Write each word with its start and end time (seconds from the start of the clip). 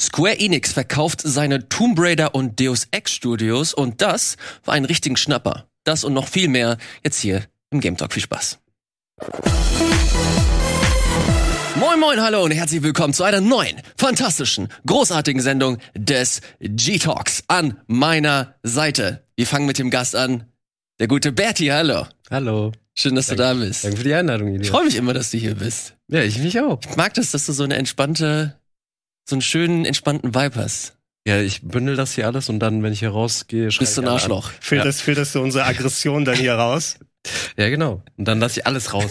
Square 0.00 0.40
Enix 0.40 0.72
verkauft 0.72 1.20
seine 1.22 1.68
Tomb 1.68 1.98
Raider 2.00 2.34
und 2.34 2.58
Deus 2.58 2.88
Ex 2.90 3.12
Studios 3.12 3.74
und 3.74 4.00
das 4.00 4.38
war 4.64 4.72
ein 4.72 4.86
richtigen 4.86 5.18
Schnapper. 5.18 5.66
Das 5.84 6.04
und 6.04 6.14
noch 6.14 6.26
viel 6.26 6.48
mehr 6.48 6.78
jetzt 7.04 7.20
hier 7.20 7.44
im 7.70 7.80
Game 7.80 7.98
Talk. 7.98 8.14
Viel 8.14 8.22
Spaß. 8.22 8.58
Moin 11.78 12.00
moin, 12.00 12.18
hallo 12.22 12.42
und 12.42 12.50
herzlich 12.50 12.82
willkommen 12.82 13.12
zu 13.12 13.24
einer 13.24 13.42
neuen, 13.42 13.82
fantastischen, 13.98 14.68
großartigen 14.86 15.42
Sendung 15.42 15.76
des 15.94 16.40
G-Talks 16.60 17.44
an 17.48 17.78
meiner 17.86 18.54
Seite. 18.62 19.26
Wir 19.36 19.46
fangen 19.46 19.66
mit 19.66 19.78
dem 19.78 19.90
Gast 19.90 20.16
an, 20.16 20.44
der 20.98 21.08
gute 21.08 21.30
Bertie, 21.30 21.72
hallo. 21.72 22.06
Hallo. 22.30 22.72
Schön, 22.94 23.14
dass 23.14 23.28
Danke. 23.28 23.42
du 23.42 23.48
da 23.48 23.54
bist. 23.54 23.84
Danke 23.84 23.96
für 23.98 24.04
die 24.04 24.14
Einladung, 24.14 24.48
Ilja. 24.48 24.62
Ich 24.62 24.70
freue 24.70 24.84
mich 24.84 24.96
immer, 24.96 25.14
dass 25.14 25.30
du 25.30 25.38
hier 25.38 25.54
bist. 25.54 25.94
Ja, 26.08 26.22
ich 26.22 26.38
mich 26.38 26.58
auch. 26.60 26.80
Ich 26.88 26.96
mag 26.96 27.14
das, 27.14 27.30
dass 27.30 27.46
du 27.46 27.52
so 27.52 27.64
eine 27.64 27.76
entspannte, 27.76 28.59
so 29.30 29.36
einen 29.36 29.42
schönen, 29.42 29.84
entspannten 29.84 30.34
Vibe 30.34 30.56
hast. 30.56 30.94
Ja, 31.26 31.40
ich 31.40 31.62
bündel 31.62 31.96
das 31.96 32.14
hier 32.14 32.26
alles 32.26 32.48
und 32.48 32.58
dann, 32.60 32.82
wenn 32.82 32.92
ich 32.92 33.00
hier 33.00 33.10
rausgehe, 33.10 33.70
schreie 33.70 33.80
Bist 33.80 33.96
du 33.96 34.02
ich 34.02 34.06
ein 34.08 34.12
Arschloch. 34.12 34.50
Filterst, 34.60 35.02
filterst 35.02 35.34
du 35.34 35.40
unsere 35.40 35.64
Aggression 35.64 36.24
dann 36.24 36.36
hier 36.36 36.54
raus? 36.54 36.96
Ja, 37.58 37.68
genau. 37.68 38.02
Und 38.16 38.26
dann 38.26 38.40
lasse 38.40 38.60
ich 38.60 38.66
alles 38.66 38.94
raus. 38.94 39.10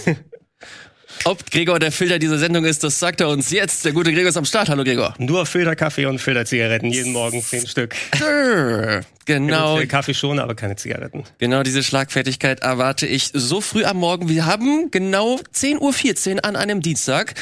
Ob 1.25 1.51
Gregor 1.51 1.77
der 1.77 1.91
Filter 1.91 2.17
dieser 2.17 2.39
Sendung 2.39 2.65
ist, 2.65 2.83
das 2.83 2.97
sagt 2.97 3.21
er 3.21 3.29
uns 3.29 3.51
jetzt. 3.51 3.85
Der 3.85 3.91
gute 3.91 4.11
Gregor 4.11 4.29
ist 4.29 4.37
am 4.37 4.45
Start. 4.45 4.67
Hallo 4.69 4.83
Gregor. 4.83 5.13
Nur 5.19 5.45
Filterkaffee 5.45 6.07
und 6.07 6.17
Filterzigaretten, 6.19 6.89
jeden 6.89 7.11
Morgen 7.13 7.43
zehn 7.43 7.67
Stück. 7.67 7.95
Genau, 9.25 9.77
Viel 9.77 9.85
Kaffee 9.85 10.15
schon, 10.15 10.39
aber 10.39 10.55
keine 10.55 10.75
Zigaretten. 10.75 11.23
genau 11.37 11.61
diese 11.61 11.83
Schlagfertigkeit 11.83 12.61
erwarte 12.61 13.05
ich 13.05 13.29
so 13.31 13.61
früh 13.61 13.83
am 13.85 13.97
Morgen. 13.97 14.27
Wir 14.27 14.47
haben 14.47 14.89
genau 14.89 15.35
10.14 15.53 16.37
Uhr 16.37 16.45
an 16.45 16.55
einem 16.55 16.81
Dienstag. 16.81 17.35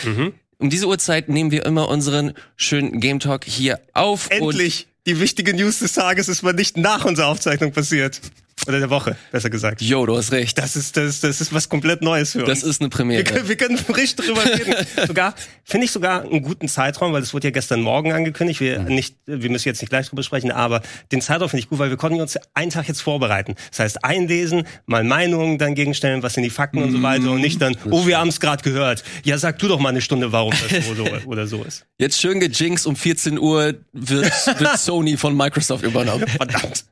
Um 0.60 0.70
diese 0.70 0.88
Uhrzeit 0.88 1.30
nehmen 1.30 1.52
wir 1.52 1.66
immer 1.66 1.88
unseren 1.90 2.34
schönen 2.56 3.00
Game 3.00 3.20
Talk 3.20 3.46
hier 3.46 3.80
auf. 3.94 4.30
Endlich! 4.30 4.88
Die 5.06 5.20
wichtige 5.20 5.54
News 5.54 5.80
des 5.80 5.94
Tages 5.94 6.28
ist 6.28 6.42
mal 6.42 6.54
nicht 6.54 6.76
nach 6.76 7.06
unserer 7.06 7.28
Aufzeichnung 7.28 7.72
passiert. 7.72 8.20
Oder 8.66 8.80
der 8.80 8.89
Woche, 8.89 9.16
besser 9.31 9.50
gesagt. 9.50 9.81
Jo, 9.81 10.05
du 10.05 10.17
hast 10.17 10.31
recht. 10.31 10.58
Das 10.58 10.75
ist, 10.75 10.97
das, 10.97 11.19
das 11.19 11.39
ist 11.41 11.53
was 11.53 11.69
komplett 11.69 12.02
Neues 12.02 12.31
für 12.31 12.39
uns. 12.39 12.47
Das 12.47 12.63
ist 12.63 12.81
eine 12.81 12.88
wir, 12.88 12.97
Premiere. 12.97 13.23
können, 13.23 13.47
wir 13.47 13.55
können 13.55 13.77
richtig 13.95 14.25
drüber 14.25 14.44
reden. 14.44 14.73
sogar, 15.05 15.36
finde 15.63 15.86
ich 15.86 15.91
sogar 15.91 16.23
einen 16.23 16.41
guten 16.41 16.67
Zeitraum, 16.67 17.13
weil 17.13 17.22
das 17.22 17.33
wurde 17.33 17.47
ja 17.47 17.52
gestern 17.52 17.81
Morgen 17.81 18.13
angekündigt. 18.13 18.59
Wir, 18.59 18.80
nicht, 18.80 19.16
wir 19.25 19.50
müssen 19.50 19.67
jetzt 19.67 19.81
nicht 19.81 19.89
gleich 19.89 20.09
drüber 20.09 20.23
sprechen, 20.23 20.52
aber 20.52 20.81
den 21.11 21.22
Zeitraum 21.22 21.50
finde 21.50 21.61
ich 21.61 21.69
gut, 21.69 21.80
weil 21.80 21.89
wir 21.89 21.97
konnten 21.97 22.19
uns 22.19 22.38
einen 22.55 22.72
Tag 22.72 22.88
jetzt 22.88 23.02
vorbereiten. 23.02 23.55
Das 23.69 23.80
heißt, 23.80 24.03
einlesen, 24.03 24.63
mal 24.85 25.03
Meinungen 25.03 25.58
dann 25.58 25.75
gegenstellen, 25.75 26.23
was 26.23 26.33
sind 26.33 26.44
die 26.44 26.50
Fakten 26.50 26.81
und 26.81 26.91
so 26.91 27.02
weiter 27.02 27.31
und 27.31 27.41
nicht 27.41 27.61
dann, 27.61 27.78
oh, 27.91 28.08
wir 28.08 28.17
haben 28.17 28.30
es 28.30 28.39
gerade 28.39 28.63
gehört. 28.63 29.03
Ja, 29.23 29.38
sag 29.38 29.59
du 29.59 29.67
doch 29.67 29.80
mal 29.80 29.89
eine 29.89 30.02
Stunde, 30.02 30.31
warum 30.31 30.52
das 30.52 30.85
so, 30.85 30.95
so 30.95 31.05
oder 31.25 31.47
so 31.47 31.63
ist. 31.63 31.85
Jetzt 32.00 32.19
schön 32.19 32.39
gejinxt, 32.39 32.88
um 32.88 32.95
14 32.95 33.38
Uhr 33.38 33.75
wird, 33.94 34.31
wird 34.59 34.78
Sony 34.78 35.16
von 35.16 35.38
Microsoft 35.38 35.83
übernommen. 35.83 36.28
Verdammt. 36.28 36.85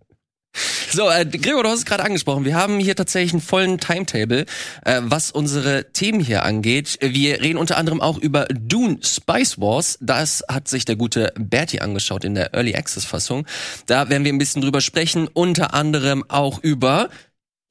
So, 0.92 1.09
äh, 1.09 1.25
Gregor, 1.25 1.64
du 1.64 1.70
hast 1.70 1.80
es 1.80 1.86
gerade 1.86 2.03
angesprochen. 2.03 2.45
Wir 2.45 2.56
haben 2.56 2.80
hier 2.80 2.95
tatsächlich 2.95 3.34
einen 3.34 3.42
vollen 3.42 3.80
Timetable, 3.80 4.45
äh, 4.84 5.02
was 5.03 5.31
unsere 5.31 5.92
Themen 5.92 6.20
hier 6.20 6.44
angeht. 6.44 6.98
Wir 7.02 7.42
reden 7.42 7.58
unter 7.58 7.78
anderem 7.78 8.02
auch 8.02 8.17
über 8.17 8.45
Dune 8.45 9.00
Spice 9.03 9.59
Wars. 9.59 9.98
Das 10.02 10.44
hat 10.48 10.67
sich 10.67 10.86
der 10.86 10.95
gute 10.95 11.33
Bertie 11.38 11.81
angeschaut 11.81 12.23
in 12.23 12.36
der 12.36 12.53
Early 12.53 12.76
Access 12.76 13.06
Fassung. 13.06 13.45
Da 13.88 14.09
werden 14.09 14.23
wir 14.23 14.31
ein 14.31 14.38
bisschen 14.38 14.61
drüber 14.61 14.81
sprechen. 14.81 15.28
Unter 15.28 15.73
anderem 15.73 16.23
auch 16.30 16.59
über 16.59 17.09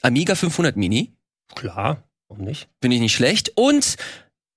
Amiga 0.02 0.34
500 0.34 0.77
Mini. 0.77 1.14
Klar, 1.55 2.05
warum 2.28 2.44
nicht? 2.44 2.68
Finde 2.82 2.96
ich 2.96 3.00
nicht 3.02 3.14
schlecht. 3.14 3.52
Und 3.55 3.96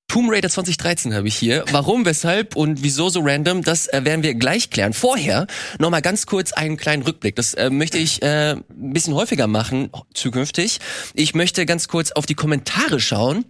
Tomb 0.07 0.31
Raider 0.31 0.49
2013 0.49 1.13
habe 1.13 1.27
ich 1.27 1.35
hier. 1.35 1.65
Warum, 1.71 2.05
weshalb 2.05 2.55
und 2.55 2.81
wieso 2.81 3.09
so 3.09 3.19
random, 3.21 3.61
das 3.61 3.87
äh, 3.87 4.05
werden 4.05 4.23
wir 4.23 4.35
gleich 4.35 4.69
klären. 4.69 4.93
Vorher 4.93 5.47
noch 5.79 5.89
mal 5.89 6.01
ganz 6.01 6.25
kurz 6.25 6.53
einen 6.53 6.77
kleinen 6.77 7.03
Rückblick. 7.03 7.35
Das 7.35 7.53
äh, 7.53 7.69
möchte 7.69 7.97
ich 7.97 8.21
äh, 8.21 8.51
ein 8.51 8.93
bisschen 8.93 9.13
häufiger 9.13 9.47
machen 9.47 9.89
zukünftig. 10.13 10.79
Ich 11.13 11.35
möchte 11.35 11.65
ganz 11.65 11.89
kurz 11.89 12.11
auf 12.13 12.25
die 12.25 12.35
Kommentare 12.35 12.99
schauen 12.99 13.45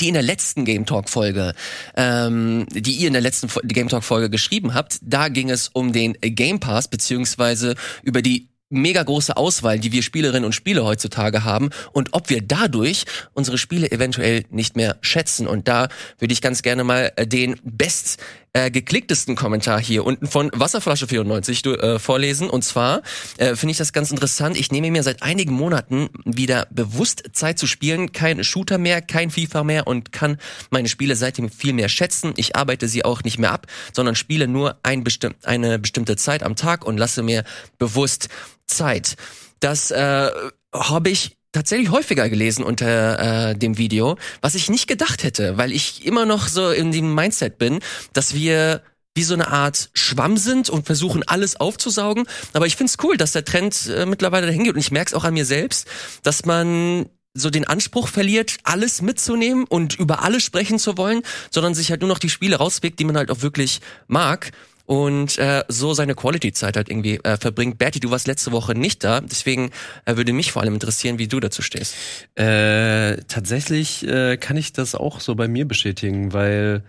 die 0.00 0.08
in 0.08 0.14
der 0.14 0.22
letzten 0.22 0.64
Game 0.64 0.86
Talk 0.86 1.08
Folge, 1.08 1.54
ähm, 1.96 2.66
die 2.70 2.96
ihr 2.96 3.06
in 3.06 3.12
der 3.12 3.22
letzten 3.22 3.48
Game 3.68 3.88
Talk 3.88 4.02
Folge 4.02 4.28
geschrieben 4.30 4.74
habt, 4.74 4.98
da 5.02 5.28
ging 5.28 5.50
es 5.50 5.68
um 5.68 5.92
den 5.92 6.14
Game 6.20 6.58
Pass 6.58 6.88
beziehungsweise 6.88 7.76
über 8.02 8.20
die 8.20 8.48
mega 8.74 9.02
große 9.02 9.36
Auswahl, 9.36 9.78
die 9.78 9.92
wir 9.92 10.02
Spielerinnen 10.02 10.44
und 10.44 10.52
Spieler 10.52 10.84
heutzutage 10.84 11.44
haben 11.44 11.70
und 11.92 12.10
ob 12.12 12.30
wir 12.30 12.42
dadurch 12.42 13.04
unsere 13.32 13.58
Spiele 13.58 13.90
eventuell 13.90 14.44
nicht 14.50 14.76
mehr 14.76 14.96
schätzen. 15.00 15.46
Und 15.46 15.68
da 15.68 15.88
würde 16.18 16.32
ich 16.32 16.42
ganz 16.42 16.62
gerne 16.62 16.84
mal 16.84 17.12
äh, 17.16 17.26
den 17.26 17.56
best 17.64 18.18
äh, 18.54 18.70
geklicktesten 18.70 19.36
Kommentar 19.36 19.80
hier 19.80 20.04
unten 20.04 20.26
von 20.26 20.50
Wasserflasche 20.54 21.06
94 21.08 21.62
du, 21.62 21.74
äh, 21.74 21.98
vorlesen. 21.98 22.48
Und 22.48 22.64
zwar 22.64 23.02
äh, 23.36 23.56
finde 23.56 23.72
ich 23.72 23.78
das 23.78 23.92
ganz 23.92 24.10
interessant. 24.10 24.56
Ich 24.56 24.70
nehme 24.70 24.90
mir 24.90 25.02
seit 25.02 25.22
einigen 25.22 25.52
Monaten 25.52 26.08
wieder 26.24 26.66
bewusst 26.70 27.24
Zeit 27.32 27.58
zu 27.58 27.66
spielen. 27.66 28.12
Kein 28.12 28.42
Shooter 28.44 28.78
mehr, 28.78 29.02
kein 29.02 29.30
FIFA 29.30 29.64
mehr 29.64 29.86
und 29.86 30.12
kann 30.12 30.38
meine 30.70 30.88
Spiele 30.88 31.16
seitdem 31.16 31.50
viel 31.50 31.72
mehr 31.72 31.88
schätzen. 31.88 32.32
Ich 32.36 32.56
arbeite 32.56 32.88
sie 32.88 33.04
auch 33.04 33.24
nicht 33.24 33.38
mehr 33.38 33.52
ab, 33.52 33.66
sondern 33.92 34.14
spiele 34.14 34.48
nur 34.48 34.78
ein 34.82 35.04
bestimm 35.04 35.34
eine 35.42 35.78
bestimmte 35.80 36.16
Zeit 36.16 36.42
am 36.42 36.54
Tag 36.54 36.86
und 36.86 36.96
lasse 36.96 37.22
mir 37.22 37.44
bewusst 37.78 38.28
Zeit. 38.66 39.16
Das 39.58 39.90
äh, 39.90 40.30
habe 40.72 41.10
ich 41.10 41.36
tatsächlich 41.54 41.90
häufiger 41.90 42.28
gelesen 42.28 42.64
unter 42.64 43.50
äh, 43.50 43.54
dem 43.56 43.78
Video, 43.78 44.16
was 44.42 44.54
ich 44.54 44.68
nicht 44.68 44.86
gedacht 44.86 45.22
hätte, 45.22 45.56
weil 45.56 45.72
ich 45.72 46.04
immer 46.04 46.26
noch 46.26 46.48
so 46.48 46.70
in 46.70 46.92
dem 46.92 47.14
Mindset 47.14 47.58
bin, 47.58 47.80
dass 48.12 48.34
wir 48.34 48.82
wie 49.14 49.22
so 49.22 49.34
eine 49.34 49.48
Art 49.48 49.90
Schwamm 49.94 50.36
sind 50.36 50.68
und 50.68 50.86
versuchen 50.86 51.22
alles 51.22 51.56
aufzusaugen. 51.56 52.26
Aber 52.52 52.66
ich 52.66 52.76
find's 52.76 52.96
cool, 53.02 53.16
dass 53.16 53.32
der 53.32 53.44
Trend 53.44 53.86
äh, 53.86 54.06
mittlerweile 54.06 54.46
dahin 54.46 54.64
geht 54.64 54.74
und 54.74 54.80
ich 54.80 54.90
merk's 54.90 55.14
auch 55.14 55.24
an 55.24 55.34
mir 55.34 55.44
selbst, 55.44 55.86
dass 56.24 56.44
man 56.44 57.06
so 57.32 57.50
den 57.50 57.66
Anspruch 57.66 58.08
verliert, 58.08 58.58
alles 58.62 59.02
mitzunehmen 59.02 59.64
und 59.64 59.98
über 59.98 60.22
alles 60.22 60.44
sprechen 60.44 60.78
zu 60.78 60.96
wollen, 60.96 61.22
sondern 61.50 61.74
sich 61.74 61.90
halt 61.90 62.00
nur 62.00 62.08
noch 62.08 62.18
die 62.18 62.30
Spiele 62.30 62.56
rauspickt, 62.56 62.98
die 62.98 63.04
man 63.04 63.16
halt 63.16 63.30
auch 63.30 63.42
wirklich 63.42 63.80
mag 64.06 64.52
und 64.86 65.38
äh, 65.38 65.64
so 65.68 65.94
seine 65.94 66.14
Quality-Zeit 66.14 66.76
halt 66.76 66.88
irgendwie 66.90 67.16
äh, 67.24 67.36
verbringt. 67.38 67.78
Bertie, 67.78 68.00
du 68.00 68.10
warst 68.10 68.26
letzte 68.26 68.52
Woche 68.52 68.74
nicht 68.74 69.02
da, 69.04 69.20
deswegen 69.20 69.70
äh, 70.04 70.16
würde 70.16 70.32
mich 70.32 70.52
vor 70.52 70.62
allem 70.62 70.74
interessieren, 70.74 71.18
wie 71.18 71.28
du 71.28 71.40
dazu 71.40 71.62
stehst. 71.62 71.94
äh, 72.34 73.16
tatsächlich 73.28 74.06
äh, 74.06 74.36
kann 74.36 74.56
ich 74.56 74.72
das 74.72 74.94
auch 74.94 75.20
so 75.20 75.34
bei 75.34 75.48
mir 75.48 75.66
bestätigen, 75.66 76.32
weil 76.32 76.84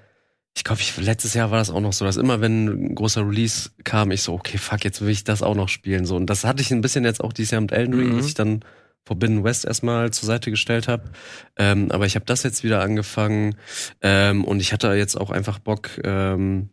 ich 0.57 0.63
glaube, 0.63 0.81
ich, 0.81 0.95
letztes 0.97 1.33
Jahr 1.33 1.51
war 1.51 1.57
das 1.57 1.69
auch 1.69 1.81
noch 1.81 1.91
so, 1.91 2.05
dass 2.05 2.15
immer 2.15 2.39
wenn 2.39 2.67
ein 2.67 2.95
großer 2.95 3.27
Release 3.27 3.71
kam, 3.83 4.11
ich 4.11 4.21
so, 4.21 4.33
okay, 4.33 4.57
fuck, 4.57 4.85
jetzt 4.85 5.01
will 5.01 5.09
ich 5.09 5.25
das 5.25 5.43
auch 5.43 5.55
noch 5.55 5.67
spielen. 5.67 6.05
So, 6.05 6.15
und 6.15 6.27
das 6.29 6.45
hatte 6.45 6.61
ich 6.61 6.71
ein 6.71 6.79
bisschen 6.81 7.03
jetzt 7.03 7.21
auch 7.21 7.33
dieses 7.33 7.51
Jahr 7.51 7.59
mit 7.61 7.73
Elden 7.73 7.93
Ring, 7.93 8.13
Mhm. 8.13 8.17
dass 8.17 8.27
ich 8.27 8.35
dann 8.35 8.61
Forbidden 9.03 9.43
West 9.43 9.65
erstmal 9.65 10.11
zur 10.11 10.27
Seite 10.27 10.49
gestellt 10.51 10.87
habe. 10.87 11.11
Ähm, 11.57 11.91
aber 11.91 12.05
ich 12.05 12.15
habe 12.15 12.25
das 12.25 12.43
jetzt 12.43 12.63
wieder 12.63 12.81
angefangen 12.81 13.55
ähm, 14.01 14.43
und 14.45 14.61
ich 14.61 14.71
hatte 14.73 14.93
jetzt 14.93 15.15
auch 15.15 15.29
einfach 15.29 15.59
Bock 15.59 15.89
ähm, 16.03 16.69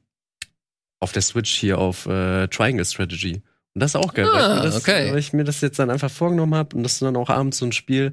auf 1.03 1.13
der 1.13 1.23
Switch 1.23 1.53
hier 1.53 1.79
auf 1.79 2.07
äh, 2.07 2.49
Triangle 2.49 2.85
Strategy. 2.85 3.43
Und 3.75 3.83
das 3.83 3.93
ist 3.93 3.97
auch 3.97 4.13
geil, 4.15 4.27
weil, 4.27 4.37
ich 4.39 4.43
Ah, 4.47 4.55
mir 4.57 4.63
das, 4.63 4.77
okay. 4.77 5.11
weil 5.13 5.19
ich 5.19 5.33
mir 5.33 5.45
das 5.45 5.61
jetzt 5.61 5.79
dann 5.79 5.91
einfach 5.91 6.11
vorgenommen 6.11 6.55
habe 6.55 6.77
und 6.77 6.83
das 6.83 6.93
ist 6.95 7.03
dann 7.03 7.17
auch 7.17 7.31
abends 7.31 7.59
so 7.59 7.65
ein 7.67 7.73
Spiel, 7.73 8.13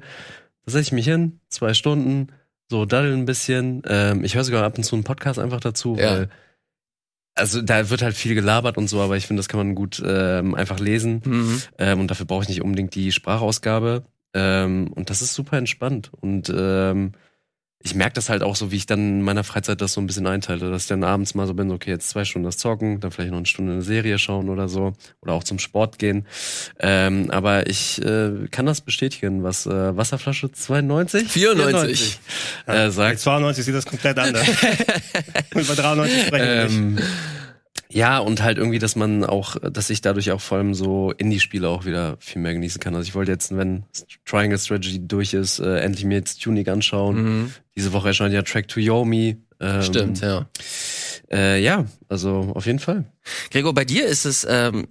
da 0.64 0.72
setze 0.72 0.88
ich 0.88 0.92
mich 0.92 1.04
hin, 1.06 1.40
zwei 1.48 1.74
Stunden, 1.74 2.28
so 2.70 2.84
daddeln 2.86 3.20
ein 3.20 3.24
bisschen. 3.26 3.82
Ähm, 3.86 4.24
ich 4.24 4.34
höre 4.36 4.44
sogar 4.44 4.64
ab 4.64 4.76
und 4.78 4.84
zu 4.84 4.94
einen 4.96 5.04
Podcast 5.04 5.38
einfach 5.38 5.60
dazu, 5.60 5.96
Ja. 5.98 6.10
weil 6.12 6.30
also 7.34 7.62
da 7.62 7.88
wird 7.90 8.02
halt 8.02 8.16
viel 8.16 8.34
gelabert 8.34 8.76
und 8.76 8.88
so, 8.88 9.00
aber 9.00 9.16
ich 9.16 9.26
finde, 9.26 9.40
das 9.40 9.48
kann 9.48 9.58
man 9.58 9.74
gut 9.74 10.02
ähm, 10.04 10.54
einfach 10.54 10.78
lesen. 10.80 11.22
Mhm. 11.24 11.62
Ähm, 11.78 12.00
und 12.00 12.10
dafür 12.10 12.26
brauche 12.26 12.42
ich 12.42 12.48
nicht 12.48 12.60
unbedingt 12.62 12.94
die 12.94 13.12
Sprachausgabe. 13.12 14.04
Ähm, 14.34 14.92
und 14.92 15.10
das 15.10 15.22
ist 15.22 15.34
super 15.34 15.56
entspannt. 15.56 16.10
Und 16.20 16.52
ähm, 16.54 17.12
ich 17.82 17.94
merke 17.94 18.12
das 18.12 18.28
halt 18.28 18.42
auch 18.42 18.56
so, 18.56 18.70
wie 18.70 18.76
ich 18.76 18.84
dann 18.84 18.98
in 18.98 19.22
meiner 19.22 19.42
Freizeit 19.42 19.80
das 19.80 19.94
so 19.94 20.02
ein 20.02 20.06
bisschen 20.06 20.26
einteile, 20.26 20.70
dass 20.70 20.82
ich 20.82 20.88
dann 20.88 21.02
abends 21.02 21.34
mal 21.34 21.46
so 21.46 21.54
bin, 21.54 21.70
okay, 21.70 21.90
jetzt 21.90 22.10
zwei 22.10 22.26
Stunden 22.26 22.44
das 22.44 22.58
Zocken, 22.58 23.00
dann 23.00 23.10
vielleicht 23.10 23.30
noch 23.30 23.38
eine 23.38 23.46
Stunde 23.46 23.72
eine 23.72 23.82
Serie 23.82 24.18
schauen 24.18 24.50
oder 24.50 24.68
so. 24.68 24.92
Oder 25.22 25.32
auch 25.32 25.44
zum 25.44 25.58
Sport 25.58 25.98
gehen. 25.98 26.26
Ähm, 26.78 27.30
aber 27.30 27.68
ich 27.68 28.02
äh, 28.04 28.48
kann 28.50 28.66
das 28.66 28.82
bestätigen, 28.82 29.42
was 29.42 29.64
äh, 29.64 29.96
Wasserflasche 29.96 30.52
92? 30.52 31.28
94. 31.28 32.18
äh, 32.66 32.66
Bei 32.66 32.90
sagt. 32.90 33.20
92 33.20 33.64
sieht 33.64 33.74
das 33.74 33.86
komplett 33.86 34.18
anders. 34.18 34.46
Bei 35.54 35.62
93 35.62 36.26
sprechen 36.26 36.46
wir 36.46 36.68
nicht. 36.68 37.08
Ja, 37.92 38.18
und 38.18 38.42
halt 38.42 38.58
irgendwie, 38.58 38.78
dass 38.78 38.96
man 38.96 39.24
auch, 39.24 39.56
dass 39.56 39.90
ich 39.90 40.00
dadurch 40.00 40.30
auch 40.30 40.40
vor 40.40 40.58
allem 40.58 40.74
so 40.74 41.12
Indie-Spiele 41.12 41.68
auch 41.68 41.84
wieder 41.84 42.16
viel 42.20 42.40
mehr 42.40 42.54
genießen 42.54 42.80
kann. 42.80 42.94
Also 42.94 43.08
ich 43.08 43.14
wollte 43.14 43.32
jetzt, 43.32 43.56
wenn 43.56 43.84
Triangle 44.24 44.58
Strategy 44.58 45.06
durch 45.06 45.34
ist, 45.34 45.58
äh, 45.58 45.78
endlich 45.78 46.04
mir 46.04 46.14
jetzt 46.14 46.42
Tunic 46.42 46.68
anschauen. 46.68 47.22
Mhm. 47.22 47.54
Diese 47.76 47.92
Woche 47.92 48.08
erscheint 48.08 48.32
ja 48.32 48.42
Track 48.42 48.68
to 48.68 48.80
Yomi. 48.80 49.36
Ähm, 49.60 49.82
Stimmt, 49.82 50.20
ja. 50.20 50.48
Äh, 51.30 51.62
ja, 51.62 51.86
also 52.08 52.52
auf 52.54 52.66
jeden 52.66 52.78
Fall. 52.78 53.04
Gregor, 53.50 53.74
bei 53.74 53.84
dir 53.84 54.06
ist 54.06 54.24
es 54.24 54.46
ähm, 54.48 54.88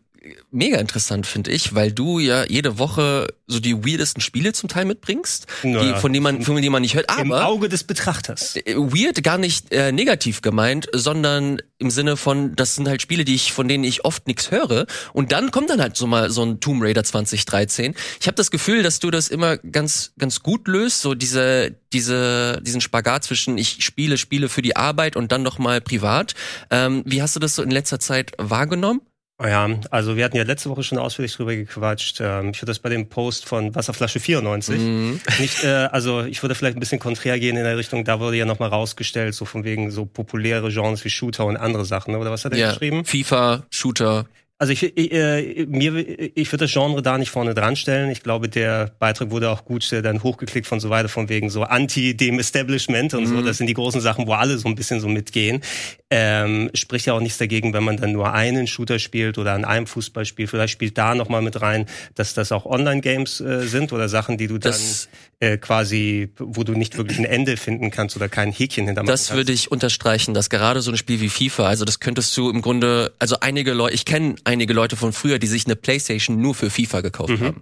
mega 0.52 0.78
interessant, 0.78 1.26
finde 1.28 1.52
ich, 1.52 1.76
weil 1.76 1.92
du 1.92 2.20
ja 2.20 2.46
jede 2.46 2.78
Woche 2.80 3.28
so 3.48 3.60
die 3.60 3.86
weirdesten 3.86 4.22
Spiele 4.22 4.54
zum 4.54 4.70
Teil 4.70 4.86
mitbringst, 4.86 5.48
Naja. 5.64 5.94
die, 5.96 6.00
von 6.00 6.14
denen 6.14 6.24
man, 6.24 6.42
von 6.44 6.56
denen 6.56 6.72
man 6.72 6.82
nicht 6.82 6.96
hört. 6.96 7.10
Im 7.20 7.32
Aber 7.32 7.48
Auge 7.48 7.70
des 7.70 7.84
Betrachters. 7.84 8.56
äh, 8.58 8.76
weird 8.76 9.24
gar 9.24 9.38
nicht 9.38 9.72
äh, 9.72 9.92
negativ 9.92 10.42
gemeint, 10.42 10.88
sondern 10.94 11.62
im 11.80 11.90
Sinne 11.90 12.18
von, 12.18 12.56
das 12.56 12.76
sind 12.76 12.88
halt 12.88 13.02
Spiele, 13.02 13.26
die 13.26 13.36
ich, 13.36 13.54
von 13.54 13.68
denen 13.68 13.84
ich 13.84 14.06
oft 14.06 14.28
nichts 14.28 14.52
höre. 14.52 14.86
Und 15.14 15.32
dann 15.32 15.52
kommt 15.52 15.70
dann 15.70 15.82
halt 15.82 15.96
so 15.96 16.08
mal 16.08 16.30
so 16.30 16.44
ein 16.44 16.60
Tomb 16.60 16.84
Raider 16.84 17.04
2013. 17.04 17.96
Ich 18.20 18.28
habe 18.28 18.36
das 18.36 18.52
Gefühl, 18.52 18.84
dass 18.84 19.00
du 19.00 19.10
das 19.12 19.30
immer 19.30 19.58
ganz, 19.58 20.12
ganz 20.20 20.42
gut 20.42 20.68
löst, 20.68 21.02
so 21.02 21.16
diese, 21.16 21.76
diese, 21.94 22.62
diesen 22.62 22.82
Spagat 22.82 23.24
zwischen 23.24 23.58
ich 23.58 23.84
spiele, 23.84 24.18
spiele 24.18 24.50
für 24.50 24.62
die 24.62 24.76
Arbeit 24.76 25.16
und 25.16 25.32
dann 25.32 25.42
noch 25.42 25.58
mal 25.58 25.82
privat. 25.82 26.36
Ähm, 26.70 27.04
wie 27.06 27.22
hast 27.22 27.36
du 27.36 27.40
das 27.40 27.56
so 27.56 27.64
in 27.64 27.72
letzter 27.72 28.00
Zeit 28.00 28.34
wahrgenommen? 28.38 29.02
Oh 29.42 29.48
Ja, 29.48 29.70
also 29.90 30.18
wir 30.18 30.26
hatten 30.26 30.36
ja 30.36 30.44
letzte 30.44 30.70
Woche 30.70 30.84
schon 30.84 30.98
ausführlich 30.98 31.34
drüber 31.34 31.56
gequatscht. 31.56 32.20
Ähm, 32.20 32.50
ich 32.50 32.58
würde 32.62 32.72
das 32.72 32.80
bei 32.80 32.90
dem 32.90 33.08
Post 33.08 33.46
von 33.46 33.74
Wasserflasche 33.74 34.20
94 34.20 34.80
Mhm. 34.82 35.22
nicht, 35.40 35.64
äh, 35.64 35.68
also 35.92 36.24
ich 36.24 36.44
würde 36.44 36.56
vielleicht 36.56 36.76
ein 36.76 36.82
bisschen 36.82 37.00
konträr 37.00 37.40
gehen 37.40 37.56
in 37.56 37.64
der 37.64 37.78
Richtung, 37.78 38.04
da 38.04 38.20
wurde 38.20 38.36
ja 38.36 38.44
nochmal 38.46 38.68
rausgestellt, 38.70 39.34
so 39.34 39.46
von 39.46 39.64
wegen 39.64 39.92
so 39.92 40.06
populäre 40.06 40.70
Genres 40.72 41.06
wie 41.06 41.10
Shooter 41.10 41.46
und 41.46 41.56
andere 41.56 41.86
Sachen, 41.86 42.12
ne? 42.12 42.20
oder 42.20 42.32
was 42.32 42.44
hat 42.44 42.52
er 42.52 42.58
Ja, 42.60 42.70
geschrieben? 42.72 43.06
FIFA, 43.06 43.64
Shooter. 43.72 44.26
Also 44.62 44.74
ich, 44.74 44.84
ich, 44.84 45.12
äh, 45.14 45.66
mir, 45.70 45.96
ich 46.38 46.52
würde 46.52 46.66
das 46.66 46.74
Genre 46.74 47.02
da 47.02 47.18
nicht 47.18 47.30
vorne 47.32 47.54
dran 47.54 47.78
stellen. 47.78 48.10
Ich 48.12 48.24
glaube, 48.24 48.50
der 48.50 48.92
Beitrag 49.00 49.32
wurde 49.32 49.50
auch 49.52 49.64
gut 49.64 49.90
äh, 49.94 50.02
dann 50.02 50.22
hochgeklickt 50.22 50.68
von 50.68 50.82
so 50.82 50.90
weiter, 50.90 51.08
von 51.08 51.30
wegen 51.30 51.50
so 51.50 51.64
anti 51.64 52.16
dem 52.18 52.40
Establishment 52.40 53.14
und 53.14 53.26
so. 53.26 53.42
Das 53.42 53.58
sind 53.58 53.68
die 53.68 53.74
großen 53.74 54.02
Sachen, 54.02 54.28
wo 54.28 54.34
alle 54.34 54.58
so 54.58 54.68
ein 54.68 54.76
bisschen 54.76 55.00
so 55.00 55.08
mitgehen. 55.08 55.62
Ähm, 56.10 56.70
spricht 56.74 57.06
ja 57.06 57.14
auch 57.14 57.22
nichts 57.22 57.38
dagegen, 57.38 57.72
wenn 57.74 57.84
man 57.86 57.96
dann 57.98 58.12
nur 58.12 58.34
einen 58.34 58.68
Shooter 58.68 59.00
spielt 59.00 59.38
oder 59.38 59.54
an 59.54 59.64
einem 59.64 59.88
Fußballspiel. 59.88 60.48
Vielleicht 60.48 60.74
spielt 60.74 60.98
da 60.98 61.16
nochmal 61.16 61.42
mit 61.42 61.62
rein, 61.62 61.86
dass 62.16 62.34
das 62.34 62.52
auch 62.52 62.66
Online-Games 62.66 63.40
äh, 63.40 63.66
sind 63.66 63.94
oder 63.94 64.10
Sachen, 64.10 64.38
die 64.38 64.48
du 64.48 64.58
dann 64.58 64.74
Das- 64.74 65.08
äh, 65.42 65.58
quasi, 65.58 66.34
wo 66.38 66.66
du 66.66 66.74
nicht 66.74 66.98
wirklich 66.98 67.18
ein 67.18 67.24
Ende 67.24 67.56
finden 67.56 67.92
kannst 67.92 68.14
oder 68.18 68.28
kein 68.28 68.52
Häkchen 68.52 68.88
hintermachen 68.88 69.08
Das 69.14 69.28
kannst. 69.28 69.38
würde 69.38 69.54
ich 69.54 69.72
unterstreichen, 69.72 70.34
dass 70.34 70.50
gerade 70.50 70.82
so 70.82 70.92
ein 70.92 70.98
Spiel 70.98 71.22
wie 71.22 71.30
FIFA, 71.30 71.66
also 71.68 71.86
das 71.86 72.02
könntest 72.02 72.36
du 72.36 72.50
im 72.50 72.62
Grunde, 72.62 73.14
also 73.20 73.38
einige 73.40 73.72
Leute, 73.72 73.96
ich 73.96 74.04
kenne 74.04 74.36
einige 74.50 74.74
Leute 74.74 74.96
von 74.96 75.14
früher, 75.14 75.38
die 75.40 75.48
sich 75.48 75.66
eine 75.66 75.76
Playstation 75.76 76.42
nur 76.42 76.56
für 76.56 76.70
FIFA 76.70 77.02
gekauft 77.02 77.40
haben. 77.40 77.62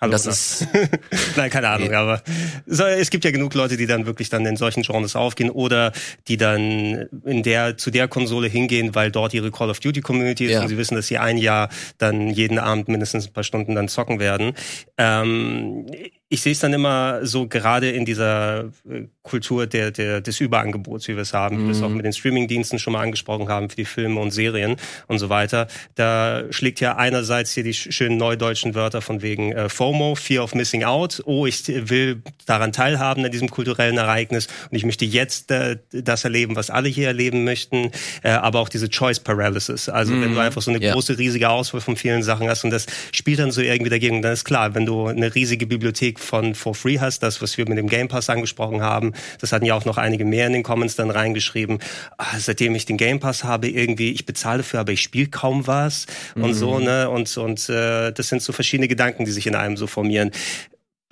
Hallo, 0.00 0.12
das 0.12 0.24
ist, 0.24 0.66
Nein, 1.36 1.50
keine 1.50 1.68
Ahnung, 1.68 1.92
aber 1.92 2.22
es 2.66 3.10
gibt 3.10 3.22
ja 3.26 3.30
genug 3.32 3.52
Leute, 3.52 3.76
die 3.76 3.86
dann 3.86 4.06
wirklich 4.06 4.30
dann 4.30 4.46
in 4.46 4.56
solchen 4.56 4.82
Genres 4.82 5.14
aufgehen 5.14 5.50
oder 5.50 5.92
die 6.26 6.38
dann 6.38 7.06
in 7.26 7.42
der 7.42 7.76
zu 7.76 7.90
der 7.90 8.08
Konsole 8.08 8.48
hingehen, 8.48 8.94
weil 8.94 9.10
dort 9.10 9.34
ihre 9.34 9.50
Call 9.50 9.68
of 9.68 9.78
Duty 9.80 10.00
Community 10.00 10.46
ist 10.46 10.52
Ja. 10.52 10.62
und 10.62 10.68
sie 10.68 10.78
wissen, 10.78 10.94
dass 10.94 11.08
sie 11.08 11.18
ein 11.18 11.36
Jahr 11.36 11.68
dann 11.98 12.28
jeden 12.28 12.58
Abend 12.58 12.88
mindestens 12.88 13.26
ein 13.26 13.32
paar 13.34 13.44
Stunden 13.44 13.74
dann 13.74 13.88
zocken 13.88 14.20
werden. 14.20 14.54
Ähm, 14.96 15.84
ich 16.32 16.42
sehe 16.42 16.52
es 16.52 16.60
dann 16.60 16.72
immer 16.72 17.26
so 17.26 17.48
gerade 17.48 17.90
in 17.90 18.04
dieser 18.04 18.66
äh, 18.88 19.08
Kultur 19.22 19.66
der, 19.66 19.90
der, 19.90 20.20
des 20.20 20.40
Überangebots, 20.40 21.08
wie 21.08 21.14
wir 21.16 21.22
es 21.22 21.34
haben, 21.34 21.58
wie 21.60 21.64
wir 21.64 21.72
es 21.72 21.82
auch 21.82 21.88
mit 21.90 22.04
den 22.04 22.12
Streamingdiensten 22.12 22.78
schon 22.78 22.92
mal 22.92 23.02
angesprochen 23.02 23.48
haben 23.48 23.68
für 23.68 23.76
die 23.76 23.84
Filme 23.84 24.20
und 24.20 24.30
Serien 24.30 24.76
und 25.08 25.18
so 25.18 25.28
weiter. 25.28 25.66
Da 25.96 26.44
schlägt 26.50 26.78
ja 26.80 26.96
einerseits 26.96 27.52
hier 27.52 27.64
die 27.64 27.74
sch- 27.74 27.90
schönen 27.92 28.16
neudeutschen 28.16 28.76
Wörter 28.76 29.02
von 29.02 29.22
wegen 29.22 29.50
äh, 29.52 29.68
FOMO, 29.68 30.14
Fear 30.14 30.44
of 30.44 30.54
Missing 30.54 30.84
Out. 30.84 31.20
Oh, 31.26 31.46
ich 31.46 31.66
will 31.66 32.22
daran 32.46 32.72
teilhaben 32.72 33.24
an 33.24 33.32
diesem 33.32 33.50
kulturellen 33.50 33.98
Ereignis 33.98 34.46
und 34.70 34.76
ich 34.76 34.84
möchte 34.84 35.04
jetzt 35.04 35.50
äh, 35.50 35.78
das 35.90 36.22
erleben, 36.22 36.54
was 36.54 36.70
alle 36.70 36.88
hier 36.88 37.08
erleben 37.08 37.42
möchten. 37.42 37.90
Äh, 38.22 38.30
aber 38.30 38.60
auch 38.60 38.68
diese 38.68 38.88
Choice 38.88 39.18
Paralysis. 39.18 39.88
Also 39.88 40.12
wenn 40.20 40.32
du 40.32 40.40
einfach 40.40 40.62
so 40.62 40.70
eine 40.70 40.80
Ja. 40.80 40.92
große, 40.92 41.18
riesige 41.18 41.50
Auswahl 41.50 41.80
von 41.80 41.96
vielen 41.96 42.22
Sachen 42.22 42.48
hast 42.48 42.62
und 42.64 42.70
das 42.70 42.86
spielt 43.12 43.40
dann 43.40 43.50
so 43.50 43.60
irgendwie 43.60 43.90
dagegen. 43.90 44.22
Dann 44.22 44.32
ist 44.32 44.44
klar, 44.44 44.76
wenn 44.76 44.86
du 44.86 45.08
eine 45.08 45.34
riesige 45.34 45.66
Bibliothek 45.66 46.19
von 46.20 46.54
For 46.54 46.74
Free 46.74 46.98
hast, 46.98 47.22
das, 47.22 47.42
was 47.42 47.58
wir 47.58 47.68
mit 47.68 47.78
dem 47.78 47.88
Game 47.88 48.08
Pass 48.08 48.30
angesprochen 48.30 48.82
haben, 48.82 49.12
das 49.40 49.52
hatten 49.52 49.64
ja 49.64 49.74
auch 49.74 49.84
noch 49.84 49.98
einige 49.98 50.24
mehr 50.24 50.46
in 50.46 50.52
den 50.52 50.62
Comments 50.62 50.94
dann 50.94 51.10
reingeschrieben. 51.10 51.78
Ah, 52.18 52.38
seitdem 52.38 52.74
ich 52.74 52.86
den 52.86 52.96
Game 52.96 53.20
Pass 53.20 53.44
habe, 53.44 53.68
irgendwie, 53.68 54.12
ich 54.12 54.26
bezahle 54.26 54.58
dafür, 54.58 54.80
aber 54.80 54.92
ich 54.92 55.02
spiele 55.02 55.28
kaum 55.28 55.66
was 55.66 56.06
und 56.34 56.54
so, 56.54 56.78
ne? 56.78 57.08
Und, 57.08 57.36
und 57.36 57.68
äh, 57.68 58.12
das 58.12 58.28
sind 58.28 58.42
so 58.42 58.52
verschiedene 58.52 58.88
Gedanken, 58.88 59.24
die 59.24 59.30
sich 59.30 59.46
in 59.46 59.54
einem 59.54 59.76
so 59.76 59.86
formieren. 59.86 60.30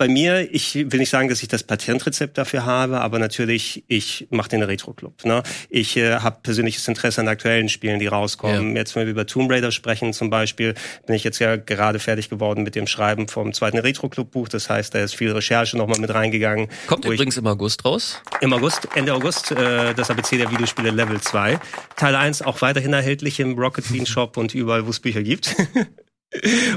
Bei 0.01 0.07
mir, 0.07 0.47
ich 0.55 0.75
will 0.75 0.97
nicht 0.97 1.09
sagen, 1.09 1.27
dass 1.27 1.41
ich 1.43 1.49
das 1.49 1.63
Patentrezept 1.63 2.37
dafür 2.37 2.65
habe, 2.65 3.01
aber 3.01 3.19
natürlich, 3.19 3.83
ich 3.89 4.27
mache 4.29 4.47
den 4.47 4.63
Retro-Club. 4.63 5.25
Ne? 5.25 5.43
Ich 5.69 5.97
äh, 5.97 6.19
habe 6.19 6.37
persönliches 6.41 6.87
Interesse 6.87 7.19
an 7.19 7.27
aktuellen 7.27 7.67
Spielen, 7.67 7.99
die 7.99 8.07
rauskommen. 8.07 8.77
Jetzt, 8.77 8.95
wenn 8.95 9.07
wir 9.07 9.11
über 9.11 9.25
Tomb 9.25 9.51
Raider 9.51 9.73
sprechen 9.73 10.13
zum 10.13 10.29
Beispiel, 10.29 10.73
bin 11.05 11.17
ich 11.17 11.25
jetzt 11.25 11.39
ja 11.39 11.57
gerade 11.57 11.99
fertig 11.99 12.29
geworden 12.29 12.63
mit 12.63 12.75
dem 12.75 12.87
Schreiben 12.87 13.27
vom 13.27 13.51
zweiten 13.51 13.77
Retro-Club-Buch. 13.77 14.47
Das 14.47 14.69
heißt, 14.69 14.95
da 14.95 14.99
ist 14.99 15.17
viel 15.17 15.33
Recherche 15.33 15.75
nochmal 15.75 15.99
mit 15.99 16.13
reingegangen. 16.13 16.69
kommt 16.87 17.03
wo 17.03 17.09
ich 17.09 17.15
übrigens 17.15 17.35
im 17.35 17.47
August 17.47 17.83
raus. 17.83 18.21
im 18.39 18.53
August, 18.53 18.87
Ende 18.95 19.13
August, 19.13 19.51
äh, 19.51 19.93
das 19.93 20.09
ABC 20.09 20.37
der 20.37 20.49
Videospiele 20.49 20.91
Level 20.91 21.19
2. 21.19 21.59
Teil 21.97 22.15
1 22.15 22.41
auch 22.43 22.61
weiterhin 22.61 22.93
erhältlich 22.93 23.41
im 23.41 23.59
Rocket 23.59 23.91
Bean 23.91 24.05
Shop 24.05 24.37
und 24.37 24.55
überall, 24.55 24.85
wo 24.85 24.91
es 24.91 25.01
Bücher 25.01 25.23
gibt. 25.23 25.57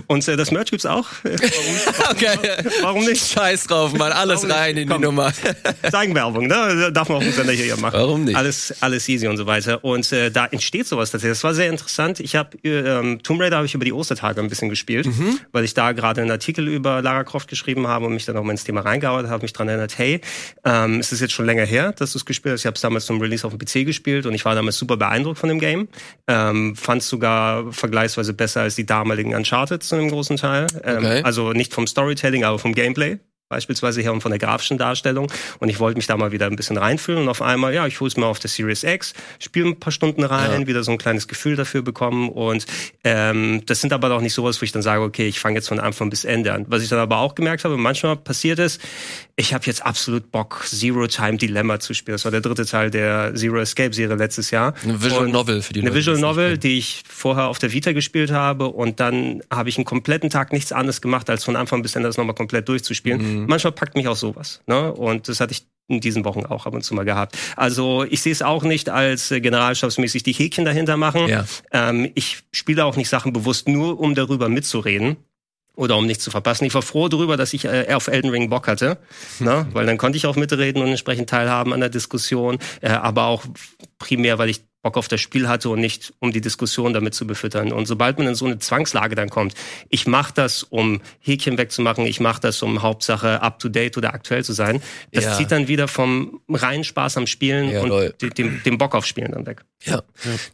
Und 0.06 0.26
äh, 0.28 0.36
das 0.36 0.50
Merch 0.50 0.70
gibt's 0.70 0.86
auch. 0.86 1.06
Äh, 1.24 1.36
Warum, 1.38 2.10
Okay. 2.12 2.38
warum 2.80 3.04
nicht? 3.04 3.26
Scheiß 3.32 3.64
drauf, 3.64 3.92
Mann, 3.92 4.10
alles 4.12 4.42
Warum 4.44 4.50
rein 4.56 4.76
in 4.78 4.86
die 4.88 4.92
Komm. 4.92 5.02
Nummer. 5.02 5.30
Eigenwerbung, 5.92 6.46
ne? 6.46 6.90
Darf 6.92 7.08
man 7.10 7.18
auch 7.18 7.22
einen 7.22 7.32
Sender 7.32 7.52
hier 7.52 7.76
machen. 7.76 7.92
Warum 7.98 8.24
nicht? 8.24 8.34
Alles, 8.36 8.74
alles 8.80 9.06
easy 9.10 9.26
und 9.28 9.36
so 9.36 9.44
weiter. 9.46 9.84
Und 9.84 10.10
äh, 10.12 10.30
da 10.30 10.46
entsteht 10.46 10.86
sowas 10.86 11.10
tatsächlich. 11.10 11.36
Das 11.38 11.44
war 11.44 11.52
sehr 11.54 11.68
interessant. 11.68 12.20
Ich 12.20 12.34
habe 12.34 12.56
ähm, 12.64 13.22
Tomb 13.22 13.40
Raider 13.42 13.56
habe 13.56 13.66
ich 13.66 13.74
über 13.74 13.84
die 13.84 13.92
Ostertage 13.92 14.40
ein 14.40 14.48
bisschen 14.48 14.70
gespielt, 14.70 15.06
Mhm. 15.06 15.38
weil 15.52 15.64
ich 15.64 15.74
da 15.74 15.92
gerade 15.92 16.22
einen 16.22 16.30
Artikel 16.30 16.66
über 16.68 17.02
Lara 17.02 17.24
Croft 17.24 17.48
geschrieben 17.48 17.86
habe 17.88 18.06
und 18.06 18.14
mich 18.14 18.24
dann 18.24 18.36
auch 18.38 18.44
mal 18.44 18.52
ins 18.52 18.64
Thema 18.64 18.80
reingearbeitet 18.80 19.30
habe, 19.30 19.42
mich 19.42 19.52
dran 19.52 19.68
erinnert, 19.68 19.98
hey, 19.98 20.20
ähm, 20.64 20.98
es 21.00 21.12
ist 21.12 21.20
jetzt 21.20 21.32
schon 21.34 21.44
länger 21.44 21.66
her, 21.66 21.92
dass 21.92 22.12
du 22.12 22.18
es 22.18 22.24
gespielt 22.24 22.54
hast. 22.54 22.60
Ich 22.62 22.66
habe 22.66 22.76
es 22.76 22.80
damals 22.80 23.04
zum 23.04 23.20
Release 23.20 23.46
auf 23.46 23.54
dem 23.54 23.58
PC 23.58 23.84
gespielt 23.86 24.24
und 24.24 24.32
ich 24.34 24.44
war 24.46 24.54
damals 24.54 24.78
super 24.78 24.96
beeindruckt 24.96 25.38
von 25.38 25.50
dem 25.50 25.58
Game. 25.60 25.88
Ähm, 26.26 26.74
Fand 26.74 27.02
es 27.02 27.08
sogar 27.08 27.70
vergleichsweise 27.72 28.32
besser 28.32 28.62
als 28.62 28.76
die 28.76 28.86
damaligen 28.86 29.34
Uncharted 29.42 29.82
zu 29.82 29.96
einem 29.96 30.08
großen 30.08 30.36
Teil. 30.36 30.66
Ähm, 30.84 30.98
Okay. 30.98 31.22
Also 31.24 31.52
nicht 31.52 31.74
vom 31.74 31.86
Storytelling, 31.86 32.44
aber 32.44 32.58
vom 32.58 32.74
Gameplay 32.74 33.18
beispielsweise 33.52 34.00
her 34.00 34.14
und 34.14 34.22
von 34.22 34.30
der 34.30 34.38
grafischen 34.38 34.78
Darstellung. 34.78 35.30
Und 35.58 35.68
ich 35.68 35.78
wollte 35.78 35.98
mich 35.98 36.06
da 36.06 36.16
mal 36.16 36.32
wieder 36.32 36.46
ein 36.46 36.56
bisschen 36.56 36.78
reinfühlen 36.78 37.22
und 37.22 37.28
auf 37.28 37.42
einmal, 37.42 37.74
ja, 37.74 37.86
ich 37.86 38.00
hol's 38.00 38.16
mal 38.16 38.26
auf 38.26 38.38
der 38.38 38.48
Series 38.48 38.82
X, 38.82 39.12
spiele 39.40 39.68
ein 39.68 39.78
paar 39.78 39.92
Stunden 39.92 40.24
rein, 40.24 40.66
wieder 40.66 40.82
so 40.82 40.90
ein 40.90 40.96
kleines 40.96 41.28
Gefühl 41.28 41.54
dafür 41.54 41.82
bekommen. 41.82 42.30
Und 42.30 42.64
ähm, 43.04 43.62
das 43.66 43.82
sind 43.82 43.92
aber 43.92 44.08
doch 44.08 44.22
nicht 44.22 44.32
sowas, 44.32 44.60
wo 44.60 44.64
ich 44.64 44.72
dann 44.72 44.80
sage, 44.80 45.02
okay, 45.02 45.28
ich 45.28 45.38
fange 45.38 45.56
jetzt 45.56 45.68
von 45.68 45.80
Anfang 45.80 46.08
bis 46.08 46.24
Ende 46.24 46.54
an. 46.54 46.64
Was 46.68 46.82
ich 46.82 46.88
dann 46.88 46.98
aber 46.98 47.18
auch 47.18 47.34
gemerkt 47.34 47.64
habe, 47.64 47.76
manchmal 47.76 48.16
passiert 48.16 48.58
ist, 48.58 48.80
ich 49.36 49.52
habe 49.52 49.64
jetzt 49.66 49.84
absolut 49.84 50.30
Bock, 50.30 50.62
Zero 50.64 51.06
Time 51.06 51.36
Dilemma 51.36 51.78
zu 51.78 51.92
spielen. 51.94 52.14
Das 52.14 52.24
war 52.24 52.32
der 52.32 52.40
dritte 52.40 52.64
Teil 52.64 52.90
der 52.90 53.34
Zero 53.34 53.58
Escape 53.58 53.92
Serie 53.92 54.16
letztes 54.16 54.50
Jahr. 54.50 54.74
Eine 54.82 55.02
Visual 55.02 55.26
Und 55.26 55.32
Novel 55.32 55.62
für 55.62 55.72
die 55.72 55.80
eine 55.80 55.90
Leute, 55.90 55.98
Visual 55.98 56.16
es 56.16 56.22
Novel, 56.22 56.58
die 56.58 56.78
ich 56.78 57.02
vorher 57.08 57.48
auf 57.48 57.58
der 57.58 57.72
Vita 57.72 57.92
gespielt 57.92 58.30
habe 58.30 58.68
und 58.68 59.00
dann 59.00 59.42
habe 59.50 59.68
ich 59.68 59.76
einen 59.76 59.84
kompletten 59.84 60.30
Tag 60.30 60.52
nichts 60.52 60.72
anderes 60.72 61.00
gemacht, 61.00 61.28
als 61.28 61.44
von 61.44 61.56
Anfang 61.56 61.82
bis 61.82 61.96
Ende 61.96 62.08
das 62.08 62.16
nochmal 62.16 62.34
komplett 62.34 62.68
durchzuspielen. 62.68 63.41
Mhm. 63.41 63.41
Manchmal 63.46 63.72
packt 63.72 63.94
mich 63.94 64.08
auch 64.08 64.16
sowas. 64.16 64.60
Ne? 64.66 64.92
Und 64.92 65.28
das 65.28 65.40
hatte 65.40 65.52
ich 65.52 65.66
in 65.88 66.00
diesen 66.00 66.24
Wochen 66.24 66.46
auch 66.46 66.66
ab 66.66 66.74
und 66.74 66.82
zu 66.82 66.94
mal 66.94 67.04
gehabt. 67.04 67.36
Also 67.56 68.04
ich 68.04 68.22
sehe 68.22 68.32
es 68.32 68.42
auch 68.42 68.62
nicht 68.62 68.88
als 68.88 69.30
äh, 69.30 69.40
generalstabsmäßig 69.40 70.22
die 70.22 70.32
Häkchen 70.32 70.64
dahinter 70.64 70.96
machen. 70.96 71.28
Ja. 71.28 71.44
Ähm, 71.72 72.10
ich 72.14 72.42
spiele 72.52 72.84
auch 72.84 72.96
nicht 72.96 73.08
Sachen 73.08 73.32
bewusst 73.32 73.68
nur, 73.68 74.00
um 74.00 74.14
darüber 74.14 74.48
mitzureden. 74.48 75.16
Oder 75.74 75.96
um 75.96 76.04
nichts 76.04 76.22
zu 76.22 76.30
verpassen. 76.30 76.66
Ich 76.66 76.74
war 76.74 76.82
froh 76.82 77.08
darüber, 77.08 77.38
dass 77.38 77.54
ich 77.54 77.64
äh, 77.64 77.94
auf 77.94 78.08
Elden 78.08 78.30
Ring 78.30 78.50
Bock 78.50 78.68
hatte, 78.68 78.98
ne? 79.38 79.66
weil 79.72 79.86
dann 79.86 79.96
konnte 79.96 80.18
ich 80.18 80.26
auch 80.26 80.36
mitreden 80.36 80.82
und 80.82 80.88
entsprechend 80.88 81.30
teilhaben 81.30 81.72
an 81.72 81.80
der 81.80 81.88
Diskussion, 81.88 82.58
äh, 82.82 82.90
aber 82.90 83.24
auch 83.24 83.44
primär, 83.98 84.36
weil 84.36 84.50
ich 84.50 84.60
Bock 84.82 84.96
auf 84.96 85.06
das 85.06 85.20
Spiel 85.20 85.48
hatte 85.48 85.68
und 85.70 85.80
nicht 85.80 86.12
um 86.18 86.32
die 86.32 86.40
Diskussion 86.40 86.92
damit 86.92 87.14
zu 87.14 87.26
befüttern. 87.26 87.72
Und 87.72 87.86
sobald 87.86 88.18
man 88.18 88.26
in 88.26 88.34
so 88.34 88.46
eine 88.46 88.58
Zwangslage 88.58 89.14
dann 89.14 89.30
kommt, 89.30 89.54
ich 89.88 90.06
mache 90.08 90.32
das, 90.34 90.64
um 90.64 91.00
Häkchen 91.20 91.56
wegzumachen, 91.56 92.04
ich 92.04 92.18
mache 92.18 92.40
das, 92.40 92.62
um 92.62 92.82
Hauptsache 92.82 93.40
up-to-date 93.42 93.96
oder 93.96 94.12
aktuell 94.12 94.44
zu 94.44 94.52
sein, 94.52 94.82
das 95.12 95.24
Ja. 95.24 95.36
zieht 95.36 95.52
dann 95.52 95.68
wieder 95.68 95.86
vom 95.86 96.40
reinen 96.48 96.82
Spaß 96.84 97.16
am 97.16 97.26
Spielen 97.28 97.70
Ja, 97.70 97.82
und 97.82 98.38
dem, 98.38 98.60
dem 98.64 98.78
Bock 98.78 98.94
auf 98.96 99.06
Spielen 99.06 99.32
dann 99.32 99.46
weg. 99.46 99.64
Ja, 99.84 100.02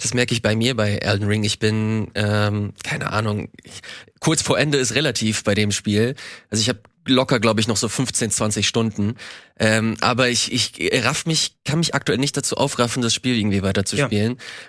das 0.00 0.12
merke 0.12 0.34
ich 0.34 0.42
bei 0.42 0.54
mir 0.54 0.76
bei 0.76 0.96
Elden 0.96 1.26
Ring. 1.26 1.44
Ich 1.44 1.58
bin, 1.58 2.10
ähm, 2.14 2.74
keine 2.84 3.12
Ahnung, 3.12 3.48
ich, 3.62 3.80
kurz 4.20 4.42
vor 4.42 4.58
Ende 4.58 4.76
ist 4.78 4.94
relativ 4.94 5.42
bei 5.44 5.54
dem 5.54 5.72
Spiel. 5.72 6.14
Also 6.50 6.60
ich 6.60 6.68
habe 6.68 6.80
locker, 7.10 7.40
glaube 7.40 7.60
ich, 7.60 7.68
noch 7.68 7.76
so 7.76 7.88
15, 7.88 8.30
20 8.30 8.66
Stunden. 8.68 9.16
Ähm, 9.58 9.96
aber 10.00 10.28
ich, 10.28 10.52
ich 10.52 10.92
raff 11.04 11.26
mich, 11.26 11.56
kann 11.64 11.80
mich 11.80 11.94
aktuell 11.94 12.18
nicht 12.18 12.36
dazu 12.36 12.56
aufraffen, 12.56 13.02
das 13.02 13.12
Spiel 13.12 13.36
irgendwie 13.36 13.62
weiter 13.62 13.84
zu 13.84 13.96
Ja. 13.96 14.08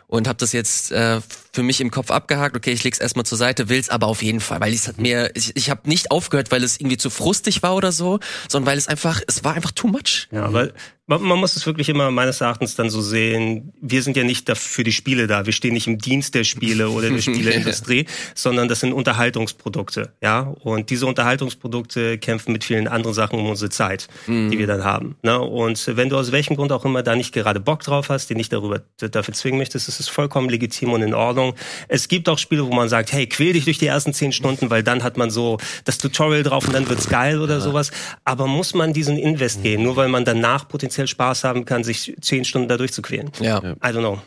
Und 0.07 0.27
habe 0.27 0.37
das 0.37 0.51
jetzt 0.51 0.91
äh, 0.91 1.21
für 1.53 1.63
mich 1.63 1.79
im 1.81 1.91
Kopf 1.91 2.11
abgehakt. 2.11 2.55
Okay, 2.55 2.71
ich 2.71 2.83
leg's 2.83 2.99
erstmal 2.99 3.25
zur 3.25 3.37
Seite, 3.37 3.69
will's 3.69 3.89
aber 3.89 4.07
auf 4.07 4.23
jeden 4.23 4.39
Fall, 4.39 4.59
weil 4.59 4.73
es 4.73 4.87
hat 4.87 4.99
mir, 4.99 5.31
ich, 5.35 5.55
ich 5.55 5.69
habe 5.69 5.87
nicht 5.87 6.11
aufgehört, 6.11 6.51
weil 6.51 6.63
es 6.63 6.79
irgendwie 6.79 6.97
zu 6.97 7.09
frustig 7.09 7.61
war 7.61 7.75
oder 7.75 7.91
so, 7.91 8.19
sondern 8.47 8.71
weil 8.71 8.77
es 8.77 8.87
einfach, 8.87 9.21
es 9.27 9.43
war 9.43 9.53
einfach 9.53 9.71
too 9.71 9.87
much. 9.87 10.27
Ja, 10.31 10.51
weil 10.51 10.73
man, 11.09 11.23
man 11.23 11.39
muss 11.39 11.55
es 11.55 11.65
wirklich 11.65 11.89
immer 11.89 12.11
meines 12.11 12.39
Erachtens 12.39 12.75
dann 12.75 12.89
so 12.89 13.01
sehen, 13.01 13.73
wir 13.81 14.03
sind 14.03 14.15
ja 14.15 14.23
nicht 14.23 14.49
für 14.55 14.83
die 14.83 14.91
Spiele 14.91 15.25
da, 15.25 15.45
wir 15.45 15.53
stehen 15.53 15.73
nicht 15.73 15.87
im 15.87 15.97
Dienst 15.97 16.35
der 16.35 16.43
Spiele 16.43 16.89
oder 16.89 17.09
der 17.09 17.21
Spieleindustrie, 17.21 18.05
sondern 18.35 18.67
das 18.67 18.79
sind 18.79 18.93
Unterhaltungsprodukte, 18.93 20.13
ja, 20.21 20.41
und 20.61 20.91
diese 20.91 21.07
Unterhaltungsprodukte 21.07 22.19
kämpfen 22.19 22.51
mit 22.51 22.63
vielen 22.63 22.87
anderen 22.87 23.15
Sachen 23.15 23.39
um 23.39 23.49
unsere 23.49 23.71
Zeit, 23.71 24.07
die 24.27 24.59
wir 24.59 24.67
dann 24.67 24.83
haben, 24.83 25.15
ne? 25.23 25.39
und 25.39 25.97
wenn 25.97 26.09
du 26.09 26.17
aus 26.17 26.31
welchem 26.31 26.55
Grund 26.55 26.71
auch 26.71 26.85
immer 26.85 27.01
da 27.01 27.15
nicht 27.15 27.33
gerade 27.33 27.59
Bock 27.59 27.81
drauf 27.81 28.09
hast, 28.09 28.29
die 28.29 28.35
nicht 28.35 28.53
darüber 28.53 28.81
dafür 28.97 29.33
zwingen 29.33 29.57
möchtest, 29.57 29.89
ist 29.89 29.99
es 29.99 30.07
vollkommen 30.07 30.49
legitim 30.49 30.93
und 30.93 31.01
in 31.01 31.15
Ordnung. 31.15 31.55
Es 31.87 32.07
gibt 32.07 32.29
auch 32.29 32.37
Spiele, 32.37 32.65
wo 32.67 32.73
man 32.73 32.87
sagt, 32.87 33.11
hey, 33.11 33.27
quäl 33.27 33.53
dich 33.53 33.65
durch 33.65 33.79
die 33.79 33.87
ersten 33.87 34.13
zehn 34.13 34.31
Stunden, 34.31 34.69
weil 34.69 34.83
dann 34.83 35.03
hat 35.03 35.17
man 35.17 35.31
so 35.31 35.57
das 35.85 35.97
Tutorial 35.97 36.43
drauf 36.43 36.67
und 36.67 36.73
dann 36.73 36.87
wird's 36.87 37.09
geil 37.09 37.41
oder 37.41 37.61
sowas, 37.61 37.91
aber 38.25 38.45
muss 38.45 38.75
man 38.75 38.93
diesen 38.93 39.17
Invest 39.17 39.63
gehen, 39.63 39.81
nur 39.81 39.95
weil 39.95 40.09
man 40.09 40.23
danach 40.23 40.67
potenziell 40.67 40.98
Spaß 41.07 41.43
haben 41.43 41.65
kann, 41.65 41.83
sich 41.83 42.15
zehn 42.21 42.45
Stunden 42.45 42.67
da 42.67 42.77
durchzuquälen. 42.77 43.31
Ja. 43.39 43.59
I 43.59 43.87
don't 43.87 43.99
know. 43.99 44.21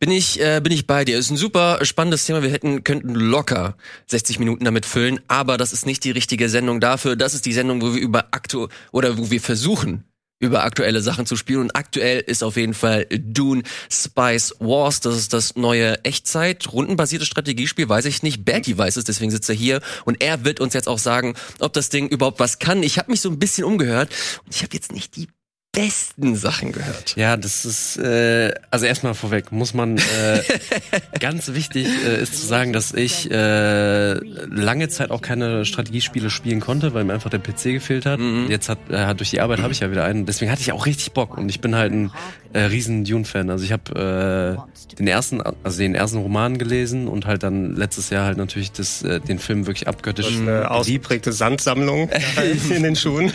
Bin 0.00 0.10
ich, 0.10 0.40
äh, 0.40 0.60
bin 0.60 0.72
ich 0.72 0.86
bei 0.86 1.04
dir. 1.04 1.18
Ist 1.18 1.30
ein 1.30 1.36
super 1.36 1.84
spannendes 1.84 2.26
Thema. 2.26 2.42
Wir 2.42 2.50
hätten, 2.50 2.84
könnten 2.84 3.14
locker 3.14 3.76
60 4.08 4.38
Minuten 4.38 4.64
damit 4.64 4.86
füllen, 4.86 5.20
aber 5.28 5.56
das 5.56 5.72
ist 5.72 5.86
nicht 5.86 6.04
die 6.04 6.10
richtige 6.10 6.48
Sendung 6.48 6.80
dafür. 6.80 7.16
Das 7.16 7.34
ist 7.34 7.46
die 7.46 7.52
Sendung, 7.52 7.82
wo 7.82 7.94
wir 7.94 8.00
über 8.00 8.26
aktu 8.32 8.68
oder 8.90 9.18
wo 9.18 9.30
wir 9.30 9.40
versuchen, 9.40 10.04
über 10.40 10.64
aktuelle 10.64 11.00
Sachen 11.02 11.24
zu 11.24 11.36
spielen. 11.36 11.60
Und 11.60 11.76
aktuell 11.76 12.20
ist 12.20 12.42
auf 12.42 12.56
jeden 12.56 12.74
Fall 12.74 13.06
Dune 13.10 13.62
Spice 13.90 14.56
Wars. 14.58 15.00
Das 15.00 15.16
ist 15.16 15.32
das 15.32 15.54
neue 15.54 16.04
Echtzeit, 16.04 16.72
rundenbasierte 16.72 17.24
Strategiespiel, 17.24 17.88
weiß 17.88 18.06
ich 18.06 18.24
nicht. 18.24 18.44
Bertie 18.44 18.76
weiß 18.76 18.96
es, 18.96 19.04
deswegen 19.04 19.30
sitzt 19.30 19.48
er 19.48 19.54
hier. 19.54 19.80
Und 20.04 20.20
er 20.20 20.44
wird 20.44 20.58
uns 20.58 20.74
jetzt 20.74 20.88
auch 20.88 20.98
sagen, 20.98 21.34
ob 21.60 21.72
das 21.72 21.90
Ding 21.90 22.08
überhaupt 22.08 22.40
was 22.40 22.58
kann. 22.58 22.82
Ich 22.82 22.98
habe 22.98 23.10
mich 23.10 23.20
so 23.20 23.30
ein 23.30 23.38
bisschen 23.38 23.64
umgehört 23.64 24.10
und 24.44 24.54
ich 24.54 24.62
habe 24.62 24.74
jetzt 24.74 24.90
nicht 24.90 25.14
die 25.14 25.28
besten 25.72 26.36
Sachen 26.36 26.72
gehört. 26.72 27.16
Ja, 27.16 27.38
das 27.38 27.64
ist, 27.64 27.96
äh, 27.96 28.52
also 28.70 28.84
erstmal 28.84 29.14
vorweg, 29.14 29.52
muss 29.52 29.72
man, 29.72 29.96
äh, 29.96 30.42
ganz 31.18 31.54
wichtig 31.54 31.86
äh, 32.06 32.20
ist 32.22 32.38
zu 32.38 32.46
sagen, 32.46 32.74
dass 32.74 32.92
ich 32.92 33.30
äh, 33.30 34.12
lange 34.14 34.90
Zeit 34.90 35.10
auch 35.10 35.22
keine 35.22 35.64
Strategiespiele 35.64 36.28
spielen 36.28 36.60
konnte, 36.60 36.92
weil 36.92 37.04
mir 37.04 37.14
einfach 37.14 37.30
der 37.30 37.38
PC 37.38 37.64
gefehlt 37.72 38.04
hat. 38.04 38.20
Jetzt 38.48 38.68
hat, 38.68 38.78
äh, 38.90 39.14
durch 39.14 39.30
die 39.30 39.40
Arbeit 39.40 39.60
habe 39.60 39.72
ich 39.72 39.80
ja 39.80 39.90
wieder 39.90 40.04
einen, 40.04 40.26
deswegen 40.26 40.50
hatte 40.52 40.60
ich 40.60 40.72
auch 40.72 40.84
richtig 40.84 41.12
Bock 41.12 41.38
und 41.38 41.48
ich 41.48 41.62
bin 41.62 41.74
halt 41.74 41.90
ein 41.92 42.12
äh, 42.52 42.60
riesen 42.64 43.04
Dune-Fan. 43.04 43.48
Also 43.48 43.64
ich 43.64 43.72
habe 43.72 44.58
äh, 44.92 44.94
den 44.96 45.06
ersten, 45.06 45.40
also 45.40 45.78
den 45.78 45.94
ersten 45.94 46.18
Roman 46.18 46.58
gelesen 46.58 47.08
und 47.08 47.24
halt 47.24 47.42
dann 47.44 47.74
letztes 47.76 48.10
Jahr 48.10 48.26
halt 48.26 48.36
natürlich 48.36 48.72
das, 48.72 49.02
äh, 49.04 49.20
den 49.20 49.38
Film 49.38 49.66
wirklich 49.66 49.88
abgöttisch 49.88 50.26
Eine 50.26 50.44
geliebt. 50.44 50.66
ausgeprägte 50.70 51.32
Sandsammlung 51.32 52.10
in 52.68 52.82
den 52.82 52.94
Schuhen. 52.94 53.32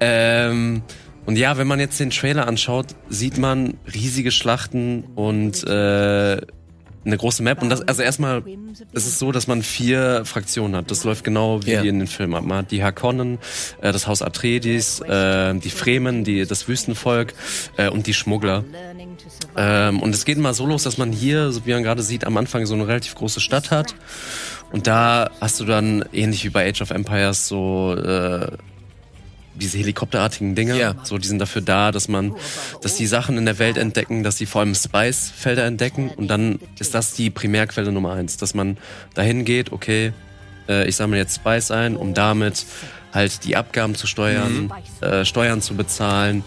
Ähm, 0.00 0.82
und 1.26 1.36
ja, 1.36 1.56
wenn 1.58 1.66
man 1.66 1.80
jetzt 1.80 2.00
den 2.00 2.10
Trailer 2.10 2.46
anschaut, 2.48 2.86
sieht 3.08 3.38
man 3.38 3.74
riesige 3.92 4.30
Schlachten 4.30 5.04
und 5.14 5.62
äh, 5.64 6.40
eine 7.02 7.16
große 7.16 7.42
Map. 7.42 7.62
Und 7.62 7.70
das, 7.70 7.80
also 7.82 8.02
erstmal, 8.02 8.42
es 8.92 9.06
ist 9.06 9.18
so, 9.18 9.32
dass 9.32 9.46
man 9.46 9.62
vier 9.62 10.22
Fraktionen 10.26 10.76
hat. 10.76 10.90
Das 10.90 11.04
läuft 11.04 11.24
genau 11.24 11.64
wie 11.64 11.72
Ja. 11.72 11.82
in 11.82 11.98
den 11.98 12.08
Filmen 12.08 12.34
ab. 12.34 12.44
Man 12.44 12.58
hat 12.58 12.70
die 12.72 12.82
Harkonnen, 12.82 13.38
äh, 13.80 13.90
das 13.92 14.06
Haus 14.06 14.20
Atreides, 14.22 15.00
äh, 15.00 15.54
die 15.54 15.70
Fremen, 15.70 16.24
die, 16.24 16.44
das 16.46 16.68
Wüstenvolk 16.68 17.32
äh, 17.78 17.88
und 17.88 18.06
die 18.06 18.12
Schmuggler. 18.14 18.64
Ähm, 19.56 20.00
und 20.00 20.14
es 20.14 20.24
geht 20.26 20.36
mal 20.38 20.52
so 20.52 20.66
los, 20.66 20.82
dass 20.82 20.98
man 20.98 21.10
hier, 21.12 21.52
so 21.52 21.64
wie 21.64 21.72
man 21.72 21.82
gerade 21.82 22.02
sieht, 22.02 22.24
am 22.26 22.36
Anfang 22.36 22.66
so 22.66 22.74
eine 22.74 22.86
relativ 22.86 23.14
große 23.14 23.40
Stadt 23.40 23.70
hat. 23.70 23.94
Und 24.70 24.86
da 24.86 25.30
hast 25.40 25.58
du 25.58 25.64
dann, 25.64 26.04
ähnlich 26.12 26.44
wie 26.44 26.50
bei 26.50 26.68
Age 26.68 26.82
of 26.82 26.90
Empires, 26.90 27.48
so 27.48 27.94
äh, 27.96 28.48
diese 29.60 29.78
helikopterartigen 29.78 30.54
Dinger. 30.54 30.74
Ja. 30.74 30.94
So, 31.04 31.18
die 31.18 31.28
sind 31.28 31.38
dafür 31.38 31.62
da, 31.62 31.92
dass 31.92 32.08
man, 32.08 32.34
dass 32.82 32.96
die 32.96 33.06
Sachen 33.06 33.38
in 33.38 33.44
der 33.44 33.58
Welt 33.58 33.76
entdecken, 33.76 34.22
dass 34.22 34.36
sie 34.36 34.46
vor 34.46 34.62
allem 34.62 34.74
Spice-Felder 34.74 35.64
entdecken. 35.64 36.10
Und 36.10 36.28
dann 36.28 36.58
ist 36.78 36.94
das 36.94 37.14
die 37.14 37.30
Primärquelle 37.30 37.92
Nummer 37.92 38.12
eins, 38.12 38.36
dass 38.36 38.54
man 38.54 38.76
dahin 39.14 39.44
geht, 39.44 39.72
okay, 39.72 40.12
äh, 40.68 40.88
ich 40.88 40.96
sammle 40.96 41.18
jetzt 41.18 41.36
Spice 41.36 41.70
ein, 41.70 41.96
um 41.96 42.14
damit 42.14 42.64
halt 43.12 43.44
die 43.44 43.56
Abgaben 43.56 43.94
zu 43.94 44.06
steuern, 44.06 44.72
äh, 45.00 45.24
Steuern 45.24 45.60
zu 45.60 45.74
bezahlen 45.74 46.44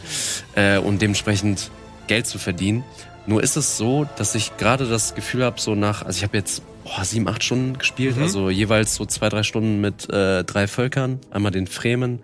äh, 0.56 0.78
und 0.78 1.02
dementsprechend 1.02 1.70
Geld 2.08 2.28
zu 2.28 2.40
verdienen. 2.40 2.84
Nur 3.26 3.42
ist 3.42 3.56
es 3.56 3.78
so, 3.78 4.06
dass 4.18 4.36
ich 4.36 4.58
gerade 4.58 4.88
das 4.88 5.16
Gefühl 5.16 5.44
habe, 5.44 5.60
so 5.60 5.76
nach, 5.76 6.04
also 6.04 6.18
ich 6.18 6.24
habe 6.24 6.38
jetzt 6.38 6.62
boah, 6.84 7.04
sieben, 7.06 7.28
acht 7.28 7.44
Stunden 7.44 7.78
gespielt, 7.78 8.18
also 8.18 8.50
jeweils 8.50 8.96
so 8.96 9.06
zwei, 9.06 9.30
drei 9.30 9.44
Stunden 9.44 9.82
mit 9.82 10.10
äh, 10.10 10.44
drei 10.44 10.68
Völkern, 10.68 11.20
einmal 11.32 11.52
den 11.52 11.68
Fremen, 11.68 12.20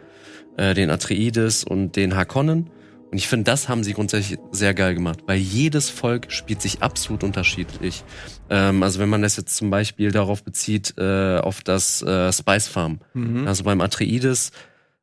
äh, 0.60 0.74
den 0.74 0.90
Atreides 0.90 1.64
und 1.64 1.96
den 1.96 2.16
Harkonnen. 2.16 2.70
Und 3.12 3.18
ich 3.18 3.28
finde, 3.28 3.46
das 3.46 3.70
haben 3.70 3.84
sie 3.84 3.94
grundsätzlich 3.94 4.38
sehr 4.52 4.76
geil 4.76 4.94
gemacht, 4.94 5.22
weil 5.26 5.38
jedes 5.38 5.90
Volk 5.90 6.32
spielt 6.32 6.62
sich 6.62 6.84
absolut 6.84 7.24
unterschiedlich. 7.24 8.04
Ähm, 8.50 8.84
also 8.84 9.00
wenn 9.00 9.10
man 9.10 9.24
das 9.24 9.38
jetzt 9.38 9.56
zum 9.56 9.72
Beispiel 9.72 10.12
darauf 10.12 10.44
bezieht, 10.44 10.94
äh, 10.98 11.38
auf 11.40 11.62
das 11.62 12.04
äh, 12.04 12.32
Spice 12.32 12.68
Farm. 12.68 13.00
Also 13.48 13.64
beim 13.64 13.82
Atreides, 13.82 14.52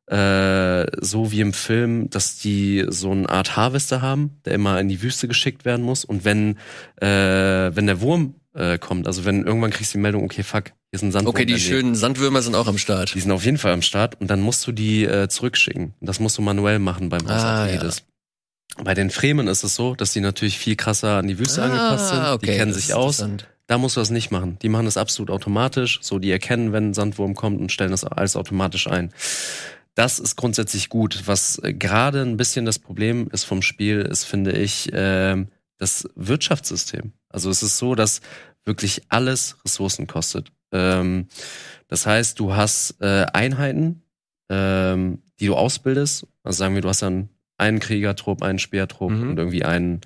äh, 0.05 0.85
so 1.01 1.31
wie 1.31 1.41
im 1.41 1.51
Film, 1.51 2.09
dass 2.09 2.37
die 2.37 2.85
so 2.87 3.11
eine 3.11 3.27
Art 3.27 3.57
Harvester 3.57 4.01
haben, 4.01 4.39
der 4.45 4.53
immer 4.53 4.79
in 4.79 4.87
die 4.87 5.01
Wüste 5.01 5.27
geschickt 5.27 5.65
werden 5.65 5.83
muss. 5.83 6.05
Und 6.05 6.23
wenn, 6.23 6.57
äh, 7.01 7.75
wenn 7.75 7.87
der 7.87 7.99
Wurm 7.99 8.35
äh, 8.57 8.77
kommt, 8.77 9.07
also 9.07 9.25
wenn 9.25 9.45
irgendwann 9.45 9.71
kriegst 9.71 9.93
du 9.93 9.97
die 9.97 10.01
Meldung, 10.01 10.23
okay, 10.23 10.43
fuck, 10.43 10.65
hier 10.65 10.73
ist 10.93 11.03
ein 11.03 11.11
Sandwurm. 11.11 11.35
Okay, 11.35 11.45
die 11.45 11.59
schönen 11.59 11.95
Sandwürmer 11.95 12.41
sind 12.41 12.55
auch 12.55 12.67
am 12.67 12.77
Start. 12.77 13.13
Die 13.13 13.19
sind 13.19 13.31
auf 13.31 13.45
jeden 13.45 13.57
Fall 13.57 13.73
am 13.73 13.81
Start 13.81 14.19
und 14.19 14.29
dann 14.29 14.41
musst 14.41 14.65
du 14.67 14.71
die 14.71 15.05
äh, 15.05 15.27
zurückschicken. 15.27 15.93
Das 16.01 16.19
musst 16.19 16.37
du 16.37 16.41
manuell 16.41 16.79
machen 16.79 17.09
beim 17.09 17.23
Haus 17.23 17.43
Ah, 17.43 17.63
Atreides. 17.65 18.03
Bei 18.83 18.93
den 18.93 19.09
Fremen 19.09 19.47
ist 19.47 19.63
es 19.63 19.75
so, 19.75 19.95
dass 19.95 20.13
die 20.13 20.21
natürlich 20.21 20.57
viel 20.57 20.75
krasser 20.75 21.17
an 21.17 21.27
die 21.27 21.39
Wüste 21.39 21.63
angepasst 21.63 22.09
sind. 22.09 22.19
Ah, 22.19 22.33
okay, 22.33 22.45
die 22.45 22.57
kennen 22.57 22.73
sich 22.73 22.93
aus. 22.93 23.23
Da 23.67 23.77
musst 23.77 23.97
du 23.97 24.01
das 24.01 24.11
nicht 24.11 24.31
machen. 24.31 24.57
Die 24.61 24.69
machen 24.69 24.85
das 24.85 24.95
absolut 24.97 25.29
automatisch. 25.29 25.99
So, 26.01 26.19
die 26.19 26.31
erkennen, 26.31 26.71
wenn 26.71 26.89
ein 26.89 26.93
Sandwurm 26.93 27.35
kommt 27.35 27.59
und 27.59 27.71
stellen 27.71 27.91
das 27.91 28.05
alles 28.05 28.35
automatisch 28.37 28.87
ein. 28.87 29.11
Das 29.93 30.19
ist 30.19 30.35
grundsätzlich 30.35 30.89
gut. 30.89 31.23
Was 31.25 31.59
äh, 31.63 31.73
gerade 31.73 32.21
ein 32.21 32.37
bisschen 32.37 32.65
das 32.65 32.79
Problem 32.79 33.29
ist 33.31 33.43
vom 33.45 33.61
Spiel, 33.61 34.01
ist, 34.01 34.25
finde 34.25 34.51
ich, 34.51 34.89
ähm, 34.93 35.47
das 35.77 36.07
Wirtschaftssystem. 36.15 37.13
Also 37.29 37.49
es 37.49 37.63
ist 37.63 37.77
so, 37.77 37.95
dass 37.95 38.21
wirklich 38.65 39.03
alles 39.09 39.57
Ressourcen 39.63 40.07
kostet. 40.07 40.51
Ähm, 40.71 41.27
das 41.87 42.05
heißt, 42.05 42.39
du 42.39 42.55
hast 42.55 43.01
äh, 43.01 43.25
Einheiten, 43.33 44.01
ähm, 44.49 45.21
die 45.39 45.47
du 45.47 45.55
ausbildest. 45.55 46.27
Also 46.43 46.57
sagen 46.57 46.75
wir, 46.75 46.81
du 46.81 46.89
hast 46.89 47.01
dann 47.01 47.29
einen 47.57 47.79
Kriegertrupp, 47.79 48.43
einen 48.43 48.59
Speertrupp 48.59 49.11
Mhm. 49.11 49.29
und 49.31 49.37
irgendwie 49.37 49.63
einen 49.63 50.01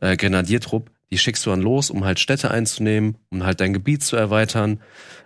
äh, 0.00 0.16
Grenadiertrupp. 0.16 0.90
Die 1.10 1.18
schickst 1.18 1.46
du 1.46 1.50
dann 1.50 1.62
los, 1.62 1.90
um 1.90 2.04
halt 2.04 2.18
Städte 2.18 2.50
einzunehmen, 2.50 3.16
um 3.30 3.44
halt 3.44 3.60
dein 3.60 3.72
Gebiet 3.72 4.02
zu 4.02 4.16
erweitern. 4.16 4.80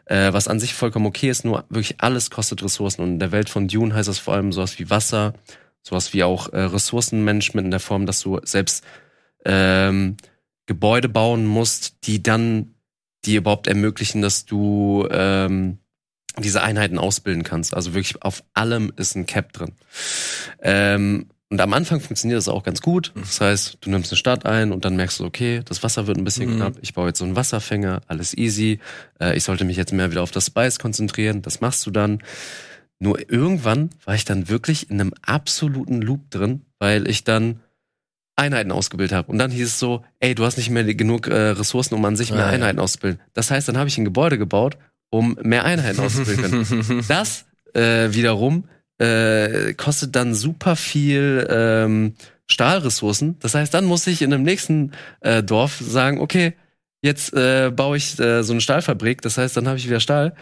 Äh, 0.04 0.32
was 0.32 0.48
an 0.48 0.60
sich 0.60 0.74
vollkommen 0.74 1.06
okay 1.06 1.30
ist, 1.30 1.44
nur 1.44 1.64
wirklich 1.70 2.02
alles 2.02 2.30
kostet 2.30 2.62
Ressourcen. 2.62 3.02
Und 3.02 3.12
in 3.12 3.18
der 3.18 3.32
Welt 3.32 3.48
von 3.48 3.66
Dune 3.68 3.94
heißt 3.94 4.08
das 4.08 4.18
vor 4.18 4.34
allem 4.34 4.52
sowas 4.52 4.78
wie 4.78 4.90
Wasser, 4.90 5.34
sowas 5.82 6.12
wie 6.12 6.22
auch 6.22 6.52
äh, 6.52 6.60
Ressourcenmanagement 6.60 7.64
in 7.66 7.70
der 7.70 7.80
Form, 7.80 8.04
dass 8.04 8.20
du 8.20 8.40
selbst 8.44 8.84
ähm, 9.44 10.16
Gebäude 10.66 11.08
bauen 11.08 11.46
musst, 11.46 12.06
die 12.06 12.22
dann 12.22 12.74
die 13.24 13.36
überhaupt 13.36 13.66
ermöglichen, 13.66 14.22
dass 14.22 14.46
du 14.46 15.06
ähm, 15.10 15.78
diese 16.38 16.62
Einheiten 16.62 16.98
ausbilden 16.98 17.42
kannst. 17.42 17.74
Also 17.74 17.92
wirklich 17.94 18.22
auf 18.22 18.42
allem 18.54 18.92
ist 18.96 19.14
ein 19.14 19.26
Cap 19.26 19.52
drin. 19.52 19.72
Ähm, 20.62 21.26
und 21.50 21.60
am 21.60 21.72
Anfang 21.72 22.00
funktioniert 22.00 22.38
das 22.38 22.48
auch 22.48 22.62
ganz 22.62 22.80
gut. 22.80 23.12
Das 23.16 23.40
heißt, 23.40 23.78
du 23.80 23.90
nimmst 23.90 24.12
eine 24.12 24.16
Stadt 24.16 24.46
ein 24.46 24.70
und 24.70 24.84
dann 24.84 24.94
merkst 24.94 25.18
du, 25.18 25.24
okay, 25.24 25.62
das 25.64 25.82
Wasser 25.82 26.06
wird 26.06 26.16
ein 26.16 26.22
bisschen 26.24 26.48
Mhm. 26.48 26.56
knapp. 26.56 26.74
Ich 26.80 26.94
baue 26.94 27.08
jetzt 27.08 27.18
so 27.18 27.24
einen 27.24 27.34
Wasserfänger, 27.34 28.02
alles 28.06 28.34
easy. 28.36 28.78
Äh, 29.20 29.36
ich 29.36 29.42
sollte 29.42 29.64
mich 29.64 29.76
jetzt 29.76 29.92
mehr 29.92 30.12
wieder 30.12 30.22
auf 30.22 30.30
das 30.30 30.46
Spice 30.46 30.78
konzentrieren. 30.78 31.42
Das 31.42 31.60
machst 31.60 31.84
du 31.86 31.90
dann. 31.90 32.22
Nur 33.00 33.18
irgendwann 33.30 33.90
war 34.04 34.14
ich 34.14 34.24
dann 34.24 34.48
wirklich 34.48 34.90
in 34.90 35.00
einem 35.00 35.12
absoluten 35.22 36.00
Loop 36.00 36.30
drin, 36.30 36.62
weil 36.78 37.08
ich 37.08 37.24
dann 37.24 37.60
Einheiten 38.40 38.72
ausgebildet 38.72 39.16
habe. 39.16 39.30
Und 39.30 39.38
dann 39.38 39.50
hieß 39.50 39.66
es 39.68 39.78
so, 39.78 40.02
ey, 40.18 40.34
du 40.34 40.44
hast 40.44 40.56
nicht 40.56 40.70
mehr 40.70 40.82
genug 40.94 41.28
äh, 41.28 41.34
Ressourcen, 41.50 41.94
um 41.94 42.04
an 42.04 42.16
sich 42.16 42.30
mehr 42.32 42.46
Ah, 42.46 42.48
ja. 42.48 42.54
Einheiten 42.54 42.80
auszubilden. 42.80 43.20
Das 43.34 43.50
heißt, 43.50 43.68
dann 43.68 43.78
habe 43.78 43.88
ich 43.88 43.98
ein 43.98 44.04
Gebäude 44.04 44.38
gebaut, 44.38 44.78
um 45.10 45.38
mehr 45.42 45.64
Einheiten 45.64 46.00
auszubilden. 46.00 47.04
Das 47.08 47.44
äh, 47.74 48.12
wiederum 48.12 48.64
äh, 48.98 49.74
kostet 49.74 50.16
dann 50.16 50.34
super 50.34 50.74
viel 50.76 51.46
ähm, 51.50 52.14
Stahlressourcen. 52.46 53.36
Das 53.40 53.54
heißt, 53.54 53.72
dann 53.72 53.84
muss 53.84 54.06
ich 54.06 54.22
in 54.22 54.32
einem 54.32 54.42
nächsten 54.42 54.92
äh, 55.20 55.42
Dorf 55.42 55.78
sagen, 55.80 56.20
okay, 56.20 56.54
jetzt 57.02 57.32
äh, 57.32 57.70
baue 57.74 57.96
ich 57.96 58.18
äh, 58.18 58.42
so 58.42 58.52
eine 58.52 58.60
Stahlfabrik. 58.60 59.22
Das 59.22 59.38
heißt, 59.38 59.56
dann 59.56 59.68
habe 59.68 59.78
ich 59.78 59.86
wieder 59.86 60.00
Stahl. 60.00 60.34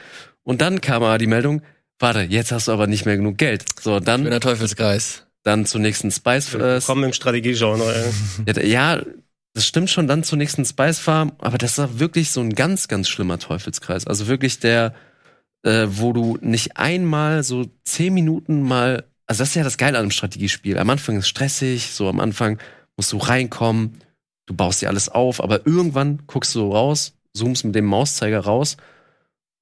Und 0.42 0.60
dann 0.60 0.80
kam 0.80 1.02
aber 1.02 1.18
die 1.18 1.26
Meldung, 1.26 1.62
warte, 1.98 2.20
jetzt 2.22 2.50
hast 2.52 2.68
du 2.68 2.72
aber 2.72 2.86
nicht 2.86 3.04
mehr 3.06 3.16
genug 3.16 3.36
Geld. 3.38 3.64
So, 3.80 4.00
dann 4.00 4.22
Schöner 4.24 4.40
Teufelskreis. 4.40 5.26
Dann 5.42 5.66
zur 5.66 5.80
nächsten 5.80 6.10
Spice. 6.10 6.54
Äh, 6.54 6.80
Kommen 6.84 7.04
im 7.04 7.12
Strategiegenre. 7.12 8.12
ja, 8.46 8.62
ja, 8.62 9.02
das 9.54 9.66
stimmt 9.66 9.90
schon, 9.90 10.06
dann 10.06 10.22
zur 10.22 10.38
nächsten 10.38 10.64
Spice 10.64 10.98
Farm, 10.98 11.32
aber 11.38 11.58
das 11.58 11.78
war 11.78 11.98
wirklich 11.98 12.30
so 12.30 12.40
ein 12.40 12.54
ganz, 12.54 12.88
ganz 12.88 13.08
schlimmer 13.08 13.38
Teufelskreis. 13.38 14.06
Also 14.06 14.28
wirklich 14.28 14.60
der, 14.60 14.94
äh, 15.64 15.86
wo 15.88 16.12
du 16.12 16.38
nicht 16.40 16.76
einmal 16.76 17.42
so 17.42 17.66
zehn 17.84 18.14
Minuten 18.14 18.62
mal, 18.62 19.04
also 19.26 19.40
das 19.40 19.50
ist 19.50 19.54
ja 19.56 19.64
das 19.64 19.78
Geile 19.78 19.98
an 19.98 20.02
einem 20.02 20.10
Strategiespiel. 20.10 20.78
Am 20.78 20.90
Anfang 20.90 21.16
ist 21.16 21.28
stressig, 21.28 21.90
so 21.92 22.08
am 22.08 22.20
Anfang 22.20 22.58
musst 22.96 23.12
du 23.12 23.18
reinkommen, 23.18 24.00
du 24.46 24.54
baust 24.54 24.82
dir 24.82 24.88
alles 24.88 25.08
auf, 25.08 25.42
aber 25.42 25.66
irgendwann 25.66 26.22
guckst 26.26 26.54
du 26.54 26.70
raus, 26.70 27.14
zoomst 27.34 27.64
mit 27.64 27.74
dem 27.74 27.86
Mauszeiger 27.86 28.40
raus 28.40 28.76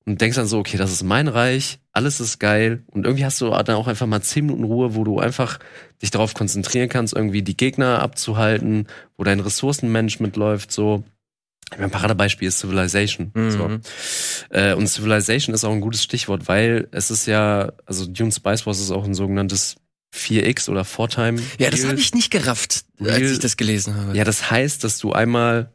und 0.06 0.20
denkst 0.20 0.36
dann 0.36 0.46
so, 0.46 0.58
okay, 0.58 0.76
das 0.76 0.92
ist 0.92 1.02
mein 1.02 1.28
Reich, 1.28 1.78
alles 1.92 2.20
ist 2.20 2.38
geil 2.38 2.82
und 2.86 3.04
irgendwie 3.04 3.24
hast 3.24 3.40
du 3.40 3.50
dann 3.50 3.76
auch 3.76 3.88
einfach 3.88 4.06
mal 4.06 4.22
zehn 4.22 4.46
Minuten 4.46 4.64
Ruhe, 4.64 4.94
wo 4.94 5.04
du 5.04 5.18
einfach 5.18 5.58
dich 6.00 6.10
darauf 6.10 6.32
konzentrieren 6.34 6.88
kannst, 6.88 7.14
irgendwie 7.14 7.42
die 7.42 7.56
Gegner 7.56 8.00
abzuhalten, 8.00 8.86
wo 9.16 9.24
dein 9.24 9.40
Ressourcenmanagement 9.40 10.36
läuft, 10.36 10.72
so. 10.72 11.04
Mein 11.76 11.90
Paradebeispiel 11.90 12.46
ist 12.46 12.60
Civilization. 12.60 13.32
Mhm. 13.34 13.50
So. 13.50 13.70
Äh, 14.50 14.74
und 14.74 14.86
Civilization 14.86 15.52
ist 15.52 15.64
auch 15.64 15.72
ein 15.72 15.80
gutes 15.80 16.04
Stichwort, 16.04 16.46
weil 16.46 16.86
es 16.92 17.10
ist 17.10 17.26
ja, 17.26 17.72
also 17.86 18.06
Dune 18.06 18.30
Spice 18.30 18.66
Wars 18.66 18.78
ist 18.78 18.92
auch 18.92 19.02
ein 19.04 19.14
sogenanntes 19.14 19.74
4X 20.14 20.68
oder 20.70 20.82
4-Time. 20.82 21.42
Ja, 21.58 21.70
das 21.70 21.84
habe 21.84 21.98
ich 21.98 22.14
nicht 22.14 22.30
gerafft, 22.30 22.84
als 23.00 23.08
Real- 23.18 23.32
ich 23.32 23.40
das 23.40 23.56
gelesen 23.56 23.96
habe. 23.96 24.16
ja, 24.16 24.22
das 24.22 24.48
heißt, 24.48 24.84
dass 24.84 24.98
du 24.98 25.10
einmal 25.12 25.72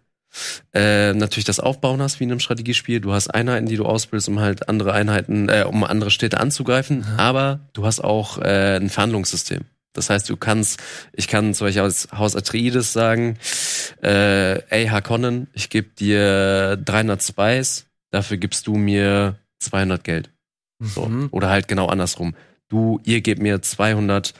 äh, 0.74 1.14
natürlich 1.14 1.46
das 1.46 1.60
Aufbauen 1.60 2.02
hast 2.02 2.20
wie 2.20 2.26
in 2.26 2.32
einem 2.32 2.40
Strategiespiel. 2.40 3.02
Du 3.02 3.14
hast 3.14 3.30
Einheiten, 3.30 3.66
die 3.66 3.78
du 3.78 3.86
ausbildest, 3.86 4.30
um 4.30 4.40
halt 4.40 4.70
andere 4.70 4.94
Einheiten, 4.94 5.50
äh, 5.50 5.66
um 5.68 5.84
andere 5.84 6.12
Städte 6.12 6.40
anzugreifen. 6.40 7.06
Aber 7.18 7.62
du 7.74 7.86
hast 7.86 8.02
auch 8.02 8.38
äh, 8.38 8.78
ein 8.78 8.90
Verhandlungssystem. 8.90 9.62
Das 9.94 10.10
heißt, 10.10 10.30
du 10.30 10.38
kannst, 10.38 10.80
ich 11.12 11.28
kann 11.28 11.54
zum 11.54 11.68
Beispiel 11.68 11.84
aus 11.84 12.08
Haus 12.14 12.36
Atreides 12.36 12.94
sagen, 12.94 13.38
äh, 14.02 14.62
ey 14.70 14.88
Harkonnen, 14.88 15.48
ich 15.54 15.70
gebe 15.70 15.90
dir 15.90 16.78
300 16.78 17.22
Spice, 17.22 17.88
dafür 18.10 18.38
gibst 18.38 18.68
du 18.68 18.76
mir 18.76 19.36
200 19.60 20.04
Geld. 20.04 20.30
So. 20.80 21.06
Mhm. 21.06 21.28
Oder 21.32 21.50
halt 21.50 21.68
genau 21.68 21.88
andersrum. 21.88 22.36
Du, 22.70 23.02
ihr 23.04 23.20
gebt 23.22 23.42
mir 23.42 23.62
200 23.62 24.34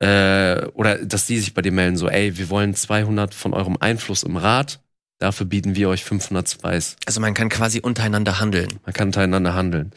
äh, 0.00 0.66
oder 0.74 0.98
dass 1.04 1.26
die 1.26 1.38
sich 1.38 1.54
bei 1.54 1.62
dir 1.62 1.72
melden, 1.72 1.96
so, 1.96 2.08
ey, 2.08 2.36
wir 2.38 2.48
wollen 2.50 2.74
200 2.74 3.34
von 3.34 3.54
eurem 3.54 3.76
Einfluss 3.80 4.22
im 4.22 4.36
Rat, 4.36 4.80
dafür 5.20 5.46
bieten 5.46 5.76
wir 5.76 5.88
euch 5.88 6.02
500 6.02 6.48
Spice. 6.48 6.96
Also 7.06 7.20
man 7.20 7.34
kann 7.34 7.48
quasi 7.48 7.80
untereinander 7.80 8.40
handeln. 8.40 8.80
Man 8.84 8.92
kann 8.92 9.08
untereinander 9.08 9.54
handeln. 9.54 9.92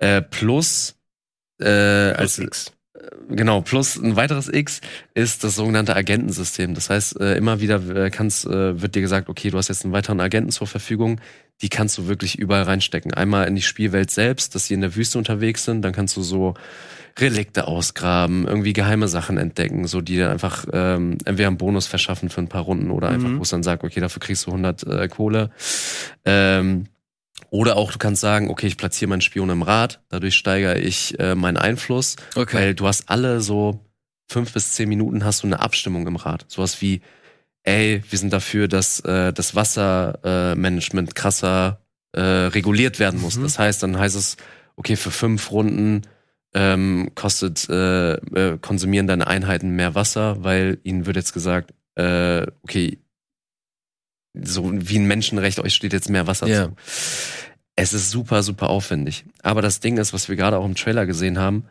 Äh, 0.00 0.22
plus, 0.22 0.96
äh, 1.60 1.68
als, 1.68 2.38
X. 2.38 2.72
genau, 3.28 3.60
plus 3.60 3.96
ein 3.96 4.16
weiteres 4.16 4.48
X 4.48 4.80
ist 5.14 5.44
das 5.44 5.54
sogenannte 5.54 5.94
Agentensystem. 5.94 6.74
Das 6.74 6.90
heißt, 6.90 7.20
äh, 7.20 7.36
immer 7.36 7.60
wieder 7.60 7.80
äh, 7.94 8.10
kannst, 8.10 8.46
äh, 8.46 8.80
wird 8.80 8.94
dir 8.94 9.02
gesagt, 9.02 9.28
okay, 9.28 9.50
du 9.50 9.58
hast 9.58 9.68
jetzt 9.68 9.84
einen 9.84 9.92
weiteren 9.92 10.20
Agenten 10.20 10.50
zur 10.50 10.66
Verfügung, 10.66 11.20
die 11.60 11.68
kannst 11.68 11.98
du 11.98 12.08
wirklich 12.08 12.38
überall 12.38 12.64
reinstecken. 12.64 13.14
Einmal 13.14 13.46
in 13.46 13.54
die 13.54 13.62
Spielwelt 13.62 14.10
selbst, 14.10 14.54
dass 14.54 14.66
sie 14.66 14.74
in 14.74 14.80
der 14.80 14.96
Wüste 14.96 15.18
unterwegs 15.18 15.64
sind, 15.64 15.82
dann 15.82 15.92
kannst 15.92 16.16
du 16.16 16.22
so 16.22 16.54
Relikte 17.18 17.66
ausgraben, 17.66 18.46
irgendwie 18.46 18.72
geheime 18.72 19.08
Sachen 19.08 19.36
entdecken, 19.38 19.86
so 19.86 20.00
die 20.00 20.14
dir 20.14 20.30
einfach 20.30 20.64
ähm, 20.72 21.18
entweder 21.24 21.48
einen 21.48 21.58
Bonus 21.58 21.86
verschaffen 21.86 22.28
für 22.30 22.40
ein 22.40 22.48
paar 22.48 22.62
Runden 22.62 22.90
oder 22.90 23.08
einfach, 23.10 23.28
Mhm. 23.28 23.38
wo 23.38 23.42
es 23.42 23.50
dann 23.50 23.62
sagt, 23.62 23.84
okay, 23.84 24.00
dafür 24.00 24.20
kriegst 24.20 24.46
du 24.46 24.50
100 24.50 24.82
äh, 24.86 25.08
Kohle. 25.08 25.50
Ähm, 26.24 26.86
oder 27.50 27.76
auch 27.76 27.92
du 27.92 27.98
kannst 27.98 28.22
sagen, 28.22 28.48
okay, 28.50 28.66
ich 28.66 28.76
platziere 28.78 29.08
meinen 29.10 29.20
Spion 29.20 29.50
im 29.50 29.62
Rad, 29.62 30.00
dadurch 30.08 30.34
steigere 30.36 30.78
ich 30.78 31.18
äh, 31.20 31.34
meinen 31.34 31.58
Einfluss, 31.58 32.16
Okay. 32.34 32.56
weil 32.56 32.74
du 32.74 32.86
hast 32.86 33.10
alle 33.10 33.40
so 33.40 33.80
fünf 34.28 34.52
bis 34.54 34.72
zehn 34.72 34.88
Minuten 34.88 35.24
hast 35.24 35.42
du 35.42 35.46
eine 35.46 35.60
Abstimmung 35.60 36.06
im 36.06 36.16
Rad. 36.16 36.46
Sowas 36.48 36.80
wie, 36.80 37.02
ey, 37.64 38.02
wir 38.08 38.18
sind 38.18 38.32
dafür, 38.32 38.68
dass 38.68 39.00
äh, 39.00 39.32
das 39.34 39.54
Wassermanagement 39.54 41.10
äh, 41.10 41.12
krasser 41.12 41.80
äh, 42.12 42.20
reguliert 42.20 42.98
werden 42.98 43.20
muss. 43.20 43.36
Mhm. 43.36 43.42
Das 43.42 43.58
heißt, 43.58 43.82
dann 43.82 43.98
heißt 43.98 44.16
es, 44.16 44.36
okay, 44.76 44.96
für 44.96 45.10
fünf 45.10 45.50
Runden 45.50 46.02
ähm, 46.54 47.10
kostet, 47.14 47.68
äh, 47.70 48.14
äh, 48.14 48.58
konsumieren 48.58 49.06
deine 49.06 49.26
Einheiten 49.26 49.70
mehr 49.70 49.94
Wasser, 49.94 50.42
weil 50.44 50.78
ihnen 50.82 51.06
wird 51.06 51.16
jetzt 51.16 51.32
gesagt, 51.32 51.72
äh, 51.94 52.46
okay, 52.62 52.98
so 54.34 54.70
wie 54.72 54.98
ein 54.98 55.06
Menschenrecht, 55.06 55.60
euch 55.60 55.74
steht 55.74 55.92
jetzt 55.92 56.08
mehr 56.08 56.26
Wasser 56.26 56.46
Ja. 56.46 56.68
zu. 56.68 56.76
Es 57.74 57.92
ist 57.92 58.10
super, 58.10 58.42
super 58.42 58.68
aufwendig. 58.68 59.24
Aber 59.42 59.62
das 59.62 59.80
Ding 59.80 59.96
ist, 59.98 60.12
was 60.12 60.28
wir 60.28 60.36
gerade 60.36 60.58
auch 60.58 60.64
im 60.64 60.74
Trailer 60.74 61.06
gesehen 61.06 61.38
haben, 61.38 61.64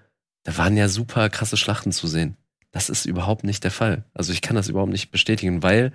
da 0.43 0.57
waren 0.57 0.75
ja 0.77 0.87
super 0.87 1.29
krasse 1.29 1.57
Schlachten 1.57 1.91
zu 1.91 2.07
sehen. 2.07 2.37
Das 2.71 2.89
ist 2.89 3.05
überhaupt 3.05 3.43
nicht 3.43 3.63
der 3.63 3.71
Fall. 3.71 4.05
Also 4.13 4.33
ich 4.33 4.41
kann 4.41 4.55
das 4.55 4.69
überhaupt 4.69 4.91
nicht 4.91 5.11
bestätigen, 5.11 5.61
weil 5.61 5.91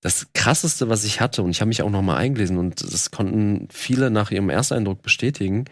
das 0.00 0.28
krasseste, 0.32 0.88
was 0.88 1.04
ich 1.04 1.20
hatte, 1.20 1.42
und 1.42 1.50
ich 1.50 1.60
habe 1.60 1.68
mich 1.68 1.82
auch 1.82 1.90
noch 1.90 2.02
mal 2.02 2.16
eingelesen 2.16 2.56
und 2.58 2.80
das 2.80 3.10
konnten 3.10 3.68
viele 3.70 4.10
nach 4.10 4.30
ihrem 4.30 4.48
Ersteindruck 4.48 5.02
bestätigen, 5.02 5.64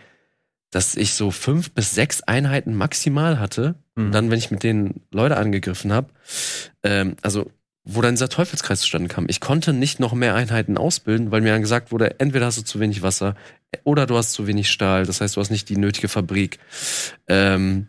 dass 0.70 0.96
ich 0.96 1.14
so 1.14 1.30
fünf 1.30 1.70
bis 1.72 1.94
sechs 1.94 2.22
Einheiten 2.22 2.74
maximal 2.74 3.38
hatte. 3.38 3.76
Mhm. 3.94 4.06
Und 4.06 4.12
dann, 4.12 4.30
wenn 4.30 4.38
ich 4.38 4.50
mit 4.50 4.62
den 4.62 5.00
Leute 5.10 5.36
angegriffen 5.36 5.92
habe, 5.92 6.08
ähm, 6.82 7.16
also 7.22 7.50
wo 7.88 8.02
dann 8.02 8.14
dieser 8.14 8.28
Teufelskreis 8.28 8.80
zustande 8.80 9.08
kam. 9.08 9.26
Ich 9.28 9.40
konnte 9.40 9.72
nicht 9.72 10.00
noch 10.00 10.12
mehr 10.12 10.34
Einheiten 10.34 10.76
ausbilden, 10.76 11.30
weil 11.30 11.40
mir 11.40 11.52
dann 11.52 11.62
gesagt 11.62 11.92
wurde, 11.92 12.18
entweder 12.18 12.46
hast 12.46 12.58
du 12.58 12.62
zu 12.62 12.80
wenig 12.80 13.02
Wasser 13.02 13.36
oder 13.84 14.06
du 14.06 14.16
hast 14.16 14.32
zu 14.32 14.48
wenig 14.48 14.70
Stahl. 14.70 15.06
Das 15.06 15.20
heißt, 15.20 15.36
du 15.36 15.40
hast 15.40 15.50
nicht 15.50 15.68
die 15.68 15.76
nötige 15.76 16.08
Fabrik. 16.08 16.58
Ähm, 17.28 17.86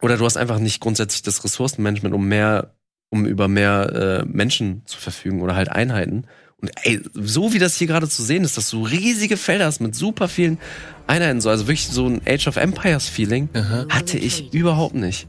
oder 0.00 0.16
du 0.16 0.24
hast 0.24 0.38
einfach 0.38 0.58
nicht 0.58 0.80
grundsätzlich 0.80 1.22
das 1.22 1.44
Ressourcenmanagement, 1.44 2.14
um 2.14 2.26
mehr, 2.26 2.74
um 3.10 3.26
über 3.26 3.46
mehr 3.46 4.24
äh, 4.24 4.24
Menschen 4.24 4.82
zu 4.86 4.98
verfügen 4.98 5.42
oder 5.42 5.54
halt 5.54 5.68
Einheiten. 5.68 6.24
Und 6.56 6.70
ey, 6.84 7.02
so 7.12 7.52
wie 7.52 7.58
das 7.58 7.76
hier 7.76 7.86
gerade 7.86 8.08
zu 8.08 8.22
sehen 8.22 8.42
ist, 8.42 8.56
dass 8.56 8.70
du 8.70 8.84
riesige 8.84 9.36
Felder 9.36 9.66
hast 9.66 9.80
mit 9.80 9.94
super 9.94 10.28
vielen 10.28 10.58
Einheiten, 11.06 11.40
so, 11.40 11.50
also 11.50 11.66
wirklich 11.66 11.86
so 11.88 12.06
ein 12.06 12.20
Age 12.26 12.48
of 12.48 12.56
Empires 12.56 13.08
Feeling, 13.08 13.48
Aha. 13.54 13.86
hatte 13.88 14.18
ich 14.18 14.52
überhaupt 14.52 14.94
nicht. 14.94 15.26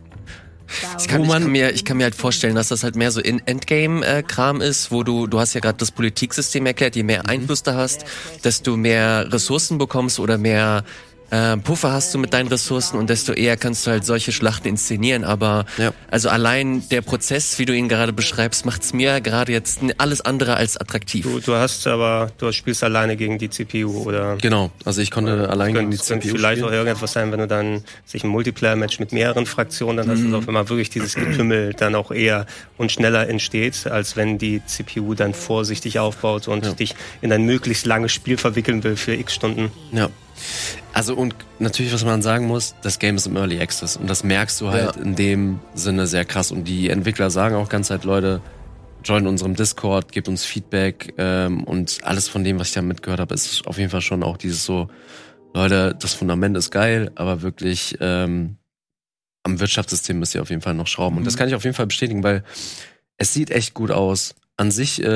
Ich 1.00 1.08
kann, 1.08 1.24
ich, 1.24 1.30
kann 1.30 1.50
mir, 1.50 1.72
ich 1.72 1.86
kann 1.86 1.98
mir 1.98 2.04
halt 2.04 2.16
vorstellen, 2.16 2.56
dass 2.56 2.68
das 2.68 2.84
halt 2.84 2.98
mehr 2.98 3.12
so 3.12 3.22
in 3.22 3.42
Endgame-Kram 3.46 4.60
ist, 4.60 4.92
wo 4.92 5.04
du, 5.04 5.26
du 5.28 5.40
hast 5.40 5.54
ja 5.54 5.62
gerade 5.62 5.78
das 5.78 5.92
Politiksystem 5.92 6.66
erklärt, 6.66 6.98
je 6.98 7.04
mehr 7.04 7.28
Einfluss 7.30 7.64
da 7.64 7.76
hast, 7.76 8.06
desto 8.44 8.76
mehr 8.76 9.32
Ressourcen 9.32 9.78
bekommst 9.78 10.20
oder 10.20 10.38
mehr 10.38 10.84
äh, 11.30 11.58
Puffer 11.58 11.92
hast 11.92 12.14
du 12.14 12.18
mit 12.20 12.34
deinen 12.34 12.48
Ressourcen 12.48 12.98
und 12.98 13.10
desto 13.10 13.34
eher 13.34 13.58
kannst 13.58 13.86
du 13.86 13.92
halt 13.92 14.06
solche 14.06 14.32
Schlachten 14.32 14.68
inszenieren. 14.68 15.24
Aber 15.24 15.66
Ja. 15.78 15.92
also 16.10 16.30
allein 16.30 16.88
der 16.90 17.02
Prozess, 17.02 17.60
wie 17.60 17.66
du 17.66 17.74
ihn 17.76 17.90
gerade 17.90 18.14
beschreibst, 18.14 18.66
macht's 18.66 18.94
mir 18.94 19.20
gerade 19.22 19.52
jetzt 19.52 19.80
alles 19.98 20.22
andere 20.22 20.56
als 20.56 20.78
attraktiv. 20.78 21.24
Du, 21.26 21.40
du 21.40 21.56
hast 21.56 21.86
aber, 21.88 22.32
du 22.38 22.52
spielst 22.52 22.84
alleine 22.84 23.18
gegen 23.18 23.38
die 23.38 23.50
CPU 23.50 24.04
oder 24.04 24.38
Genau, 24.38 24.72
also 24.86 25.02
ich 25.02 25.12
konnte 25.12 25.50
allein 25.50 25.74
gegen 25.74 25.92
die 25.92 25.98
CPU 25.98 26.22
vielleicht 26.36 26.60
spielen. 26.60 26.66
auch 26.70 26.72
irgendetwas 26.72 27.14
sein, 27.14 27.32
wenn 27.32 27.40
du 27.40 27.48
dann 27.48 27.84
sich 28.06 28.24
ein 28.24 28.30
Multiplayer-Match 28.30 29.00
mit 29.00 29.12
mehreren 29.12 29.46
Fraktionen, 29.46 29.98
dann 29.98 30.10
hast 30.10 30.20
Mhm. 30.24 30.32
du 30.32 30.38
auf 30.38 30.48
einmal 30.48 30.70
wirklich 30.70 30.90
dieses 30.90 31.16
Getümmel 31.16 31.74
dann 31.74 31.96
auch 31.96 32.12
eher 32.12 32.46
und 32.78 32.92
schneller 32.92 33.28
entsteht, 33.28 33.86
als 33.88 34.16
wenn 34.16 34.38
die 34.38 34.62
CPU 34.66 35.14
dann 35.14 35.34
vorsichtig 35.34 36.00
aufbaut 36.00 36.48
und 36.48 36.66
Ja. 36.66 36.72
dich 36.74 36.96
in 37.22 37.32
ein 37.34 37.44
möglichst 37.44 37.86
langes 37.86 38.12
Spiel 38.14 38.38
verwickeln 38.38 38.84
will 38.84 38.96
für 38.96 39.14
x 39.14 39.34
Stunden. 39.36 39.72
Ja. 39.92 40.10
Also 40.94 41.16
und 41.16 41.36
natürlich, 41.60 41.94
was 41.94 42.04
man 42.06 42.22
sagen 42.22 42.48
muss, 42.48 42.76
das 42.82 43.00
Game 43.00 43.16
ist 43.16 43.28
im 43.28 43.36
Early 43.36 43.60
Access 43.62 43.98
und 43.98 44.10
das 44.10 44.24
merkst 44.24 44.60
du 44.62 44.70
halt 44.70 44.96
Ja. 44.96 45.02
in 45.02 45.16
dem 45.16 45.60
Sinne 45.76 46.08
sehr 46.08 46.26
krass. 46.26 46.52
Und 46.52 46.66
die 46.66 46.90
Entwickler 46.90 47.30
sagen 47.30 47.56
auch 47.56 47.70
ganz 47.70 47.90
halt, 47.90 48.04
Leute, 48.04 48.42
join 49.04 49.28
unserem 49.28 49.56
Discord, 49.56 50.12
gebt 50.12 50.28
uns 50.28 50.44
Feedback 50.44 51.14
ähm, 51.18 51.64
und 51.64 52.00
alles 52.04 52.28
von 52.28 52.44
dem, 52.44 52.60
was 52.60 52.70
ich 52.70 52.74
da 52.74 52.82
mitgehört 52.82 53.20
habe, 53.20 53.34
ist 53.34 53.66
auf 53.68 53.78
jeden 53.78 53.90
Fall 53.90 54.02
schon 54.02 54.24
auch 54.24 54.38
dieses 54.38 54.66
so, 54.66 54.90
Leute, 55.54 55.96
das 56.00 56.14
Fundament 56.14 56.58
ist 56.58 56.72
geil, 56.72 57.12
aber 57.16 57.42
wirklich 57.42 57.98
ähm, 58.02 58.58
am 59.44 59.60
Wirtschaftssystem 59.60 60.20
müsst 60.20 60.36
ihr 60.36 60.42
auf 60.42 60.50
jeden 60.50 60.62
Fall 60.62 60.74
noch 60.74 60.88
schrauben. 60.88 61.18
Und 61.18 61.26
das 61.26 61.38
kann 61.38 61.48
ich 61.48 61.56
auf 61.56 61.64
jeden 61.64 61.76
Fall 61.76 61.88
bestätigen, 61.88 62.22
weil 62.24 62.44
es 63.18 63.34
sieht 63.34 63.50
echt 63.50 63.74
gut 63.74 63.92
aus. 63.92 64.36
An 64.60 64.72
sich, 64.72 65.02
äh, 65.04 65.08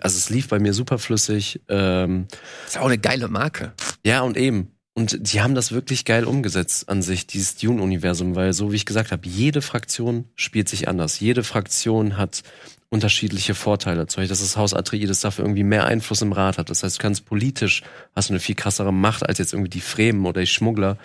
also 0.00 0.16
es 0.18 0.30
lief 0.30 0.48
bei 0.48 0.58
mir 0.58 0.72
super 0.72 0.98
flüssig. 0.98 1.60
Ähm, 1.68 2.26
ist 2.66 2.78
auch 2.78 2.86
eine 2.86 2.98
geile 2.98 3.28
Marke. 3.28 3.72
Ja, 4.04 4.22
und 4.22 4.36
eben. 4.36 4.72
Und 4.94 5.32
die 5.32 5.40
haben 5.40 5.54
das 5.54 5.72
wirklich 5.72 6.04
geil 6.04 6.24
umgesetzt 6.24 6.88
an 6.88 7.00
sich, 7.00 7.26
dieses 7.26 7.56
Dune-Universum, 7.56 8.34
weil 8.36 8.52
so 8.52 8.72
wie 8.72 8.76
ich 8.76 8.84
gesagt 8.84 9.10
habe, 9.10 9.26
jede 9.26 9.62
Fraktion 9.62 10.28
spielt 10.34 10.68
sich 10.68 10.86
anders. 10.86 11.18
Jede 11.18 11.44
Fraktion 11.44 12.18
hat 12.18 12.42
unterschiedliche 12.92 13.54
Vorteile. 13.54 14.06
Zum 14.06 14.20
Beispiel, 14.20 14.28
dass 14.28 14.40
das 14.40 14.58
Haus 14.58 14.74
Atreides 14.74 15.20
dafür 15.20 15.46
irgendwie 15.46 15.64
mehr 15.64 15.86
Einfluss 15.86 16.20
im 16.20 16.32
Rat 16.32 16.58
hat. 16.58 16.68
Das 16.68 16.82
heißt, 16.82 16.98
du 16.98 17.02
kannst 17.02 17.24
politisch, 17.24 17.82
hast 18.14 18.28
du 18.28 18.34
eine 18.34 18.40
viel 18.40 18.54
krassere 18.54 18.92
Macht 18.92 19.26
als 19.26 19.38
jetzt 19.38 19.54
irgendwie 19.54 19.70
die 19.70 19.80
Fremen 19.80 20.26
oder 20.26 20.42
die 20.42 20.46
Schmuggler. 20.46 20.98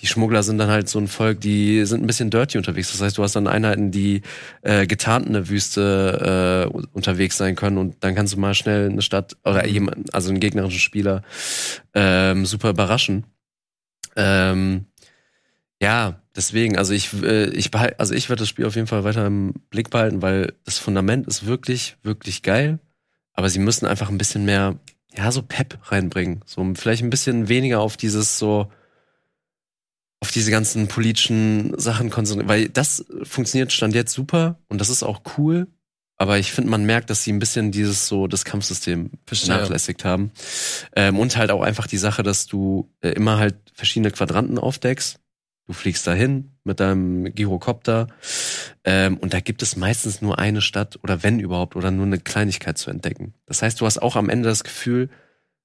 Die 0.00 0.06
Schmuggler 0.06 0.44
sind 0.44 0.58
dann 0.58 0.70
halt 0.70 0.88
so 0.88 1.00
ein 1.00 1.08
Volk, 1.08 1.40
die 1.40 1.84
sind 1.84 2.04
ein 2.04 2.06
bisschen 2.06 2.30
dirty 2.30 2.58
unterwegs. 2.58 2.92
Das 2.92 3.00
heißt, 3.00 3.18
du 3.18 3.24
hast 3.24 3.34
dann 3.34 3.48
Einheiten, 3.48 3.90
die 3.90 4.22
äh, 4.62 4.86
getarnt 4.86 5.26
in 5.26 5.32
der 5.32 5.48
Wüste 5.48 6.70
äh, 6.72 6.78
unterwegs 6.92 7.36
sein 7.38 7.56
können 7.56 7.76
und 7.76 7.96
dann 8.04 8.14
kannst 8.14 8.34
du 8.34 8.38
mal 8.38 8.54
schnell 8.54 8.88
eine 8.88 9.02
Stadt 9.02 9.36
oder 9.44 9.66
jemand, 9.66 10.14
also 10.14 10.30
einen 10.30 10.38
gegnerischen 10.38 10.78
Spieler 10.78 11.22
ähm, 11.92 12.46
super 12.46 12.70
überraschen. 12.70 13.24
Ähm, 14.14 14.86
Ja, 15.82 16.22
deswegen, 16.36 16.78
also 16.78 16.94
ich, 16.94 17.12
äh, 17.24 17.46
ich 17.50 17.70
behal- 17.70 17.96
also 17.98 18.14
ich 18.14 18.28
werde 18.28 18.40
das 18.42 18.48
Spiel 18.48 18.66
auf 18.66 18.76
jeden 18.76 18.86
Fall 18.86 19.02
weiter 19.02 19.26
im 19.26 19.52
Blick 19.68 19.90
behalten, 19.90 20.22
weil 20.22 20.52
das 20.64 20.78
Fundament 20.78 21.26
ist 21.26 21.44
wirklich, 21.44 21.96
wirklich 22.04 22.42
geil. 22.42 22.78
Aber 23.32 23.50
sie 23.50 23.58
müssen 23.58 23.86
einfach 23.86 24.08
ein 24.08 24.16
bisschen 24.18 24.44
mehr, 24.44 24.78
ja, 25.16 25.32
so 25.32 25.42
Pep 25.42 25.78
reinbringen. 25.90 26.42
So 26.46 26.64
vielleicht 26.76 27.02
ein 27.02 27.10
bisschen 27.10 27.48
weniger 27.48 27.80
auf 27.80 27.96
dieses 27.96 28.38
so, 28.38 28.70
auf 30.20 30.30
diese 30.30 30.52
ganzen 30.52 30.86
politischen 30.86 31.76
Sachen 31.80 32.10
konzentrieren, 32.10 32.48
weil 32.48 32.68
das 32.68 33.04
funktioniert 33.24 33.72
stand 33.72 33.92
jetzt 33.96 34.12
super 34.12 34.60
und 34.68 34.80
das 34.80 34.88
ist 34.88 35.02
auch 35.02 35.22
cool. 35.36 35.66
Aber 36.16 36.38
ich 36.38 36.52
finde, 36.52 36.70
man 36.70 36.84
merkt, 36.84 37.10
dass 37.10 37.24
sie 37.24 37.32
ein 37.32 37.40
bisschen 37.40 37.72
dieses 37.72 38.06
so 38.06 38.28
das 38.28 38.44
Kampfsystem 38.44 39.10
vernachlässigt 39.26 40.04
haben. 40.04 40.30
Ähm, 40.94 41.18
und 41.18 41.36
halt 41.36 41.50
auch 41.50 41.62
einfach 41.62 41.88
die 41.88 41.96
Sache, 41.98 42.22
dass 42.22 42.46
du 42.46 42.88
äh, 43.00 43.08
immer 43.08 43.38
halt 43.38 43.56
verschiedene 43.74 44.12
Quadranten 44.12 44.58
aufdeckst. 44.58 45.18
Du 45.72 45.78
fliegst 45.78 46.06
dahin 46.06 46.50
mit 46.64 46.80
deinem 46.80 47.34
Gyrocopter 47.34 48.08
ähm, 48.84 49.16
und 49.16 49.32
da 49.32 49.40
gibt 49.40 49.62
es 49.62 49.74
meistens 49.74 50.20
nur 50.20 50.38
eine 50.38 50.60
Stadt 50.60 50.98
oder 51.02 51.22
wenn 51.22 51.40
überhaupt 51.40 51.76
oder 51.76 51.90
nur 51.90 52.04
eine 52.04 52.18
Kleinigkeit 52.18 52.76
zu 52.76 52.90
entdecken. 52.90 53.32
Das 53.46 53.62
heißt, 53.62 53.80
du 53.80 53.86
hast 53.86 53.96
auch 53.96 54.14
am 54.14 54.28
Ende 54.28 54.50
das 54.50 54.64
Gefühl, 54.64 55.08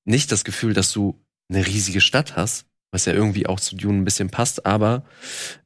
nicht 0.06 0.32
das 0.32 0.46
Gefühl, 0.46 0.74
dass 0.74 0.94
du 0.94 1.20
eine 1.50 1.68
riesige 1.68 2.00
Stadt 2.00 2.38
hast, 2.38 2.68
was 2.90 3.04
ja 3.04 3.12
irgendwie 3.12 3.48
auch 3.48 3.60
zu 3.60 3.76
Dune 3.76 3.98
ein 3.98 4.06
bisschen 4.06 4.30
passt, 4.30 4.66
aber 4.66 5.04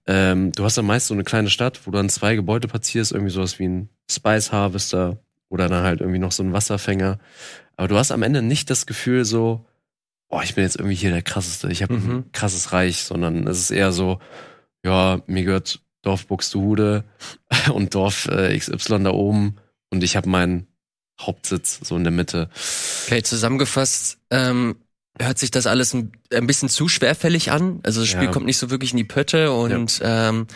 ähm, 0.07 0.51
du 0.53 0.63
hast 0.63 0.75
dann 0.75 0.87
meist 0.87 1.05
so 1.05 1.13
eine 1.13 1.23
kleine 1.23 1.51
Stadt, 1.51 1.79
wo 1.85 1.91
du 1.91 1.97
dann 1.97 2.09
zwei 2.09 2.33
Gebäude 2.33 2.67
platzierst, 2.67 3.11
irgendwie 3.11 3.31
sowas 3.31 3.59
wie 3.59 3.67
ein 3.67 3.89
Spice 4.09 4.51
Harvester 4.51 5.19
oder 5.49 5.69
dann 5.69 5.83
halt 5.83 6.01
irgendwie 6.01 6.17
noch 6.17 6.31
so 6.31 6.41
ein 6.41 6.51
Wasserfänger. 6.51 7.19
Aber 7.77 7.87
du 7.87 7.95
hast 7.95 8.11
am 8.11 8.23
Ende 8.23 8.41
nicht 8.41 8.71
das 8.71 8.87
Gefühl 8.87 9.23
so, 9.23 9.67
oh, 10.31 10.41
ich 10.43 10.55
bin 10.55 10.63
jetzt 10.63 10.77
irgendwie 10.77 10.95
hier 10.95 11.11
der 11.11 11.21
krasseste, 11.21 11.69
ich 11.71 11.83
habe 11.83 11.93
Mhm. 11.93 12.11
ein 12.11 12.31
krasses 12.31 12.71
Reich, 12.73 13.03
sondern 13.03 13.47
es 13.47 13.59
ist 13.59 13.71
eher 13.71 13.91
so, 13.91 14.19
ja, 14.83 15.21
mir 15.27 15.43
gehört 15.43 15.79
Dorf 16.01 16.25
Buxtehude 16.27 17.03
und 17.73 17.93
Dorf 17.93 18.27
äh, 18.27 18.57
XY 18.57 19.03
da 19.03 19.11
oben 19.11 19.57
und 19.91 20.03
ich 20.03 20.15
habe 20.15 20.27
meinen 20.29 20.67
Hauptsitz 21.19 21.79
so 21.83 21.95
in 21.95 22.03
der 22.03 22.11
Mitte. 22.11 22.49
Okay, 23.05 23.21
zusammengefasst, 23.21 24.17
ähm, 24.31 24.77
hört 25.19 25.37
sich 25.37 25.51
das 25.51 25.67
alles 25.67 25.93
ein, 25.93 26.11
ein 26.33 26.47
bisschen 26.47 26.69
zu 26.69 26.87
schwerfällig 26.87 27.51
an. 27.51 27.79
Also 27.83 27.99
das 28.01 28.09
Spiel 28.09 28.23
Ja. 28.23 28.31
kommt 28.31 28.47
nicht 28.47 28.57
so 28.57 28.71
wirklich 28.71 28.91
in 28.91 28.97
die 28.97 29.03
Pötte 29.03 29.51
und 29.51 29.99
ähm, 30.03 30.47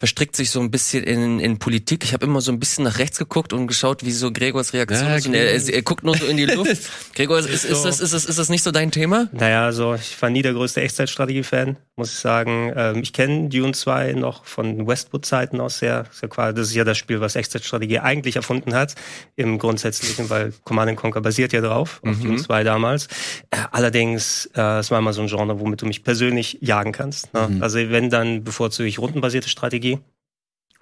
verstrickt 0.00 0.34
sich 0.36 0.50
so 0.50 0.60
ein 0.60 0.70
bisschen 0.70 1.04
in, 1.04 1.38
in 1.40 1.58
Politik. 1.58 2.04
Ich 2.04 2.12
habe 2.12 2.26
immer 2.26 2.40
so 2.40 2.50
ein 2.52 2.58
bisschen 2.58 2.84
nach 2.84 2.98
rechts 2.98 3.16
geguckt 3.18 3.52
und 3.52 3.68
geschaut, 3.68 4.04
wie 4.04 4.10
so 4.10 4.32
Gregors 4.32 4.72
Reaktion 4.72 5.08
Ja, 5.08 5.16
ist. 5.16 5.26
Und 5.26 5.34
er, 5.34 5.52
er, 5.52 5.58
Gregor. 5.58 5.74
er 5.74 5.82
guckt 5.82 6.04
nur 6.04 6.16
so 6.16 6.26
in 6.26 6.36
die 6.36 6.46
Luft. 6.46 6.90
Gregor, 7.14 7.38
ist, 7.38 7.48
ist, 7.48 7.64
ist, 7.64 7.84
das, 7.84 8.00
ist, 8.00 8.12
das, 8.12 8.24
ist 8.24 8.38
das 8.38 8.48
nicht 8.48 8.64
so 8.64 8.70
dein 8.72 8.90
Thema? 8.90 9.28
Naja, 9.32 9.64
also 9.64 9.94
ich 9.94 10.20
war 10.20 10.30
nie 10.30 10.42
der 10.42 10.52
größte 10.52 10.80
Echtzeitstrategie-Fan, 10.82 11.76
muss 11.96 12.12
ich 12.12 12.18
sagen. 12.18 12.72
Ähm, 12.76 13.00
ich 13.02 13.12
kenne 13.12 13.48
Dune 13.48 13.72
2 13.72 14.12
noch 14.14 14.44
von 14.44 14.86
Westwood-Zeiten 14.86 15.60
aus 15.60 15.78
sehr, 15.78 16.06
quasi. 16.28 16.54
Das 16.54 16.66
ist 16.68 16.74
ja 16.74 16.84
das 16.84 16.98
Spiel, 16.98 17.20
was 17.20 17.36
Echtzeitstrategie 17.36 18.00
eigentlich 18.00 18.36
erfunden 18.36 18.74
hat, 18.74 18.96
im 19.36 19.58
Grundsätzlichen, 19.58 20.28
weil 20.28 20.52
Command 20.64 20.96
Conquer 20.96 21.20
basiert 21.20 21.52
ja 21.52 21.60
drauf, 21.60 22.00
auf 22.04 22.18
Mhm. 22.18 22.22
Dune 22.22 22.36
2 22.42 22.64
damals. 22.64 23.06
Äh, 23.50 23.58
allerdings, 23.70 24.50
äh, 24.56 24.78
es 24.80 24.90
war 24.90 24.98
immer 24.98 25.12
so 25.12 25.22
ein 25.22 25.28
Genre, 25.28 25.60
womit 25.60 25.80
du 25.82 25.86
mich 25.86 26.02
persönlich 26.02 26.58
jagen 26.60 26.92
kannst. 26.92 27.32
Ne? 27.32 27.48
Mhm. 27.48 27.62
Also 27.62 27.78
wenn, 27.78 28.10
dann 28.10 28.42
bevorzuge 28.44 28.88
ich 28.88 28.98
rundenbasierte 28.98 29.48
Strategie 29.48 29.93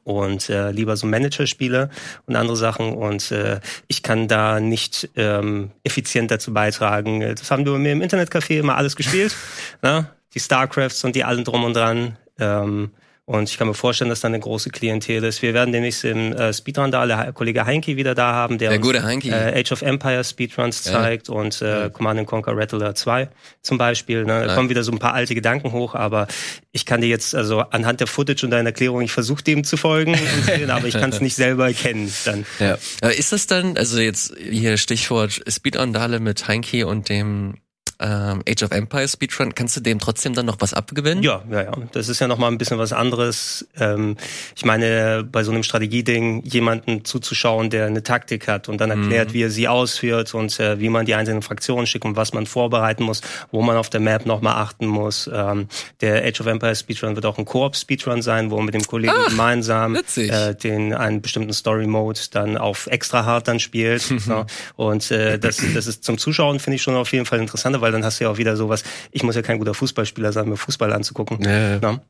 und 0.05 0.49
äh, 0.49 0.71
lieber 0.71 0.97
so 0.97 1.07
Manager-Spiele 1.07 1.91
und 2.27 2.37
andere 2.37 2.57
Sachen 2.57 2.95
und 2.95 3.31
äh, 3.31 3.61
ich 3.89 4.03
kann 4.03 4.29
da 4.29 4.61
nicht 4.61 5.11
ähm, 5.17 5.71
effizient 5.85 6.31
dazu 6.31 6.53
beitragen. 6.53 7.21
Das 7.21 7.51
haben 7.51 7.65
wir 7.65 7.73
bei 7.73 7.79
mir 7.79 7.93
im 7.93 8.03
Internetcafé 8.03 8.59
immer 8.59 8.77
alles 8.77 8.97
gespielt, 8.97 9.35
ne? 9.83 10.09
die 10.35 10.41
Starcrafts 10.41 11.05
und 11.05 11.15
die 11.15 11.25
allen 11.25 11.45
drum 11.45 11.65
und 11.65 11.75
dran. 11.75 12.17
Ähm, 12.39 12.91
und 13.25 13.49
ich 13.49 13.57
kann 13.57 13.69
mir 13.69 13.75
vorstellen, 13.75 14.11
dass 14.11 14.21
da 14.21 14.29
eine 14.29 14.41
große 14.41 14.71
Klientel 14.71 15.23
ist. 15.23 15.43
Wir 15.43 15.55
werden 15.55 15.73
demnächst 15.73 16.05
im 16.05 16.33
äh, 16.33 16.53
Speedrun 16.53 16.91
da 16.91 17.07
der 17.07 17.27
He- 17.27 17.33
Kollege 17.33 17.65
Heinke 17.65 17.97
wieder 17.97 18.15
da 18.17 18.33
haben, 18.33 18.59
der 18.59 18.71
Der 18.71 18.79
gute 18.81 19.03
Heinki. 19.05 19.31
äh, 19.31 19.61
Age 19.61 19.71
of 19.73 19.83
Empires 19.83 20.31
Speedruns 20.31 20.85
Ja. 20.85 20.93
zeigt 20.93 21.29
und 21.29 21.63
äh, 21.63 21.89
Command 21.93 22.27
Conquer 22.27 22.57
Rattler 22.57 22.95
2 22.97 23.29
zum 23.63 23.79
Beispiel. 23.79 24.25
Ne? 24.25 24.41
Da 24.41 24.47
Ja. 24.47 24.55
kommen 24.57 24.69
wieder 24.71 24.83
so 24.83 24.91
ein 24.91 24.99
paar 24.99 25.15
alte 25.15 25.35
Gedanken 25.37 25.71
hoch, 25.73 25.95
aber 25.95 26.27
ich 26.73 26.85
kann 26.85 27.01
dir 27.01 27.07
jetzt, 27.09 27.35
also 27.35 27.61
anhand 27.61 28.01
der 28.01 28.09
Footage 28.09 28.45
und 28.45 28.51
deiner 28.51 28.71
Erklärung, 28.71 29.03
ich 29.03 29.13
versuche 29.13 29.43
dem 29.45 29.63
zu 29.63 29.77
folgen, 29.77 30.17
sehen, 30.47 30.71
aber 30.71 30.89
ich 30.89 30.95
kann 30.95 31.11
es 31.11 31.21
nicht 31.21 31.37
selber 31.37 31.69
erkennen. 31.69 32.13
Dann. 32.25 32.45
Ja. 32.59 32.77
Äh, 33.03 33.17
Ist 33.17 33.33
das 33.33 33.47
dann, 33.47 33.77
also 33.77 34.01
jetzt 34.01 34.35
hier 34.37 34.77
Stichwort 34.77 35.43
Speedrun-Dale 35.47 36.19
mit 36.19 36.49
Heinki 36.49 36.83
und 36.83 37.09
dem 37.09 37.59
ähm, 38.03 38.43
Age 38.49 38.65
of 38.65 38.73
Empires 38.73 39.13
Speedrun, 39.13 39.55
kannst 39.55 39.77
du 39.77 39.81
dem 39.81 39.99
trotzdem 39.99 40.35
dann 40.35 40.47
noch 40.47 40.57
was 40.59 40.75
abgewinnen? 40.75 41.23
Ja, 41.23 41.43
ja, 41.51 41.63
ja. 41.63 41.73
Das 41.93 42.09
ist 42.09 42.21
ja 42.21 42.27
nochmal 42.27 42.51
ein 42.51 42.59
bisschen 42.59 42.79
was 42.79 42.93
anderes. 42.93 43.67
Ähm, 43.79 44.17
ich 44.57 44.65
meine, 44.65 45.25
bei 45.31 45.45
so 45.45 45.53
einem 45.53 45.63
Strategieding 45.63 46.43
jemanden 46.45 47.05
zuzuschauen, 47.05 47.71
der 47.71 47.87
eine 47.87 48.03
Taktik 48.03 48.49
hat 48.49 48.69
und 48.69 48.81
dann 48.81 48.91
erklärt, 48.91 49.33
wie 49.33 49.43
er 49.43 49.51
sie 49.51 49.69
ausführt 49.69 50.35
und 50.35 50.59
äh, 50.59 50.81
wie 50.81 50.89
man 50.89 51.07
die 51.07 51.15
einzelnen 51.15 51.43
Fraktionen 51.43 51.87
schickt 51.87 52.05
und 52.05 52.17
was 52.17 52.33
man 52.33 52.47
vorbereiten 52.47 53.05
muss, 53.05 53.21
wo 53.51 53.63
man 53.63 53.77
auf 53.77 53.89
der 53.91 54.01
Map 54.01 54.27
nochmal 54.27 54.57
achten 54.57 54.87
muss. 54.87 55.31
Ähm, 55.33 55.69
der 56.01 56.25
Age 56.25 56.41
of 56.41 56.47
Empires 56.47 56.81
Speedrun 56.81 57.15
wird 57.15 57.27
auch 57.27 57.39
ein 57.39 57.45
Koop-Speedrun 57.45 58.23
sein, 58.23 58.51
wo 58.51 58.57
man 58.57 58.67
mit 58.67 58.75
dem 58.75 58.87
Kollegen 58.87 59.15
gemeinsam 59.29 59.95
witzig. 59.95 60.31
äh, 60.31 60.55
den 60.55 60.93
einen 60.95 61.23
bestimmten 61.23 61.53
Story-Mode 61.53 62.21
dann 62.33 62.57
auf 62.57 62.87
extra 62.89 63.25
hart 63.25 63.49
dann 63.49 63.61
spielt. 63.61 64.05
ja. 64.27 64.47
Und 64.77 65.11
äh, 65.11 65.39
das, 65.39 65.63
das 65.75 65.87
ist 65.87 66.05
zum 66.05 66.19
Zuschauen, 66.19 66.59
finde 66.59 66.77
ich 66.77 66.83
schon 66.83 66.97
auf 66.97 67.13
jeden 67.13 67.27
Fall 67.27 67.39
interessanter, 67.39 67.81
weil 67.81 67.92
dann 67.93 68.05
hast 68.05 68.21
du 68.21 68.25
ja 68.25 68.31
auch 68.31 68.39
wieder 68.39 68.57
sowas, 68.57 68.83
ich 69.11 69.23
muss 69.23 69.37
ja 69.37 69.43
kein 69.43 69.59
guter 69.59 69.75
Fußballspieler 69.75 70.33
sein, 70.33 70.49
mir 70.49 70.57
Fußball 70.57 70.93
anzugucken. 70.93 71.43
Ja, 71.43 71.77
ja. 71.77 71.91
Ähm, 71.91 72.01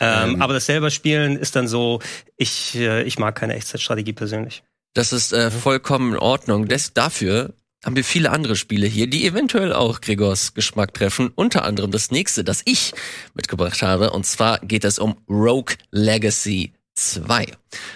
Ähm. 0.00 0.42
aber 0.42 0.54
das 0.54 0.66
selber 0.66 0.90
Spielen 0.90 1.36
ist 1.36 1.56
dann 1.56 1.68
so, 1.68 2.00
ich, 2.36 2.74
äh, 2.76 3.02
ich 3.02 3.18
mag 3.18 3.34
keine 3.34 3.54
Echtzeitstrategie 3.54 4.12
persönlich. 4.12 4.62
Das 4.94 5.12
ist 5.12 5.32
äh, 5.32 5.50
vollkommen 5.50 6.12
in 6.12 6.18
Ordnung. 6.18 6.66
Des, 6.68 6.92
dafür 6.92 7.54
haben 7.84 7.96
wir 7.96 8.04
viele 8.04 8.30
andere 8.30 8.56
Spiele 8.56 8.86
hier, 8.86 9.06
die 9.06 9.26
eventuell 9.26 9.72
auch 9.72 10.00
Gregors 10.00 10.54
Geschmack 10.54 10.94
treffen. 10.94 11.30
Unter 11.34 11.64
anderem 11.64 11.90
das 11.90 12.10
nächste, 12.10 12.42
das 12.44 12.62
ich 12.64 12.92
mitgebracht 13.34 13.82
habe. 13.82 14.10
Und 14.10 14.26
zwar 14.26 14.58
geht 14.60 14.84
es 14.84 14.98
um 14.98 15.16
Rogue 15.28 15.76
Legacy 15.90 16.72
2. 16.96 17.46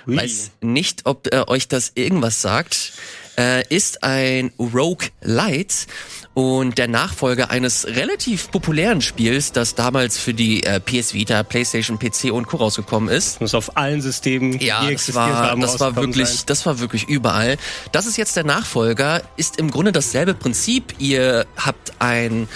Ui. 0.07 0.17
Weiß 0.17 0.53
nicht, 0.61 1.07
ob 1.07 1.33
äh, 1.33 1.45
euch 1.47 1.69
das 1.69 1.93
irgendwas 1.95 2.41
sagt. 2.41 2.93
Äh, 3.39 3.67
ist 3.75 4.05
ein 4.05 4.53
Rogue 4.59 5.09
Light 5.23 5.87
und 6.35 6.77
der 6.79 6.89
Nachfolger 6.89 7.51
eines 7.51 7.87
relativ 7.87 8.51
populären 8.51 9.01
Spiels, 9.01 9.53
das 9.53 9.75
damals 9.75 10.19
für 10.19 10.35
die 10.35 10.63
äh, 10.65 10.81
PS 10.81 11.15
Vita, 11.15 11.43
PlayStation, 11.43 11.99
PC 11.99 12.31
und 12.33 12.47
Co. 12.47 12.59
rausgekommen 12.59 13.09
ist. 13.09 13.41
Muss 13.41 13.55
auf 13.55 13.77
allen 13.77 14.01
Systemen, 14.03 14.59
Ja, 14.61 14.81
die 14.81 14.87
das 14.87 14.93
existiert 14.93 15.17
war, 15.17 15.51
haben, 15.51 15.61
das 15.63 15.81
war 15.81 15.97
wirklich, 15.97 16.29
sein. 16.29 16.43
das 16.47 16.67
war 16.67 16.79
wirklich 16.81 17.09
überall. 17.09 17.57
Das 17.93 18.07
ist 18.07 18.17
jetzt 18.19 18.37
der 18.37 18.45
Nachfolger, 18.45 19.23
ist 19.37 19.59
im 19.59 19.71
Grunde 19.71 19.93
dasselbe 19.93 20.35
Prinzip. 20.35 20.95
Ihr 20.99 21.47
habt 21.57 21.93
ein 22.01 22.49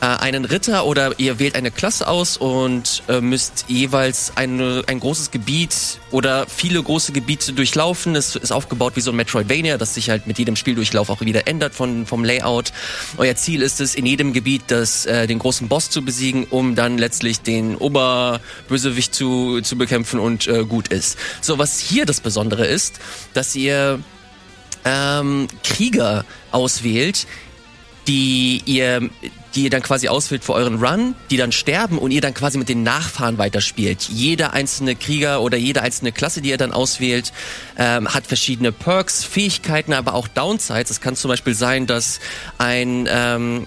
äh, 0.00 0.06
einen 0.06 0.44
Ritter 0.44 0.84
oder 0.84 1.18
ihr 1.18 1.38
wählt 1.38 1.54
eine 1.54 1.70
Klasse 1.70 2.06
aus 2.06 2.36
und 2.36 3.02
äh, 3.08 3.20
müsst 3.20 3.64
jeweils 3.68 4.32
eine, 4.36 4.82
ein 4.86 5.00
großes 5.00 5.30
Gebiet 5.30 5.98
oder 6.10 6.46
viele 6.46 6.82
große 6.82 7.12
Gebiete 7.12 7.52
durchlaufen. 7.52 8.14
Es 8.14 8.36
ist 8.36 8.52
aufgebaut 8.52 8.92
wie 8.96 9.00
so 9.00 9.10
ein 9.10 9.16
Metroidvania, 9.16 9.78
das 9.78 9.94
sich 9.94 10.10
halt 10.10 10.26
mit 10.26 10.38
jedem 10.38 10.56
Spieldurchlauf 10.56 11.08
auch 11.08 11.20
wieder 11.20 11.46
ändert 11.46 11.74
von, 11.74 12.06
vom 12.06 12.24
Layout. 12.24 12.72
Euer 13.16 13.36
Ziel 13.36 13.62
ist 13.62 13.80
es, 13.80 13.94
in 13.94 14.06
jedem 14.06 14.32
Gebiet 14.32 14.64
das, 14.68 15.06
äh, 15.06 15.26
den 15.26 15.38
großen 15.38 15.68
Boss 15.68 15.88
zu 15.90 16.02
besiegen, 16.02 16.44
um 16.50 16.74
dann 16.74 16.98
letztlich 16.98 17.40
den 17.40 17.76
Oberbösewicht 17.76 19.14
zu, 19.14 19.60
zu 19.62 19.78
bekämpfen 19.78 20.20
und 20.20 20.46
äh, 20.46 20.64
gut 20.64 20.88
ist. 20.88 21.18
So, 21.40 21.58
was 21.58 21.78
hier 21.78 22.04
das 22.04 22.20
Besondere 22.20 22.66
ist, 22.66 23.00
dass 23.32 23.56
ihr 23.56 24.00
ähm, 24.84 25.48
Krieger 25.64 26.24
auswählt, 26.52 27.26
die 28.06 28.62
ihr, 28.66 29.08
die 29.54 29.64
ihr 29.64 29.70
dann 29.70 29.82
quasi 29.82 30.08
auswählt 30.08 30.44
für 30.44 30.52
euren 30.52 30.82
Run, 30.82 31.14
die 31.30 31.36
dann 31.36 31.52
sterben 31.52 31.98
und 31.98 32.10
ihr 32.10 32.20
dann 32.20 32.34
quasi 32.34 32.58
mit 32.58 32.68
den 32.68 32.82
Nachfahren 32.82 33.38
weiterspielt. 33.38 34.08
Jeder 34.08 34.52
einzelne 34.52 34.94
Krieger 34.94 35.42
oder 35.42 35.56
jede 35.56 35.82
einzelne 35.82 36.12
Klasse, 36.12 36.40
die 36.42 36.50
ihr 36.50 36.58
dann 36.58 36.72
auswählt, 36.72 37.32
ähm, 37.78 38.12
hat 38.12 38.26
verschiedene 38.26 38.72
Perks, 38.72 39.24
Fähigkeiten, 39.24 39.92
aber 39.92 40.14
auch 40.14 40.28
Downsides. 40.28 40.90
Es 40.90 41.00
kann 41.00 41.16
zum 41.16 41.30
Beispiel 41.30 41.54
sein, 41.54 41.86
dass 41.86 42.20
ein 42.58 43.08
ähm, 43.10 43.66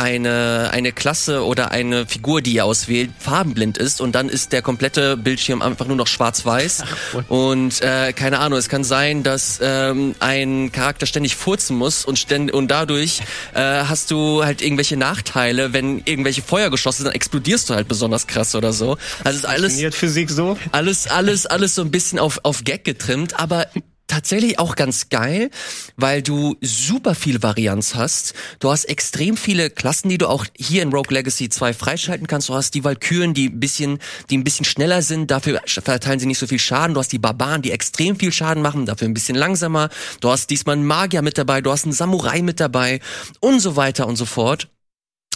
eine, 0.00 0.70
eine 0.72 0.92
Klasse 0.92 1.44
oder 1.44 1.70
eine 1.72 2.06
Figur, 2.06 2.40
die 2.40 2.54
ihr 2.54 2.64
auswählt, 2.64 3.10
farbenblind 3.18 3.76
ist 3.76 4.00
und 4.00 4.12
dann 4.12 4.30
ist 4.30 4.52
der 4.52 4.62
komplette 4.62 5.18
Bildschirm 5.18 5.60
einfach 5.60 5.86
nur 5.86 5.96
noch 5.96 6.06
schwarz-weiß. 6.06 6.84
Und 7.28 7.82
äh, 7.82 8.14
keine 8.14 8.38
Ahnung, 8.38 8.58
es 8.58 8.70
kann 8.70 8.82
sein, 8.82 9.22
dass 9.22 9.60
ähm, 9.62 10.14
ein 10.18 10.72
Charakter 10.72 11.04
ständig 11.04 11.36
furzen 11.36 11.76
muss 11.76 12.06
und, 12.06 12.18
ständ 12.18 12.50
und 12.50 12.68
dadurch 12.68 13.20
äh, 13.54 13.60
hast 13.60 14.10
du 14.10 14.42
halt 14.42 14.62
irgendwelche 14.62 14.96
Nachteile, 14.96 15.74
wenn 15.74 16.00
irgendwelche 16.06 16.40
Feuergeschosse 16.40 16.98
sind, 16.98 17.06
dann 17.06 17.14
explodierst 17.14 17.68
du 17.68 17.74
halt 17.74 17.86
besonders 17.86 18.26
krass 18.26 18.54
oder 18.54 18.72
so. 18.72 18.96
Also 19.22 19.30
es 19.30 19.34
ist 19.36 19.44
alles 19.44 19.94
Physik 19.94 20.30
so? 20.30 20.56
alles, 20.72 21.08
alles, 21.08 21.46
alles 21.46 21.74
so 21.74 21.82
ein 21.82 21.90
bisschen 21.90 22.18
auf, 22.18 22.40
auf 22.42 22.64
Gag 22.64 22.84
getrimmt, 22.84 23.38
aber 23.38 23.66
tatsächlich 24.10 24.58
auch 24.58 24.74
ganz 24.74 25.08
geil, 25.08 25.50
weil 25.96 26.22
du 26.22 26.56
super 26.60 27.14
viel 27.14 27.42
Varianz 27.42 27.94
hast. 27.94 28.34
Du 28.58 28.70
hast 28.70 28.84
extrem 28.84 29.36
viele 29.36 29.70
Klassen, 29.70 30.08
die 30.08 30.18
du 30.18 30.28
auch 30.28 30.44
hier 30.56 30.82
in 30.82 30.92
Rogue 30.92 31.14
Legacy 31.14 31.48
2 31.48 31.72
freischalten 31.72 32.26
kannst. 32.26 32.48
Du 32.48 32.54
hast 32.54 32.74
die 32.74 32.84
Valkyren, 32.84 33.34
die 33.34 33.48
ein 33.48 33.60
bisschen, 33.60 33.98
die 34.28 34.36
ein 34.36 34.44
bisschen 34.44 34.64
schneller 34.64 35.02
sind, 35.02 35.30
dafür 35.30 35.60
verteilen 35.66 36.18
sie 36.18 36.26
nicht 36.26 36.38
so 36.38 36.46
viel 36.46 36.58
Schaden. 36.58 36.94
Du 36.94 37.00
hast 37.00 37.12
die 37.12 37.18
Barbaren, 37.18 37.62
die 37.62 37.70
extrem 37.70 38.18
viel 38.18 38.32
Schaden 38.32 38.62
machen, 38.62 38.84
dafür 38.84 39.08
ein 39.08 39.14
bisschen 39.14 39.36
langsamer. 39.36 39.88
Du 40.20 40.30
hast 40.30 40.50
diesmal 40.50 40.74
einen 40.74 40.86
Magier 40.86 41.22
mit 41.22 41.38
dabei, 41.38 41.60
du 41.60 41.70
hast 41.70 41.84
einen 41.84 41.92
Samurai 41.92 42.42
mit 42.42 42.58
dabei 42.58 43.00
und 43.38 43.60
so 43.60 43.76
weiter 43.76 44.06
und 44.06 44.16
so 44.16 44.26
fort. 44.26 44.68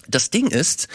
Das 0.09 0.31
Ding 0.31 0.49
ist, 0.49 0.89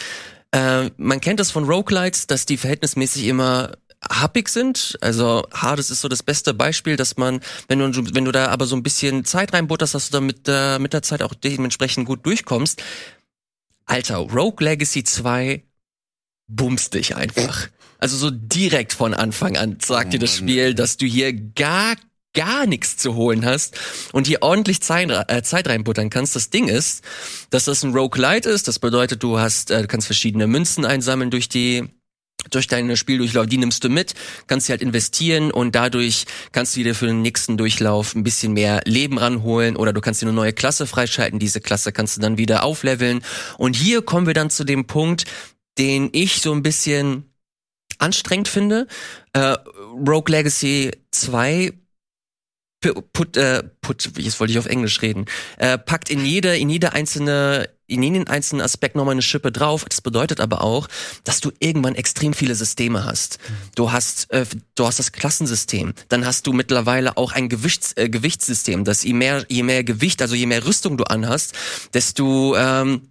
äh, 0.52 0.89
man 0.98 1.22
kennt 1.22 1.39
das 1.39 1.52
von 1.52 1.63
Roguelites, 1.63 2.28
dass 2.28 2.46
die 2.46 2.58
verhältnismäßig 2.58 3.26
immer 3.28 3.72
happig 4.08 4.50
sind. 4.50 4.98
Also 5.02 5.46
Hades 5.52 5.90
ist 5.90 6.02
so 6.02 6.08
das 6.08 6.24
beste 6.24 6.54
Beispiel, 6.54 6.96
dass 6.96 7.18
man, 7.18 7.42
wenn 7.68 7.80
du, 7.80 8.16
wenn 8.16 8.26
du 8.26 8.32
da 8.32 8.48
aber 8.48 8.66
so 8.66 8.76
ein 8.76 8.84
bisschen 8.84 9.26
Zeit 9.26 9.54
reinbutterst, 9.54 9.94
dass 9.94 10.10
du 10.10 10.14
da 10.14 10.22
mit, 10.22 10.48
äh, 10.48 10.80
mit 10.80 10.94
der 10.94 11.02
Zeit 11.02 11.22
auch 11.22 11.34
dementsprechend 11.34 12.06
gut 12.06 12.26
durchkommst. 12.26 12.82
Alter, 13.86 14.18
Rogue 14.18 14.64
Legacy 14.64 15.04
2 15.04 15.64
bumst 16.48 16.94
dich 16.94 17.16
einfach. 17.16 17.68
Also 17.98 18.16
so 18.16 18.30
direkt 18.32 18.94
von 18.94 19.14
Anfang 19.14 19.58
an 19.58 19.78
sagt 19.84 20.08
Oh 20.08 20.12
dir 20.12 20.20
das. 20.20 20.36
Spiel, 20.36 20.74
dass 20.74 20.98
du 20.98 21.06
hier 21.06 21.34
gar 21.34 21.96
gar 22.36 22.68
nichts 22.68 22.96
zu 22.96 23.16
holen 23.16 23.44
hast 23.44 23.76
und 24.12 24.28
hier 24.28 24.44
ordentlich 24.44 24.82
Zeit, 24.82 25.10
äh, 25.10 25.42
Zeit 25.42 25.68
reinbuttern 25.68 26.12
kannst. 26.12 26.36
Das 26.36 26.52
Ding 26.52 26.68
ist, 26.68 27.04
dass 27.50 27.66
das 27.66 27.84
ein 27.84 27.92
Roguelite 27.92 28.50
ist. 28.50 28.68
Das 28.68 28.78
bedeutet, 28.78 29.24
du 29.24 29.40
hast, 29.40 29.72
äh, 29.72 29.82
du 29.82 29.88
kannst 29.88 30.06
verschiedene 30.06 30.46
Münzen 30.46 30.86
einsammeln 30.86 31.32
durch 31.32 31.50
die 31.50 31.90
durch 32.52 32.67
deine 32.67 32.97
Spieldurchlauf, 32.97 33.47
die 33.47 33.58
nimmst 33.58 33.84
du 33.84 33.89
mit, 33.89 34.13
kannst 34.47 34.67
sie 34.67 34.73
halt 34.73 34.82
investieren 34.82 35.52
und 35.52 35.75
dadurch 35.75 36.25
kannst 36.52 36.75
du 36.75 36.84
dir 36.84 36.95
für 36.95 37.08
den 37.08 37.21
nächsten 37.21 37.58
Durchlauf 37.58 38.15
ein 38.15 38.23
bisschen 38.23 38.54
mehr 38.54 38.82
Leben 38.86 39.17
ranholen 39.17 39.75
oder 39.75 39.93
du 39.93 40.02
kannst 40.02 40.21
dir 40.21 40.25
eine 40.28 40.36
neue 40.36 40.54
Klasse 40.54 40.88
freischalten. 40.88 41.39
Diese 41.39 41.62
Klasse 41.62 41.91
kannst 41.91 42.17
du 42.17 42.21
dann 42.21 42.38
wieder 42.38 42.63
aufleveln. 42.63 43.21
Und 43.58 43.75
hier 43.75 44.02
kommen 44.02 44.25
wir 44.28 44.34
dann 44.34 44.49
zu 44.49 44.63
dem 44.63 44.86
Punkt, 44.88 45.25
den 45.78 46.10
ich 46.12 46.41
so 46.41 46.52
ein 46.54 46.63
bisschen 46.63 47.25
anstrengend 47.97 48.47
finde. 48.47 48.88
Äh, 49.34 49.58
Rogue 50.08 50.30
Legacy 50.32 50.91
2 51.12 51.67
pu- 51.67 51.73
put, 52.82 53.38
äh, 53.38 53.63
put, 53.82 54.10
jetzt 54.18 54.39
wollte 54.39 54.52
ich 54.52 54.60
auf 54.60 54.65
Englisch 54.65 55.02
reden, 55.02 55.26
äh, 55.58 55.78
packt 55.78 56.10
in 56.10 56.26
jede, 56.26 56.58
in 56.58 56.70
jede 56.70 56.94
einzelne, 56.94 57.70
in 57.88 58.04
jeden 58.04 58.28
einzelnen 58.28 58.62
Aspekt 58.62 58.96
nochmal 58.96 59.13
eine 59.13 59.22
Schippe 59.22 59.52
drauf. 59.52 59.86
Das 59.88 60.02
bedeutet 60.02 60.39
aber 60.39 60.62
auch, 60.63 60.88
dass 61.24 61.42
du 61.42 61.52
irgendwann 61.60 61.96
extrem 61.96 62.34
viele 62.34 62.56
Systeme 62.56 63.04
hast. 63.04 63.39
Du 63.76 63.92
hast, 63.92 64.32
äh, 64.32 64.46
du 64.76 64.86
hast 64.86 65.00
das 65.00 65.12
Klassensystem. 65.12 65.94
Dann 66.08 66.26
hast 66.26 66.48
du 66.48 66.54
mittlerweile 66.54 67.18
auch 67.18 67.34
ein 67.34 67.50
Gewichts, 67.50 67.94
äh, 67.98 68.10
Gewichtssystem, 68.10 68.86
dass 68.86 69.04
je 69.04 69.13
mehr, 69.13 69.46
je 69.50 69.63
mehr 69.63 69.84
Gewicht, 69.84 70.22
also 70.22 70.36
je 70.36 70.46
mehr 70.46 70.65
Rüstung 70.65 70.98
du 70.98 71.04
anhast, 71.04 71.54
desto, 71.94 72.56
ähm, 72.56 73.10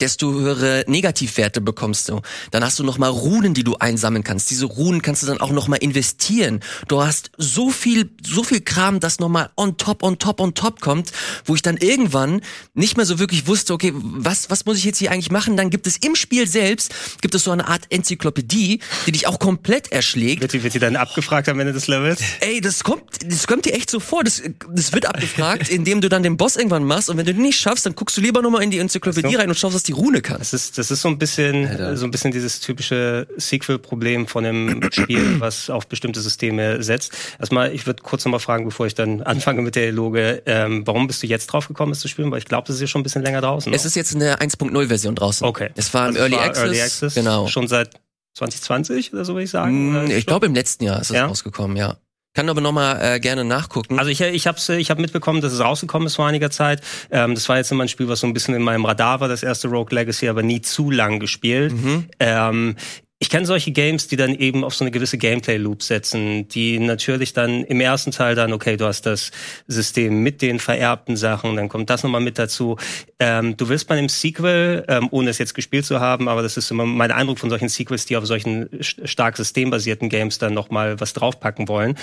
desto 0.00 0.32
höhere 0.32 0.84
Negativwerte 0.86 1.60
bekommst 1.60 2.08
du. 2.08 2.20
Dann 2.50 2.64
hast 2.64 2.78
du 2.78 2.84
noch 2.84 2.98
mal 2.98 3.08
Runen, 3.08 3.54
die 3.54 3.64
du 3.64 3.76
einsammeln 3.76 4.24
kannst. 4.24 4.50
Diese 4.50 4.66
Runen 4.66 5.02
kannst 5.02 5.22
du 5.22 5.26
dann 5.26 5.40
auch 5.40 5.50
noch 5.50 5.68
mal 5.68 5.76
investieren. 5.76 6.60
Du 6.88 7.02
hast 7.02 7.30
so 7.36 7.70
viel, 7.70 8.10
so 8.24 8.42
viel 8.42 8.60
Kram, 8.60 9.00
das 9.00 9.18
noch 9.18 9.28
mal 9.28 9.50
on 9.56 9.76
top, 9.76 10.02
on 10.02 10.18
top, 10.18 10.40
on 10.40 10.54
top 10.54 10.80
kommt, 10.80 11.12
wo 11.44 11.54
ich 11.54 11.62
dann 11.62 11.76
irgendwann 11.76 12.42
nicht 12.74 12.96
mehr 12.96 13.06
so 13.06 13.18
wirklich 13.18 13.46
wusste, 13.46 13.72
okay, 13.72 13.92
was, 13.94 14.50
was 14.50 14.66
muss 14.66 14.78
ich 14.78 14.84
jetzt 14.84 14.98
hier 14.98 15.10
eigentlich 15.10 15.30
machen? 15.30 15.56
Dann 15.56 15.70
gibt 15.70 15.86
es 15.86 15.96
im 15.98 16.14
Spiel 16.14 16.46
selbst, 16.46 16.92
gibt 17.20 17.34
es 17.34 17.44
so 17.44 17.50
eine 17.50 17.66
Art 17.66 17.82
Enzyklopädie, 17.90 18.80
die 19.06 19.12
dich 19.12 19.26
auch 19.26 19.38
komplett 19.38 19.92
erschlägt. 19.92 20.42
Wird 20.42 20.52
die, 20.52 20.62
wird 20.62 20.74
die 20.74 20.78
dann 20.78 20.96
abgefragt 20.96 21.48
am 21.48 21.58
Ende 21.60 21.72
des 21.72 21.86
Levels? 21.86 22.20
Ey, 22.40 22.60
das 22.60 22.84
kommt, 22.84 23.02
das 23.24 23.46
kommt 23.46 23.64
dir 23.64 23.74
echt 23.74 23.90
so 23.90 24.00
vor. 24.00 24.24
Das, 24.24 24.42
das 24.70 24.92
wird 24.92 25.06
abgefragt, 25.06 25.68
indem 25.68 26.00
du 26.00 26.08
dann 26.08 26.22
den 26.22 26.36
Boss 26.36 26.56
irgendwann 26.56 26.84
machst 26.84 27.08
und 27.08 27.16
wenn 27.16 27.26
du 27.26 27.32
den 27.32 27.42
nicht 27.42 27.58
schaffst, 27.58 27.86
dann 27.86 27.94
guckst 27.94 28.16
du 28.16 28.20
lieber 28.20 28.42
nochmal 28.42 28.62
in 28.62 28.70
die 28.70 28.78
Enzyklopädie 28.78 29.32
So. 29.32 29.38
rein 29.38 29.48
und 29.48 29.58
schaust, 29.58 29.74
was 29.74 29.82
die 29.86 29.92
Rune 29.92 30.20
kann. 30.20 30.38
Das 30.38 30.52
ist, 30.52 30.78
das 30.78 30.90
ist 30.90 31.00
so 31.02 31.08
ein 31.08 31.18
bisschen, 31.18 31.66
Alter. 31.66 31.96
so 31.96 32.04
ein 32.04 32.10
bisschen 32.10 32.32
dieses 32.32 32.60
typische 32.60 33.26
Sequel-Problem 33.36 34.26
von 34.26 34.44
einem 34.44 34.80
Spiel, 34.92 35.40
was 35.40 35.70
auf 35.70 35.86
bestimmte 35.86 36.20
Systeme 36.20 36.82
setzt. 36.82 37.12
Erstmal, 37.38 37.72
ich 37.72 37.86
würde 37.86 38.02
kurz 38.02 38.24
nochmal 38.24 38.40
fragen, 38.40 38.64
bevor 38.64 38.86
ich 38.86 38.94
dann 38.94 39.22
anfange 39.22 39.62
mit 39.62 39.76
der 39.76 39.86
Eloge, 39.88 40.42
ähm, 40.46 40.86
warum 40.86 41.06
bist 41.06 41.22
du 41.22 41.26
jetzt 41.26 41.46
drauf 41.46 41.68
gekommen, 41.68 41.92
es 41.92 42.00
zu 42.00 42.08
spielen? 42.08 42.30
Weil 42.30 42.38
ich 42.38 42.44
glaube, 42.46 42.66
das 42.66 42.76
ist 42.76 42.82
ja 42.82 42.86
schon 42.86 43.00
ein 43.00 43.04
bisschen 43.04 43.22
länger 43.22 43.40
draußen. 43.40 43.72
Es 43.72 43.84
ist 43.84 43.96
jetzt 43.96 44.14
eine 44.14 44.36
1.0 44.40 44.86
Version 44.88 45.14
draußen. 45.14 45.46
okay. 45.46 45.70
Es 45.76 45.92
war 45.94 46.08
im 46.08 46.16
Also 46.16 46.20
Early, 46.20 46.36
war 46.36 46.42
Access, 46.44 46.62
Early 46.64 46.80
Access. 46.82 47.14
Genau. 47.14 47.46
Schon 47.48 47.68
seit 47.68 47.90
2020 48.34 49.12
oder 49.14 49.24
so 49.24 49.34
würde 49.34 49.44
ich 49.44 49.50
sagen. 49.50 49.92
Mm, 49.92 50.04
Oder 50.04 50.16
Ich 50.16 50.26
glaube, 50.26 50.46
im 50.46 50.54
letzten 50.54 50.84
Jahr 50.84 51.00
ist 51.00 51.10
es 51.10 51.16
Ja? 51.16 51.26
rausgekommen, 51.26 51.76
ja. 51.76 51.96
Kann 52.36 52.50
aber 52.50 52.60
nochmal 52.60 53.00
äh, 53.00 53.18
gerne 53.18 53.46
nachgucken. 53.46 53.98
Also 53.98 54.10
ich, 54.10 54.20
ich 54.20 54.46
habe 54.46 54.58
ich 54.76 54.90
hab 54.90 54.98
mitbekommen, 54.98 55.40
dass 55.40 55.54
es 55.54 55.60
rausgekommen 55.60 56.04
ist 56.04 56.16
vor 56.16 56.26
einiger 56.26 56.50
Zeit. 56.50 56.82
Ähm, 57.10 57.34
das 57.34 57.48
war 57.48 57.56
jetzt 57.56 57.72
immer 57.72 57.84
ein 57.84 57.88
Spiel, 57.88 58.08
was 58.08 58.20
so 58.20 58.26
ein 58.26 58.34
bisschen 58.34 58.54
in 58.54 58.60
meinem 58.60 58.84
Radar 58.84 59.20
war, 59.20 59.28
das 59.28 59.42
erste 59.42 59.68
Rogue 59.68 59.94
Legacy, 59.94 60.28
aber 60.28 60.42
nie 60.42 60.60
zu 60.60 60.90
lang 60.90 61.18
gespielt. 61.18 61.72
Mhm. 61.72 62.04
Ähm, 62.20 62.76
ich 63.26 63.30
kenne 63.30 63.44
solche 63.44 63.72
Games, 63.72 64.06
die 64.06 64.14
dann 64.14 64.36
eben 64.36 64.62
auf 64.62 64.76
so 64.76 64.84
eine 64.84 64.92
gewisse 64.92 65.18
Gameplay-Loop 65.18 65.82
setzen, 65.82 66.46
die 66.46 66.78
natürlich 66.78 67.32
dann 67.32 67.64
im 67.64 67.80
ersten 67.80 68.12
Teil 68.12 68.36
dann, 68.36 68.52
okay, 68.52 68.76
du 68.76 68.84
hast 68.84 69.04
das 69.04 69.32
System 69.66 70.22
mit 70.22 70.42
den 70.42 70.60
vererbten 70.60 71.16
Sachen, 71.16 71.56
dann 71.56 71.68
kommt 71.68 71.90
das 71.90 72.04
nochmal 72.04 72.20
mit 72.20 72.38
dazu. 72.38 72.76
Ähm, 73.18 73.56
du 73.56 73.68
willst 73.68 73.88
bei 73.88 73.96
einem 73.98 74.08
Sequel, 74.08 74.84
ähm, 74.86 75.08
ohne 75.10 75.30
es 75.30 75.38
jetzt 75.38 75.54
gespielt 75.54 75.84
zu 75.84 75.98
haben, 75.98 76.28
aber 76.28 76.42
das 76.42 76.56
ist 76.56 76.70
immer 76.70 76.86
mein 76.86 77.10
Eindruck 77.10 77.40
von 77.40 77.50
solchen 77.50 77.68
Sequels, 77.68 78.06
die 78.06 78.16
auf 78.16 78.26
solchen 78.26 78.68
st- 78.78 79.08
stark 79.08 79.36
systembasierten 79.36 80.08
Games 80.08 80.38
dann 80.38 80.54
nochmal 80.54 81.00
was 81.00 81.12
draufpacken 81.12 81.66
wollen. 81.66 81.96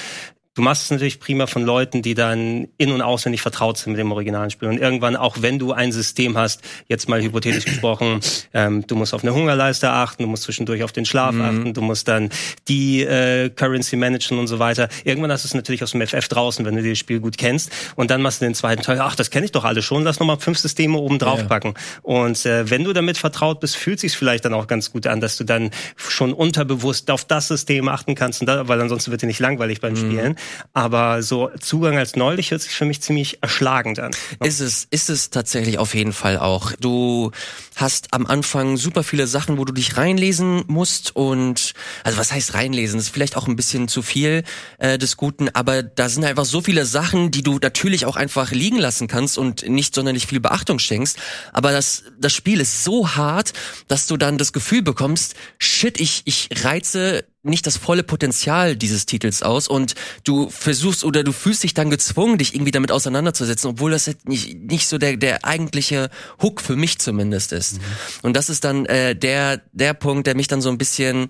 Du 0.55 0.61
machst 0.61 0.83
es 0.83 0.91
natürlich 0.91 1.19
prima 1.19 1.47
von 1.47 1.63
Leuten, 1.63 2.03
die 2.03 2.13
dann 2.13 2.67
in- 2.77 2.91
und 2.91 3.01
auswendig 3.01 3.41
vertraut 3.41 3.79
sind 3.79 3.93
mit 3.93 3.99
dem 3.99 4.11
originalen 4.11 4.51
Spiel. 4.51 4.69
Und 4.69 4.77
irgendwann, 4.77 5.15
auch 5.15 5.37
wenn 5.41 5.57
du 5.57 5.71
ein 5.71 5.91
System 5.91 6.37
hast, 6.37 6.61
jetzt 6.87 7.09
mal 7.09 7.23
hypothetisch 7.23 7.65
gesprochen, 7.65 8.19
ähm, 8.53 8.85
du 8.85 8.95
musst 8.95 9.15
auf 9.15 9.23
eine 9.23 9.33
Hungerleiste 9.33 9.89
achten, 9.89 10.21
du 10.21 10.29
musst 10.29 10.43
zwischendurch 10.43 10.83
auf 10.83 10.91
den 10.91 11.05
Schlaf 11.05 11.33
achten, 11.39 11.73
du 11.73 11.81
musst 11.81 12.07
dann 12.07 12.29
die 12.67 13.01
äh, 13.01 13.49
Currency 13.49 13.95
managen 13.95 14.37
und 14.37 14.45
so 14.45 14.59
weiter. 14.59 14.89
Irgendwann 15.05 15.31
hast 15.31 15.43
du 15.43 15.47
es 15.47 15.55
natürlich 15.55 15.81
aus 15.81 15.91
dem 15.91 16.05
FF 16.05 16.27
draußen, 16.27 16.63
wenn 16.67 16.75
du 16.75 16.87
das 16.87 16.99
Spiel 16.99 17.19
gut 17.19 17.39
kennst. 17.39 17.71
Und 17.95 18.11
dann 18.11 18.21
machst 18.21 18.39
du 18.41 18.45
den 18.45 18.53
zweiten 18.53 18.83
Teil, 18.83 18.99
ach, 19.01 19.15
das 19.15 19.31
kenne 19.31 19.45
ich 19.45 19.51
doch 19.51 19.63
alle 19.63 19.81
schon, 19.81 20.03
lass 20.03 20.19
nochmal 20.19 20.37
fünf 20.39 20.59
Systeme 20.59 20.99
oben 20.99 21.17
drauf 21.17 21.39
Ja. 21.39 21.45
packen. 21.47 21.73
Und 22.03 22.45
äh, 22.45 22.69
wenn 22.69 22.83
du 22.83 22.93
damit 22.93 23.17
vertraut 23.17 23.59
bist, 23.59 23.75
fühlt 23.75 23.99
sich 23.99 24.15
vielleicht 24.15 24.45
dann 24.45 24.53
auch 24.53 24.67
ganz 24.67 24.91
gut 24.91 25.07
an, 25.07 25.19
dass 25.19 25.35
du 25.35 25.45
dann 25.45 25.71
schon 25.97 26.31
unterbewusst 26.31 27.09
auf 27.09 27.25
das 27.25 27.47
System 27.47 27.87
achten 27.87 28.13
kannst, 28.13 28.41
und 28.41 28.47
da, 28.47 28.67
weil 28.67 28.79
ansonsten 28.79 29.09
wird 29.09 29.23
dir 29.23 29.27
nicht 29.27 29.39
langweilig 29.39 29.81
beim 29.81 29.95
Spielen. 29.95 30.35
Aber 30.73 31.21
so 31.21 31.49
Zugang 31.59 31.97
als 31.97 32.15
neulich 32.15 32.51
hört 32.51 32.61
sich 32.61 32.73
für 32.73 32.85
mich 32.85 33.01
ziemlich 33.01 33.41
erschlagend 33.41 33.99
an. 33.99 34.11
Ist 34.43 34.59
es, 34.59 34.87
ist 34.89 35.09
es 35.09 35.29
tatsächlich 35.29 35.77
auf 35.77 35.93
jeden 35.93 36.13
Fall 36.13 36.37
auch. 36.37 36.71
Du 36.79 37.31
hast 37.75 38.13
am 38.13 38.25
Anfang 38.25 38.77
super 38.77 39.03
viele 39.03 39.27
Sachen, 39.27 39.57
wo 39.57 39.65
du 39.65 39.73
dich 39.73 39.97
reinlesen 39.97 40.63
musst 40.67 41.15
und, 41.15 41.73
also 42.03 42.17
was 42.17 42.31
heißt 42.31 42.53
reinlesen? 42.53 42.97
Das 42.97 43.07
ist 43.07 43.13
vielleicht 43.13 43.37
auch 43.37 43.47
ein 43.47 43.55
bisschen 43.55 43.87
zu 43.87 44.01
viel 44.01 44.43
äh, 44.77 44.97
des 44.97 45.17
Guten, 45.17 45.49
aber 45.49 45.83
da 45.83 46.09
sind 46.09 46.25
einfach 46.25 46.45
so 46.45 46.61
viele 46.61 46.85
Sachen, 46.85 47.31
die 47.31 47.43
du 47.43 47.59
natürlich 47.59 48.05
auch 48.05 48.15
einfach 48.15 48.51
liegen 48.51 48.77
lassen 48.77 49.07
kannst 49.07 49.37
und 49.37 49.67
nicht 49.67 49.95
sonderlich 49.95 50.27
viel 50.27 50.39
Beachtung 50.39 50.79
schenkst. 50.79 51.17
Aber 51.51 51.71
das, 51.71 52.03
das 52.19 52.33
Spiel 52.33 52.61
ist 52.61 52.83
so 52.83 53.15
hart, 53.15 53.53
dass 53.87 54.07
du 54.07 54.17
dann 54.17 54.37
das 54.37 54.53
Gefühl 54.53 54.81
bekommst, 54.81 55.35
shit, 55.57 55.99
ich, 55.99 56.23
ich 56.25 56.49
reize 56.63 57.25
nicht 57.43 57.67
das 57.67 57.77
volle 57.77 58.03
Potenzial 58.03 58.75
dieses 58.75 59.05
Titels 59.05 59.43
aus 59.43 59.67
und 59.67 59.95
du 60.23 60.49
versuchst 60.49 61.03
oder 61.03 61.23
du 61.23 61.33
fühlst 61.33 61.63
dich 61.63 61.73
dann 61.73 61.89
gezwungen, 61.89 62.37
dich 62.37 62.55
irgendwie 62.55 62.71
damit 62.71 62.91
auseinanderzusetzen, 62.91 63.69
obwohl 63.71 63.91
das 63.91 64.09
nicht, 64.23 64.55
nicht 64.55 64.87
so 64.87 64.97
der, 64.97 65.17
der 65.17 65.45
eigentliche 65.45 66.09
Hook 66.41 66.61
für 66.61 66.75
mich 66.77 66.99
zumindest 66.99 67.51
ist. 67.51 67.79
Und 68.21 68.35
das 68.35 68.49
ist 68.49 68.63
dann 68.63 68.85
äh, 68.85 69.15
der, 69.15 69.61
der 69.73 69.93
Punkt, 69.93 70.25
der 70.25 70.35
mich 70.35 70.47
dann 70.47 70.61
so 70.61 70.69
ein 70.69 70.77
bisschen 70.77 71.29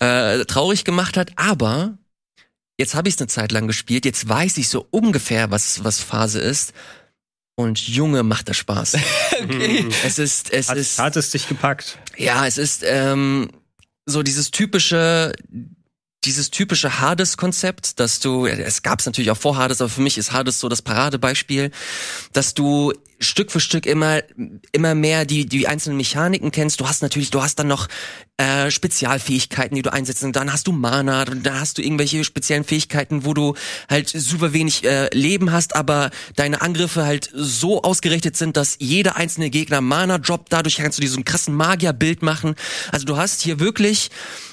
äh, 0.00 0.44
traurig 0.44 0.84
gemacht 0.84 1.16
hat, 1.16 1.32
aber 1.36 1.96
jetzt 2.78 2.94
habe 2.94 3.08
ich 3.08 3.14
es 3.14 3.20
eine 3.20 3.28
Zeit 3.28 3.50
lang 3.50 3.66
gespielt, 3.66 4.04
jetzt 4.04 4.28
weiß 4.28 4.58
ich 4.58 4.68
so 4.68 4.86
ungefähr, 4.90 5.50
was, 5.50 5.82
was 5.82 6.00
Phase 6.00 6.40
ist. 6.40 6.72
Und 7.56 7.88
Junge, 7.88 8.22
macht 8.22 8.48
das 8.48 8.56
Spaß. 8.56 8.96
Okay. 9.40 9.86
Es 10.04 10.18
ist, 10.18 10.52
es 10.52 10.68
Hat, 10.68 10.76
ist. 10.76 10.98
hat 10.98 11.16
es 11.16 11.30
dich 11.30 11.46
gepackt? 11.48 11.98
Ja, 12.16 12.44
es 12.44 12.58
ist 12.58 12.82
ähm, 12.84 13.50
so 14.08 14.22
dieses 14.22 14.50
typische, 14.50 15.32
dieses 16.24 16.50
typische 16.50 17.00
Hades-Konzept, 17.00 18.00
dass 18.00 18.20
du, 18.20 18.46
es 18.46 18.82
gab 18.82 19.00
es 19.00 19.06
natürlich 19.06 19.30
auch 19.30 19.36
vor 19.36 19.56
Hades, 19.56 19.80
aber 19.80 19.88
für 19.88 20.00
mich 20.00 20.18
ist 20.18 20.32
Hades 20.32 20.58
so 20.58 20.68
das 20.68 20.82
Paradebeispiel, 20.82 21.70
dass 22.32 22.54
du 22.54 22.92
Stück 23.20 23.50
für 23.50 23.58
Stück 23.58 23.84
immer 23.86 24.22
immer 24.70 24.94
mehr 24.94 25.24
die 25.24 25.46
die 25.46 25.66
einzelnen 25.66 25.96
Mechaniken 25.96 26.52
kennst. 26.52 26.80
Du 26.80 26.88
hast 26.88 27.02
natürlich, 27.02 27.30
du 27.30 27.42
hast 27.42 27.58
dann 27.58 27.66
noch 27.66 27.88
äh, 28.36 28.70
Spezialfähigkeiten, 28.70 29.74
die 29.74 29.82
du 29.82 29.92
einsetzt. 29.92 30.22
Und 30.22 30.36
dann 30.36 30.52
hast 30.52 30.68
du 30.68 30.72
Mana, 30.72 31.22
und 31.22 31.44
dann 31.44 31.58
hast 31.58 31.78
du 31.78 31.82
irgendwelche 31.82 32.22
speziellen 32.22 32.62
Fähigkeiten, 32.62 33.24
wo 33.24 33.34
du 33.34 33.54
halt 33.88 34.08
super 34.08 34.52
wenig 34.52 34.84
äh, 34.84 35.08
Leben 35.12 35.50
hast, 35.50 35.74
aber 35.74 36.10
deine 36.36 36.60
Angriffe 36.60 37.04
halt 37.04 37.28
so 37.34 37.82
ausgerichtet 37.82 38.36
sind, 38.36 38.56
dass 38.56 38.76
jeder 38.78 39.16
einzelne 39.16 39.50
Gegner 39.50 39.80
Mana 39.80 40.18
droppt. 40.18 40.52
Dadurch 40.52 40.76
kannst 40.76 41.02
du 41.02 41.04
einen 41.04 41.24
krassen 41.24 41.54
Magierbild 41.54 42.22
machen. 42.22 42.54
Also 42.92 43.04
du 43.04 43.16
hast 43.16 43.40
hier 43.40 43.58
wirklich 43.58 44.10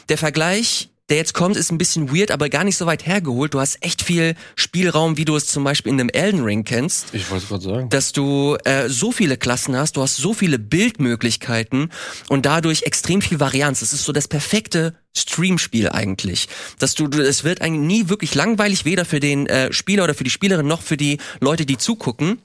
der 0.10 0.17
Vergleich 0.17 0.89
der 1.10 1.18
jetzt 1.18 1.36
kommt, 1.36 1.56
ist 1.56 1.72
ein 1.72 1.78
bisschen 1.78 2.15
weird, 2.15 2.32
aber 2.32 2.50
gar 2.50 2.63
nicht 2.63 2.78
so 2.78 2.88
weit 2.88 3.06
hergeholt. 3.06 3.54
Du 3.54 3.60
hast 3.60 3.78
echt 3.84 4.02
viel 4.02 4.36
Spielraum, 4.56 5.18
wie 5.18 5.26
du 5.26 5.36
es 5.36 5.46
zum 5.46 5.63
Beispiel 5.63 5.91
in 5.91 6.00
einem 6.00 6.10
Elden 6.10 6.44
Ring 6.44 6.63
kennst. 6.63 7.13
Ich 7.13 7.30
wollte 7.30 7.46
gerade 7.46 7.63
sagen. 7.63 7.89
Dass 7.89 8.12
du 8.12 8.58
äh, 8.63 8.89
so 8.89 9.12
viele 9.12 9.38
Klassen 9.38 9.76
hast, 9.76 9.98
du 9.98 10.02
hast 10.02 10.18
so 10.18 10.34
viele 10.34 10.58
Bildmöglichkeiten 10.58 11.91
und 12.30 12.48
dadurch 12.48 12.84
extrem 12.84 13.22
viel 13.22 13.39
Varianz. 13.39 13.84
Es 13.84 13.94
ist 13.94 14.04
so 14.04 14.13
das 14.13 14.28
perfekte 14.28 14.96
Streamspiel 15.15 15.89
eigentlich. 15.89 16.48
Dass 16.80 16.96
du, 16.96 17.08
du 17.08 17.22
es 17.22 17.44
wird 17.44 17.62
eigentlich 17.62 17.86
nie 17.86 18.10
wirklich 18.10 18.34
langweilig, 18.34 18.84
weder 18.86 19.06
für 19.06 19.20
den 19.20 19.46
äh, 19.46 19.72
Spieler 19.72 20.06
oder 20.06 20.15
für 20.15 20.24
die 20.24 20.32
Spielerin 20.32 20.65
noch 20.65 20.82
für 20.82 20.98
die 20.98 21.20
Leute, 21.39 21.68
die 21.68 21.78
zugucken. 21.78 22.39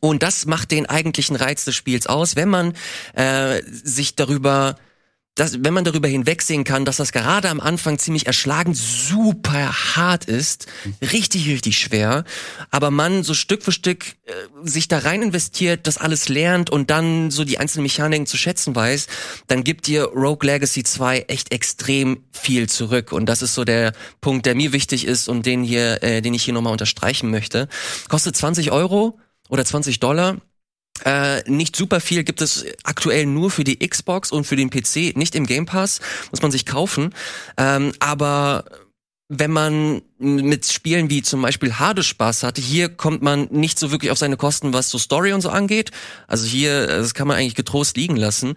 Und 0.00 0.22
das 0.22 0.44
macht 0.44 0.70
den 0.70 0.84
eigentlichen 0.84 1.36
Reiz 1.36 1.64
des 1.64 1.74
Spiels 1.74 2.06
aus, 2.06 2.36
wenn 2.36 2.50
man 2.50 2.74
äh, 3.14 3.62
sich 3.64 4.14
darüber 4.14 4.76
dass, 5.36 5.62
wenn 5.62 5.74
man 5.74 5.84
darüber 5.84 6.08
hinwegsehen 6.08 6.64
kann, 6.64 6.84
dass 6.84 6.96
das 6.96 7.12
gerade 7.12 7.50
am 7.50 7.60
Anfang 7.60 7.98
ziemlich 7.98 8.26
erschlagend 8.26 8.76
super 8.76 9.94
hart 9.94 10.24
ist, 10.24 10.66
richtig, 11.00 11.48
richtig 11.48 11.78
schwer, 11.78 12.24
aber 12.70 12.90
man 12.90 13.22
so 13.22 13.34
Stück 13.34 13.62
für 13.62 13.70
Stück 13.70 14.16
äh, 14.24 14.32
sich 14.64 14.88
da 14.88 14.98
rein 14.98 15.22
investiert, 15.22 15.86
das 15.86 15.98
alles 15.98 16.28
lernt 16.28 16.70
und 16.70 16.90
dann 16.90 17.30
so 17.30 17.44
die 17.44 17.58
einzelnen 17.58 17.84
Mechaniken 17.84 18.26
zu 18.26 18.36
schätzen 18.36 18.74
weiß, 18.74 19.06
dann 19.46 19.62
gibt 19.62 19.86
dir 19.86 20.04
Rogue 20.04 20.46
Legacy 20.46 20.82
2 20.82 21.26
echt 21.28 21.52
extrem 21.52 22.24
viel 22.32 22.68
zurück. 22.68 23.12
Und 23.12 23.26
das 23.26 23.42
ist 23.42 23.54
so 23.54 23.64
der 23.64 23.92
Punkt, 24.20 24.46
der 24.46 24.54
mir 24.54 24.72
wichtig 24.72 25.06
ist 25.06 25.28
und 25.28 25.44
den 25.44 25.62
hier, 25.62 26.02
äh, 26.02 26.22
den 26.22 26.34
ich 26.34 26.44
hier 26.44 26.54
nochmal 26.54 26.72
unterstreichen 26.72 27.30
möchte. 27.30 27.68
Kostet 28.08 28.36
20 28.36 28.72
Euro 28.72 29.18
oder 29.48 29.64
20 29.64 30.00
Dollar. 30.00 30.38
Äh, 31.04 31.42
nicht 31.50 31.76
super 31.76 32.00
viel 32.00 32.24
gibt 32.24 32.40
es 32.40 32.64
aktuell 32.84 33.26
nur 33.26 33.50
für 33.50 33.64
die 33.64 33.78
Xbox 33.86 34.32
und 34.32 34.44
für 34.44 34.56
den 34.56 34.70
PC, 34.70 35.16
nicht 35.16 35.34
im 35.34 35.46
Game 35.46 35.66
Pass, 35.66 36.00
muss 36.30 36.42
man 36.42 36.50
sich 36.50 36.66
kaufen. 36.66 37.14
Ähm, 37.56 37.92
aber 37.98 38.64
wenn 39.28 39.50
man 39.50 40.02
mit 40.18 40.66
Spielen 40.66 41.10
wie 41.10 41.20
zum 41.20 41.42
Beispiel 41.42 41.74
Hades 41.74 42.06
Spaß 42.06 42.44
hatte, 42.44 42.60
hier 42.60 42.88
kommt 42.88 43.22
man 43.22 43.48
nicht 43.50 43.78
so 43.78 43.90
wirklich 43.90 44.12
auf 44.12 44.18
seine 44.18 44.36
Kosten, 44.36 44.72
was 44.72 44.88
so 44.88 44.98
Story 44.98 45.32
und 45.32 45.40
so 45.40 45.48
angeht. 45.48 45.90
Also 46.28 46.46
hier, 46.46 46.86
das 46.86 47.12
kann 47.12 47.26
man 47.26 47.36
eigentlich 47.36 47.56
getrost 47.56 47.96
liegen 47.96 48.16
lassen. 48.16 48.54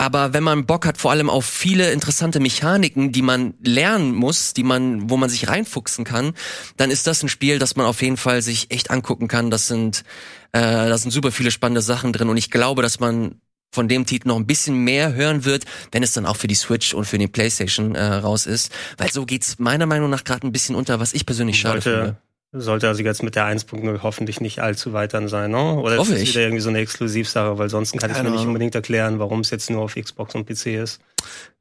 Aber 0.00 0.32
wenn 0.32 0.42
man 0.42 0.64
Bock 0.64 0.86
hat, 0.86 0.96
vor 0.96 1.10
allem 1.10 1.28
auf 1.28 1.44
viele 1.44 1.92
interessante 1.92 2.40
Mechaniken, 2.40 3.12
die 3.12 3.20
man 3.20 3.52
lernen 3.62 4.14
muss, 4.14 4.54
die 4.54 4.62
man, 4.62 5.10
wo 5.10 5.18
man 5.18 5.28
sich 5.28 5.46
reinfuchsen 5.46 6.06
kann, 6.06 6.32
dann 6.78 6.90
ist 6.90 7.06
das 7.06 7.22
ein 7.22 7.28
Spiel, 7.28 7.58
das 7.58 7.76
man 7.76 7.84
auf 7.84 8.00
jeden 8.00 8.16
Fall 8.16 8.40
sich 8.40 8.70
echt 8.70 8.90
angucken 8.90 9.28
kann. 9.28 9.50
Das 9.50 9.66
sind, 9.66 10.04
äh, 10.52 10.62
da 10.62 10.96
sind 10.96 11.10
super 11.10 11.32
viele 11.32 11.50
spannende 11.50 11.82
Sachen 11.82 12.14
drin 12.14 12.30
und 12.30 12.38
ich 12.38 12.50
glaube, 12.50 12.80
dass 12.80 12.98
man 12.98 13.42
von 13.72 13.88
dem 13.88 14.06
Titel 14.06 14.28
noch 14.28 14.36
ein 14.36 14.46
bisschen 14.46 14.84
mehr 14.84 15.12
hören 15.12 15.44
wird, 15.44 15.66
wenn 15.92 16.02
es 16.02 16.14
dann 16.14 16.24
auch 16.24 16.38
für 16.38 16.48
die 16.48 16.54
Switch 16.54 16.94
und 16.94 17.04
für 17.04 17.18
die 17.18 17.28
PlayStation 17.28 17.94
äh, 17.94 18.02
raus 18.02 18.46
ist, 18.46 18.72
weil 18.96 19.12
so 19.12 19.26
geht's 19.26 19.58
meiner 19.58 19.84
Meinung 19.84 20.08
nach 20.08 20.24
gerade 20.24 20.46
ein 20.46 20.52
bisschen 20.52 20.76
unter, 20.76 20.98
was 20.98 21.12
ich 21.12 21.26
persönlich 21.26 21.60
schade 21.60 21.82
finde. 21.82 22.16
Sollte 22.52 22.88
also 22.88 23.00
jetzt 23.04 23.22
mit 23.22 23.36
der 23.36 23.46
1.0 23.46 24.02
hoffentlich 24.02 24.40
nicht 24.40 24.58
allzu 24.58 24.92
weit 24.92 25.14
dann 25.14 25.28
sein, 25.28 25.52
ne? 25.52 25.74
Oder 25.74 25.98
Hoffe 25.98 26.14
ist 26.14 26.22
das 26.22 26.28
wieder 26.30 26.40
irgendwie 26.40 26.60
so 26.60 26.68
eine 26.68 26.80
Exklusivsache, 26.80 27.58
weil 27.58 27.68
sonst 27.68 27.96
kann 27.96 28.10
ich 28.10 28.20
mir 28.20 28.30
nicht 28.30 28.44
unbedingt 28.44 28.74
erklären, 28.74 29.20
warum 29.20 29.40
es 29.40 29.50
jetzt 29.50 29.70
nur 29.70 29.82
auf 29.82 29.94
Xbox 29.94 30.34
und 30.34 30.46
PC 30.46 30.66
ist. 30.82 31.00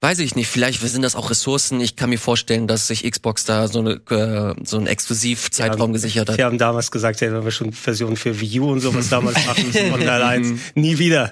Weiß 0.02 0.19
ich 0.19 0.36
nicht, 0.36 0.47
vielleicht 0.47 0.82
sind 0.82 1.02
das 1.02 1.15
auch 1.17 1.30
Ressourcen. 1.30 1.82
Ich 1.82 1.97
kann 1.97 2.10
mir 2.10 2.17
vorstellen, 2.17 2.67
dass 2.67 2.88
sich 2.88 3.04
Xbox 3.04 3.43
da 3.43 3.67
so, 3.67 3.80
eine, 3.80 3.95
äh, 4.10 4.56
so 4.63 4.78
einen 4.78 4.88
Exklusivzeitraum 4.88 5.91
gesichert 5.91 6.30
hat. 6.30 6.38
Wir 6.38 6.45
haben 6.45 6.58
damals 6.58 6.89
gesagt, 6.89 7.19
ja, 7.19 7.34
wenn 7.34 7.43
wir 7.43 7.52
schon 7.52 7.73
Versionen 7.73 8.15
für 8.15 8.39
Wii 8.39 8.62
U 8.62 8.71
und 8.71 8.80
sowas 8.80 9.10
damals 9.10 9.36
machen 9.45 9.67
müssen 9.67 9.91
Teil 9.91 10.23
1, 10.23 10.60
nie 10.75 10.97
wieder. 10.97 11.32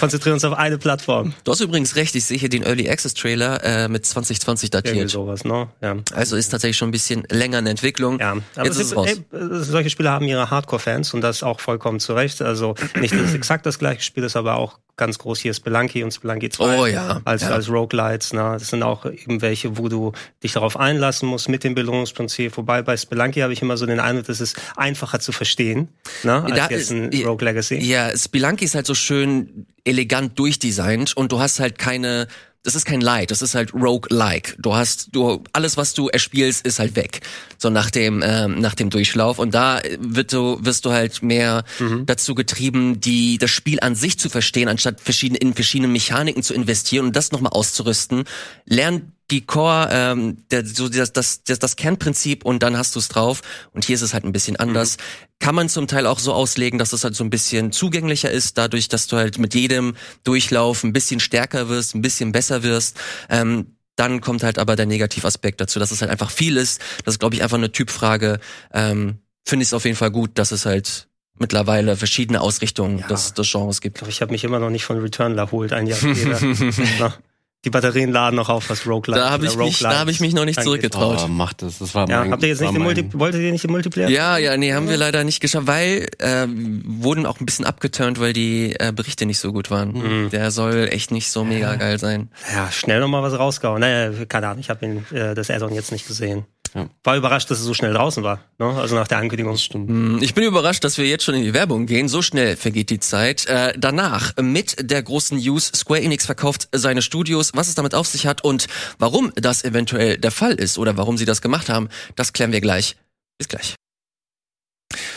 Konzentrieren 0.00 0.34
uns 0.34 0.44
auf 0.44 0.54
eine 0.54 0.78
Plattform. 0.78 1.34
Du 1.44 1.52
hast 1.52 1.60
übrigens 1.60 1.94
recht, 1.94 2.14
ich 2.14 2.24
sehe 2.24 2.38
hier 2.38 2.48
den 2.48 2.62
Early 2.62 2.88
Access 2.88 3.12
Trailer 3.12 3.62
äh, 3.62 3.88
mit 3.88 4.06
2020 4.06 4.72
Irgendwie 4.72 4.88
datiert. 4.88 5.10
sowas, 5.10 5.44
ne? 5.44 5.68
Ja. 5.82 5.96
Also 6.14 6.36
ist 6.36 6.48
tatsächlich 6.48 6.78
schon 6.78 6.88
ein 6.88 6.92
bisschen 6.92 7.24
länger 7.30 7.58
in 7.58 7.66
Entwicklung. 7.66 8.18
Ja, 8.18 8.36
aber 8.56 8.71
Jetzt 8.78 8.92
ist 8.92 8.96
raus. 8.96 9.08
ey, 9.08 9.38
äh, 9.38 9.58
solche 9.60 9.90
Spiele 9.90 10.10
haben 10.10 10.26
ihre 10.26 10.50
Hardcore-Fans 10.50 11.14
und 11.14 11.20
das 11.20 11.42
auch 11.42 11.60
vollkommen 11.60 12.00
zu 12.00 12.14
Recht. 12.14 12.42
Also 12.42 12.74
nicht, 13.00 13.14
dass 13.14 13.20
es 13.20 13.34
exakt 13.34 13.66
das 13.66 13.78
gleiche 13.78 14.02
Spiel 14.02 14.24
ist, 14.24 14.36
aber 14.36 14.56
auch 14.56 14.78
ganz 14.96 15.18
groß 15.18 15.40
hier 15.40 15.54
Spelunky 15.54 16.04
und 16.04 16.12
Spelunky 16.12 16.50
2. 16.50 16.78
Oh 16.78 16.86
ja, 16.86 17.20
Als, 17.24 17.42
ja. 17.42 17.50
als 17.50 17.68
Roguelites. 17.68 18.32
Ne? 18.32 18.56
Das 18.58 18.68
sind 18.68 18.82
auch 18.82 19.06
eben 19.06 19.40
welche, 19.40 19.78
wo 19.78 19.88
du 19.88 20.12
dich 20.42 20.52
darauf 20.52 20.78
einlassen 20.78 21.28
musst 21.28 21.48
mit 21.48 21.64
dem 21.64 21.74
Belohnungsprinzip. 21.74 22.56
Wobei 22.56 22.82
bei 22.82 22.96
Spelunky 22.96 23.40
habe 23.40 23.52
ich 23.52 23.62
immer 23.62 23.76
so 23.76 23.86
den 23.86 24.00
Eindruck, 24.00 24.26
das 24.26 24.40
ist 24.40 24.56
einfacher 24.76 25.20
zu 25.20 25.32
verstehen, 25.32 25.88
ne? 26.22 26.44
als 26.44 26.54
Da 26.54 26.68
jetzt 26.68 26.90
ein 26.90 27.10
Rogue 27.24 27.44
Legacy. 27.44 27.76
Ja, 27.76 28.16
Spelunky 28.16 28.64
ist 28.64 28.74
halt 28.74 28.86
so 28.86 28.94
schön 28.94 29.66
elegant 29.84 30.38
durchdesignt 30.38 31.16
und 31.16 31.32
du 31.32 31.40
hast 31.40 31.58
halt 31.58 31.78
keine, 31.78 32.28
das 32.62 32.76
ist 32.76 32.84
kein 32.84 33.00
Light, 33.00 33.30
das 33.30 33.42
ist 33.42 33.54
halt 33.54 33.74
Rogue-like. 33.74 34.56
Du 34.58 34.74
hast, 34.74 35.08
du, 35.12 35.42
alles 35.52 35.76
was 35.76 35.94
du 35.94 36.08
erspielst, 36.08 36.64
ist 36.64 36.78
halt 36.78 36.94
weg. 36.94 37.20
So 37.58 37.70
nach 37.70 37.90
dem, 37.90 38.22
ähm, 38.24 38.60
nach 38.60 38.74
dem 38.74 38.88
Durchlauf. 38.88 39.38
Und 39.40 39.52
da 39.52 39.80
wird 39.98 40.32
du, 40.32 40.58
wirst 40.60 40.84
du 40.84 40.92
halt 40.92 41.22
mehr 41.22 41.64
dazu 42.06 42.34
getrieben, 42.34 43.00
die, 43.00 43.38
das 43.38 43.50
Spiel 43.50 43.80
an 43.80 43.96
sich 43.96 44.18
zu 44.18 44.28
verstehen, 44.28 44.68
anstatt 44.68 45.00
verschiedene, 45.00 45.38
in 45.38 45.54
verschiedene 45.54 45.88
Mechaniken 45.88 46.42
zu 46.42 46.54
investieren 46.54 47.06
und 47.06 47.16
das 47.16 47.32
nochmal 47.32 47.52
auszurüsten. 47.52 48.24
Lern 48.64 49.12
die 49.32 49.40
Core, 49.44 49.88
ähm, 49.90 50.36
der, 50.50 50.64
so 50.64 50.88
das, 50.88 51.12
das, 51.12 51.42
das, 51.42 51.58
das 51.58 51.74
Kernprinzip 51.76 52.44
und 52.44 52.62
dann 52.62 52.76
hast 52.76 52.94
du 52.94 53.00
es 53.00 53.08
drauf. 53.08 53.42
Und 53.72 53.84
hier 53.84 53.94
ist 53.96 54.02
es 54.02 54.14
halt 54.14 54.24
ein 54.24 54.32
bisschen 54.32 54.56
anders. 54.56 54.98
Kann 55.40 55.54
man 55.56 55.68
zum 55.68 55.88
Teil 55.88 56.06
auch 56.06 56.20
so 56.20 56.32
auslegen, 56.32 56.78
dass 56.78 56.92
es 56.92 57.02
halt 57.02 57.16
so 57.16 57.24
ein 57.24 57.30
bisschen 57.30 57.72
zugänglicher 57.72 58.30
ist, 58.30 58.58
dadurch, 58.58 58.88
dass 58.88 59.08
du 59.08 59.16
halt 59.16 59.38
mit 59.38 59.54
jedem 59.54 59.96
Durchlauf 60.22 60.84
ein 60.84 60.92
bisschen 60.92 61.18
stärker 61.18 61.68
wirst, 61.68 61.94
ein 61.96 62.02
bisschen 62.02 62.30
besser 62.30 62.62
wirst. 62.62 62.96
Ähm, 63.28 63.74
dann 63.96 64.20
kommt 64.20 64.42
halt 64.42 64.58
aber 64.58 64.76
der 64.76 64.86
Negativaspekt 64.86 65.60
dazu, 65.60 65.78
dass 65.78 65.90
es 65.90 66.00
halt 66.00 66.10
einfach 66.10 66.30
viel 66.30 66.56
ist. 66.56 66.80
Das 67.04 67.14
ist, 67.14 67.18
glaube 67.18 67.34
ich, 67.34 67.42
einfach 67.42 67.58
eine 67.58 67.72
Typfrage. 67.72 68.38
Ähm, 68.72 69.16
Finde 69.44 69.62
ich 69.64 69.70
es 69.70 69.74
auf 69.74 69.84
jeden 69.84 69.96
Fall 69.96 70.10
gut, 70.10 70.30
dass 70.38 70.52
es 70.52 70.64
halt 70.66 71.08
mittlerweile 71.38 71.96
verschiedene 71.96 72.40
Ausrichtungen 72.40 72.98
Ja. 73.00 73.08
des, 73.08 73.34
des 73.34 73.50
Genres 73.50 73.80
gibt. 73.80 73.96
Ich 73.96 74.00
glaube, 74.00 74.10
ich 74.12 74.20
habe 74.22 74.32
mich 74.32 74.44
immer 74.44 74.58
noch 74.60 74.70
nicht 74.70 74.84
von 74.84 74.98
Return 74.98 75.36
erholt, 75.36 75.72
ein 75.72 75.86
Jahr 75.86 75.98
später. 75.98 76.38
Die 77.64 77.70
Batterien 77.70 78.10
laden 78.10 78.34
noch 78.34 78.48
auf, 78.48 78.70
was 78.70 78.86
Roguelike 78.88 79.20
Da 79.22 79.30
habe 79.30 79.46
ich, 79.46 79.56
mich- 79.56 79.78
da 79.78 80.00
hab 80.00 80.08
ich 80.08 80.18
mich 80.18 80.34
noch 80.34 80.44
nicht 80.44 80.58
angeht. 80.58 80.64
zurückgetraut. 80.66 81.20
Oh, 81.24 81.28
macht 81.28 81.62
das. 81.62 81.78
Das 81.78 81.94
war 81.94 82.08
Ja, 82.08 82.20
mein, 82.20 82.32
habt 82.32 82.42
ihr 82.42 82.48
jetzt 82.48 82.60
nicht 82.60 82.70
den 82.74 82.82
mein- 82.82 82.82
Multi 82.96 83.08
wolltet 83.12 83.40
ihr 83.40 83.52
nicht 83.52 83.62
den 83.62 83.70
Multiplayer? 83.70 84.08
Ja, 84.08 84.36
ja, 84.36 84.56
nee, 84.56 84.72
haben 84.72 84.88
wir 84.88 84.96
leider 84.96 85.22
nicht 85.22 85.38
geschafft, 85.40 85.68
weil 85.68 86.08
äh, 86.18 86.46
wurden 86.48 87.24
auch 87.24 87.38
ein 87.38 87.46
bisschen 87.46 87.64
abgeturnt, 87.64 88.18
weil 88.18 88.32
die 88.32 88.74
äh, 88.80 88.92
Berichte 88.92 89.26
nicht 89.26 89.38
so 89.38 89.52
gut 89.52 89.70
waren. 89.70 90.28
Der 90.30 90.50
soll 90.50 90.88
echt 90.90 91.12
nicht 91.12 91.30
so 91.30 91.44
mega 91.44 91.76
geil 91.76 92.00
sein. 92.00 92.30
Ja, 92.52 92.72
schnell 92.72 92.98
noch 92.98 93.06
mal 93.08 93.22
was 93.22 93.38
rausgehauen. 93.38 93.78
Naja, 93.80 94.10
keine 94.28 94.48
Ahnung, 94.48 94.58
ich 94.60 94.68
habe 94.68 94.84
äh, 95.12 95.34
das 95.36 95.48
Addon 95.48 95.72
jetzt 95.72 95.92
nicht 95.92 96.08
gesehen. 96.08 96.44
Ja. 96.74 96.88
War 97.04 97.16
überrascht, 97.16 97.50
dass 97.50 97.58
es 97.58 97.64
so 97.64 97.74
schnell 97.74 97.92
draußen 97.92 98.22
war. 98.22 98.40
Ne? 98.58 98.64
Also 98.66 98.94
nach 98.94 99.06
der 99.06 99.18
Ankündigung. 99.18 99.56
Stimmt. 99.58 99.90
Hm, 99.90 100.22
Ich 100.22 100.32
bin 100.34 100.44
überrascht, 100.44 100.82
dass 100.84 100.96
wir 100.96 101.06
jetzt 101.06 101.22
schon 101.24 101.34
in 101.34 101.42
die 101.42 101.52
Werbung 101.52 101.84
gehen. 101.86 102.08
So 102.08 102.22
schnell 102.22 102.56
vergeht 102.56 102.88
die 102.88 102.98
Zeit. 103.00 103.44
Äh, 103.46 103.74
danach 103.76 104.34
mit 104.40 104.76
der 104.90 105.02
großen 105.02 105.38
News, 105.38 105.66
Square 105.74 106.00
Enix 106.00 106.24
verkauft 106.24 106.68
seine 106.72 107.02
Studios. 107.02 107.52
Was 107.54 107.68
es 107.68 107.74
damit 107.74 107.94
auf 107.94 108.06
sich 108.06 108.26
hat 108.26 108.42
und 108.42 108.68
warum 108.98 109.32
das 109.34 109.64
eventuell 109.64 110.16
der 110.16 110.30
Fall 110.30 110.54
ist 110.54 110.78
oder 110.78 110.96
warum 110.96 111.18
sie 111.18 111.26
das 111.26 111.42
gemacht 111.42 111.68
haben, 111.68 111.88
das 112.16 112.32
klären 112.32 112.52
wir 112.52 112.60
gleich. 112.62 112.96
Bis 113.38 113.48
gleich. 113.48 113.74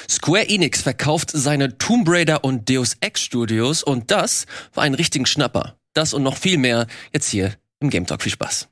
Square 0.09 0.49
Enix 0.49 0.81
verkauft 0.81 1.31
seine 1.33 1.77
Tomb 1.77 2.07
Raider 2.09 2.43
und 2.43 2.69
Deus 2.69 2.97
Ex 2.99 3.21
Studios 3.21 3.81
und 3.83 4.11
das 4.11 4.45
war 4.73 4.83
ein 4.83 4.93
richtigen 4.93 5.25
Schnapper. 5.25 5.77
Das 5.93 6.13
und 6.13 6.23
noch 6.23 6.37
viel 6.37 6.57
mehr 6.57 6.87
jetzt 7.13 7.29
hier 7.29 7.53
im 7.79 7.89
Game 7.89 8.05
Talk. 8.05 8.21
Viel 8.21 8.31
Spaß. 8.33 8.67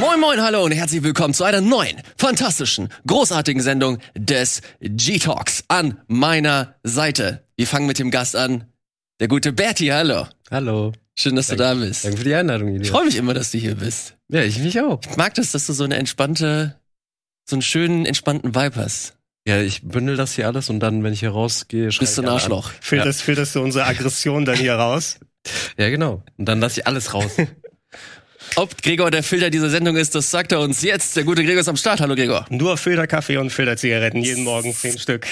Moin 0.00 0.20
moin, 0.20 0.40
hallo 0.42 0.62
und 0.64 0.72
herzlich 0.72 1.02
willkommen 1.02 1.32
zu 1.34 1.44
einer 1.44 1.60
neuen, 1.60 2.02
fantastischen, 2.18 2.88
großartigen 3.06 3.62
Sendung 3.62 3.98
des 4.14 4.60
G-Talks 4.80 5.64
an 5.68 5.98
meiner 6.06 6.74
Seite. 6.82 7.44
Wir 7.56 7.66
fangen 7.66 7.86
mit 7.86 7.98
dem 7.98 8.10
Gast 8.10 8.36
an. 8.36 8.64
Der 9.20 9.28
gute 9.28 9.52
Bertie, 9.52 9.92
hallo. 9.92 10.26
Hallo. 10.50 10.92
Schön, 11.18 11.34
dass 11.36 11.46
du 11.48 11.56
da 11.56 11.74
bist. 11.74 12.04
Danke 12.04 12.18
für 12.18 12.24
die 12.24 12.34
Einladung, 12.34 12.68
Ich 12.68 12.74
Julia. 12.76 12.92
freue 12.92 13.06
mich 13.06 13.16
immer, 13.16 13.32
dass 13.32 13.50
du 13.52 13.58
hier 13.58 13.74
bist. 13.76 14.16
Ja, 14.28 14.42
ich 14.42 14.58
mich 14.58 14.78
auch. 14.80 15.00
Ich 15.08 15.16
mag 15.16 15.34
das, 15.34 15.52
dass 15.52 15.66
du 15.66 15.72
so 15.72 15.84
eine 15.84 15.96
entspannte, 15.96 16.78
so 17.48 17.56
einen 17.56 17.62
schönen, 17.62 18.04
entspannten 18.04 18.54
Vibe 18.54 18.76
hast. 18.76 19.14
Ja, 19.48 19.60
ich 19.62 19.82
bündel 19.82 20.16
das 20.16 20.34
hier 20.34 20.46
alles 20.46 20.68
und 20.68 20.80
dann, 20.80 21.02
wenn 21.04 21.12
ich 21.14 21.20
hier 21.20 21.30
rausgehe, 21.30 21.90
schrei 21.90 22.00
Bist 22.00 22.18
du 22.18 22.22
ich 22.22 22.28
ein. 22.28 22.34
Arschloch. 22.34 22.70
Filterst, 22.80 23.22
filterst 23.22 23.54
du 23.54 23.62
unsere 23.62 23.86
Aggression 23.86 24.44
dann 24.44 24.56
hier 24.56 24.74
raus? 24.74 25.18
Ja, 25.78 25.88
genau. 25.88 26.22
Und 26.36 26.46
dann 26.48 26.60
lasse 26.60 26.80
ich 26.80 26.86
alles 26.86 27.14
raus. 27.14 27.30
Ob 28.54 28.80
Gregor 28.82 29.10
der 29.10 29.22
Filter 29.22 29.50
dieser 29.50 29.68
Sendung 29.68 29.96
ist, 29.96 30.14
das 30.14 30.30
sagt 30.30 30.52
er 30.52 30.60
uns 30.60 30.80
jetzt. 30.82 31.16
Der 31.16 31.24
gute 31.24 31.44
Gregor 31.44 31.60
ist 31.60 31.68
am 31.68 31.76
Start. 31.76 32.00
Hallo 32.00 32.14
Gregor. 32.14 32.46
Nur 32.48 32.76
Filterkaffee 32.78 33.36
und 33.36 33.50
Filterzigaretten, 33.50 34.22
jeden 34.22 34.44
Morgen 34.44 34.72
zehn 34.72 34.98
Stück. 34.98 35.26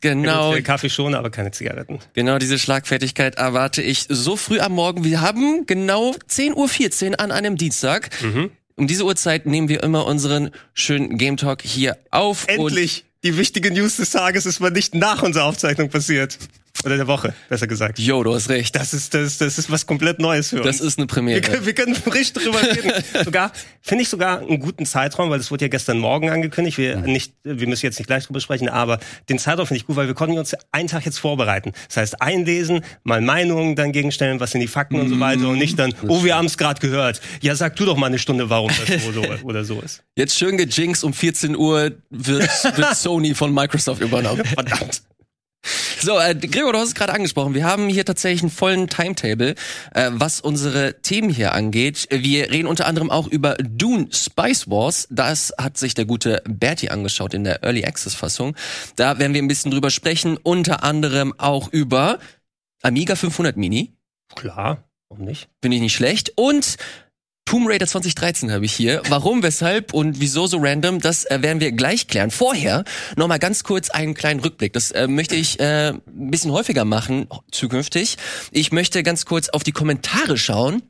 Genau, 0.00 0.54
Kaffee 0.62 0.88
schon, 0.88 1.14
aber 1.14 1.30
keine 1.30 1.50
Zigaretten. 1.50 1.98
genau 2.14 2.38
diese 2.38 2.58
Schlagfertigkeit 2.58 3.34
erwarte 3.34 3.82
ich 3.82 4.06
so 4.08 4.36
früh 4.36 4.60
am 4.60 4.72
Morgen. 4.72 5.04
Wir 5.04 5.20
haben 5.20 5.66
genau 5.66 6.14
10.14 6.30 7.10
Uhr 7.10 7.20
an 7.20 7.32
einem 7.32 7.56
Dienstag. 7.56 8.08
Um 8.76 8.86
diese 8.86 9.04
Uhrzeit 9.04 9.44
nehmen 9.44 9.68
wir 9.68 9.82
immer 9.82 10.06
unseren 10.06 10.50
schönen 10.72 11.18
Game 11.18 11.36
Talk 11.36 11.60
hier 11.62 11.98
auf. 12.10 12.46
Endlich! 12.48 13.04
Die 13.22 13.36
wichtige 13.36 13.70
News 13.70 13.96
des 13.96 14.08
Tages 14.08 14.46
ist 14.46 14.60
mal 14.60 14.70
nicht 14.70 14.94
nach 14.94 15.22
unserer 15.22 15.44
Aufzeichnung 15.44 15.90
passiert. 15.90 16.38
Oder 16.84 16.96
der 16.96 17.06
Woche, 17.06 17.34
besser 17.48 17.66
gesagt. 17.66 17.98
Jo, 17.98 18.22
du 18.22 18.34
hast 18.34 18.48
recht. 18.48 18.74
Das 18.74 18.94
ist, 18.94 19.12
das, 19.12 19.36
das 19.38 19.58
ist 19.58 19.70
was 19.70 19.84
komplett 19.86 20.18
Neues 20.18 20.48
für 20.50 20.62
uns. 20.62 20.66
Das 20.66 20.80
ist 20.80 20.98
eine 20.98 21.06
Premiere. 21.06 21.42
Wir 21.42 21.50
können, 21.50 21.66
wir 21.66 21.72
können 21.74 21.96
richtig 22.14 22.44
drüber 22.44 22.62
reden. 22.62 22.92
sogar, 23.24 23.52
finde 23.82 24.02
ich 24.02 24.08
sogar 24.08 24.38
einen 24.40 24.60
guten 24.60 24.86
Zeitraum, 24.86 25.28
weil 25.30 25.38
das 25.38 25.50
wurde 25.50 25.66
ja 25.66 25.68
gestern 25.68 25.98
Morgen 25.98 26.30
angekündigt. 26.30 26.78
Wir 26.78 26.96
Mhm. 26.96 27.12
nicht, 27.12 27.34
wir 27.44 27.66
müssen 27.68 27.84
jetzt 27.84 27.98
nicht 27.98 28.06
gleich 28.06 28.24
drüber 28.26 28.40
sprechen, 28.40 28.68
aber 28.68 28.98
den 29.28 29.38
Zeitraum 29.38 29.66
finde 29.66 29.78
ich 29.80 29.86
gut, 29.86 29.96
weil 29.96 30.06
wir 30.06 30.14
konnten 30.14 30.38
uns 30.38 30.54
einen 30.72 30.88
Tag 30.88 31.04
jetzt 31.04 31.18
vorbereiten. 31.18 31.72
Das 31.88 31.98
heißt, 31.98 32.22
einlesen, 32.22 32.82
mal 33.04 33.20
Meinungen 33.20 33.76
dann 33.76 33.92
gegenstellen, 33.92 34.40
was 34.40 34.52
sind 34.52 34.60
die 34.62 34.66
Fakten 34.68 34.98
und 34.98 35.08
so 35.10 35.16
Mhm. 35.16 35.20
weiter 35.20 35.48
und 35.48 35.58
nicht 35.58 35.78
dann, 35.78 35.92
oh, 36.08 36.24
wir 36.24 36.34
haben 36.36 36.46
es 36.46 36.56
gerade 36.56 36.80
gehört. 36.80 37.20
Ja, 37.42 37.54
sag 37.56 37.76
du 37.76 37.84
doch 37.84 37.96
mal 37.98 38.06
eine 38.06 38.18
Stunde, 38.18 38.48
warum 38.48 38.70
das 38.86 39.02
so, 39.04 39.12
so 39.12 39.22
oder 39.44 39.64
so 39.64 39.80
ist. 39.82 40.02
Jetzt 40.16 40.36
schön 40.38 40.56
gejinxt, 40.56 41.04
um 41.04 41.12
14 41.12 41.56
Uhr 41.56 41.92
wird, 42.10 42.48
wird 42.76 42.94
Sony 42.96 43.34
von 43.34 43.52
Microsoft 43.52 44.00
übernommen. 44.00 44.44
Verdammt. 44.46 45.02
So, 46.00 46.18
äh, 46.18 46.34
Gregor, 46.34 46.72
du 46.72 46.78
hast 46.78 46.88
es 46.88 46.94
gerade 46.94 47.12
angesprochen. 47.12 47.52
Wir 47.52 47.64
haben 47.64 47.88
hier 47.88 48.06
tatsächlich 48.06 48.42
einen 48.42 48.50
vollen 48.50 48.88
Timetable, 48.88 49.54
äh, 49.94 50.10
was 50.12 50.40
unsere 50.40 51.02
Themen 51.02 51.28
hier 51.28 51.52
angeht. 51.52 52.08
Wir 52.10 52.50
reden 52.50 52.66
unter 52.66 52.86
anderem 52.86 53.10
auch 53.10 53.26
über 53.26 53.56
Dune 53.56 54.08
Spice 54.10 54.70
Wars. 54.70 55.06
Das 55.10 55.52
hat 55.58 55.76
sich 55.76 55.92
der 55.92 56.06
gute 56.06 56.42
Bertie 56.48 56.90
angeschaut 56.90 57.34
in 57.34 57.44
der 57.44 57.62
Early 57.62 57.84
Access 57.84 58.14
Fassung. 58.14 58.56
Da 58.96 59.18
werden 59.18 59.34
wir 59.34 59.42
ein 59.42 59.48
bisschen 59.48 59.70
drüber 59.70 59.90
sprechen. 59.90 60.38
Unter 60.38 60.84
anderem 60.84 61.34
auch 61.36 61.68
über 61.70 62.18
Amiga 62.82 63.14
500 63.14 63.58
Mini. 63.58 63.92
Klar, 64.34 64.88
warum 65.10 65.26
nicht? 65.26 65.48
Finde 65.60 65.76
ich 65.76 65.82
nicht 65.82 65.94
schlecht. 65.94 66.32
Und 66.36 66.76
Tomb 67.50 67.68
Raider 67.68 67.88
2013 67.88 68.52
habe 68.52 68.64
ich 68.64 68.72
hier. 68.72 69.02
Warum, 69.08 69.42
weshalb 69.42 69.92
und 69.92 70.20
wieso 70.20 70.46
so 70.46 70.58
random, 70.58 71.00
das 71.00 71.24
äh, 71.24 71.42
werden 71.42 71.58
wir 71.58 71.72
gleich 71.72 72.06
klären. 72.06 72.30
Vorher 72.30 72.84
noch 73.16 73.26
mal 73.26 73.40
ganz 73.40 73.64
kurz 73.64 73.90
einen 73.90 74.14
kleinen 74.14 74.38
Rückblick. 74.38 74.72
Das 74.72 74.92
äh, 74.92 75.08
möchte 75.08 75.34
ich 75.34 75.58
äh, 75.58 75.88
ein 75.88 76.30
bisschen 76.30 76.52
häufiger 76.52 76.84
machen 76.84 77.26
zukünftig. 77.50 78.18
Ich 78.52 78.70
möchte 78.70 79.02
ganz 79.02 79.24
kurz 79.24 79.48
auf 79.48 79.64
die 79.64 79.72
Kommentare 79.72 80.38
schauen 80.38 80.82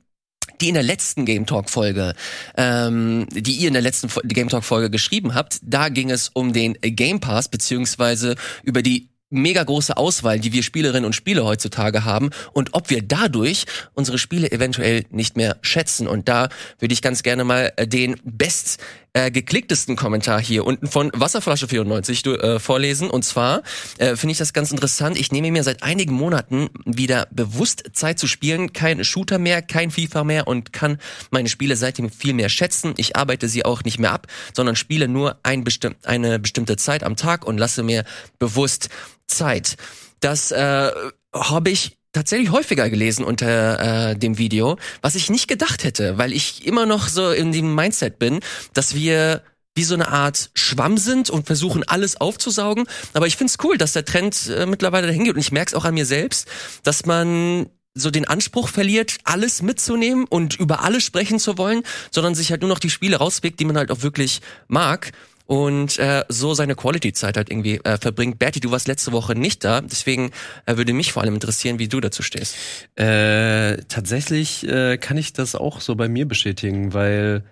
die 0.61 0.69
in 0.69 0.75
der 0.75 0.83
letzten 0.83 1.25
Game 1.25 1.47
Talk 1.47 1.71
Folge, 1.71 2.13
ähm, 2.55 3.27
die 3.31 3.53
ihr 3.53 3.69
in 3.69 3.73
der 3.73 3.83
letzten 3.83 4.11
Game 4.25 4.51
Talk 4.51 4.63
Folge 4.63 4.91
geschrieben 4.91 5.35
habt, 5.35 5.59
da 5.63 5.89
ging 5.89 6.11
es 6.11 6.29
um 6.29 6.53
den 6.53 6.75
Game 6.83 7.21
Pass 7.21 7.49
beziehungsweise 7.49 8.35
über 8.63 8.83
die 8.83 9.10
mega 9.31 9.63
große 9.63 9.97
Auswahl, 9.97 10.41
die 10.41 10.53
wir 10.53 10.63
Spielerinnen 10.63 11.05
und 11.05 11.15
Spieler 11.15 11.45
heutzutage 11.45 12.05
haben 12.05 12.31
und 12.53 12.75
ob 12.75 12.91
wir 12.91 13.03
dadurch 13.03 13.65
unsere 13.95 14.19
Spiele 14.19 14.51
eventuell 14.51 15.05
nicht 15.11 15.37
mehr 15.37 15.57
schätzen. 15.63 16.07
Und 16.09 16.29
da 16.29 16.49
würde 16.79 16.93
ich 16.93 17.01
ganz 17.01 17.23
gerne 17.23 17.45
mal 17.45 17.73
äh, 17.77 17.87
den 17.87 18.17
best 18.25 18.81
äh, 19.13 19.31
geklicktesten 19.31 19.97
Kommentar 19.97 20.41
hier 20.41 20.65
unten 20.65 20.87
von 20.87 21.11
Wasserflasche 21.15 21.69
94 21.69 22.23
du, 22.23 22.35
äh, 22.35 22.59
vorlesen. 22.59 23.11
Und 23.11 23.25
zwar 23.25 23.63
äh, 23.99 24.17
finde 24.17 24.33
ich 24.33 24.39
das 24.39 24.53
ganz 24.53 24.71
interessant. 24.71 25.19
Ich 25.19 25.33
nehme 25.33 25.51
mir 25.51 25.65
seit 25.65 25.83
einigen 25.83 26.15
Monaten 26.15 26.71
wieder 26.85 27.27
bewusst 27.31 27.91
Zeit 27.93 28.19
zu 28.19 28.27
spielen. 28.27 28.73
Kein 28.73 29.05
Shooter 29.05 29.39
mehr, 29.39 29.63
kein 29.63 29.91
FIFA 29.91 30.25
mehr 30.25 30.47
und 30.47 30.73
kann 30.73 30.99
meine 31.31 31.49
Spiele 31.49 31.77
seitdem 31.77 32.11
viel 32.11 32.35
mehr 32.35 32.49
schätzen. 32.49 32.95
Ich 32.97 33.17
arbeite 33.17 33.49
sie 33.49 33.65
auch 33.65 33.85
nicht 33.85 33.99
mehr 33.99 34.13
ab, 34.13 34.27
sondern 34.55 34.77
spiele 34.77 35.09
nur 35.09 35.39
ein 35.43 35.65
bestimm 35.65 35.95
eine 36.05 36.39
bestimmte 36.39 36.77
Zeit 36.77 37.03
am 37.03 37.17
Tag 37.17 37.45
und 37.47 37.59
lasse 37.59 37.83
mir 37.83 38.05
bewusst 38.39 38.89
Zeit. 39.27 39.77
Das 40.21 40.51
äh, 40.53 40.91
habe 41.35 41.71
ich 41.71 42.00
tatsächlich 42.13 42.51
häufiger 42.51 42.91
gelesen 42.91 43.25
unter 43.25 44.11
äh, 44.11 44.17
dem 44.17 44.39
Video, 44.39 44.77
was 45.01 45.15
ich 45.15 45.31
nicht 45.31 45.49
gedacht 45.49 45.85
hätte, 45.85 46.19
weil 46.19 46.33
ich 46.33 46.67
immer 46.67 46.87
noch 46.87 47.09
so 47.09 47.31
in 47.31 47.53
dem 47.53 47.75
Mindset 47.75 48.19
bin, 48.19 48.41
dass 48.75 48.95
wir 48.95 49.43
wie 49.77 49.85
so 49.85 49.95
eine 49.95 50.09
Art 50.09 50.51
Schwamm 50.55 50.99
sind 50.99 51.31
und 51.31 51.47
versuchen 51.47 51.85
alles 51.85 52.21
aufzusaugen. 52.21 52.87
Aber 53.15 53.27
ich 53.27 53.37
find's 53.37 53.59
cool, 53.63 53.79
dass 53.79 53.93
der 53.93 54.05
Trend 54.05 54.49
äh, 54.49 54.67
mittlerweile 54.67 55.07
dahin 55.07 55.25
geht 55.25 55.35
und 55.35 55.41
ich 55.41 55.53
merk's 55.53 55.75
auch 55.75 55.85
an 55.85 55.95
mir 55.95 56.07
selbst, 56.07 56.49
dass 56.83 57.07
man 57.07 57.69
so 57.95 58.11
den 58.11 58.27
Anspruch 58.27 58.69
verliert, 58.69 59.19
alles 59.25 59.63
mitzunehmen 59.63 60.25
und 60.29 60.59
über 60.59 60.83
alles 60.83 61.05
sprechen 61.05 61.39
zu 61.39 61.59
wollen, 61.59 61.83
sondern 62.11 62.35
sich 62.35 62.51
halt 62.51 62.61
nur 62.63 62.71
noch 62.71 62.79
die 62.79 62.91
Spiele 62.91 63.17
rauspickt, 63.17 63.59
die 63.59 63.65
man 63.65 63.77
halt 63.77 63.91
auch 63.91 64.03
wirklich 64.03 64.41
mag 64.69 65.13
und 65.51 65.99
äh, 65.99 66.23
so 66.29 66.55
seine 66.55 66.77
Quality-Zeit 66.77 67.37
halt 67.37 67.51
irgendwie 67.51 67.81
äh, 67.83 67.99
verbringt. 67.99 68.39
Bertie, 68.39 68.61
du 68.61 68.71
warst 68.71 68.87
letzte 68.87 69.11
Woche 69.11 69.35
nicht 69.35 69.65
da, 69.65 69.81
deswegen 69.81 70.31
äh, 70.65 70.77
würde 70.77 70.93
mich 70.93 71.11
vor 71.11 71.25
allem 71.25 71.35
interessieren, 71.35 71.81
wie 71.81 71.89
du 71.89 72.01
dazu 72.01 72.23
stehst. 72.23 72.55
Äh, 72.95 73.79
tatsächlich 73.89 74.65
äh, 74.69 74.97
kann 74.97 75.17
ich 75.17 75.33
das 75.33 75.57
auch 75.57 75.81
so 75.81 75.97
bei 75.97 76.09
mir 76.09 76.29
bestätigen, 76.29 76.95
weil 76.95 77.43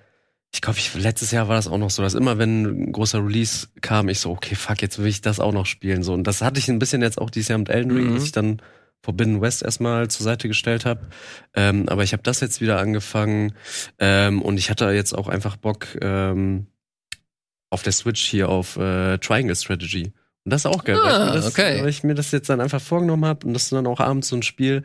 ich 0.53 0.61
glaube, 0.61 0.79
ich, 0.79 0.95
letztes 0.95 1.33
Jahr 1.33 1.49
war 1.49 1.57
das 1.57 1.67
auch 1.67 1.77
noch 1.77 1.91
so, 1.91 2.01
dass 2.03 2.15
immer 2.15 2.39
wenn 2.39 2.63
ein 2.87 2.93
großer 2.93 3.19
Release 3.19 3.67
kam, 3.81 4.09
ich 4.09 4.21
so, 4.21 4.31
okay, 4.31 4.55
fuck, 4.55 4.81
jetzt 4.81 5.01
will 5.01 5.09
ich 5.09 5.21
das 5.21 5.41
auch 5.41 5.53
noch 5.53 5.67
spielen. 5.67 6.05
So. 6.05 6.13
Und 6.13 6.23
das 6.23 6.41
hatte 6.41 6.61
ich 6.61 6.69
ein 6.69 6.79
bisschen 6.79 7.03
jetzt 7.03 7.21
auch 7.21 7.31
dieses 7.31 7.49
Jahr 7.49 7.59
mit 7.59 7.69
Elden 7.69 7.91
Ring, 7.91 8.11
Mhm. 8.11 8.15
dass 8.15 8.23
ich 8.23 8.33
dann 8.33 8.63
Forbidden 9.03 9.41
West 9.41 9.65
erstmal 9.65 10.07
zur 10.07 10.23
Seite 10.23 10.47
gestellt 10.47 10.85
habe. 10.85 11.09
Ähm, 11.53 11.89
aber 11.89 12.05
ich 12.05 12.13
habe 12.13 12.23
das 12.23 12.39
jetzt 12.39 12.61
wieder 12.61 12.79
angefangen 12.79 13.55
ähm, 13.99 14.41
und 14.41 14.57
ich 14.57 14.71
hatte 14.71 14.89
jetzt 14.91 15.15
auch 15.19 15.27
einfach 15.27 15.57
Bock 15.57 15.89
ähm, 16.01 16.69
auf 17.71 17.83
der 17.83 17.93
Switch 17.93 18.25
hier 18.25 18.49
auf 18.49 18.77
äh, 18.77 19.19
Triangle 19.19 19.57
Strategy. 19.57 20.13
Und 20.45 20.51
das 20.53 20.63
ist 20.63 20.67
auch 20.67 20.85
geil, 20.85 20.97
weil, 20.97 21.13
Ah, 21.13 21.25
ich 21.25 21.29
mir 21.29 21.35
das, 21.35 21.47
okay. 21.47 21.83
weil 21.83 21.89
ich 21.89 22.05
mir 22.05 22.15
das 22.15 22.31
jetzt 22.31 22.49
dann 22.49 22.61
einfach 22.61 22.81
vorgenommen 22.81 23.25
habe 23.27 23.47
und 23.47 23.53
das 23.53 23.65
ist 23.65 23.73
dann 23.73 23.87
auch 23.87 24.01
abends 24.01 24.29
so 24.29 24.37
ein 24.37 24.43
Spiel, 24.43 24.83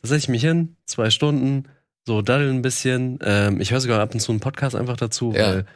da 0.00 0.08
setze 0.08 0.18
ich 0.24 0.28
mich 0.28 0.42
hin, 0.42 0.76
zwei 0.86 1.10
Stunden, 1.10 1.64
so 2.06 2.22
daddeln 2.22 2.56
ein 2.56 2.62
bisschen. 2.62 3.18
Ähm, 3.22 3.60
ich 3.60 3.70
höre 3.72 3.80
sogar 3.80 4.00
ab 4.00 4.12
und 4.14 4.20
zu 4.20 4.32
einen 4.32 4.40
Podcast 4.40 4.74
einfach 4.76 4.96
dazu, 4.96 5.32
Ja. 5.34 5.46
weil 5.48 5.66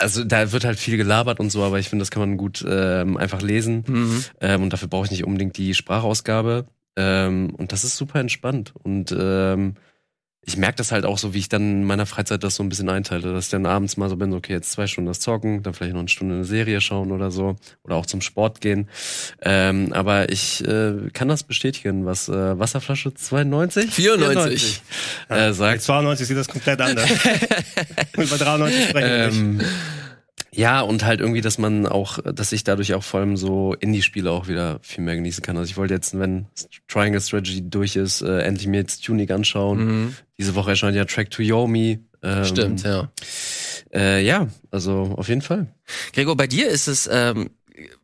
also 0.00 0.22
da 0.22 0.52
wird 0.52 0.64
halt 0.64 0.78
viel 0.78 0.96
gelabert 0.96 1.40
und 1.40 1.50
so, 1.50 1.64
aber 1.64 1.78
ich 1.80 1.88
finde, 1.88 2.02
das 2.02 2.10
kann 2.12 2.20
man 2.20 2.36
gut 2.36 2.64
ähm, 2.68 3.16
einfach 3.16 3.42
lesen. 3.42 3.84
Mhm. 3.86 4.24
Ähm, 4.40 4.62
und 4.62 4.72
dafür 4.72 4.86
brauche 4.88 5.06
ich 5.06 5.10
nicht 5.10 5.24
unbedingt 5.24 5.56
die 5.58 5.74
Sprachausgabe. 5.74 6.66
Ähm, 6.96 7.52
und 7.56 7.72
das 7.72 7.82
ist 7.82 7.96
super 7.96 8.20
entspannt. 8.20 8.72
Und 8.82 9.12
ähm, 9.18 9.74
ich 10.42 10.56
merke 10.56 10.76
das 10.76 10.92
halt 10.92 11.04
auch 11.04 11.18
so, 11.18 11.34
wie 11.34 11.38
ich 11.38 11.48
dann 11.48 11.62
in 11.62 11.84
meiner 11.84 12.06
Freizeit 12.06 12.42
das 12.42 12.54
so 12.54 12.62
ein 12.62 12.68
bisschen 12.68 12.88
einteile, 12.88 13.34
dass 13.34 13.46
ich 13.46 13.50
dann 13.50 13.66
abends 13.66 13.96
mal 13.96 14.08
so 14.08 14.16
bin, 14.16 14.32
okay, 14.32 14.54
jetzt 14.54 14.72
zwei 14.72 14.86
Stunden 14.86 15.08
das 15.08 15.20
Zocken, 15.20 15.62
dann 15.62 15.74
vielleicht 15.74 15.92
noch 15.92 16.00
eine 16.00 16.08
Stunde 16.08 16.36
eine 16.36 16.44
Serie 16.44 16.80
schauen 16.80 17.12
oder 17.12 17.30
so. 17.30 17.56
Oder 17.84 17.96
auch 17.96 18.06
zum 18.06 18.22
Sport 18.22 18.60
gehen. 18.60 18.88
Ähm, 19.42 19.92
aber 19.92 20.30
ich 20.30 20.66
äh, 20.66 21.10
kann 21.12 21.28
das 21.28 21.42
bestätigen, 21.42 22.06
was 22.06 22.28
äh, 22.28 22.58
Wasserflasche 22.58 23.12
92? 23.12 23.90
94. 23.90 24.82
äh, 25.28 25.28
Bei 25.28 25.52
sagt. 25.52 25.82
92 25.82 26.26
sieht 26.26 26.36
das 26.38 26.48
komplett 26.48 26.80
anders. 26.80 27.10
Über 28.16 28.38
93 28.38 28.88
sprechen 28.88 29.08
wir 29.08 29.48
nicht. 29.52 29.66
Ja, 30.58 30.80
und 30.80 31.04
halt 31.04 31.20
irgendwie, 31.20 31.40
dass 31.40 31.56
man 31.56 31.86
auch, 31.86 32.18
dass 32.18 32.50
ich 32.50 32.64
dadurch 32.64 32.92
auch 32.94 33.04
vor 33.04 33.20
allem 33.20 33.36
so 33.36 33.74
Indie-Spiele 33.78 34.28
auch 34.28 34.48
wieder 34.48 34.80
viel 34.82 35.04
mehr 35.04 35.14
genießen 35.14 35.40
kann. 35.40 35.56
Also 35.56 35.70
ich 35.70 35.76
wollte 35.76 35.94
jetzt, 35.94 36.18
wenn 36.18 36.46
Triangle 36.88 37.20
Strategy 37.20 37.62
durch 37.62 37.94
ist, 37.94 38.22
äh, 38.22 38.40
endlich 38.40 38.66
mir 38.66 38.78
jetzt 38.78 39.04
Tunic 39.04 39.30
anschauen. 39.30 39.84
Mhm. 39.84 40.16
Diese 40.36 40.56
Woche 40.56 40.70
erscheint 40.70 40.96
ja 40.96 41.04
Track 41.04 41.30
to 41.30 41.42
Yomi. 41.42 42.00
Ähm, 42.24 42.44
Stimmt, 42.44 42.82
ja. 42.82 43.08
Äh, 43.94 44.24
ja, 44.26 44.48
also 44.72 45.14
auf 45.16 45.28
jeden 45.28 45.42
Fall. 45.42 45.68
Gregor, 46.12 46.36
bei 46.36 46.48
dir 46.48 46.68
ist 46.68 46.88
es 46.88 47.08
ähm, 47.10 47.50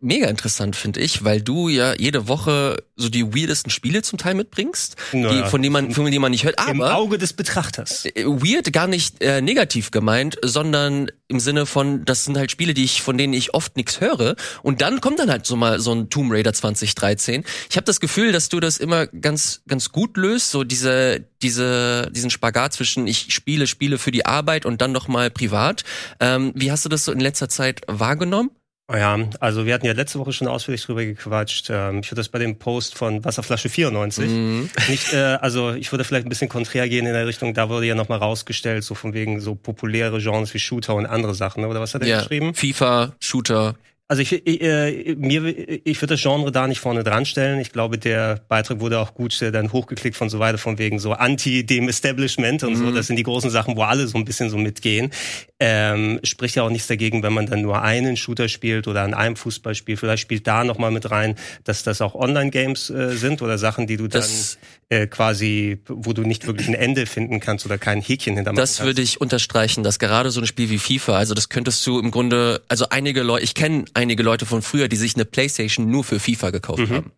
mega 0.01 0.29
interessant, 0.29 0.77
finde 0.77 1.01
ich, 1.01 1.25
weil 1.25 1.41
du 1.43 1.69
ja 1.69 1.95
jede 1.95 2.29
Woche 2.29 2.83
so 2.97 3.09
die 3.09 3.35
weirdesten 3.35 3.71
Spiele 3.71 4.03
zum 4.03 4.19
Teil 4.19 4.35
mitbringst, 4.35 4.97
Naja. 5.13 5.43
die, 5.45 5.51
von 5.51 5.61
denen 5.63 5.73
man, 5.73 5.91
von 5.93 6.05
denen 6.05 6.21
man 6.21 6.31
nicht 6.31 6.45
hört. 6.45 6.61
Im 6.69 6.81
Aber 6.81 6.95
Auge 6.97 7.19
des 7.19 7.33
Betrachters. 7.33 8.05
äh, 8.05 8.25
weird 8.25 8.73
gar 8.73 8.87
nicht 8.87 9.21
äh, 9.23 9.41
negativ 9.41 9.91
gemeint, 9.91 10.37
sondern 10.43 11.11
im 11.29 11.41
Sinne 11.41 11.67
von, 11.67 12.05
das 12.05 12.25
sind 12.25 12.37
halt 12.37 12.51
Spiele, 12.51 12.75
die 12.75 12.85
ich, 12.85 13.03
von 13.03 13.19
denen 13.19 13.33
ich 13.33 13.55
oft 13.55 13.77
nichts 13.77 14.01
höre. 14.01 14.37
Und 14.63 14.81
dann 14.81 15.01
kommt 15.01 15.19
dann 15.19 15.31
halt 15.31 15.47
so 15.47 15.57
mal 15.57 15.81
so 15.81 15.93
ein 15.93 16.09
Tomb 16.11 16.31
Raider 16.33 16.53
2013. 16.53 17.45
Ich 17.69 17.77
habe 17.77 17.85
das 17.85 17.99
Gefühl, 17.99 18.31
dass 18.31 18.49
du 18.49 18.61
das 18.61 18.79
immer 18.79 19.07
ganz, 19.09 19.63
ganz 19.67 19.91
gut 19.91 20.17
löst, 20.17 20.51
so 20.51 20.63
diese, 20.63 21.25
diese, 21.43 22.11
diesen 22.13 22.31
Spagat 22.31 22.75
zwischen 22.75 23.07
ich 23.07 23.35
spiele, 23.35 23.67
spiele 23.67 23.99
für 23.99 24.11
die 24.13 24.25
Arbeit 24.27 24.67
und 24.67 24.81
dann 24.81 24.93
noch 24.93 25.09
mal 25.09 25.31
privat. 25.31 25.83
Ähm, 26.21 26.53
wie 26.55 26.71
hast 26.71 26.85
du 26.85 26.89
das 26.89 27.05
so 27.05 27.13
in 27.13 27.21
letzter 27.21 27.49
Zeit 27.49 27.81
wahrgenommen? 27.89 28.51
Oh 28.93 28.97
Ja, 28.97 29.19
also 29.41 29.65
wir 29.65 29.73
hatten 29.73 29.87
ja 29.87 29.93
letzte 29.93 30.19
Woche 30.19 30.33
schon 30.35 30.47
ausführlich 30.47 30.85
drüber 30.85 31.05
gequatscht. 31.05 31.69
Ähm, 31.71 32.01
Ich 32.01 32.11
würde 32.11 32.21
das 32.21 32.29
bei 32.29 32.39
dem 32.39 32.59
Post 32.59 32.95
von 32.97 33.25
Wasserflasche 33.25 33.71
94 33.71 34.31
Mhm. 34.31 34.69
nicht, 34.91 35.13
äh, 35.15 35.17
also 35.41 35.73
ich 35.73 35.91
würde 35.91 36.05
vielleicht 36.05 36.27
ein 36.27 36.29
bisschen 36.29 36.51
konträr 36.51 36.87
gehen 36.89 37.07
in 37.07 37.15
der 37.15 37.27
Richtung, 37.27 37.55
da 37.55 37.71
wurde 37.71 37.87
ja 37.87 37.95
nochmal 37.95 38.19
rausgestellt, 38.19 38.85
so 38.85 38.95
von 38.95 39.15
wegen 39.15 39.41
so 39.41 39.55
populäre 39.55 40.19
Genres 40.21 40.53
wie 40.53 40.59
Shooter 40.59 40.95
und 40.97 41.07
andere 41.07 41.35
Sachen, 41.35 41.65
oder 41.65 41.81
was 41.81 41.95
hat 41.95 42.03
er 42.03 42.09
Ja, 42.09 42.19
geschrieben? 42.19 42.55
FIFA, 42.55 43.15
Shooter. 43.21 43.75
Also 44.15 44.23
ich, 44.23 44.47
ich, 44.47 44.61
äh, 44.63 45.17
mir, 45.17 45.45
ich 45.85 46.01
würde 46.01 46.15
das 46.15 46.23
Genre 46.23 46.53
da 46.53 46.69
nicht 46.69 46.79
vorne 46.79 47.03
dran 47.03 47.27
stellen. 47.27 47.59
Ich 47.59 47.73
glaube, 47.73 47.99
der 47.99 48.41
Beitrag 48.49 48.79
wurde 48.79 49.01
auch 49.01 49.13
gut 49.15 49.43
äh, 49.43 49.51
dann 49.51 49.73
hochgeklickt 49.73 50.17
von 50.17 50.31
so 50.31 50.39
weiter, 50.39 50.57
von 50.57 50.79
wegen 50.79 51.01
so 51.01 51.15
anti 51.15 51.67
dem 51.67 51.89
Establishment 51.89 52.63
und 52.63 52.77
so. 52.77 52.85
Mhm. 52.85 52.95
Das 52.95 53.09
sind 53.09 53.17
die 53.17 53.25
großen 53.25 53.51
Sachen, 53.51 53.77
wo 53.77 53.83
alle 53.83 54.07
so 54.07 54.17
ein 54.17 54.25
bisschen 54.25 54.51
so 54.51 54.57
mitgehen. 54.57 55.11
Ähm, 55.59 56.21
spricht 56.23 56.55
ja 56.55 56.63
auch 56.63 56.71
nichts 56.71 56.87
dagegen, 56.87 57.25
wenn 57.25 57.33
man 57.33 57.47
dann 57.47 57.63
nur 57.63 57.83
einen 57.83 58.17
Shooter 58.17 58.49
spielt 58.49 58.87
oder 58.87 59.03
an 59.03 59.15
einem 59.15 59.35
Fußballspiel. 59.35 59.97
Vielleicht 59.97 60.23
spielt 60.23 60.47
da 60.47 60.63
noch 60.63 60.79
mal 60.79 60.93
mit 60.93 61.11
rein, 61.11 61.35
dass 61.65 61.83
das 61.83 62.01
auch 62.01 62.15
Online-Games 62.15 62.91
äh, 62.91 63.17
sind 63.17 63.43
oder 63.43 63.59
Sachen, 63.59 63.89
die 63.89 63.97
du 63.97 64.07
dann 64.07 64.23
Das- 64.23 64.59
äh, 64.91 65.07
quasi, 65.07 65.79
wo 65.89 66.13
du 66.13 66.23
nicht 66.23 66.47
wirklich 66.47 66.69
ein 66.69 66.75
Ende 66.75 67.07
finden 67.07 67.41
kannst 67.41 67.65
oder 67.65 67.79
kein 67.79 68.03
Häkchen 68.03 68.35
hintermachen 68.37 68.61
Das 68.61 68.77
kannst. 68.77 68.87
würde 68.87 69.01
ich 69.01 69.19
unterstreichen, 69.19 69.83
dass 69.83 69.99
gerade 69.99 70.31
so 70.31 70.41
ein 70.41 70.47
Spiel 70.47 70.69
wie 70.69 70.77
FIFA, 70.79 71.17
also 71.17 71.33
das 71.33 71.49
könntest 71.49 71.85
du 71.87 71.99
im 71.99 72.11
Grunde, 72.11 72.61
also 72.69 72.87
einige 72.91 73.23
Leute, 73.23 73.45
ich 73.45 73.55
kenne 73.55 73.87
einige 74.05 74.23
Leute 74.23 74.47
von 74.47 74.63
früher, 74.63 74.89
die 74.89 74.97
sich 74.97 75.15
eine 75.17 75.25
Playstation 75.25 75.91
nur 75.91 76.05
für 76.05 76.21
FIFA 76.21 76.51
gekauft 76.51 76.89
haben. 76.91 77.13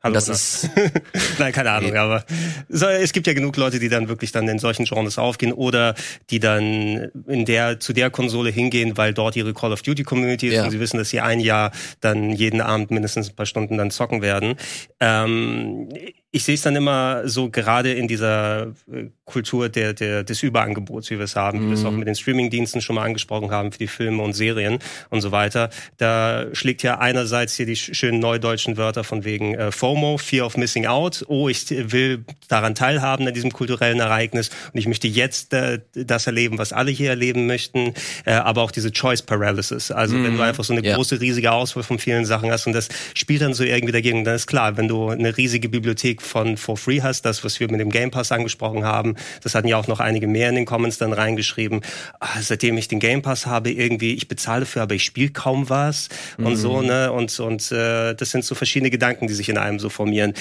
Hallo, 0.00 0.14
das 0.14 0.28
oder? 0.28 0.34
ist 0.36 0.70
Nein, 1.40 1.52
keine 1.52 1.72
Ahnung, 1.72 1.96
aber 1.96 2.24
so, 2.68 2.86
es 2.86 3.12
gibt 3.12 3.26
ja 3.26 3.32
genug 3.32 3.56
Leute, 3.56 3.80
die 3.80 3.88
dann 3.88 4.06
wirklich 4.08 4.30
dann 4.30 4.46
in 4.46 4.60
solchen 4.60 4.84
Genres 4.84 5.18
aufgehen 5.18 5.52
oder 5.52 5.96
die 6.30 6.38
dann 6.38 7.10
in 7.26 7.44
der 7.44 7.80
zu 7.80 7.92
der 7.92 8.08
Konsole 8.08 8.50
hingehen, 8.50 8.96
weil 8.96 9.12
dort 9.12 9.34
ihre 9.34 9.52
Call 9.54 9.72
of 9.72 9.82
Duty 9.82 10.04
Community 10.04 10.46
ist 10.48 10.54
Ja. 10.54 10.64
und 10.64 10.70
sie 10.70 10.78
wissen, 10.78 10.98
dass 10.98 11.10
sie 11.10 11.20
ein 11.20 11.40
Jahr 11.40 11.72
dann 12.00 12.30
jeden 12.30 12.60
Abend 12.60 12.92
mindestens 12.92 13.28
ein 13.30 13.34
paar 13.34 13.46
Stunden 13.46 13.76
dann 13.76 13.90
zocken 13.90 14.22
werden. 14.22 14.54
Ähm, 15.00 15.88
ich 16.30 16.44
sehe 16.44 16.56
es 16.56 16.62
dann 16.62 16.76
immer 16.76 17.26
so 17.26 17.48
gerade 17.48 17.92
in 17.94 18.06
dieser 18.06 18.74
äh, 18.92 19.06
Kultur 19.24 19.68
der, 19.70 19.94
der, 19.94 20.24
des 20.24 20.42
Überangebots, 20.42 21.10
wie 21.10 21.16
wir 21.16 21.24
es 21.24 21.36
haben, 21.36 21.62
wie 21.62 21.66
wir 21.68 21.72
es 21.74 21.84
auch 21.84 21.90
mit 21.92 22.06
den 22.06 22.14
Streamingdiensten 22.14 22.80
schon 22.82 22.96
mal 22.96 23.04
angesprochen 23.04 23.50
haben 23.50 23.72
für 23.72 23.78
die 23.78 23.86
Filme 23.86 24.22
und 24.22 24.34
Serien 24.34 24.78
und 25.10 25.22
so 25.22 25.32
weiter. 25.32 25.70
Da 25.96 26.46
schlägt 26.52 26.82
ja 26.82 26.98
einerseits 26.98 27.54
hier 27.56 27.64
die 27.66 27.76
sch- 27.76 27.94
schönen 27.94 28.20
neudeutschen 28.20 28.76
Wörter 28.76 29.04
von 29.04 29.24
wegen 29.24 29.54
äh, 29.54 29.72
FOMO, 29.72 30.18
Fear 30.18 30.44
of 30.46 30.56
Missing 30.58 30.86
Out. 30.86 31.24
Oh, 31.28 31.48
ich 31.48 31.68
will 31.70 32.24
daran 32.48 32.74
teilhaben 32.74 33.26
an 33.26 33.32
diesem 33.34 33.52
kulturellen 33.52 34.00
Ereignis 34.00 34.50
und 34.72 34.78
ich 34.80 34.86
möchte 34.86 35.08
jetzt 35.08 35.54
äh, 35.54 35.80
das 35.94 36.26
erleben, 36.26 36.58
was 36.58 36.72
alle 36.74 36.90
hier 36.90 37.08
erleben 37.10 37.46
möchten. 37.46 37.94
Äh, 38.26 38.32
aber 38.32 38.62
auch 38.62 38.70
diese 38.70 38.92
Choice 38.92 39.22
Paralysis. 39.22 39.90
Also 39.90 40.22
wenn 40.22 40.36
du 40.36 40.42
einfach 40.42 40.64
so 40.64 40.74
eine 40.74 40.84
Ja. 40.86 40.94
große, 40.96 41.20
riesige 41.20 41.52
Auswahl 41.52 41.82
von 41.84 41.98
vielen 41.98 42.24
Sachen 42.26 42.50
hast 42.50 42.66
und 42.66 42.74
das 42.74 42.88
spielt 43.14 43.40
dann 43.42 43.54
so 43.54 43.64
irgendwie 43.64 43.92
dagegen, 43.92 44.24
dann 44.24 44.34
ist 44.34 44.46
klar, 44.46 44.76
wenn 44.76 44.88
du 44.88 45.08
eine 45.08 45.36
riesige 45.36 45.68
Bibliothek 45.68 46.17
von 46.20 46.56
For 46.56 46.76
Free 46.76 47.00
hast, 47.02 47.22
das, 47.22 47.44
was 47.44 47.60
wir 47.60 47.70
mit 47.70 47.80
dem 47.80 47.90
Game 47.90 48.10
Pass 48.10 48.32
angesprochen 48.32 48.84
haben, 48.84 49.16
das 49.42 49.54
hatten 49.54 49.68
ja 49.68 49.76
auch 49.76 49.88
noch 49.88 50.00
einige 50.00 50.26
mehr 50.26 50.48
in 50.48 50.54
den 50.54 50.66
Comments 50.66 50.96
dann 50.98 51.12
reingeschrieben, 51.12 51.82
ah, 52.20 52.40
seitdem 52.40 52.76
ich 52.78 52.88
den 52.88 53.00
Game 53.00 53.22
Pass 53.22 53.46
habe, 53.46 53.70
irgendwie, 53.70 54.14
ich 54.14 54.28
bezahle 54.28 54.60
dafür, 54.60 54.82
aber 54.82 54.94
ich 54.94 55.04
spiele 55.04 55.30
kaum 55.30 55.68
was 55.68 56.08
und 56.38 56.56
so, 56.56 56.82
ne, 56.82 57.12
und, 57.12 57.38
und 57.40 57.70
äh, 57.72 58.14
das 58.14 58.30
sind 58.30 58.44
so 58.44 58.54
verschiedene 58.54 58.90
Gedanken, 58.90 59.26
die 59.26 59.34
sich 59.34 59.48
in 59.48 59.58
einem 59.58 59.78
so 59.78 59.88
formieren. 59.88 60.34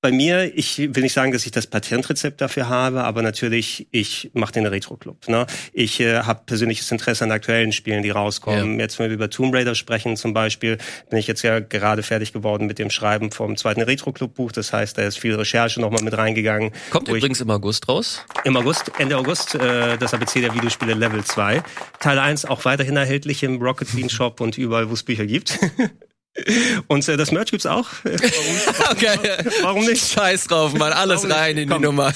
Bei 0.00 0.12
mir, 0.12 0.56
ich 0.56 0.78
will 0.78 1.02
nicht 1.02 1.12
sagen, 1.12 1.32
dass 1.32 1.44
ich 1.44 1.50
das 1.50 1.66
Patentrezept 1.66 2.40
dafür 2.40 2.68
habe, 2.68 3.02
aber 3.02 3.20
natürlich, 3.20 3.88
ich 3.90 4.30
mache 4.32 4.52
den 4.52 4.64
Retro-Club. 4.64 5.26
Ne? 5.26 5.44
Ich 5.72 5.98
äh, 5.98 6.20
habe 6.20 6.42
persönliches 6.46 6.88
Interesse 6.92 7.24
an 7.24 7.32
aktuellen 7.32 7.72
Spielen, 7.72 8.04
die 8.04 8.10
rauskommen. 8.10 8.78
Jetzt, 8.78 9.00
wenn 9.00 9.06
wir 9.10 9.14
über 9.14 9.28
Tomb 9.28 9.52
Raider 9.52 9.74
sprechen 9.74 10.16
zum 10.16 10.32
Beispiel, 10.34 10.78
bin 11.10 11.18
ich 11.18 11.26
jetzt 11.26 11.42
ja 11.42 11.58
gerade 11.58 12.04
fertig 12.04 12.32
geworden 12.32 12.68
mit 12.68 12.78
dem 12.78 12.90
Schreiben 12.90 13.32
vom 13.32 13.56
zweiten 13.56 13.82
Retro-Club-Buch. 13.82 14.52
Das 14.52 14.72
heißt, 14.72 14.96
da 14.96 15.02
ist 15.02 15.18
viel 15.18 15.34
Recherche 15.34 15.80
nochmal 15.80 16.04
mit 16.04 16.16
reingegangen. 16.16 16.70
kommt 16.90 17.08
ich- 17.08 17.16
übrigens 17.16 17.40
im 17.40 17.50
August 17.50 17.88
raus. 17.88 18.24
im 18.44 18.56
August, 18.56 18.92
Ende 18.98 19.16
August, 19.16 19.56
äh, 19.56 19.98
das 19.98 20.14
ABC 20.14 20.40
der 20.40 20.54
Videospiele 20.54 20.94
Level 20.94 21.24
2. 21.24 21.60
Teil 21.98 22.20
1 22.20 22.44
auch 22.44 22.64
weiterhin 22.64 22.96
erhältlich 22.96 23.42
im 23.42 23.60
Rocket 23.60 23.88
Bean 23.96 24.08
Shop 24.08 24.40
und 24.40 24.58
überall, 24.58 24.88
wo 24.90 24.94
es 24.94 25.02
Bücher 25.02 25.26
gibt. 25.26 25.58
Und 26.86 27.08
äh, 27.08 27.16
das 27.16 27.32
Merch 27.32 27.50
gibt's 27.50 27.66
auch. 27.66 27.88
Äh, 28.04 28.16
Warum, 28.20 28.92
Okay. 28.92 29.18
warum 29.62 29.84
nicht? 29.84 30.06
Scheiß 30.12 30.44
drauf, 30.46 30.72
Mann. 30.74 30.92
Alles 30.92 31.16
Warum 31.24 31.28
nicht? 31.28 31.36
rein 31.38 31.56
in 31.58 31.68
die 31.68 31.72
Komm. 31.74 31.82
Nummer. 31.82 32.12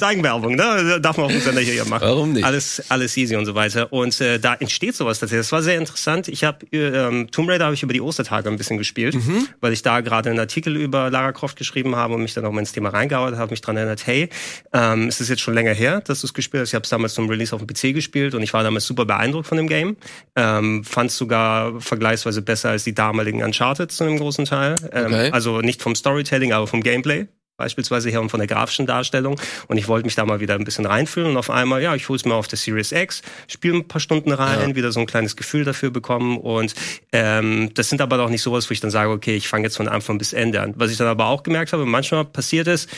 Eigenwerbung, 0.00 0.54
ne? 0.54 1.00
Darf 1.00 1.16
man 1.16 1.26
auf 1.26 1.32
dem 1.32 1.40
Sender 1.40 1.60
hier 1.62 1.84
machen. 1.84 2.02
Warum 2.06 2.32
nicht? 2.32 2.44
Alles, 2.44 2.82
alles 2.88 3.16
easy 3.16 3.34
und 3.34 3.44
so 3.44 3.54
weiter. 3.56 3.92
Und 3.92 4.20
äh, 4.20 4.38
da 4.38 4.54
entsteht 4.54 4.94
sowas 4.94 5.18
tatsächlich. 5.18 5.46
Das 5.46 5.52
war 5.52 5.62
sehr 5.62 5.78
interessant. 5.78 6.28
Ich 6.28 6.44
habe 6.44 6.64
ähm, 6.72 7.28
Tomb 7.32 7.48
Raider 7.48 7.64
habe 7.64 7.74
ich 7.74 7.82
über 7.82 7.92
die 7.92 8.00
Ostertage 8.00 8.48
ein 8.48 8.56
bisschen 8.56 8.78
gespielt, 8.78 9.14
Mhm. 9.16 9.48
weil 9.60 9.72
ich 9.72 9.82
da 9.82 10.00
gerade 10.00 10.30
einen 10.30 10.38
Artikel 10.38 10.76
über 10.76 11.10
Lara 11.10 11.32
Croft 11.32 11.56
geschrieben 11.56 11.96
habe 11.96 12.14
und 12.14 12.22
mich 12.22 12.34
dann 12.34 12.44
auch 12.44 12.52
mal 12.52 12.60
ins 12.60 12.72
Thema 12.72 12.90
reingearbeitet 12.90 13.38
habe, 13.38 13.50
mich 13.50 13.60
dran 13.62 13.76
erinnert, 13.76 14.06
hey, 14.06 14.28
ähm, 14.72 15.08
es 15.08 15.20
ist 15.20 15.28
jetzt 15.28 15.42
schon 15.42 15.54
länger 15.54 15.74
her, 15.74 16.00
dass 16.02 16.20
du 16.20 16.26
es 16.28 16.34
gespielt 16.34 16.62
hast. 16.62 16.68
Ich 16.70 16.74
habe 16.74 16.84
es 16.84 16.90
damals 16.90 17.14
zum 17.14 17.28
Release 17.28 17.54
auf 17.54 17.60
dem 17.64 17.66
PC 17.66 17.94
gespielt 17.94 18.34
und 18.34 18.42
ich 18.42 18.52
war 18.52 18.62
damals 18.62 18.86
super 18.86 19.04
beeindruckt 19.04 19.46
von 19.48 19.56
dem 19.58 19.66
Game. 19.68 19.96
Ähm, 20.36 20.84
Fand 20.84 21.10
es 21.10 21.16
sogar 21.18 21.80
vergleichsweise 21.80 22.42
besser 22.42 22.70
als 22.70 22.84
die 22.84 22.94
damaligen 22.94 23.42
Uncharted 23.46 23.90
zu 23.90 24.04
einem 24.04 24.18
großen 24.18 24.44
Teil. 24.44 24.76
Ähm, 24.92 25.06
Okay. 25.06 25.30
Also 25.32 25.60
nicht 25.60 25.82
vom 25.82 25.94
Storytelling, 25.94 26.52
aber 26.52 26.66
vom 26.66 26.82
Gameplay 26.82 27.26
beispielsweise 27.56 28.10
her 28.10 28.20
und 28.20 28.28
von 28.28 28.38
der 28.38 28.46
grafischen 28.46 28.86
Darstellung. 28.86 29.40
Und 29.68 29.78
ich 29.78 29.88
wollte 29.88 30.04
mich 30.04 30.14
da 30.14 30.24
mal 30.24 30.40
wieder 30.40 30.54
ein 30.54 30.64
bisschen 30.64 30.84
reinfühlen 30.86 31.30
und 31.30 31.36
auf 31.36 31.50
einmal, 31.50 31.82
ja, 31.82 31.94
ich 31.94 32.08
hol's 32.08 32.24
mir 32.24 32.34
auf 32.34 32.48
der 32.48 32.58
Series 32.58 32.92
X, 32.92 33.22
spiele 33.48 33.76
ein 33.76 33.88
paar 33.88 34.00
Stunden 34.00 34.32
rein, 34.32 34.74
wieder 34.76 34.92
so 34.92 35.00
ein 35.00 35.06
kleines 35.06 35.36
Gefühl 35.36 35.64
dafür 35.64 35.90
bekommen. 35.90 36.36
Und 36.38 36.74
ähm, 37.12 37.70
das 37.74 37.88
sind 37.88 38.00
aber 38.00 38.20
auch 38.20 38.28
nicht 38.28 38.42
sowas, 38.42 38.68
wo 38.68 38.72
ich 38.72 38.80
dann 38.80 38.90
sage, 38.90 39.10
okay, 39.10 39.36
ich 39.36 39.48
fange 39.48 39.64
jetzt 39.64 39.76
von 39.76 39.88
Anfang 39.88 40.18
bis 40.18 40.32
Ende 40.32 40.60
an. 40.60 40.74
Was 40.76 40.90
ich 40.90 40.98
dann 40.98 41.06
aber 41.06 41.26
auch 41.26 41.42
gemerkt 41.42 41.72
habe, 41.72 41.86
manchmal 41.86 42.24
passiert 42.24 42.66
ist, 42.66 42.90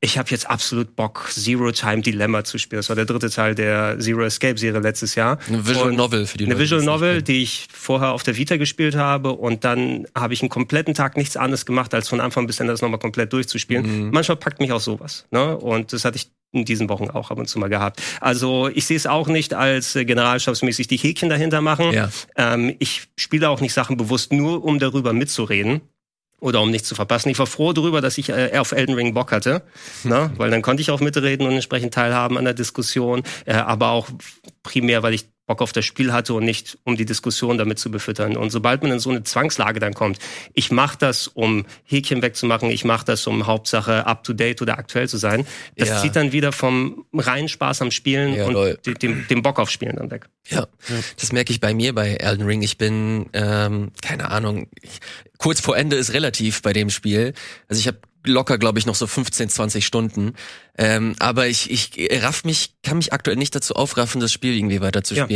ich 0.00 0.18
habe 0.18 0.28
jetzt 0.30 0.50
absolut 0.50 0.94
Bock, 0.96 1.28
Zero 1.30 1.70
Time 1.72 2.02
Dilemma 2.02 2.44
zu 2.44 2.58
spielen. 2.58 2.80
Das 2.80 2.88
war 2.88 2.96
der 2.96 3.06
dritte 3.06 3.30
Teil 3.30 3.54
der 3.54 3.98
Zero 3.98 4.24
Escape 4.24 4.58
Serie 4.58 4.80
letztes 4.80 5.14
Jahr. 5.14 5.38
Eine 5.48 5.66
Visual 5.66 5.90
Und 5.90 5.96
Novel 5.96 6.26
für 6.26 6.38
die 6.38 6.44
Eine 6.44 6.54
Leute, 6.54 6.64
Visual 6.64 6.82
Novel, 6.82 7.22
die 7.22 7.42
ich 7.42 7.68
vorher 7.72 8.12
auf 8.12 8.22
der 8.22 8.36
Vita 8.36 8.56
gespielt 8.56 8.96
habe 8.96 9.32
und 9.32 9.64
dann 9.64 10.06
habe 10.14 10.34
ich 10.34 10.42
einen 10.42 10.48
kompletten 10.48 10.94
Tag 10.94 11.16
nichts 11.16 11.36
anderes 11.36 11.64
gemacht, 11.64 11.94
als 11.94 12.08
von 12.08 12.20
Anfang 12.20 12.46
bis 12.46 12.60
Ende 12.60 12.72
das 12.72 12.82
nochmal 12.82 12.98
komplett 13.00 13.32
durchzuspielen. 13.32 13.86
Mhm. 13.86 14.01
Manchmal 14.10 14.36
packt 14.36 14.60
mich 14.60 14.72
auch 14.72 14.80
sowas. 14.80 15.26
Ne? 15.30 15.56
Und 15.56 15.92
das 15.92 16.04
hatte 16.04 16.16
ich 16.16 16.30
in 16.52 16.64
diesen 16.64 16.88
Wochen 16.88 17.08
auch 17.10 17.30
ab 17.30 17.38
und 17.38 17.48
zu 17.48 17.58
mal 17.58 17.68
gehabt. 17.68 18.02
Also 18.20 18.68
ich 18.68 18.86
sehe 18.86 18.96
es 18.96 19.06
auch 19.06 19.26
nicht 19.26 19.54
als 19.54 19.96
äh, 19.96 20.04
generalstabsmäßig 20.04 20.86
die 20.86 20.98
Häkchen 20.98 21.30
dahinter 21.30 21.60
machen. 21.60 21.92
Ja. 21.92 22.10
Ähm, 22.36 22.76
ich 22.78 23.08
spiele 23.16 23.48
auch 23.48 23.60
nicht 23.60 23.72
Sachen 23.72 23.96
bewusst 23.96 24.32
nur, 24.32 24.62
um 24.64 24.78
darüber 24.78 25.12
mitzureden. 25.12 25.80
Oder 26.40 26.60
um 26.60 26.72
nichts 26.72 26.88
zu 26.88 26.96
verpassen. 26.96 27.28
Ich 27.28 27.38
war 27.38 27.46
froh 27.46 27.72
darüber, 27.72 28.00
dass 28.00 28.18
ich 28.18 28.28
äh, 28.28 28.58
auf 28.58 28.72
Elden 28.72 28.96
Ring 28.96 29.14
Bock 29.14 29.30
hatte, 29.30 29.62
ne? 30.02 30.32
weil 30.36 30.50
dann 30.50 30.60
konnte 30.60 30.80
ich 30.80 30.90
auch 30.90 30.98
mitreden 30.98 31.46
und 31.46 31.52
entsprechend 31.52 31.94
teilhaben 31.94 32.36
an 32.36 32.44
der 32.44 32.52
Diskussion, 32.52 33.22
äh, 33.46 33.52
aber 33.52 33.90
auch 33.90 34.08
primär, 34.64 35.04
weil 35.04 35.14
ich 35.14 35.31
Bock 35.52 35.60
auf 35.60 35.72
das 35.72 35.84
Spiel 35.84 36.14
hatte 36.14 36.32
und 36.32 36.44
nicht 36.46 36.78
um 36.84 36.96
die 36.96 37.04
Diskussion 37.04 37.58
damit 37.58 37.78
zu 37.78 37.90
befüttern. 37.90 38.38
Und 38.38 38.48
sobald 38.48 38.82
man 38.82 38.90
in 38.92 38.98
so 39.00 39.10
eine 39.10 39.22
Zwangslage 39.22 39.80
dann 39.80 39.92
kommt, 39.92 40.18
ich 40.54 40.70
mache 40.70 40.96
das, 40.98 41.28
um 41.28 41.66
Häkchen 41.84 42.22
wegzumachen, 42.22 42.70
ich 42.70 42.86
mache 42.86 43.04
das, 43.04 43.26
um 43.26 43.46
Hauptsache 43.46 44.06
up 44.06 44.24
to 44.24 44.32
date 44.32 44.62
oder 44.62 44.78
aktuell 44.78 45.10
zu 45.10 45.18
sein, 45.18 45.46
das 45.76 45.90
Ja. 45.90 46.00
zieht 46.00 46.16
dann 46.16 46.32
wieder 46.32 46.52
vom 46.52 47.04
reinen 47.12 47.48
Spaß 47.50 47.82
am 47.82 47.90
Spielen 47.90 48.32
Ja, 48.34 48.46
und 48.46 48.78
dem, 49.02 49.26
dem 49.28 49.42
Bock 49.42 49.58
auf 49.58 49.68
Spielen 49.68 49.96
dann 49.96 50.10
weg. 50.10 50.26
Ja, 50.48 50.66
das 51.20 51.32
merke 51.32 51.52
ich 51.52 51.60
bei 51.60 51.74
mir 51.74 51.94
bei 51.94 52.14
Elden 52.14 52.46
Ring. 52.46 52.62
Ich 52.62 52.78
bin, 52.78 53.26
ähm, 53.34 53.90
keine 54.00 54.30
Ahnung, 54.30 54.68
ich, 54.80 55.00
kurz 55.36 55.60
vor 55.60 55.76
Ende 55.76 55.96
ist 55.96 56.14
relativ 56.14 56.62
bei 56.62 56.72
dem 56.72 56.88
Spiel. 56.88 57.34
Also 57.68 57.78
ich 57.78 57.88
habe 57.88 57.98
locker, 58.24 58.58
glaube 58.58 58.78
ich, 58.78 58.86
noch 58.86 58.94
so 58.94 59.06
15, 59.06 59.48
20 59.48 59.86
Stunden. 59.86 60.34
Ähm, 60.78 61.14
aber 61.18 61.48
ich, 61.48 61.70
ich 61.70 62.22
raff 62.22 62.44
mich, 62.44 62.74
kann 62.82 62.96
mich 62.96 63.12
aktuell 63.12 63.36
nicht 63.36 63.54
dazu 63.54 63.74
aufraffen, 63.74 64.20
das 64.20 64.32
Spiel 64.32 64.54
irgendwie 64.54 64.80
weiter 64.80 65.04
zu 65.04 65.14
Ja. 65.14 65.26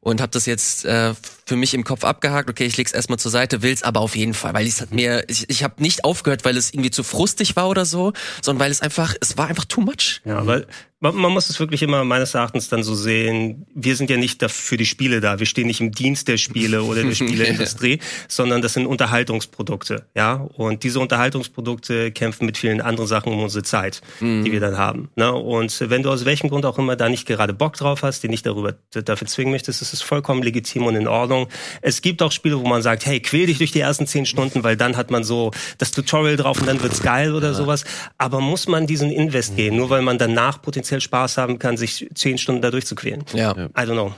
Und 0.00 0.20
habe 0.20 0.30
das 0.30 0.46
jetzt 0.46 0.84
äh, 0.84 1.14
für 1.46 1.56
mich 1.56 1.74
im 1.74 1.84
Kopf 1.84 2.04
abgehakt. 2.04 2.48
Okay, 2.48 2.64
ich 2.64 2.76
leg's 2.76 2.92
erstmal 2.92 3.18
zur 3.18 3.30
Seite, 3.30 3.62
will's 3.62 3.82
aber 3.82 4.00
auf 4.00 4.14
jeden 4.14 4.34
Fall, 4.34 4.54
weil 4.54 4.66
ich's 4.66 4.80
hat 4.80 4.92
mir, 4.92 5.24
ich, 5.28 5.50
ich 5.50 5.64
habe 5.64 5.82
nicht 5.82 6.04
aufgehört, 6.04 6.44
weil 6.44 6.56
es 6.56 6.72
irgendwie 6.72 6.90
zu 6.90 7.02
frustig 7.02 7.56
war 7.56 7.68
oder 7.68 7.84
so, 7.84 8.12
sondern 8.42 8.64
weil 8.64 8.70
es 8.70 8.80
einfach, 8.80 9.14
es 9.20 9.36
war 9.36 9.48
einfach 9.48 9.64
too 9.64 9.80
much. 9.80 10.20
Ja, 10.24 10.46
weil 10.46 10.66
man, 11.00 11.14
man 11.14 11.32
muss 11.32 11.48
es 11.48 11.60
wirklich 11.60 11.82
immer 11.82 12.04
meines 12.04 12.34
Erachtens 12.34 12.68
dann 12.68 12.82
so 12.82 12.94
sehen, 12.94 13.66
wir 13.74 13.94
sind 13.94 14.10
ja 14.10 14.16
nicht 14.16 14.42
für 14.50 14.76
die 14.76 14.86
Spiele 14.86 15.20
da, 15.20 15.38
wir 15.38 15.46
stehen 15.46 15.68
nicht 15.68 15.80
im 15.80 15.92
Dienst 15.92 16.26
der 16.28 16.38
Spiele 16.38 16.82
oder 16.82 17.02
der 17.02 17.14
Spieleindustrie, 17.14 18.00
sondern 18.26 18.62
das 18.62 18.72
sind 18.72 18.86
Unterhaltungsprodukte, 18.86 20.06
ja, 20.14 20.34
und 20.34 20.82
diese 20.82 20.98
Unterhaltungsprodukte 21.00 22.10
kämpfen 22.10 22.46
mit 22.46 22.58
vielen 22.58 22.80
anderen 22.80 23.06
Sachen 23.06 23.32
um 23.32 23.42
unsere 23.42 23.62
Zeit, 23.62 24.00
die 24.20 24.50
wir 24.50 24.60
dann 24.60 24.76
haben, 24.76 25.10
ne? 25.14 25.32
und 25.32 25.88
wenn 25.88 26.02
du 26.02 26.10
aus 26.10 26.24
welchem 26.24 26.48
Grund 26.48 26.66
auch 26.66 26.78
immer 26.78 26.96
da 26.96 27.08
nicht 27.08 27.26
gerade 27.26 27.52
Bock 27.52 27.76
drauf 27.76 28.02
hast, 28.02 28.22
die 28.22 28.28
nicht 28.28 28.44
darüber 28.44 28.74
dafür 28.90 29.28
zwingen 29.28 29.52
möchtest, 29.52 29.82
ist 29.82 29.92
es 29.92 30.02
vollkommen 30.02 30.42
legitim 30.42 30.86
und 30.86 30.96
in 30.96 31.06
Ordnung. 31.06 31.48
Es 31.80 32.02
gibt 32.02 32.22
auch 32.22 32.32
Spiele, 32.32 32.58
wo 32.58 32.66
man 32.66 32.82
sagt, 32.82 33.06
hey, 33.06 33.20
quäl 33.20 33.46
dich 33.46 33.58
durch 33.58 33.72
die 33.72 33.80
ersten 33.80 34.06
zehn 34.06 34.26
Stunden, 34.26 34.64
weil 34.64 34.76
dann 34.76 34.96
hat 34.96 35.10
man 35.10 35.24
so 35.24 35.52
das 35.78 35.90
Tutorial 35.90 36.36
drauf 36.36 36.60
und 36.60 36.66
dann 36.66 36.82
wird's 36.82 37.02
geil 37.02 37.34
oder 37.34 37.54
sowas, 37.54 37.84
aber 38.16 38.40
muss 38.40 38.66
man 38.66 38.86
diesen 38.86 39.10
Invest 39.10 39.56
gehen, 39.56 39.76
nur 39.76 39.90
weil 39.90 40.02
man 40.02 40.18
danach 40.18 40.60
potenziell 40.60 40.87
Spaß 41.00 41.36
haben 41.38 41.58
kann, 41.58 41.76
sich 41.76 42.08
zehn 42.14 42.38
Stunden 42.38 42.62
da 42.62 42.70
durchzuquälen. 42.70 43.24
Ja. 43.34 43.52
I 43.52 43.80
don't 43.80 43.92
know. 43.92 44.14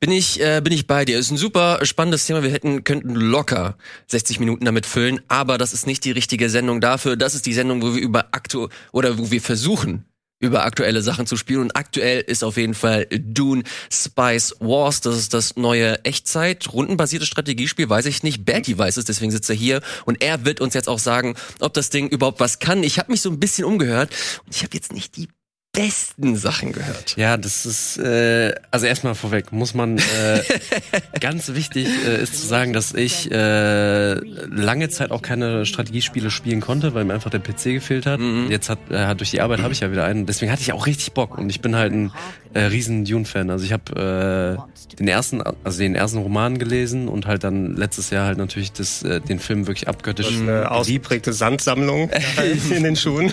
Bin 0.00 0.12
ich, 0.12 0.40
äh, 0.40 0.60
bin 0.62 0.72
ich 0.72 0.86
bei 0.86 1.04
dir. 1.04 1.18
Ist 1.18 1.32
ein 1.32 1.36
super 1.36 1.84
spannendes 1.84 2.26
Thema. 2.26 2.42
Wir 2.42 2.50
hätten, 2.50 2.84
könnten 2.84 3.14
locker 3.14 3.76
60 4.06 4.38
Minuten 4.38 4.64
damit 4.64 4.86
füllen, 4.86 5.20
aber 5.26 5.58
das 5.58 5.72
ist 5.72 5.86
nicht 5.86 6.04
die 6.04 6.12
richtige 6.12 6.50
Sendung 6.50 6.80
dafür. 6.80 7.16
Das 7.16 7.34
ist 7.34 7.46
die 7.46 7.52
Sendung, 7.52 7.82
wo 7.82 7.94
wir 7.94 8.00
über 8.00 8.28
aktu 8.32 8.68
oder 8.92 9.18
wo 9.18 9.32
wir 9.32 9.40
versuchen, 9.40 10.04
über 10.40 10.64
aktuelle 10.64 11.02
Sachen 11.02 11.26
zu 11.26 11.36
spielen. 11.36 11.62
Und 11.62 11.76
aktuell 11.76 12.20
ist 12.20 12.44
auf 12.44 12.56
jeden 12.56 12.74
Fall 12.74 13.06
Dune 13.10 13.64
Spice 13.90 14.54
Wars. 14.60 15.00
Das 15.00 15.16
ist 15.16 15.34
das 15.34 15.56
neue 15.56 16.04
Echtzeit, 16.04 16.72
rundenbasierte 16.72 17.26
Strategiespiel. 17.26 17.88
Weiß 17.88 18.06
ich 18.06 18.22
nicht. 18.22 18.44
Bertie 18.44 18.78
weiß 18.78 18.96
es, 18.98 19.04
deswegen 19.04 19.32
sitzt 19.32 19.50
er 19.50 19.56
hier. 19.56 19.80
Und 20.04 20.22
er 20.22 20.44
wird 20.44 20.60
uns 20.60 20.74
jetzt 20.74 20.88
auch 20.88 21.00
sagen, 21.00 21.34
ob 21.58 21.74
das 21.74 21.90
Ding 21.90 22.08
überhaupt 22.08 22.38
was 22.38 22.60
kann. 22.60 22.84
Ich 22.84 23.00
habe 23.00 23.10
mich 23.10 23.20
so 23.20 23.30
ein 23.30 23.40
bisschen 23.40 23.64
umgehört 23.64 24.10
und 24.46 24.54
ich 24.54 24.62
habe 24.62 24.74
jetzt 24.74 24.92
nicht 24.92 25.16
die 25.16 25.28
besten 25.72 26.34
Sachen 26.36 26.72
gehört. 26.72 27.16
Ja, 27.16 27.36
das 27.36 27.66
ist, 27.66 27.98
äh, 27.98 28.54
also 28.70 28.86
erstmal 28.86 29.14
vorweg, 29.14 29.52
muss 29.52 29.74
man, 29.74 29.98
äh, 29.98 30.42
ganz 31.20 31.54
wichtig 31.54 31.86
äh, 32.06 32.22
ist 32.22 32.40
zu 32.40 32.46
sagen, 32.46 32.72
dass 32.72 32.94
ich 32.94 33.30
äh, 33.30 34.14
lange 34.14 34.88
Zeit 34.88 35.10
auch 35.10 35.22
keine 35.22 35.66
Strategiespiele 35.66 36.30
spielen 36.30 36.60
konnte, 36.60 36.94
weil 36.94 37.04
mir 37.04 37.14
einfach 37.14 37.30
der 37.30 37.40
PC 37.40 37.64
gefehlt 37.64 38.06
hat. 38.06 38.18
Mhm. 38.18 38.50
Jetzt 38.50 38.70
hat, 38.70 38.78
äh, 38.90 39.14
durch 39.14 39.30
die 39.30 39.40
Arbeit 39.40 39.60
habe 39.60 39.72
ich 39.72 39.80
ja 39.80 39.92
wieder 39.92 40.04
einen. 40.04 40.26
Deswegen 40.26 40.50
hatte 40.50 40.62
ich 40.62 40.72
auch 40.72 40.86
richtig 40.86 41.12
Bock 41.12 41.38
und 41.38 41.50
ich 41.50 41.60
bin 41.60 41.76
halt 41.76 41.92
ein 41.92 42.12
äh, 42.54 42.60
riesen 42.60 43.04
Dune-Fan. 43.04 43.50
Also 43.50 43.64
ich 43.64 43.72
habe 43.72 44.58
äh, 44.58 44.96
den 44.96 45.06
ersten, 45.06 45.42
also 45.42 45.78
den 45.78 45.94
ersten 45.94 46.18
Roman 46.18 46.58
gelesen 46.58 47.08
und 47.08 47.26
halt 47.26 47.44
dann 47.44 47.76
letztes 47.76 48.10
Jahr 48.10 48.26
halt 48.26 48.38
natürlich 48.38 48.72
das, 48.72 49.02
äh, 49.02 49.20
den 49.20 49.38
Film 49.38 49.66
wirklich 49.66 49.86
abgöttisch 49.86 50.26
Das 50.26 50.34
ist 50.34 50.42
eine 50.42 50.70
ausgeprägte 50.70 51.32
Sandsammlung 51.32 52.10
in 52.70 52.82
den 52.82 52.96
Schuhen. 52.96 53.32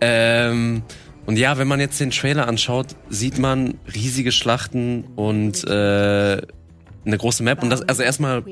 Ähm, 0.00 0.82
und 1.26 1.38
ja, 1.38 1.58
wenn 1.58 1.68
man 1.68 1.80
jetzt 1.80 2.00
den 2.00 2.10
Trailer 2.10 2.48
anschaut, 2.48 2.88
sieht 3.10 3.38
man 3.38 3.74
riesige 3.94 4.32
Schlachten 4.32 5.04
und 5.16 5.64
äh, 5.64 6.40
eine 7.06 7.18
große 7.18 7.42
Map. 7.44 7.62
Und 7.62 7.70
das, 7.70 7.82
also 7.82 8.02
erstmal 8.02 8.42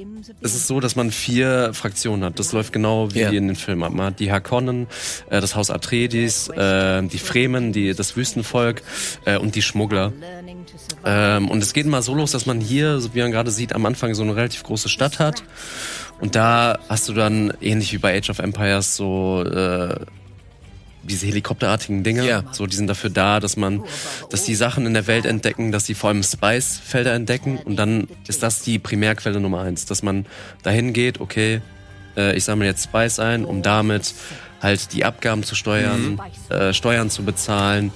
ist 0.40 0.54
es 0.54 0.66
so, 0.68 0.78
dass 0.78 0.94
man 0.94 1.10
vier 1.10 1.70
Fraktionen 1.74 2.24
hat. 2.24 2.38
Das 2.38 2.52
läuft 2.52 2.72
genau 2.72 3.12
wie 3.12 3.20
Ja. 3.20 3.30
in 3.30 3.48
den 3.48 3.56
Filmen 3.56 3.82
ab. 3.82 3.92
Man 3.92 4.06
hat 4.06 4.20
die 4.20 4.30
Harkonnen, 4.30 4.86
äh, 5.30 5.40
das 5.40 5.56
Haus 5.56 5.70
Atreides, 5.70 6.48
äh, 6.48 7.02
die 7.02 7.18
Fremen, 7.18 7.72
die, 7.72 7.94
das 7.94 8.16
Wüstenvolk 8.16 8.82
äh, 9.24 9.38
und 9.38 9.56
die 9.56 9.62
Schmuggler. 9.62 10.12
Ähm, 11.04 11.48
und 11.50 11.62
es 11.62 11.72
geht 11.72 11.86
mal 11.86 12.02
so 12.02 12.14
los, 12.14 12.30
dass 12.32 12.46
man 12.46 12.60
hier, 12.60 13.00
so 13.00 13.12
wie 13.14 13.20
man 13.22 13.32
gerade 13.32 13.50
sieht, 13.50 13.72
am 13.72 13.84
Anfang 13.86 14.14
so 14.14 14.22
eine 14.22 14.36
relativ 14.36 14.62
große 14.62 14.88
Stadt 14.88 15.18
hat. 15.18 15.42
Und 16.20 16.36
da 16.36 16.78
hast 16.88 17.08
du 17.08 17.12
dann, 17.12 17.52
ähnlich 17.60 17.92
wie 17.92 17.98
bei 17.98 18.16
Age 18.16 18.30
of 18.30 18.38
Empires, 18.38 18.94
so 18.94 19.42
äh, 19.42 19.96
diese 21.04 21.26
helikopterartigen 21.26 22.02
Dinge. 22.02 22.26
Ja. 22.26 22.44
So, 22.52 22.66
die 22.66 22.76
sind 22.76 22.86
dafür 22.86 23.10
da, 23.10 23.40
dass 23.40 23.56
man, 23.56 23.82
dass 24.30 24.44
die 24.44 24.54
Sachen 24.54 24.86
in 24.86 24.94
der 24.94 25.06
Welt 25.06 25.26
entdecken, 25.26 25.72
dass 25.72 25.84
die 25.84 25.94
vor 25.94 26.10
allem 26.10 26.22
Spice-Felder 26.22 27.12
entdecken. 27.12 27.58
Und 27.58 27.76
dann 27.76 28.08
ist 28.26 28.42
das 28.42 28.62
die 28.62 28.78
Primärquelle 28.78 29.40
Nummer 29.40 29.60
eins, 29.60 29.86
dass 29.86 30.02
man 30.02 30.26
dahin 30.62 30.92
geht, 30.92 31.20
okay, 31.20 31.60
äh, 32.16 32.36
ich 32.36 32.44
sammle 32.44 32.66
jetzt 32.66 32.84
Spice 32.84 33.18
ein, 33.18 33.44
um 33.44 33.62
damit 33.62 34.14
halt 34.62 34.92
die 34.92 35.04
Abgaben 35.04 35.42
zu 35.42 35.54
steuern, 35.54 36.20
äh, 36.48 36.72
Steuern 36.72 37.10
zu 37.10 37.22
bezahlen 37.22 37.92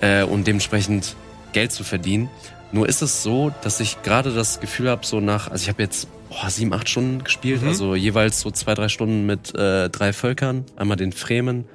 äh, 0.00 0.22
und 0.22 0.46
dementsprechend 0.46 1.16
Geld 1.52 1.72
zu 1.72 1.84
verdienen. 1.84 2.28
Nur 2.72 2.88
ist 2.88 3.02
es 3.02 3.22
so, 3.22 3.52
dass 3.62 3.80
ich 3.80 4.02
gerade 4.02 4.32
das 4.32 4.60
Gefühl 4.60 4.90
habe, 4.90 5.06
so 5.06 5.20
nach, 5.20 5.50
also 5.50 5.62
ich 5.62 5.68
habe 5.68 5.82
jetzt 5.82 6.08
boah, 6.28 6.50
sieben, 6.50 6.72
acht 6.72 6.88
Stunden 6.88 7.22
gespielt, 7.22 7.62
also 7.64 7.94
jeweils 7.94 8.40
so 8.40 8.50
zwei, 8.50 8.74
drei 8.74 8.88
Stunden 8.88 9.26
mit 9.26 9.54
äh, 9.54 9.88
drei 9.90 10.12
Völkern, 10.12 10.64
einmal 10.76 10.96
den 10.96 11.12
Fremen, 11.12 11.66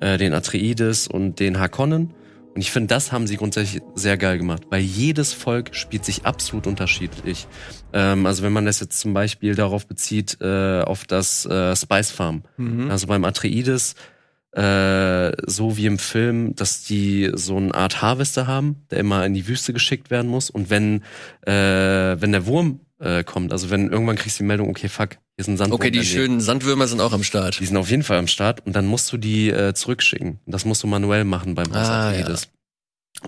äh, 0.00 0.18
den 0.18 0.32
Atreides 0.32 1.08
und 1.08 1.40
den 1.40 1.58
Harkonnen. 1.58 2.14
Und 2.54 2.62
ich 2.62 2.72
finde, 2.72 2.88
das 2.88 3.12
haben 3.12 3.26
sie 3.26 3.36
grundsätzlich 3.36 3.82
sehr 3.94 4.16
geil 4.16 4.38
gemacht, 4.38 4.64
weil 4.70 4.80
jedes 4.80 5.32
Volk 5.32 5.76
spielt 5.76 6.04
sich 6.04 6.26
absolut 6.26 6.66
unterschiedlich. 6.66 7.46
Ähm, 7.92 8.26
also 8.26 8.42
wenn 8.42 8.52
man 8.52 8.66
das 8.66 8.80
jetzt 8.80 8.98
zum 8.98 9.14
Beispiel 9.14 9.54
darauf 9.54 9.86
bezieht, 9.86 10.38
äh, 10.40 10.80
auf 10.82 11.04
das 11.04 11.46
äh, 11.46 11.76
Spice 11.76 12.10
Farm. 12.10 12.42
Also 12.90 13.06
beim 13.06 13.24
Atreides, 13.24 13.94
äh, 14.52 15.32
so 15.46 15.76
wie 15.76 15.86
im 15.86 15.98
Film, 15.98 16.56
dass 16.56 16.82
die 16.82 17.30
so 17.34 17.56
eine 17.56 17.74
Art 17.74 18.02
Harvester 18.02 18.46
haben, 18.46 18.82
der 18.90 18.98
immer 18.98 19.24
in 19.24 19.34
die 19.34 19.46
Wüste 19.46 19.72
geschickt 19.72 20.10
werden 20.10 20.28
muss. 20.28 20.50
Und 20.50 20.68
wenn, 20.68 21.02
äh, 21.42 21.52
wenn 22.20 22.32
der 22.32 22.46
Wurm 22.46 22.80
äh, 23.00 23.22
kommt, 23.24 23.52
also 23.52 23.70
wenn 23.70 23.88
irgendwann 23.90 24.16
kriegst 24.16 24.38
du 24.38 24.42
die 24.44 24.48
Meldung, 24.48 24.68
okay, 24.68 24.88
fuck, 24.88 25.10
hier 25.10 25.18
ist 25.38 25.48
ein 25.48 25.56
Sandwurm. 25.56 25.80
Okay, 25.80 25.90
die 25.90 25.98
daneben. 25.98 26.12
schönen 26.14 26.40
Sandwürmer 26.40 26.86
sind 26.88 27.00
auch 27.00 27.12
am 27.12 27.22
Start. 27.22 27.60
Die 27.60 27.66
sind 27.66 27.76
auf 27.76 27.90
jeden 27.90 28.02
Fall 28.02 28.18
am 28.18 28.26
Start 28.26 28.64
und 28.66 28.74
dann 28.74 28.86
musst 28.86 29.12
du 29.12 29.16
die 29.16 29.50
äh, 29.50 29.74
zurückschicken. 29.74 30.40
Das 30.46 30.64
musst 30.64 30.82
du 30.82 30.86
manuell 30.86 31.24
machen 31.24 31.54
beim 31.54 31.68
Haus 31.72 31.86
Ah, 31.88 32.08
Atreides. 32.10 32.48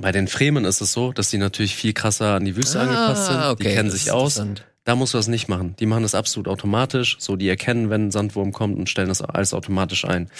Bei 0.01 0.13
den 0.13 0.29
Fremen 0.29 0.65
ist 0.65 0.81
es 0.81 0.93
so, 0.93 1.13
dass 1.13 1.31
die 1.31 1.39
natürlich 1.39 1.75
viel 1.75 1.93
krasser 1.93 2.35
an 2.35 2.45
die 2.45 2.57
Wüste 2.57 2.81
angepasst 2.81 3.27
sind. 3.27 3.59
die 3.61 3.65
kennen 3.75 3.89
Ah, 3.89 3.93
sich 3.93 4.11
aus. 4.13 4.41
Da 4.85 4.95
musst 4.97 5.15
du 5.15 5.19
das 5.19 5.29
nicht 5.29 5.49
machen. 5.49 5.75
Die 5.79 5.87
machen 5.87 6.03
das 6.03 6.15
absolut 6.15 6.49
automatisch. 6.49 7.17
So, 7.19 7.37
die 7.37 7.49
erkennen, 7.49 7.91
wenn 7.91 8.07
ein 8.07 8.11
Sandwurm 8.11 8.53
kommt 8.53 8.79
und 8.79 8.89
stellen 8.89 9.09
das 9.09 9.21
alles 9.21 9.53
automatisch 9.53 10.05
ein. 10.05 10.31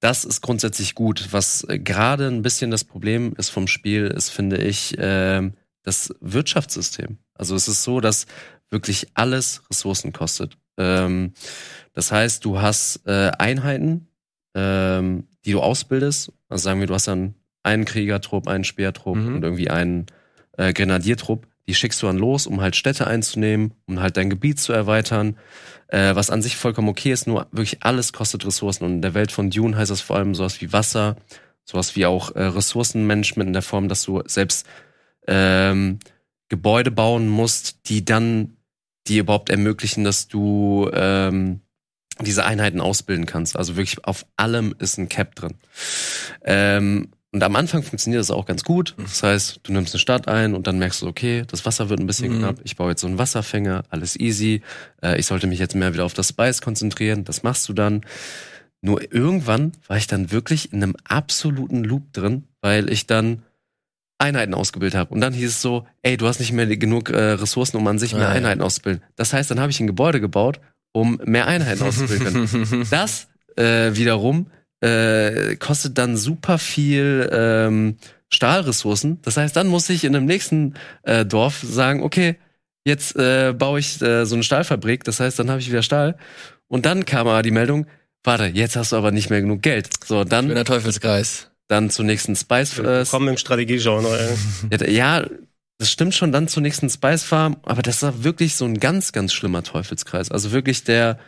Das 0.00 0.24
ist 0.24 0.40
grundsätzlich 0.42 0.94
gut. 0.94 1.28
Was 1.32 1.64
äh, 1.68 1.78
gerade 1.78 2.28
ein 2.28 2.42
bisschen 2.42 2.70
das 2.70 2.84
Problem 2.84 3.34
ist 3.36 3.50
vom 3.50 3.66
Spiel, 3.66 4.06
ist, 4.06 4.30
finde 4.30 4.58
ich, 4.58 4.94
ähm, 4.98 5.54
das 5.82 6.14
Wirtschaftssystem. 6.20 7.18
Also 7.34 7.54
es 7.54 7.68
ist 7.68 7.82
so, 7.82 8.00
dass 8.00 8.26
wirklich 8.70 9.08
alles 9.14 9.62
Ressourcen 9.70 10.12
kostet. 10.12 10.56
Ähm, 10.76 11.32
das 11.92 12.12
heißt, 12.12 12.44
du 12.44 12.60
hast 12.60 13.06
äh, 13.06 13.30
Einheiten, 13.38 14.08
ähm, 14.54 15.28
die 15.44 15.52
du 15.52 15.60
ausbildest. 15.60 16.32
Also 16.48 16.64
sagen 16.64 16.80
wir, 16.80 16.86
du 16.86 16.94
hast 16.94 17.08
dann 17.08 17.34
einen 17.62 17.84
Kriegertrupp, 17.84 18.48
einen 18.48 18.64
Speertrupp 18.64 19.16
Mhm. 19.16 19.36
und 19.36 19.42
irgendwie 19.44 19.70
einen 19.70 20.06
äh, 20.56 20.72
Grenadiertrupp. 20.72 21.46
Die 21.66 21.74
schickst 21.74 22.02
du 22.02 22.06
dann 22.06 22.16
los, 22.16 22.46
um 22.46 22.60
halt 22.60 22.76
Städte 22.76 23.06
einzunehmen, 23.06 23.74
um 23.86 24.00
halt 24.00 24.16
dein 24.16 24.30
Gebiet 24.30 24.58
zu 24.58 24.72
erweitern. 24.72 25.36
Äh, 25.88 26.14
was 26.14 26.30
an 26.30 26.42
sich 26.42 26.56
vollkommen 26.56 26.88
okay 26.88 27.12
ist, 27.12 27.26
nur 27.26 27.46
wirklich 27.50 27.82
alles 27.82 28.12
kostet 28.12 28.46
Ressourcen. 28.46 28.84
Und 28.84 28.92
in 28.94 29.02
der 29.02 29.14
Welt 29.14 29.32
von 29.32 29.50
Dune 29.50 29.76
heißt 29.76 29.90
das 29.90 30.00
vor 30.00 30.16
allem 30.16 30.34
sowas 30.34 30.60
wie 30.60 30.72
Wasser, 30.72 31.16
sowas 31.64 31.94
wie 31.96 32.06
auch 32.06 32.34
äh, 32.34 32.42
Ressourcenmanagement 32.42 33.48
in 33.48 33.52
der 33.52 33.62
Form, 33.62 33.88
dass 33.88 34.02
du 34.02 34.22
selbst 34.26 34.66
ähm, 35.28 36.00
Gebäude 36.48 36.90
bauen 36.90 37.28
musst, 37.28 37.88
die 37.88 38.04
dann 38.04 38.56
die 39.06 39.18
überhaupt 39.18 39.50
ermöglichen, 39.50 40.02
dass 40.04 40.28
du 40.28 40.90
ähm, 40.92 41.60
diese 42.20 42.44
Einheiten 42.44 42.80
ausbilden 42.80 43.26
kannst. 43.26 43.56
Also 43.56 43.76
wirklich 43.76 44.04
auf 44.04 44.26
allem 44.36 44.74
ist 44.78 44.98
ein 44.98 45.08
Cap 45.08 45.34
drin. 45.34 45.54
Ähm, 46.44 47.08
und 47.30 47.42
am 47.42 47.56
Anfang 47.56 47.82
funktioniert 47.82 48.20
das 48.20 48.30
auch 48.30 48.46
ganz 48.46 48.64
gut. 48.64 48.94
Das 48.98 49.22
heißt, 49.22 49.60
du 49.62 49.72
nimmst 49.72 49.94
eine 49.94 50.00
Stadt 50.00 50.28
ein 50.28 50.54
und 50.54 50.66
dann 50.66 50.78
merkst 50.78 51.02
du, 51.02 51.06
okay, 51.06 51.44
das 51.46 51.66
Wasser 51.66 51.90
wird 51.90 52.00
ein 52.00 52.06
bisschen 52.06 52.32
Mhm. 52.34 52.38
knapp. 52.38 52.56
Ich 52.64 52.76
baue 52.76 52.90
jetzt 52.90 53.02
so 53.02 53.06
einen 53.06 53.18
Wasserfänger, 53.18 53.84
alles 53.90 54.18
easy. 54.18 54.62
Äh, 55.02 55.18
ich 55.20 55.26
sollte 55.26 55.46
mich 55.46 55.58
jetzt 55.58 55.74
mehr 55.74 55.92
wieder 55.92 56.06
auf 56.06 56.14
das 56.14 56.30
Spice 56.30 56.62
konzentrieren. 56.62 57.24
Das 57.24 57.42
machst 57.42 57.68
du 57.68 57.74
dann. 57.74 58.00
Nur 58.80 59.12
irgendwann 59.12 59.72
war 59.88 59.96
ich 59.98 60.06
dann 60.06 60.30
wirklich 60.30 60.72
in 60.72 60.82
einem 60.82 60.96
absoluten 61.04 61.84
Loop 61.84 62.12
drin, 62.12 62.44
weil 62.62 62.90
ich 62.90 63.06
dann 63.06 63.42
Einheiten 64.18 64.54
ausgebildet 64.54 64.98
habe. 64.98 65.14
Und 65.14 65.20
dann 65.20 65.32
hieß 65.32 65.48
es 65.50 65.62
so, 65.62 65.86
ey, 66.02 66.16
du 66.16 66.26
hast 66.26 66.40
nicht 66.40 66.52
mehr 66.52 66.66
genug 66.66 67.10
äh, 67.10 67.16
Ressourcen, 67.32 67.76
um 67.76 67.86
an 67.86 67.98
sich 67.98 68.14
mehr 68.14 68.26
Ah, 68.28 68.30
ja. 68.32 68.36
Einheiten 68.36 68.62
auszubilden. 68.62 69.02
Das 69.16 69.32
heißt, 69.32 69.50
dann 69.50 69.60
habe 69.60 69.70
ich 69.70 69.78
ein 69.80 69.86
Gebäude 69.86 70.20
gebaut, 70.20 70.60
um 70.92 71.20
mehr 71.24 71.46
Einheiten 71.46 71.82
auszubilden. 71.82 72.48
können. 72.48 72.86
Das 72.90 73.28
äh, 73.56 73.94
wiederum 73.94 74.50
äh, 74.80 75.56
kostet 75.56 75.98
dann 75.98 76.16
super 76.16 76.58
viel 76.58 77.28
ähm, 77.32 77.96
Stahlressourcen. 78.28 79.20
Das 79.22 79.36
heißt, 79.36 79.56
dann 79.56 79.68
muss 79.68 79.88
ich 79.88 80.04
in 80.04 80.14
einem 80.14 80.26
nächsten 80.26 80.74
äh, 81.02 81.24
Dorf 81.24 81.62
sagen, 81.62 82.02
okay, 82.02 82.36
jetzt 82.84 83.16
äh, 83.16 83.52
baue 83.56 83.80
ich 83.80 84.00
äh, 84.02 84.24
so 84.26 84.34
eine 84.34 84.42
Stahlfabrik. 84.42 85.04
Das 85.04 85.20
heißt, 85.20 85.38
dann 85.38 85.50
habe 85.50 85.60
ich 85.60 85.68
wieder 85.70 85.82
Stahl. 85.82 86.16
Und 86.68 86.86
dann 86.86 87.04
kam 87.04 87.26
aber 87.28 87.42
die 87.42 87.50
Meldung, 87.50 87.86
warte, 88.24 88.46
jetzt 88.46 88.76
hast 88.76 88.92
du 88.92 88.96
aber 88.96 89.10
nicht 89.10 89.30
mehr 89.30 89.40
genug 89.40 89.62
Geld. 89.62 89.88
So, 90.04 90.24
dann, 90.24 90.48
Schöner 90.48 90.64
Teufelskreis. 90.64 91.50
Dann 91.68 91.90
zur 91.90 92.04
nächsten 92.04 92.34
Spice. 92.34 92.78
Äh, 92.78 92.84
Willkommen 92.84 93.28
im 93.28 93.36
Strategiegenre. 93.36 94.36
ja, 94.88 95.24
das 95.78 95.90
stimmt 95.90 96.14
schon 96.14 96.32
dann 96.32 96.48
zur 96.48 96.62
nächsten 96.62 96.90
Spice 96.90 97.22
Farm, 97.22 97.58
aber 97.62 97.82
das 97.82 98.02
war 98.02 98.24
wirklich 98.24 98.56
so 98.56 98.64
ein 98.64 98.80
ganz, 98.80 99.12
ganz 99.12 99.32
schlimmer 99.32 99.62
Teufelskreis. 99.62 100.30
Also 100.30 100.50
wirklich 100.50 100.82
der, 100.82 101.18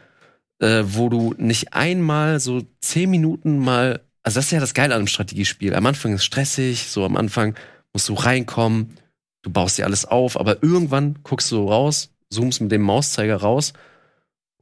äh, 0.59 0.83
wo 0.85 1.09
du 1.09 1.35
nicht 1.39 1.75
einmal 1.75 2.41
so 2.41 2.63
zehn 2.81 3.11
Minuten 3.11 3.59
mal, 3.59 4.01
also 4.23 4.39
das 4.39 4.47
ist 4.47 4.51
ja 4.51 4.61
das 4.61 4.75
Geile 4.75 4.95
an 4.95 5.01
einem 5.01 5.07
Strategiespiel. 5.07 5.75
Am 5.75 5.87
Anfang 5.87 6.15
ist 6.15 6.25
stressig, 6.25 6.89
so 6.89 7.05
am 7.05 7.17
Anfang 7.17 7.55
musst 7.93 8.09
du 8.09 8.15
reinkommen, 8.15 8.97
du 9.43 9.51
baust 9.51 9.79
dir 9.79 9.85
alles 9.85 10.05
auf, 10.05 10.39
aber 10.39 10.63
irgendwann 10.63 11.19
guckst 11.23 11.53
du 11.53 11.69
raus, 11.69 12.11
zoomst 12.31 12.61
mit 12.61 12.73
dem 12.73 12.83
Mauszeiger 12.83 13.37
raus 13.37 13.73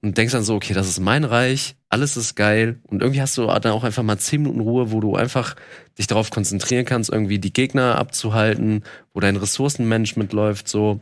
und 0.02 0.18
denkst 0.18 0.32
dann 0.32 0.44
so, 0.44 0.54
okay, 0.54 0.74
das 0.74 0.88
ist 0.88 1.00
mein 1.00 1.24
Reich, 1.24 1.76
alles 1.88 2.16
ist 2.16 2.34
geil 2.34 2.80
und 2.84 3.00
irgendwie 3.00 3.20
hast 3.20 3.38
du 3.38 3.46
dann 3.46 3.72
auch 3.72 3.84
einfach 3.84 4.02
mal 4.02 4.18
zehn 4.18 4.42
Minuten 4.42 4.60
Ruhe, 4.60 4.92
wo 4.92 5.00
du 5.00 5.16
einfach 5.16 5.56
dich 5.96 6.06
darauf 6.06 6.30
konzentrieren 6.30 6.84
kannst, 6.84 7.10
irgendwie 7.10 7.38
die 7.38 7.52
Gegner 7.52 7.96
abzuhalten, 7.96 8.84
wo 9.14 9.20
dein 9.20 9.36
Ressourcenmanagement 9.36 10.32
läuft, 10.32 10.68
so. 10.68 11.00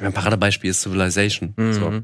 Mein 0.00 0.12
Paradebeispiel 0.12 0.70
ist 0.70 0.82
Civilization. 0.82 1.54
Mhm. 1.56 1.72
So. 1.72 2.02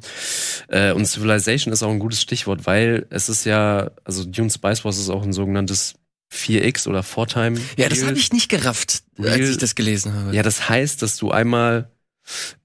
Äh, 0.69 0.93
und 0.93 1.07
Civilization 1.07 1.73
ist 1.73 1.83
auch 1.83 1.91
ein 1.91 1.99
gutes 1.99 2.23
Stichwort, 2.23 2.65
weil 2.65 3.07
es 3.11 3.29
ist 3.29 3.45
ja, 3.45 3.91
also 4.05 4.25
Dune 4.25 4.51
Spice 4.51 4.85
Wars 4.85 4.99
ist 4.99 5.09
auch 5.09 5.25
ein 5.25 5.33
sogenanntes 5.33 5.95
4X 6.33 6.87
oder 6.87 7.01
4-Time. 7.01 7.59
Ja, 7.77 7.89
das 7.89 8.05
habe 8.05 8.17
ich 8.17 8.33
nicht 8.33 8.49
gerafft, 8.49 9.03
als 9.19 9.49
ich 9.49 9.59
das 9.59 9.75
gelesen 9.75 10.15
habe. 10.15 10.37
Ja, 10.37 10.45
das 10.45 10.69
heißt, 10.69 11.03
dass 11.03 11.17
du 11.17 11.33
einmal 11.33 11.91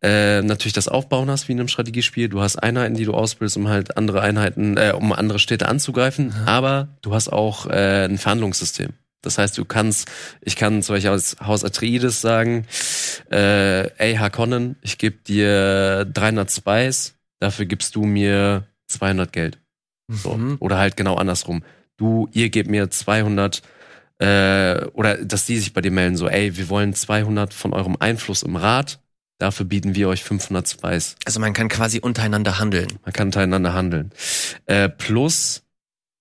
äh, 0.02 0.42
natürlich 0.42 0.74
das 0.74 0.88
Aufbauen 0.88 1.30
hast 1.30 1.48
wie 1.48 1.54
in 1.54 1.60
einem 1.60 1.68
Strategiespiel. 1.68 2.30
Du 2.30 2.42
hast 2.42 2.58
Einheiten, 2.58 2.96
die 2.96 3.06
du 3.06 3.14
ausbildest, 3.14 3.58
um 3.58 3.68
halt 3.68 3.98
andere 3.98 4.22
Einheiten, 4.22 4.78
äh, 4.78 4.94
um 4.96 5.12
andere 5.14 5.40
Städte 5.40 5.68
anzugreifen. 5.68 6.34
Aber 6.46 6.90
du 7.02 7.14
hast 7.14 7.30
auch 7.30 7.68
äh, 7.68 8.06
ein 8.06 8.18
Verhandlungssystem. 8.18 8.94
Das 9.22 9.40
heißt, 9.40 9.58
du 9.58 9.66
kannst, 9.66 10.10
ich 10.42 10.56
kann 10.56 10.84
zum 10.84 10.96
Beispiel 10.96 11.12
aus 11.12 11.36
Haus 11.44 11.64
Atreides 11.64 12.22
sagen, 12.22 12.68
äh, 13.32 13.90
ey 13.98 14.16
Harkonnen, 14.16 14.76
ich 14.82 15.00
gebe 15.00 15.18
dir 15.18 16.06
300 16.06 16.52
Spice, 16.52 17.16
dafür 17.40 17.66
gibst 17.66 17.96
du 17.96 18.06
mir 18.06 18.68
200 18.88 19.34
Geld. 19.34 19.58
So. 20.08 20.36
Mhm. 20.36 20.58
Oder 20.60 20.78
halt 20.78 20.96
genau 20.96 21.16
andersrum. 21.16 21.64
Du, 21.98 22.30
ihr 22.34 22.50
gebt 22.50 22.70
mir 22.70 22.92
200 22.92 23.64
äh, 24.20 24.86
oder 24.94 25.18
dass 25.18 25.46
die 25.46 25.58
sich 25.58 25.74
bei 25.74 25.82
dir 25.82 25.92
melden, 25.92 26.16
so, 26.16 26.28
ey, 26.28 26.56
wir 26.56 26.70
wollen 26.70 26.94
200 26.94 27.54
von 27.54 27.74
eurem 27.74 27.98
Einfluss 28.00 28.44
im 28.44 28.56
Rat, 28.56 29.00
dafür 29.38 29.66
bieten 29.66 29.96
wir 29.96 30.10
euch 30.10 30.24
500 30.24 30.68
Spice. 30.68 31.16
Also 31.26 31.40
man 31.40 31.54
kann 31.54 31.68
quasi 31.68 32.00
untereinander 32.00 32.60
handeln. 32.60 32.88
Man 33.04 33.14
kann 33.14 33.28
untereinander 33.28 33.74
handeln. 33.74 34.12
Äh, 34.66 34.90
plus, 34.90 35.64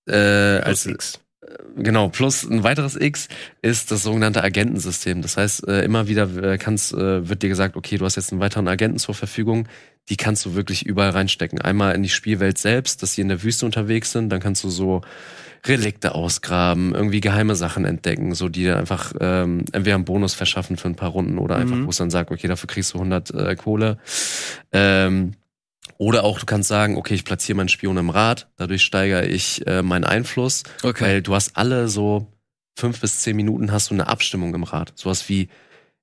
äh, 0.07 0.15
als, 0.15 0.85
X. 0.85 1.19
Genau, 1.77 2.09
plus 2.09 2.43
ein 2.43 2.63
weiteres 2.63 2.95
X 2.95 3.27
ist 3.61 3.91
das 3.91 4.03
sogenannte 4.03 4.43
Agentensystem. 4.43 5.21
Das 5.21 5.37
heißt, 5.37 5.67
äh, 5.67 5.83
immer 5.83 6.07
wieder 6.07 6.33
äh, 6.41 6.57
kannst, 6.57 6.93
äh, 6.93 7.27
wird 7.27 7.43
dir 7.43 7.49
gesagt, 7.49 7.75
okay, 7.75 7.97
du 7.97 8.05
hast 8.05 8.15
jetzt 8.15 8.31
einen 8.31 8.41
weiteren 8.41 8.67
Agenten 8.67 8.97
zur 8.97 9.15
Verfügung, 9.15 9.67
die 10.09 10.17
kannst 10.17 10.45
du 10.45 10.55
wirklich 10.55 10.85
überall 10.85 11.11
reinstecken. 11.11 11.59
Einmal 11.59 11.95
in 11.95 12.03
die 12.03 12.09
Spielwelt 12.09 12.57
selbst, 12.57 13.01
dass 13.01 13.13
sie 13.13 13.21
in 13.21 13.27
der 13.27 13.43
Wüste 13.43 13.65
unterwegs 13.65 14.11
sind, 14.11 14.29
dann 14.29 14.39
kannst 14.39 14.63
du 14.63 14.69
so 14.69 15.01
Relikte 15.67 16.13
ausgraben, 16.15 16.93
irgendwie 16.93 17.21
geheime 17.21 17.55
Sachen 17.55 17.85
entdecken, 17.85 18.35
so 18.35 18.49
die 18.49 18.61
dir 18.63 18.77
einfach 18.77 19.13
ähm, 19.19 19.65
entweder 19.71 19.95
einen 19.95 20.05
Bonus 20.05 20.33
verschaffen 20.33 20.77
für 20.77 20.87
ein 20.87 20.95
paar 20.95 21.09
Runden 21.09 21.37
oder 21.39 21.55
einfach, 21.55 21.75
Mhm. 21.75 21.85
wo 21.85 21.89
es 21.89 21.97
dann 21.97 22.09
sagt, 22.11 22.31
okay, 22.31 22.47
dafür 22.47 22.67
kriegst 22.67 22.93
du 22.93 22.97
100 22.99 23.31
äh, 23.33 23.55
Kohle. 23.55 23.97
Ähm, 24.71 25.33
oder 25.97 26.23
auch 26.23 26.39
du 26.39 26.45
kannst 26.45 26.67
sagen, 26.67 26.97
okay, 26.97 27.13
ich 27.13 27.25
platziere 27.25 27.55
meinen 27.57 27.69
Spion 27.69 27.97
im 27.97 28.09
Rad, 28.09 28.47
dadurch 28.57 28.83
steigere 28.83 29.25
ich 29.25 29.65
äh, 29.67 29.81
meinen 29.81 30.03
Einfluss, 30.03 30.63
weil 31.05 31.21
du 31.21 31.33
hast 31.35 31.55
alle 31.57 31.87
so 31.87 32.27
fünf 32.77 32.99
bis 32.99 33.19
zehn 33.21 33.35
Minuten 33.35 33.71
hast 33.71 33.89
du 33.89 33.93
eine 33.93 34.07
Abstimmung 34.07 34.53
im 34.53 34.63
Rad. 34.63 34.91
Sowas 34.95 35.29
wie, 35.29 35.47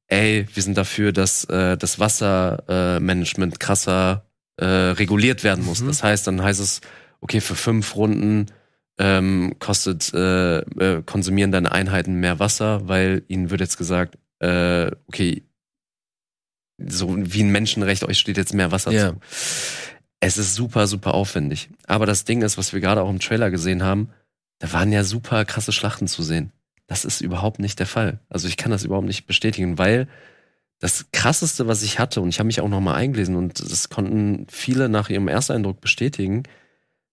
ey, 0.06 0.46
wir 0.54 0.62
sind 0.62 0.78
dafür, 0.78 1.12
dass 1.12 1.44
äh, 1.44 1.76
das 1.76 1.98
Wassermanagement 1.98 3.00
äh, 3.00 3.00
Management 3.00 3.60
krasser 3.60 4.24
äh, 4.56 4.64
reguliert 4.64 5.44
werden 5.44 5.64
muss. 5.64 5.82
Mhm. 5.82 5.88
Das 5.88 6.02
heißt, 6.02 6.26
dann 6.26 6.42
heißt 6.42 6.60
es, 6.60 6.80
okay, 7.20 7.40
für 7.40 7.54
fünf 7.54 7.94
Runden 7.96 8.46
ähm, 8.98 9.56
kostet, 9.58 10.12
äh, 10.14 10.58
äh, 10.58 11.02
konsumieren 11.04 11.52
deine 11.52 11.72
Einheiten 11.72 12.14
mehr 12.14 12.38
Wasser, 12.38 12.86
weil 12.88 13.24
ihnen 13.28 13.50
wird 13.50 13.60
jetzt 13.60 13.78
gesagt, 13.78 14.18
äh, 14.40 14.90
okay, 15.06 15.44
so 16.84 17.14
wie 17.16 17.42
ein 17.42 17.50
Menschenrecht, 17.52 18.04
euch 18.04 18.18
steht 18.18 18.36
jetzt 18.36 18.54
mehr 18.54 18.72
Wasser 18.72 18.90
Ja. 18.92 19.10
zu. 19.10 19.20
Es 20.20 20.38
ist 20.38 20.54
super, 20.54 20.86
super 20.86 21.14
aufwendig. 21.14 21.68
Aber 21.86 22.06
das 22.06 22.24
Ding 22.24 22.42
ist, 22.42 22.58
was 22.58 22.72
wir 22.72 22.80
gerade 22.80 23.02
auch 23.02 23.10
im 23.10 23.18
Trailer 23.20 23.50
gesehen 23.50 23.82
haben, 23.82 24.10
da 24.58 24.72
waren 24.72 24.92
ja 24.92 25.02
super 25.04 25.44
krasse 25.44 25.72
Schlachten 25.72 26.06
zu 26.06 26.22
sehen. 26.22 26.52
Das 26.86 27.04
ist 27.04 27.20
überhaupt 27.20 27.58
nicht 27.58 27.78
der 27.78 27.86
Fall. 27.86 28.20
Also 28.28 28.48
ich 28.48 28.56
kann 28.56 28.70
das 28.70 28.84
überhaupt 28.84 29.06
nicht 29.06 29.26
bestätigen, 29.26 29.78
weil 29.78 30.08
das 30.78 31.06
krasseste, 31.12 31.66
was 31.68 31.82
ich 31.82 31.98
hatte, 31.98 32.20
und 32.20 32.28
ich 32.28 32.38
habe 32.38 32.48
mich 32.48 32.60
auch 32.60 32.68
noch 32.68 32.80
mal 32.80 32.94
eingelesen 32.94 33.36
und 33.36 33.60
das 33.60 33.88
konnten 33.88 34.46
viele 34.48 34.88
nach 34.88 35.08
ihrem 35.10 35.28
Ersteindruck 35.28 35.80
bestätigen, 35.80 36.42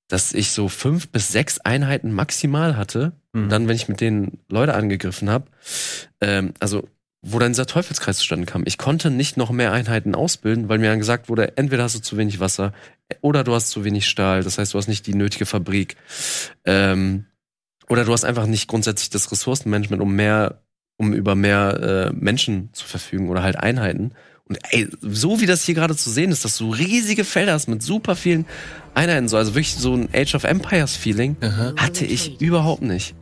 dass 0.10 0.34
ich 0.34 0.52
so 0.52 0.68
fünf 0.68 1.08
bis 1.10 1.32
sechs 1.32 1.60
Einheiten 1.60 2.12
maximal 2.12 2.76
hatte. 2.76 3.14
Mhm. 3.32 3.44
Und 3.44 3.50
dann, 3.50 3.68
wenn 3.68 3.76
ich 3.76 3.88
mit 3.88 4.02
denen 4.02 4.40
Leute 4.50 4.74
angegriffen 4.74 5.30
habe, 5.30 5.46
ähm, 6.20 6.54
also 6.60 6.90
wo 7.22 7.38
dann 7.38 7.52
dieser 7.52 7.66
Teufelskreis 7.66 8.18
zustande 8.18 8.46
kam. 8.46 8.64
Ich 8.66 8.78
konnte 8.78 9.12
nicht 9.12 9.36
noch 9.36 9.52
mehr 9.52 9.74
Einheiten 9.74 10.16
ausbilden, 10.16 10.70
weil 10.70 10.80
mir 10.80 10.90
dann 10.90 11.00
gesagt 11.00 11.28
wurde, 11.28 11.58
entweder 11.58 11.84
hast 11.84 11.96
du 11.96 12.00
zu 12.00 12.18
wenig 12.18 12.40
Wasser 12.40 12.74
oder 13.22 13.44
du 13.44 13.54
hast 13.54 13.70
zu 13.70 13.84
wenig 13.84 14.08
Stahl. 14.08 14.44
Das 14.44 14.58
heißt, 14.58 14.74
du 14.74 14.78
hast 14.78 14.88
nicht 14.88 15.06
die 15.06 15.14
nötige 15.14 15.46
Fabrik. 15.46 15.98
Ähm, 16.64 17.26
oder 17.90 18.06
du 18.06 18.14
hast 18.14 18.24
einfach 18.24 18.46
nicht 18.46 18.68
grundsätzlich 18.68 19.10
das 19.10 19.32
Ressourcenmanagement, 19.32 20.02
um 20.02 20.16
mehr, 20.16 20.62
um 20.98 21.14
über 21.14 21.36
mehr 21.36 22.12
äh, 22.12 22.14
Menschen 22.14 22.70
zu 22.72 22.86
verfügen 22.86 23.30
oder 23.30 23.44
halt 23.44 23.58
Einheiten. 23.58 24.14
Und 24.46 24.58
ey, 24.72 24.88
so 25.02 25.42
wie 25.42 25.46
das 25.46 25.64
hier 25.64 25.76
gerade 25.76 25.96
zu 25.96 26.10
sehen 26.10 26.32
ist, 26.32 26.46
dass 26.46 26.58
du 26.58 26.72
riesige 26.72 27.26
Felder 27.26 27.54
hast 27.54 27.68
mit 27.68 27.84
super 27.84 28.16
vielen 28.16 28.46
Einheiten, 29.00 29.30
so 29.30 29.38
also 29.38 29.56
wirklich 29.56 29.76
so 29.76 29.96
ein 29.96 30.10
Age 30.14 30.36
of 30.36 30.44
Empires 30.44 30.96
Feeling, 30.96 31.38
Aha. 31.42 31.74
hatte 31.78 32.06
ich 32.06 32.42
überhaupt 32.42 32.82
nicht. 32.82 33.16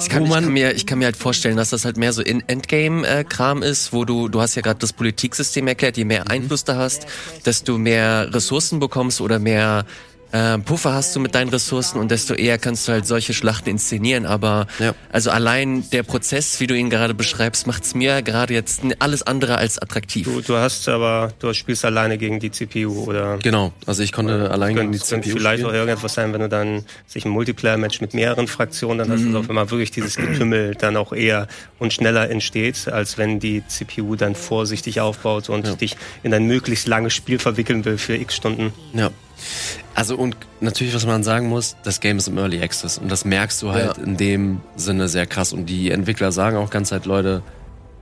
Ich 0.00 0.08
kann, 0.08 0.24
ich, 0.24 0.30
kann 0.30 0.52
mir, 0.52 0.72
ich 0.72 0.86
kann 0.86 0.98
mir 0.98 1.06
halt 1.06 1.16
vorstellen, 1.16 1.56
dass 1.56 1.70
das 1.70 1.84
halt 1.84 1.96
mehr 1.96 2.12
so 2.12 2.22
in 2.22 2.46
Endgame-Kram 2.46 3.62
ist, 3.62 3.92
wo 3.92 4.04
du, 4.04 4.28
du 4.28 4.40
hast 4.40 4.54
ja 4.54 4.62
gerade 4.62 4.78
das 4.78 4.92
Politiksystem 4.92 5.66
erklärt, 5.66 5.96
je 5.96 6.04
mehr 6.04 6.30
Einfluss 6.30 6.64
da 6.64 6.76
hast, 6.76 7.06
desto 7.44 7.78
mehr 7.78 8.32
Ressourcen 8.32 8.78
bekommst 8.78 9.20
oder 9.20 9.38
mehr 9.38 9.84
äh, 10.34 10.58
Puffer 10.58 10.92
hast 10.92 11.14
du 11.14 11.20
mit 11.20 11.34
deinen 11.36 11.48
Ressourcen 11.50 11.98
und 12.00 12.10
desto 12.10 12.34
eher 12.34 12.58
kannst 12.58 12.88
du 12.88 12.92
halt 12.92 13.06
solche 13.06 13.32
Schlachten 13.34 13.68
inszenieren. 13.70 14.26
Aber 14.26 14.66
Ja. 14.80 14.92
also 15.12 15.30
allein 15.30 15.88
der 15.90 16.02
Prozess, 16.02 16.58
wie 16.58 16.66
du 16.66 16.74
ihn 16.76 16.90
gerade 16.90 17.14
beschreibst, 17.14 17.66
macht's 17.68 17.94
mir 17.94 18.20
gerade 18.22 18.52
jetzt 18.52 18.80
alles 18.98 19.22
andere 19.22 19.58
als 19.58 19.78
attraktiv. 19.78 20.26
Du, 20.26 20.40
du 20.40 20.56
hast 20.56 20.88
aber, 20.88 21.32
du 21.38 21.52
spielst 21.54 21.84
alleine 21.84 22.18
gegen 22.18 22.40
die 22.40 22.50
CPU 22.50 23.04
oder 23.04 23.38
Genau, 23.42 23.72
also 23.86 24.02
ich 24.02 24.10
konnte 24.10 24.50
allein 24.50 24.74
gegen 24.74 24.90
die 24.92 24.98
CPU 24.98 25.22
vielleicht 25.38 25.60
spielen. 25.60 25.66
auch 25.70 25.72
irgendetwas 25.72 26.14
sein, 26.14 26.32
wenn 26.32 26.40
du 26.40 26.48
dann 26.48 26.84
sich 27.06 27.24
ein 27.24 27.30
Multiplayer-Match 27.30 28.00
mit 28.00 28.12
mehreren 28.14 28.48
Fraktionen, 28.48 28.98
dann 28.98 29.10
hast 29.12 29.24
du 29.24 29.38
auch 29.38 29.48
immer 29.48 29.70
wirklich 29.70 29.92
dieses 29.92 30.16
Getümmel 30.16 30.74
dann 30.74 30.96
auch 30.96 31.12
eher 31.12 31.46
und 31.78 31.92
schneller 31.92 32.28
entsteht, 32.28 32.88
als 32.88 33.18
wenn 33.18 33.38
die 33.38 33.62
CPU 33.68 34.16
dann 34.16 34.34
vorsichtig 34.34 35.00
aufbaut 35.00 35.48
und 35.48 35.66
Ja. 35.68 35.74
dich 35.76 35.96
in 36.24 36.34
ein 36.34 36.46
möglichst 36.46 36.88
langes 36.88 37.14
Spiel 37.14 37.38
verwickeln 37.38 37.84
will 37.84 37.98
für 37.98 38.16
x 38.16 38.34
Stunden. 38.34 38.72
Ja. 38.94 39.10
Also 39.94 40.16
und 40.16 40.36
natürlich, 40.60 40.94
was 40.94 41.06
man 41.06 41.22
sagen 41.22 41.48
muss, 41.48 41.76
das 41.84 42.00
Game 42.00 42.18
ist 42.18 42.28
im 42.28 42.38
Early 42.38 42.62
Access 42.62 42.98
und 42.98 43.10
das 43.10 43.24
merkst 43.24 43.62
du 43.62 43.72
halt 43.72 43.96
Ja. 43.96 44.02
in 44.02 44.16
dem 44.16 44.60
Sinne 44.76 45.08
sehr 45.08 45.26
krass. 45.26 45.52
Und 45.52 45.66
die 45.66 45.90
Entwickler 45.90 46.32
sagen 46.32 46.56
auch 46.56 46.70
ganz 46.70 46.90
halt, 46.92 47.06
Leute, 47.06 47.42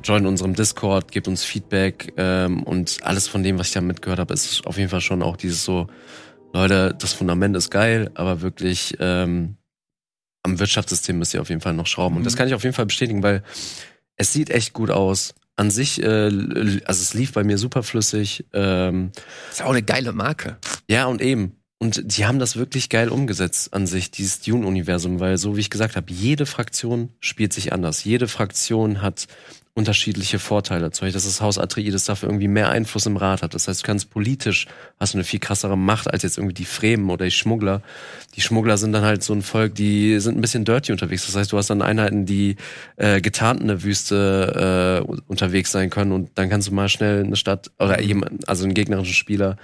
join 0.05 0.27
unserem 0.27 0.55
Discord, 0.55 1.13
gebt 1.13 1.29
uns 1.29 1.45
Feedback 1.45 2.13
ähm, 2.17 2.63
und 2.63 2.99
alles 3.03 3.29
von 3.29 3.43
dem, 3.43 3.59
was 3.59 3.69
ich 3.69 3.73
da 3.75 3.81
mitgehört 3.81 4.19
habe, 4.19 4.35
ist 4.35 4.67
auf 4.67 4.77
jeden 4.79 4.89
Fall 4.91 5.01
schon 5.01 5.23
auch 5.23 5.37
dieses 5.37 5.65
so, 5.65 5.87
Leute, 6.53 6.95
das 6.99 7.13
Fundament 7.13 7.57
ist 7.57 7.71
geil, 7.71 8.11
aber 8.15 8.41
wirklich 8.43 8.97
ähm, 9.01 9.57
am 10.43 10.59
Wirtschaftssystem 10.59 11.19
müsst 11.19 11.35
ihr 11.35 11.41
auf 11.41 11.49
jeden 11.51 11.61
Fall 11.61 11.73
noch 11.75 11.87
schrauben. 11.87 12.17
Und 12.17 12.25
das 12.25 12.37
kann 12.37 12.49
ich 12.49 12.55
auf 12.55 12.63
jeden 12.65 12.75
Fall 12.75 12.87
bestätigen, 12.87 13.23
weil 13.23 13.43
es 14.17 14.33
sieht 14.33 14.51
echt 14.51 14.73
gut 14.73 14.91
aus. 14.91 15.35
An 15.55 15.71
sich, 15.71 16.03
äh, 16.03 16.07
also 16.07 16.81
es 17.03 17.15
lief 17.15 17.33
bei 17.33 17.45
mir 17.45 17.59
super 17.59 17.83
flüssig. 17.83 18.47
Ähm, 18.53 19.13
ist 19.51 19.61
ja 19.61 19.67
auch 19.67 19.71
eine 19.71 19.83
geile 19.83 20.13
Marke. 20.13 20.57
Ja, 20.93 21.07
und 21.07 21.23
eben. 21.23 21.57
Und 21.79 22.17
die 22.17 22.27
haben 22.27 22.39
das 22.39 22.57
wirklich 22.57 22.91
geil 22.91 23.09
umgesetzt 23.09 23.75
an 23.75 23.89
sich, 23.89 24.13
dieses 24.13 24.41
Dune-Universum, 24.41 25.19
weil 25.19 25.37
so 25.37 25.57
wie 25.57 25.61
ich 25.61 25.71
gesagt 25.71 25.97
habe, 25.97 26.13
jede 26.13 26.47
Fraktion 26.47 27.09
spielt 27.19 27.53
sich 27.53 27.73
anders. 27.73 28.05
Jede 28.05 28.29
Fraktion 28.29 29.03
hat 29.03 29.27
unterschiedliche 29.75 30.39
Vorteile. 30.39 30.91
Zum 30.91 31.07
Beispiel, 31.07 31.15
dass 31.15 31.25
das 31.25 31.41
Haus 31.41 31.57
Atreides 31.57 32.05
dafür 32.05 32.29
irgendwie 32.29 32.49
mehr 32.49 32.69
Einfluss 32.69 33.07
im 33.07 33.17
Rat 33.17 33.43
hat. 33.43 33.55
Das 33.55 33.69
heißt, 33.69 33.83
du 33.83 33.87
kannst 33.87 34.11
politisch, 34.11 34.67
hast 35.01 35.15
du 35.15 35.19
eine 35.19 35.25
viel 35.25 35.41
krassere 35.41 35.79
Macht 35.79 36.13
als 36.13 36.23
jetzt 36.23 36.37
irgendwie 36.37 36.53
die 36.55 36.67
Fremen 36.67 37.09
oder 37.09 37.25
die 37.25 37.31
Schmuggler. 37.31 37.81
Die 38.37 38.43
Schmuggler 38.43 38.77
sind 38.77 38.93
dann 38.93 39.05
halt 39.05 39.23
so 39.23 39.33
ein 39.33 39.41
Volk, 39.41 39.75
die 39.75 40.21
sind 40.21 40.37
ein 40.37 40.43
bisschen 40.43 40.67
dirty 40.67 40.93
unterwegs. 40.93 41.25
Das 41.25 41.37
heißt, 41.37 41.53
du 41.53 41.57
hast 41.57 41.71
dann 41.71 41.81
Einheiten, 41.81 42.27
die 42.27 42.57
äh, 42.97 43.23
getarnt 43.23 43.63
in 43.63 43.69
der 43.69 43.83
Wüste 43.83 45.07
äh, 45.09 45.13
unterwegs 45.27 45.73
sein 45.73 45.89
können 45.89 46.13
und 46.13 46.31
dann 46.35 46.51
kannst 46.51 46.69
du 46.69 46.75
mal 46.75 46.91
schnell 46.91 47.25
eine 47.25 47.37
Stadt 47.37 47.71
oder 47.79 47.99
jemand, 48.03 48.47
also 48.49 48.65
einen 48.65 48.75
gegnerischen 48.75 49.15
Spieler 49.15 49.57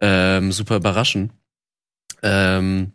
ähm, 0.00 0.52
super 0.52 0.76
überraschen. 0.76 1.34
Ähm, 2.22 2.93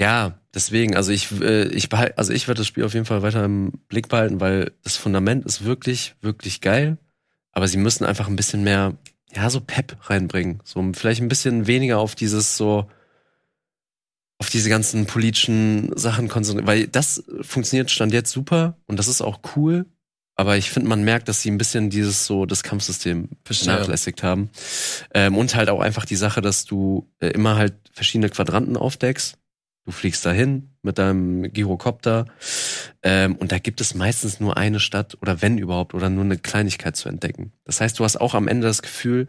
ja, 0.00 0.38
deswegen, 0.54 0.96
also 0.96 1.12
ich, 1.12 1.30
äh, 1.40 1.68
ich 1.68 1.86
behal- 1.86 2.14
also 2.16 2.32
ich 2.32 2.48
werde 2.48 2.58
das 2.58 2.66
Spiel 2.66 2.84
auf 2.84 2.94
jeden 2.94 3.06
Fall 3.06 3.22
weiter 3.22 3.44
im 3.44 3.72
Blick 3.88 4.08
behalten, 4.08 4.40
weil 4.40 4.72
das 4.82 4.96
Fundament 4.96 5.44
ist 5.46 5.64
wirklich, 5.64 6.14
wirklich 6.20 6.60
geil. 6.60 6.98
Aber 7.52 7.66
sie 7.68 7.78
müssen 7.78 8.04
einfach 8.04 8.28
ein 8.28 8.36
bisschen 8.36 8.62
mehr, 8.62 8.94
ja, 9.34 9.48
so 9.48 9.60
Pep 9.60 9.96
reinbringen. 10.10 10.60
So 10.64 10.84
vielleicht 10.92 11.22
ein 11.22 11.28
bisschen 11.28 11.66
weniger 11.66 11.98
auf 11.98 12.14
dieses 12.14 12.56
so, 12.58 12.90
auf 14.38 14.50
diese 14.50 14.68
ganzen 14.68 15.06
politischen 15.06 15.96
Sachen 15.96 16.28
konzentrieren, 16.28 16.66
weil 16.66 16.86
das 16.88 17.24
funktioniert 17.40 17.90
stand 17.90 18.12
jetzt 18.12 18.30
super 18.30 18.76
und 18.86 18.98
das 18.98 19.08
ist 19.08 19.22
auch 19.22 19.40
cool. 19.56 19.86
Aber 20.38 20.58
ich 20.58 20.70
finde, 20.70 20.90
man 20.90 21.02
merkt, 21.02 21.28
dass 21.28 21.40
sie 21.40 21.50
ein 21.50 21.56
bisschen 21.56 21.88
dieses 21.88 22.26
so 22.26 22.44
das 22.44 22.62
Kampfsystem 22.62 23.30
vernachlässigt 23.44 24.22
haben. 24.22 24.50
Ähm, 25.14 25.34
und 25.38 25.54
halt 25.54 25.70
auch 25.70 25.80
einfach 25.80 26.04
die 26.04 26.16
Sache, 26.16 26.42
dass 26.42 26.66
du 26.66 27.10
äh, 27.20 27.28
immer 27.28 27.56
halt 27.56 27.72
verschiedene 27.92 28.28
Quadranten 28.28 28.76
aufdeckst. 28.76 29.38
Du 29.86 29.92
fliegst 29.92 30.26
dahin 30.26 30.70
mit 30.82 30.98
deinem 30.98 31.44
Gyrocopter 31.52 32.26
ähm, 33.04 33.36
und 33.36 33.52
da 33.52 33.60
gibt 33.60 33.80
es 33.80 33.94
meistens 33.94 34.40
nur 34.40 34.56
eine 34.56 34.80
Stadt 34.80 35.16
oder 35.22 35.42
wenn 35.42 35.58
überhaupt 35.58 35.94
oder 35.94 36.10
nur 36.10 36.24
eine 36.24 36.38
Kleinigkeit 36.38 36.96
zu 36.96 37.08
entdecken. 37.08 37.52
Das 37.64 37.80
heißt, 37.80 37.96
du 37.98 38.04
hast 38.04 38.20
auch 38.20 38.34
am 38.34 38.48
Ende 38.48 38.66
das 38.66 38.82
Gefühl, 38.82 39.28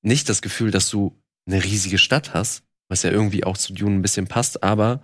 nicht 0.00 0.30
das 0.30 0.40
Gefühl, 0.40 0.70
dass 0.70 0.88
du 0.88 1.20
eine 1.46 1.62
riesige 1.62 1.98
Stadt 1.98 2.32
hast, 2.32 2.62
was 2.88 3.02
ja 3.02 3.10
irgendwie 3.10 3.44
auch 3.44 3.58
zu 3.58 3.74
Dune 3.74 3.96
ein 3.96 4.02
bisschen 4.02 4.26
passt, 4.26 4.62
aber 4.62 5.02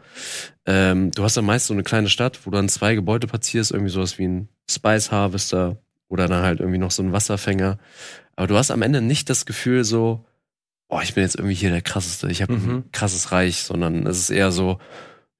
ähm, 0.64 1.10
du 1.10 1.22
hast 1.24 1.36
dann 1.36 1.44
meist 1.44 1.66
so 1.66 1.74
eine 1.74 1.82
kleine 1.82 2.08
Stadt, 2.08 2.40
wo 2.46 2.50
du 2.50 2.56
dann 2.56 2.70
zwei 2.70 2.94
Gebäude 2.94 3.26
platzierst, 3.26 3.72
irgendwie 3.72 3.92
sowas 3.92 4.16
wie 4.16 4.26
ein 4.26 4.48
Spice 4.70 5.12
Harvester 5.12 5.76
oder 6.08 6.26
dann 6.26 6.42
halt 6.42 6.60
irgendwie 6.60 6.78
noch 6.78 6.90
so 6.90 7.02
ein 7.02 7.12
Wasserfänger. 7.12 7.78
Aber 8.34 8.46
du 8.46 8.56
hast 8.56 8.70
am 8.70 8.80
Ende 8.80 9.02
nicht 9.02 9.28
das 9.28 9.44
Gefühl 9.44 9.84
so, 9.84 10.24
oh, 10.88 11.00
ich 11.02 11.14
bin 11.14 11.22
jetzt 11.24 11.36
irgendwie 11.36 11.54
hier 11.54 11.70
der 11.70 11.82
krasseste, 11.82 12.28
ich 12.30 12.42
habe 12.42 12.52
Mhm. 12.54 12.70
ein 12.70 12.92
krasses 12.92 13.32
Reich, 13.32 13.62
sondern 13.64 14.06
es 14.06 14.18
ist 14.18 14.30
eher 14.30 14.52
so, 14.52 14.78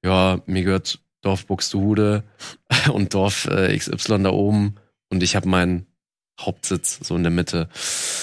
ja, 0.05 0.41
mir 0.47 0.63
gehört 0.65 1.01
Dorf 1.23 1.47
Buxtehude 1.47 2.25
und 2.93 3.15
Dorf 3.15 3.47
äh, 3.47 3.77
XY 3.77 4.23
da 4.25 4.31
oben 4.31 4.77
und 5.11 5.23
ich 5.23 5.37
habe 5.37 5.49
meinen 5.49 5.87
Hauptsitz 6.41 6.99
so 7.03 7.17
in 7.17 7.23
der 7.23 7.33
Mitte. 7.33 7.69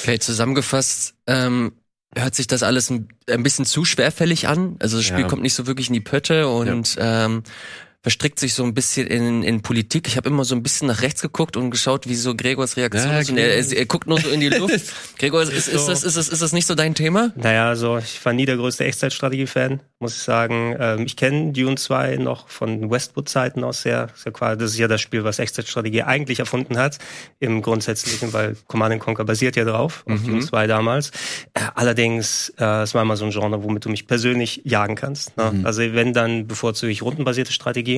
Okay, 0.03 0.19
zusammengefasst, 0.19 1.15
ähm, 1.28 1.74
hört 2.15 2.36
sich 2.36 2.45
das 2.47 2.61
alles 2.61 2.89
ein, 2.91 3.07
ein 3.30 3.41
bisschen 3.41 3.65
zu 3.65 3.86
schwerfällig 3.86 4.47
an. 4.47 4.76
Also 4.80 4.97
das 4.97 5.05
Spiel 5.05 5.21
Ja. 5.21 5.28
kommt 5.28 5.41
nicht 5.41 5.55
so 5.55 5.65
wirklich 5.65 5.88
in 5.88 5.93
die 5.93 5.99
Pötte 6.01 6.47
und 6.47 6.95
ähm, 6.99 7.41
verstrickt 8.03 8.37
sich 8.37 8.53
so 8.53 8.63
ein 8.65 8.73
bisschen 8.73 9.07
in, 9.07 9.43
in 9.43 9.61
Politik. 9.61 10.09
Ich 10.09 10.17
habe 10.17 10.27
immer 10.29 10.43
so 10.43 10.53
ein 10.55 10.61
bisschen 10.61 10.89
nach 10.89 11.01
rechts 11.01 11.21
geguckt 11.21 11.55
und 11.55 11.71
geschaut, 11.71 12.05
wie 12.09 12.15
so 12.15 12.35
Gregors 12.35 12.75
Reaktion 12.75 13.09
Ja, 13.13 13.19
ist. 13.19 13.29
Und 13.29 13.37
er, 13.37 13.55
er, 13.55 13.77
er 13.77 13.85
guckt 13.85 14.07
nur 14.07 14.19
so 14.19 14.27
in 14.29 14.41
die 14.41 14.49
Luft. 14.59 14.93
Gregor, 15.17 15.41
ist, 15.43 15.69
ist, 15.69 15.87
das, 15.87 16.03
ist, 16.03 16.17
das, 16.17 16.27
ist 16.27 16.41
das 16.41 16.51
nicht 16.51 16.67
so 16.67 16.75
dein 16.75 16.95
Thema? 16.95 17.31
Naja, 17.37 17.69
also 17.69 17.97
ich 17.99 18.23
war 18.25 18.33
nie 18.33 18.45
der 18.45 18.57
größte 18.57 18.83
Echtzeitstrategie-Fan, 18.83 19.79
muss 19.99 20.17
ich 20.17 20.21
sagen. 20.21 20.75
Ähm, 20.77 21.05
ich 21.05 21.15
kenne 21.15 21.53
Dune 21.53 21.75
2 21.77 22.17
noch 22.17 22.49
von 22.49 22.91
Westwood-Zeiten 22.91 23.63
aus 23.63 23.83
sehr, 23.83 24.09
sehr 24.15 24.33
quasi. 24.33 24.57
Das 24.59 24.71
ist 24.71 24.77
ja 24.79 24.89
das 24.89 24.99
Spiel, 24.99 25.23
was 25.23 25.39
Echtzeitstrategie 25.39 26.03
eigentlich 26.03 26.39
erfunden 26.39 26.77
hat, 26.77 26.97
im 27.39 27.61
Grundsätzlichen, 27.61 28.33
weil 28.33 28.57
Command 28.67 28.99
Conquer 28.99 29.23
basiert 29.23 29.55
ja 29.55 29.63
drauf, 29.63 30.03
auf 30.09 30.19
Mhm. 30.19 30.25
Dune 30.27 30.39
2 30.41 30.67
damals. 30.67 31.11
Äh, 31.53 31.61
allerdings, 31.75 32.49
äh, 32.59 32.81
es 32.83 32.93
war 32.93 33.01
immer 33.03 33.15
so 33.15 33.23
ein 33.23 33.31
Genre, 33.31 33.63
womit 33.63 33.85
du 33.85 33.89
mich 33.89 34.07
persönlich 34.07 34.59
jagen 34.65 34.95
kannst. 34.95 35.37
Ne? 35.37 35.51
Mhm. 35.53 35.65
Also 35.65 35.81
wenn, 35.93 36.11
dann 36.11 36.47
bevorzuge 36.47 36.91
ich 36.91 37.01
rundenbasierte 37.01 37.53
Strategie 37.53 37.92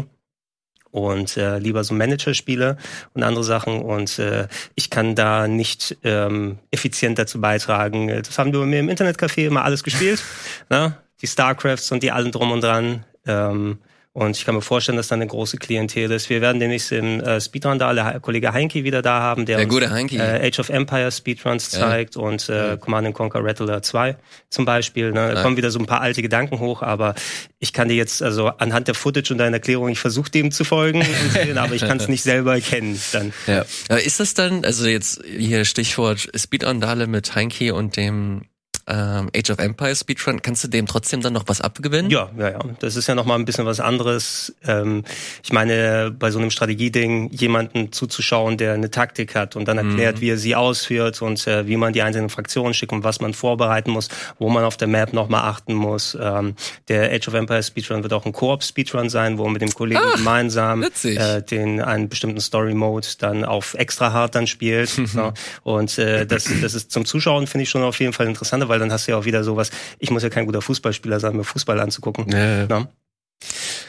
und 0.95 1.35
äh, 1.35 1.59
lieber 1.59 1.83
so 1.83 1.93
Managerspiele 1.93 2.77
und 3.13 3.23
andere 3.23 3.43
Sachen 3.43 3.81
und 3.81 4.17
äh, 4.17 4.47
ich 4.75 4.89
kann 4.89 5.13
da 5.13 5.45
nicht 5.45 5.97
ähm, 6.03 6.59
effizient 6.71 7.19
dazu 7.19 7.41
beitragen. 7.41 8.07
Das 8.07 8.39
haben 8.39 8.53
wir 8.53 8.61
mir 8.61 8.79
im 8.79 8.89
Internetcafé 8.89 9.45
immer 9.45 9.65
alles 9.65 9.83
gespielt, 9.83 10.23
ne? 10.69 10.95
die 11.21 11.27
Starcrafts 11.27 11.91
und 11.91 12.01
die 12.01 12.11
allen 12.11 12.31
drum 12.31 12.51
und 12.51 12.63
dran. 12.63 13.03
Ähm, 13.27 13.79
und 14.15 14.37
ich 14.37 14.45
kann 14.45 14.55
mir 14.55 14.61
vorstellen, 14.61 14.95
dass 14.95 15.09
da 15.09 15.15
eine 15.15 15.27
große 15.27 15.57
Klientel 15.57 16.09
ist. 16.09 16.29
Wir 16.29 16.39
werden 16.39 16.61
demnächst 16.61 16.89
im 16.93 17.19
äh, 17.19 17.41
Speedrun 17.41 17.77
da, 17.79 17.93
der 17.93 18.21
Kollege 18.21 18.53
Heinke 18.53 18.85
wieder 18.85 19.01
da 19.01 19.19
haben, 19.19 19.45
der 19.45 19.57
Der 19.57 19.65
gute 19.65 19.89
Heinki. 19.91 20.15
äh, 20.17 20.47
Age 20.47 20.59
of 20.59 20.69
Empire 20.69 21.11
Speedruns 21.11 21.73
Ja. 21.73 21.79
zeigt 21.81 22.15
und 22.15 22.47
äh, 22.47 22.77
Command 22.79 23.13
Conquer 23.13 23.43
Rattler 23.43 23.81
2 23.81 24.15
zum 24.49 24.63
Beispiel. 24.63 25.07
Ne? 25.11 25.27
Da 25.27 25.33
Ja. 25.33 25.41
kommen 25.41 25.57
wieder 25.57 25.69
so 25.69 25.79
ein 25.79 25.85
paar 25.85 25.99
alte 25.99 26.21
Gedanken 26.21 26.59
hoch, 26.59 26.81
aber 26.81 27.13
ich 27.59 27.73
kann 27.73 27.89
dir 27.89 27.95
jetzt, 27.95 28.23
also 28.23 28.47
anhand 28.47 28.87
der 28.87 28.95
Footage 28.95 29.31
und 29.33 29.37
deiner 29.39 29.57
Erklärung, 29.57 29.89
ich 29.89 29.99
versuche 29.99 30.31
dem 30.31 30.51
zu 30.53 30.63
folgen, 30.63 31.03
sehen, 31.33 31.57
aber 31.57 31.73
ich 31.75 31.81
kann 31.81 31.97
es 31.97 32.07
nicht 32.07 32.23
selber 32.23 32.53
erkennen. 32.55 32.97
Dann. 33.11 33.33
Ja. 33.47 33.65
Aber 33.89 34.01
ist 34.01 34.21
das 34.21 34.33
dann, 34.33 34.63
also 34.63 34.87
jetzt 34.87 35.21
hier 35.25 35.65
Stichwort 35.65 36.29
Speed-Andale 36.33 37.07
mit 37.07 37.35
Heinke 37.35 37.73
und 37.75 37.97
dem 37.97 38.43
ähm, 38.87 39.29
Age 39.35 39.49
of 39.51 39.59
Empire 39.59 39.95
Speedrun, 39.95 40.41
kannst 40.41 40.63
du 40.63 40.67
dem 40.67 40.85
trotzdem 40.85 41.21
dann 41.21 41.33
noch 41.33 41.43
was 41.47 41.61
abgewinnen? 41.61 42.11
Ja, 42.11 42.29
ja, 42.37 42.51
ja. 42.51 42.59
Das 42.79 42.95
ist 42.95 43.07
ja 43.07 43.15
noch 43.15 43.25
mal 43.25 43.35
ein 43.35 43.45
bisschen 43.45 43.65
was 43.65 43.79
anderes. 43.79 44.53
Ähm, 44.65 45.03
ich 45.43 45.51
meine, 45.51 46.11
bei 46.17 46.31
so 46.31 46.39
einem 46.39 46.51
Strategieding 46.51 47.31
jemanden 47.31 47.91
zuzuschauen, 47.91 48.57
der 48.57 48.73
eine 48.73 48.91
Taktik 48.91 49.35
hat 49.35 49.55
und 49.55 49.67
dann 49.67 49.77
erklärt, 49.77 50.21
wie 50.21 50.29
er 50.29 50.37
sie 50.37 50.55
ausführt 50.55 51.21
und 51.21 51.45
äh, 51.47 51.67
wie 51.67 51.77
man 51.77 51.93
die 51.93 52.01
einzelnen 52.01 52.29
Fraktionen 52.29 52.73
schickt 52.73 52.93
und 52.93 53.03
was 53.03 53.21
man 53.21 53.33
vorbereiten 53.33 53.91
muss, 53.91 54.09
wo 54.37 54.49
man 54.49 54.63
auf 54.63 54.77
der 54.77 54.87
Map 54.87 55.13
noch 55.13 55.29
mal 55.29 55.41
achten 55.41 55.73
muss. 55.73 56.17
Ähm, 56.19 56.55
der 56.87 57.11
Age 57.11 57.27
of 57.27 57.33
Empire 57.33 57.63
Speedrun 57.63 58.03
wird 58.03 58.13
auch 58.13 58.25
ein 58.25 58.33
Koop-Speedrun 58.33 59.09
sein, 59.09 59.37
wo 59.37 59.43
man 59.45 59.53
mit 59.53 59.61
dem 59.61 59.73
Kollegen 59.73 60.01
gemeinsam 60.15 60.81
witzig. 60.81 61.19
äh, 61.19 61.41
den 61.41 61.81
einen 61.81 62.09
bestimmten 62.09 62.39
Story-Mode 62.39 63.07
dann 63.19 63.43
auf 63.45 63.73
extra 63.73 64.13
hart 64.13 64.35
dann 64.35 64.47
spielt. 64.47 64.97
ne? 65.15 65.33
Und 65.63 65.97
äh, 65.97 66.25
das, 66.25 66.47
das 66.61 66.73
ist 66.73 66.91
zum 66.91 67.05
Zuschauen 67.05 67.47
finde 67.47 67.63
ich 67.63 67.69
schon 67.69 67.83
auf 67.83 67.99
jeden 67.99 68.13
Fall 68.13 68.27
interessanter, 68.27 68.69
weil 68.69 68.74
dann 68.79 68.91
hast 68.91 69.07
du 69.07 69.11
ja 69.11 69.17
auch 69.17 69.25
wieder 69.25 69.43
sowas, 69.43 69.71
ich 69.99 70.11
muss 70.11 70.23
ja 70.23 70.29
kein 70.29 70.45
guter 70.45 70.61
Fußballspieler 70.61 71.19
sein, 71.19 71.35
mir 71.35 71.43
Fußball 71.43 71.79
anzugucken. 71.79 72.29
Ja. 72.31 72.67
Ne? 72.67 72.87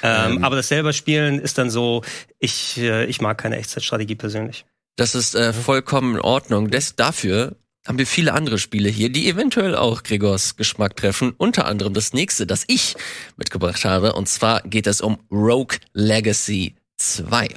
Ähm, 0.03 0.45
aber 0.45 0.57
das 0.57 0.69
selber 0.69 0.93
Spielen 0.93 1.39
ist 1.39 1.59
dann 1.59 1.71
so, 1.71 2.03
ich, 2.39 2.79
äh, 2.79 3.07
ich 3.07 3.21
mag 3.21 3.39
keine 3.39 3.57
Echtzeitstrategie 3.57 4.15
persönlich. 4.15 4.67
Das 4.97 5.15
ist 5.15 5.35
äh, 5.35 5.53
vollkommen 5.53 6.17
in 6.17 6.21
Ordnung. 6.21 6.71
Des, 6.71 6.97
dafür 6.97 7.57
haben 7.87 7.99
wir 7.99 8.07
viele 8.07 8.33
andere 8.33 8.59
Spiele 8.59 8.89
hier, 8.89 9.11
die 9.11 9.29
eventuell 9.29 9.75
auch 9.77 10.03
Gregors 10.03 10.57
Geschmack 10.57 10.97
treffen. 10.97 11.35
Unter 11.37 11.67
anderem 11.67 11.95
das 11.95 12.13
nächste, 12.13 12.47
das 12.47 12.65
ich 12.67 12.97
mitgebracht 13.37 13.85
habe. 13.85 14.15
Und 14.15 14.29
zwar 14.29 14.63
geht 14.63 14.87
es 14.87 15.01
um 15.01 15.19
Rogue 15.31 15.79
Legacy 15.93 16.75
2. 16.99 17.49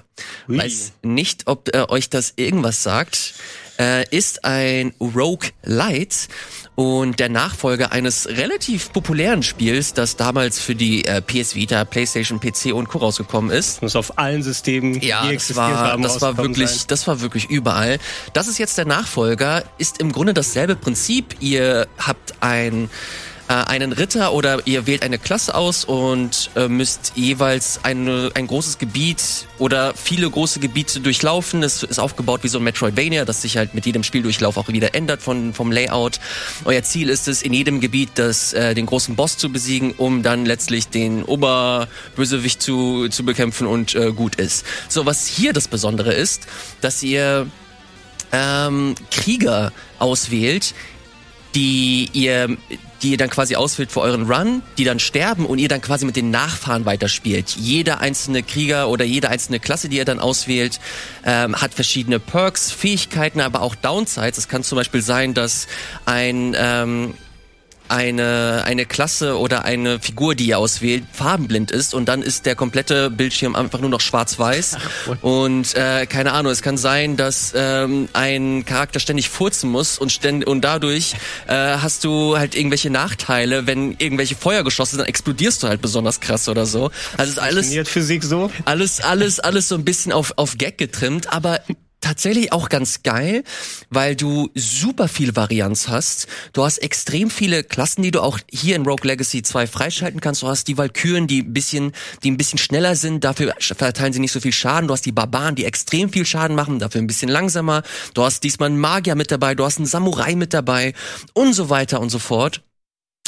Ui. 0.50 0.58
Weiß 0.58 0.94
nicht, 1.02 1.48
ob 1.48 1.74
äh, 1.74 1.86
euch 1.88 2.10
das 2.10 2.34
irgendwas 2.36 2.84
sagt. 2.84 3.34
Äh, 3.80 4.06
ist 4.16 4.44
ein 4.44 4.94
Rogue 5.00 5.50
Light 5.64 6.28
und 6.76 7.20
der 7.20 7.30
Nachfolger 7.30 7.92
eines 7.92 8.28
relativ 8.28 8.92
populären 8.92 9.42
Spiels, 9.42 9.94
das 9.94 10.16
damals 10.18 10.60
für 10.60 10.76
die 10.76 11.06
äh, 11.06 11.22
PS 11.22 11.56
Vita, 11.56 11.86
PlayStation, 11.86 12.40
PC 12.40 12.74
und 12.74 12.90
Co. 12.90 13.00
rausgekommen 13.00 13.52
ist. 13.52 13.82
Muss 13.82 13.96
auf 13.96 14.18
allen 14.18 14.44
Systemen, 14.44 15.00
Ja, 15.02 15.32
das 15.32 15.56
war, 15.56 15.78
haben, 15.78 16.04
das 16.04 16.22
war 16.22 16.38
wirklich, 16.38 16.70
sein. 16.70 16.86
das 16.90 17.08
war 17.08 17.22
wirklich 17.22 17.50
überall. 17.50 18.00
Das 18.34 18.48
ist 18.48 18.60
jetzt 18.60 18.78
der 18.78 18.86
Nachfolger, 18.86 19.64
ist 19.78 20.00
im 20.00 20.12
Grunde 20.12 20.34
dasselbe 20.34 20.76
Prinzip. 20.76 21.36
Ihr 21.40 21.88
habt 21.98 22.34
ein 22.42 22.90
äh, 23.50 23.54
einen 23.54 23.92
Ritter 23.92 24.32
oder 24.32 24.66
ihr 24.66 24.86
wählt 24.86 25.04
eine 25.04 25.18
Klasse 25.18 25.56
aus 25.56 25.84
und 25.84 26.52
äh, 26.56 26.68
müsst 26.68 27.14
jeweils 27.16 27.80
eine, 27.84 28.32
ein 28.36 28.46
großes 28.48 28.78
Gebiet 28.78 29.48
oder 29.58 29.94
viele 29.96 30.30
große 30.30 30.60
Gebiete 30.60 31.00
durchlaufen. 31.00 31.64
Es 31.64 31.82
ist 31.82 32.00
aufgebaut 32.00 32.44
wie 32.44 32.48
so 32.48 32.60
ein 32.60 32.64
Metroidvania, 32.64 33.26
das 33.26 33.42
sich 33.42 33.58
halt 33.58 33.74
mit 33.74 33.88
jedem 33.88 34.04
Spieldurchlauf 34.04 34.58
auch 34.58 34.68
wieder 34.68 34.94
ändert 34.94 35.22
von, 35.22 35.54
vom 35.54 35.72
Layout. 35.72 36.20
Euer 36.64 36.84
Ziel 36.84 37.10
ist 37.10 37.28
es, 37.28 37.42
in 37.42 37.54
jedem 37.54 37.80
Gebiet 37.82 38.12
das, 38.16 38.54
äh, 38.54 38.76
den 38.76 38.86
großen 38.86 39.16
Boss 39.16 39.38
zu 39.38 39.52
besiegen, 39.52 39.94
um 39.98 40.22
dann 40.22 40.46
letztlich 40.46 40.90
den 40.90 41.24
Oberbösewicht 41.24 42.62
zu, 42.62 43.10
zu 43.10 43.26
bekämpfen 43.26 43.66
und 43.66 43.96
äh, 43.96 44.12
gut 44.12 44.36
ist. 44.36 44.64
So, 44.88 45.08
was 45.08 45.26
hier 45.26 45.54
das 45.54 45.68
Besondere 45.68 46.14
ist, 46.14 46.44
dass 46.82 47.02
ihr 47.02 47.48
ähm, 48.32 48.94
Krieger 49.10 49.72
auswählt, 49.98 50.76
die 51.60 52.10
ihr, 52.14 52.58
die 53.02 53.12
ihr 53.12 53.18
dann 53.18 53.30
quasi 53.30 53.58
auswählt 53.58 53.92
für 53.92 54.00
euren 54.00 54.32
Run, 54.32 54.62
die 54.78 54.86
dann 54.86 54.98
sterben 54.98 55.46
und 55.46 55.60
ihr 55.60 55.68
dann 55.68 55.82
quasi 55.82 56.06
mit 56.06 56.16
den 56.16 56.32
Nachfahren 56.32 56.86
weiterspielt. 56.86 57.50
Jeder 57.50 58.00
einzelne 58.00 58.44
Krieger 58.44 58.88
oder 58.88 59.04
jede 59.04 59.28
einzelne 59.28 59.60
Klasse, 59.60 59.90
die 59.90 59.98
ihr 59.98 60.06
dann 60.06 60.20
auswählt, 60.20 60.80
ähm, 61.26 61.62
hat 61.62 61.74
verschiedene 61.74 62.18
Perks, 62.18 62.72
Fähigkeiten, 62.72 63.42
aber 63.42 63.62
auch 63.62 63.76
Downsides. 63.76 64.38
Es 64.38 64.48
kann 64.48 64.64
zum 64.64 64.78
Beispiel 64.78 65.02
sein, 65.02 65.34
dass 65.34 65.68
ein 66.06 66.56
ähm, 66.58 67.14
eine, 67.90 68.64
eine 68.66 68.86
Klasse 68.86 69.38
oder 69.38 69.66
eine 69.66 70.00
Figur, 70.00 70.36
die 70.36 70.48
ihr 70.48 70.60
auswählt, 70.60 71.04
farbenblind 71.12 71.72
ist 71.72 71.94
und 71.94 72.06
dann 72.06 72.22
ist 72.22 72.46
der 72.46 72.56
komplette 72.56 73.10
Bildschirm 73.10 73.56
einfach 73.56 73.80
nur 73.80 73.90
noch 73.90 74.02
schwarz-weiß. 74.02 74.78
und 75.22 75.76
äh, 75.76 76.06
keine 76.06 76.34
Ahnung, 76.34 76.52
es 76.52 76.62
kann 76.62 76.78
sein, 76.78 77.18
dass 77.18 77.54
ähm, 77.56 78.10
ein 78.14 78.66
Charakter 78.66 79.00
ständig 79.00 79.30
furzen 79.30 79.70
muss 79.70 79.98
und, 79.98 80.12
ständ 80.12 80.46
und 80.46 80.62
dadurch 80.62 81.16
äh, 81.48 81.54
hast 81.54 82.04
du 82.04 82.38
halt 82.38 82.56
irgendwelche 82.56 82.90
Nachteile. 82.90 83.68
Wenn 83.68 83.96
irgendwelche 83.98 84.36
Feuergeschosse 84.36 84.92
sind, 84.92 85.00
dann 85.00 85.08
explodierst 85.08 85.64
du 85.64 85.68
halt 85.68 85.82
besonders 85.82 86.20
krass 86.20 86.48
oder 86.48 86.66
so. 86.66 86.92
Also 87.18 87.34
ist 87.34 87.40
alles 87.40 87.90
Physik 87.90 88.24
so? 88.24 88.52
alles, 88.66 89.02
alles, 89.02 89.40
alles 89.40 89.68
so 89.68 89.76
ein 89.76 89.86
bisschen 89.86 90.12
auf, 90.12 90.34
auf 90.38 90.58
Gag 90.58 90.78
getrimmt, 90.78 91.32
aber 91.32 91.60
tatsächlich 92.02 92.52
auch 92.54 92.70
ganz 92.70 93.04
geil, 93.04 93.44
weil 93.90 94.16
du 94.16 94.50
super 94.56 95.08
viel 95.08 95.36
Varianz 95.36 95.88
hast. 95.88 96.28
Du 96.54 96.64
hast 96.64 96.78
extrem 96.80 97.30
viele 97.30 97.64
Klassen, 97.64 98.04
die 98.04 98.12
du 98.12 98.22
auch 98.22 98.40
hier 98.50 98.76
in 98.76 98.86
Rogue 98.86 99.08
Legacy 99.08 99.44
2 99.44 99.68
freischalten 99.68 100.22
kannst. 100.22 100.42
Du 100.42 100.48
hast 100.48 100.68
die 100.68 100.78
Valkyren, 100.78 101.28
die 101.28 101.44
ein 101.44 101.54
bisschen, 101.54 101.92
die 102.24 102.32
ein 102.32 102.38
bisschen 102.38 102.60
schneller 102.60 102.96
sind, 102.96 103.24
dafür 103.24 103.54
verteilen 103.60 104.14
sie 104.14 104.20
nicht 104.20 104.32
so 104.32 104.40
viel 104.40 104.54
Schaden. 104.54 104.88
Du 104.88 104.94
hast 104.94 105.06
die 105.06 105.12
Barbaren, 105.12 105.56
die 105.56 105.66
extrem 105.66 106.10
viel 106.10 106.26
Schaden 106.26 106.56
machen, 106.56 106.80
dafür 106.80 107.02
ein 107.02 107.08
bisschen 107.08 107.30
langsamer. 107.30 107.84
Du 108.14 108.24
hast 108.24 108.44
diesmal 108.44 108.68
einen 108.68 108.80
Magier 108.80 109.16
mit 109.16 109.32
dabei, 109.32 109.56
du 109.56 109.66
hast 109.66 109.78
einen 109.78 109.86
Samurai 109.86 110.36
mit 110.36 110.54
dabei 110.54 110.94
und 111.34 111.54
so 111.54 111.70
weiter 111.70 112.00
und 112.00 112.10
so 112.10 112.20
fort. 112.20 112.62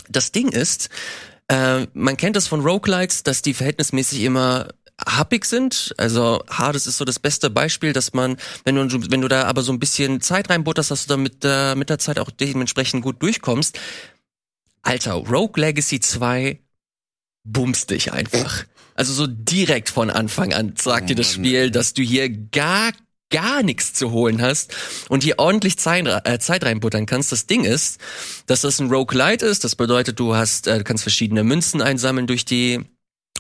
Das 0.10 0.32
Ding 0.32 0.50
ist, 0.50 0.90
äh, 1.48 1.88
man 1.94 2.18
kennt 2.18 2.36
das 2.36 2.48
von 2.48 2.62
Roguelikes, 2.62 3.24
dass 3.24 3.42
die 3.42 3.54
verhältnismäßig 3.54 4.24
immer 4.24 4.70
happig 5.06 5.46
sind. 5.46 5.94
Also 5.98 6.44
Hades 6.50 6.88
ist 6.88 6.98
so 6.98 7.06
das 7.06 7.20
beste 7.20 7.50
Beispiel, 7.50 7.94
dass 7.94 8.14
man, 8.14 8.38
wenn 8.64 8.76
du, 8.76 9.12
wenn 9.12 9.22
du 9.22 9.28
da 9.28 9.44
aber 9.44 9.64
so 9.64 9.72
ein 9.72 9.80
bisschen 9.80 10.22
Zeit 10.22 10.50
reinbutterst, 10.50 10.92
dass 10.92 11.06
du 11.06 11.14
da 11.14 11.18
mit, 11.18 11.38
äh, 11.44 11.76
mit 11.76 11.90
der 11.90 12.00
Zeit 12.00 12.20
auch 12.20 12.30
dementsprechend 12.30 13.04
gut 13.04 13.22
durchkommst. 13.22 13.80
Alter, 14.82 15.14
Rogue 15.14 15.62
Legacy 15.62 16.00
2 16.00 16.60
bumst 17.44 17.90
dich 17.90 18.14
einfach. 18.14 18.66
Also 18.96 19.14
so 19.14 19.28
direkt 19.28 19.90
von 19.90 20.10
Anfang 20.10 20.54
an 20.54 20.74
sagt 20.78 21.10
dir 21.10 21.16
das 21.16 21.34
Spiel, 21.34 21.72
dass 21.72 21.94
du 21.94 22.02
hier 22.04 22.30
gar 22.30 22.92
gar 23.32 23.64
nichts 23.64 23.94
zu 23.94 24.12
holen 24.12 24.42
hast 24.42 24.76
und 25.08 25.24
hier 25.24 25.40
ordentlich 25.40 25.80
Zeit, 25.80 26.06
äh, 26.06 26.38
Zeit 26.40 26.64
reinbuttern 26.64 27.06
kannst. 27.06 27.32
Das 27.32 27.48
Ding 27.48 27.64
ist, 27.64 28.00
dass 28.46 28.62
das 28.62 28.80
ein 28.80 28.92
Roguelite 28.92 29.46
ist. 29.46 29.64
Das 29.64 29.76
bedeutet, 29.76 30.20
du 30.20 30.36
hast, 30.36 30.68
äh, 30.68 30.80
du 30.80 30.84
kannst 30.84 31.04
verschiedene 31.04 31.44
Münzen 31.44 31.82
einsammeln 31.82 32.28
durch 32.28 32.44
die 32.44 32.82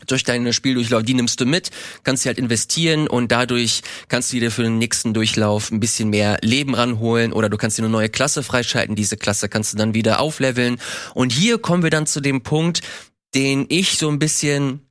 durch 0.07 0.23
deine 0.23 0.51
Spieldurchlauf, 0.53 1.03
die 1.03 1.13
nimmst 1.13 1.39
du 1.39 1.45
mit, 1.45 1.69
kannst 2.03 2.23
sie 2.23 2.29
halt 2.29 2.39
investieren 2.39 3.07
und 3.07 3.31
dadurch 3.31 3.81
kannst 4.07 4.33
du 4.33 4.39
dir 4.39 4.51
für 4.51 4.63
den 4.63 4.77
nächsten 4.79 5.13
Durchlauf 5.13 5.71
ein 5.71 5.79
bisschen 5.79 6.09
mehr 6.09 6.39
Leben 6.41 6.73
ranholen 6.73 7.33
oder 7.33 7.49
du 7.49 7.57
kannst 7.57 7.77
dir 7.77 7.83
eine 7.83 7.91
neue 7.91 8.09
Klasse 8.09 8.41
freischalten, 8.41 8.95
diese 8.95 9.15
Klasse 9.17 9.47
kannst 9.47 9.73
du 9.73 9.77
dann 9.77 9.93
wieder 9.93 10.19
aufleveln 10.19 10.79
und 11.13 11.31
hier 11.31 11.59
kommen 11.59 11.83
wir 11.83 11.91
dann 11.91 12.07
zu 12.07 12.19
dem 12.19 12.41
Punkt, 12.41 12.81
den 13.35 13.65
ich 13.69 13.97
so 13.97 14.09
ein 14.09 14.19
bisschen 14.19 14.81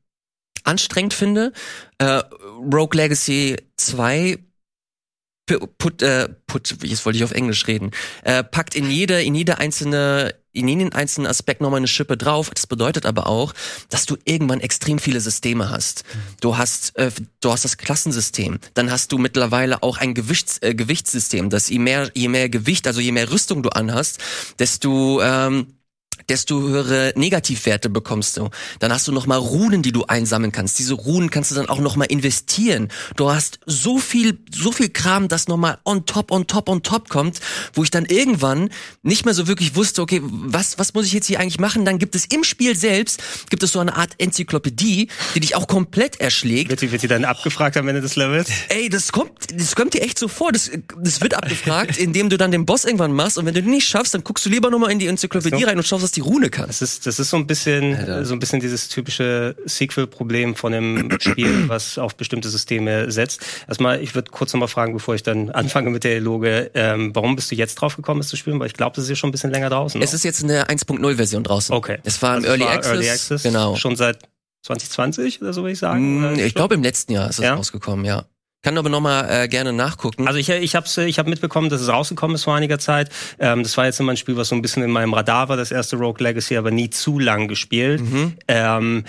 anstrengend 0.65 1.15
finde. 1.15 1.53
Äh, 1.99 2.23
Rogue 2.73 2.95
Legacy 2.97 3.57
2 3.77 4.39
pu- 4.39 4.41
put, 5.59 6.03
äh, 6.03 6.29
put, 6.47 6.77
jetzt 6.83 7.05
wollte 7.05 7.19
ich 7.19 7.25
auf 7.25 7.33
Englisch 7.33 7.67
reden, 7.67 7.91
äh, 8.23 8.43
packt 8.45 8.75
in 8.75 8.91
jede, 8.91 9.23
in 9.23 9.35
jede 9.35 9.59
einzelne 9.59 10.35
in 10.53 10.67
jeden 10.67 10.93
einzelnen 10.93 11.29
Aspekt 11.29 11.61
nochmal 11.61 11.79
eine 11.79 11.87
Schippe 11.87 12.17
drauf. 12.17 12.51
Das 12.51 12.67
bedeutet 12.67 13.07
aber 13.07 13.27
auch, 13.27 13.55
dass 13.89 14.07
du 14.07 14.17
irgendwann 14.25 14.61
extrem 14.61 14.99
viele 14.99 15.21
Systeme 15.21 15.71
hast. 15.71 16.05
Du 16.41 16.59
hast, 16.59 16.97
äh, 16.97 17.11
du 17.41 17.53
hast 17.53 17.65
das 17.65 17.79
Klassensystem. 17.79 18.59
Dann 18.75 18.91
hast 18.91 19.13
du 19.13 19.19
mittlerweile 19.19 19.83
auch 19.83 19.99
ein 19.99 20.15
Gewichts, 20.15 20.59
äh, 20.61 20.75
Gewichtssystem, 20.75 21.51
dass 21.51 21.69
je 21.69 21.79
mehr, 21.79 22.11
je 22.15 22.29
mehr 22.29 22.49
Gewicht, 22.49 22.87
also 22.87 23.01
je 23.01 23.13
mehr 23.13 23.31
Rüstung 23.31 23.63
du 23.63 23.69
anhast, 23.71 24.19
desto 24.59 25.23
ähm, 25.23 25.80
desto 26.31 26.61
höhere 26.61 27.13
Negativwerte 27.17 27.91
bekommst 27.91 28.37
du. 28.37 28.49
Dann 28.79 28.93
hast 28.93 29.07
du 29.09 29.13
noch 29.13 29.27
mal 29.27 29.37
Runen, 29.37 29.83
die 29.83 29.93
du 29.93 30.05
einsammeln 30.05 30.53
kannst. 30.53 30.79
Diese 30.79 30.95
Runen 30.95 31.31
kannst 31.31 31.51
du 31.51 31.57
dann 31.57 31.69
auch 31.69 31.81
noch 31.81 31.97
mal 31.97 32.05
investieren. 32.05 32.89
Du 33.17 33.31
hast 33.31 33.59
so 33.67 33.99
viel, 33.99 34.39
so 34.55 34.71
viel 34.71 34.89
Kram, 34.89 35.29
das 35.29 35.49
noch 35.49 35.57
mal 35.57 35.79
on 35.85 36.07
top, 36.07 36.31
on 36.31 36.47
top, 36.47 36.69
on 36.69 36.83
top 36.83 37.09
kommt, 37.09 37.41
wo 37.75 37.83
ich 37.83 37.91
dann 37.91 38.07
irgendwann 38.07 38.71
nicht 39.03 39.25
mehr 39.25 39.35
so 39.35 39.49
wirklich 39.49 39.75
wusste, 39.75 40.03
okay, 40.03 40.23
was, 40.23 40.79
was 40.79 40.95
muss 40.95 41.07
ich 41.07 41.13
jetzt 41.13 41.27
hier 41.27 41.41
eigentlich 41.41 41.59
machen? 41.59 41.85
Dann 41.85 41.99
gibt 41.99 42.15
es 42.15 42.27
im 42.27 42.45
Spiel 42.45 42.77
selbst, 42.77 43.21
gibt 43.51 43.63
es 43.65 43.73
so 43.73 43.81
eine 43.81 43.97
Art 43.97 44.15
Enzyklopädie, 44.19 45.09
die 45.35 45.41
dich 45.41 45.57
auch 45.57 45.67
komplett 45.67 46.21
erschlägt. 46.21 46.71
Wird 46.71 46.83
die, 46.83 46.93
wird 46.93 47.03
die 47.03 47.09
dann 47.09 47.25
abgefragt 47.25 47.77
am 47.77 47.89
Ende 47.89 48.01
des 48.01 48.15
Levels? 48.15 48.49
Ey, 48.69 48.89
das 48.89 49.11
kommt, 49.11 49.33
das 49.53 49.75
kommt 49.75 49.95
dir 49.95 50.03
echt 50.03 50.19
so 50.19 50.29
vor. 50.29 50.53
Das, 50.53 50.71
das 50.97 51.21
wird 51.21 51.35
abgefragt, 51.35 51.99
indem 51.99 52.31
du 52.31 52.39
dann 52.39 52.53
den 52.53 52.67
Boss 52.67 52.85
irgendwann 52.85 53.13
machst 53.13 53.37
und 53.37 53.47
wenn 53.47 53.55
du 53.55 53.63
den 53.63 53.73
nicht 53.73 53.89
schaffst, 53.89 54.15
dann 54.15 54.23
guckst 54.23 54.47
du 54.47 54.51
lieber 54.51 54.71
noch 54.71 54.79
mal 54.79 54.91
in 54.93 55.01
die 55.01 55.09
Enzyklopädie 55.09 55.65
rein 55.65 55.77
und 55.77 55.87
schaust, 55.87 56.05
was 56.05 56.13
die 56.13 56.20
Rune 56.21 56.51
kann. 56.51 56.67
Das 56.67 56.83
ist, 56.83 57.07
das 57.07 57.19
ist 57.19 57.31
so 57.31 57.37
ein 57.37 57.47
bisschen, 57.47 57.95
Alter. 57.97 58.25
so 58.25 58.35
ein 58.35 58.39
bisschen 58.39 58.61
dieses 58.61 58.89
typische 58.89 59.57
Sequel-Problem 59.65 60.55
von 60.57 60.73
einem 60.75 61.11
Spiel, 61.21 61.69
was 61.69 61.99
auf 61.99 62.17
bestimmte 62.17 62.49
Systeme 62.49 63.11
setzt. 63.11 63.41
Erstmal, 63.69 64.03
ich 64.03 64.15
würde 64.15 64.31
kurz 64.31 64.53
nochmal 64.53 64.69
fragen, 64.69 64.93
bevor 64.93 65.15
ich 65.15 65.23
dann 65.23 65.51
anfange 65.51 65.91
mit 65.91 66.05
der 66.05 66.13
Dialoge, 66.13 66.71
ähm, 66.75 67.15
warum 67.15 67.37
bist 67.37 67.51
du 67.51 67.55
jetzt 67.55 67.75
drauf 67.77 67.97
gekommen, 67.97 68.21
es 68.21 68.29
zu 68.29 68.37
spielen? 68.37 68.59
Weil 68.61 68.67
ich 68.69 68.75
glaube, 68.75 68.97
das 68.97 69.05
ist 69.05 69.11
ja 69.11 69.17
schon 69.17 69.29
ein 69.29 69.33
bisschen 69.33 69.51
länger 69.51 69.71
draußen. 69.71 70.01
Es 70.03 70.15
ist 70.15 70.25
jetzt 70.25 70.45
eine 70.45 70.67
1.0-Version 70.69 71.45
draußen. 71.45 71.75
okay. 71.75 71.99
Es 72.05 72.21
war 72.23 72.31
im 72.37 72.45
Also 72.45 72.49
Early, 72.49 72.65
war 72.65 72.71
Access, 72.73 72.93
Early 72.93 73.11
Access. 73.11 73.43
Genau. 73.43 73.77
Schon 73.77 73.97
seit 73.97 74.19
2020 74.63 75.41
oder 75.43 75.53
so 75.53 75.63
würde 75.63 75.73
ich 75.73 75.79
sagen. 75.79 76.35
Mm? 76.35 76.39
Ich 76.39 76.55
glaube, 76.55 76.75
im 76.75 76.83
letzten 76.83 77.13
Jahr 77.13 77.31
ist 77.31 77.39
es 77.39 77.45
Ja? 77.45 77.55
rausgekommen, 77.55 78.05
ja. 78.05 78.25
Kann 78.63 78.77
aber 78.77 78.91
noch 78.91 79.01
mal 79.01 79.27
äh, 79.29 79.49
gerne 79.49 79.73
nachgucken. 79.73 80.27
Also 80.27 80.39
ich, 80.39 80.51
ich 80.51 80.75
habe 80.75 80.87
ich 81.07 81.19
hab 81.19 81.27
mitbekommen, 81.27 81.71
dass 81.71 81.81
es 81.81 81.89
rausgekommen 81.89 82.35
ist 82.35 82.45
vor 82.45 82.55
einiger 82.55 82.79
Zeit. 82.79 83.09
Ähm, 83.39 83.63
das 83.63 83.77
war 83.79 83.87
jetzt 83.87 84.01
immer 84.01 84.13
ein 84.13 84.19
Spiel, 84.19 84.37
was 84.37 84.49
so 84.49 84.55
ein 84.55 84.61
bisschen 84.61 84.83
in 84.83 84.91
meinem 84.91 85.15
Radar 85.15 85.49
war, 85.49 85.57
das 85.57 85.71
erste 85.71 85.97
Rogue 85.97 86.23
Legacy, 86.23 86.57
aber 86.59 86.71
nie 86.71 86.91
zu 86.91 87.19
lang 87.19 87.49
gespielt. 87.49 88.03
Mhm. 88.03 88.37
Ähm, 88.49 89.05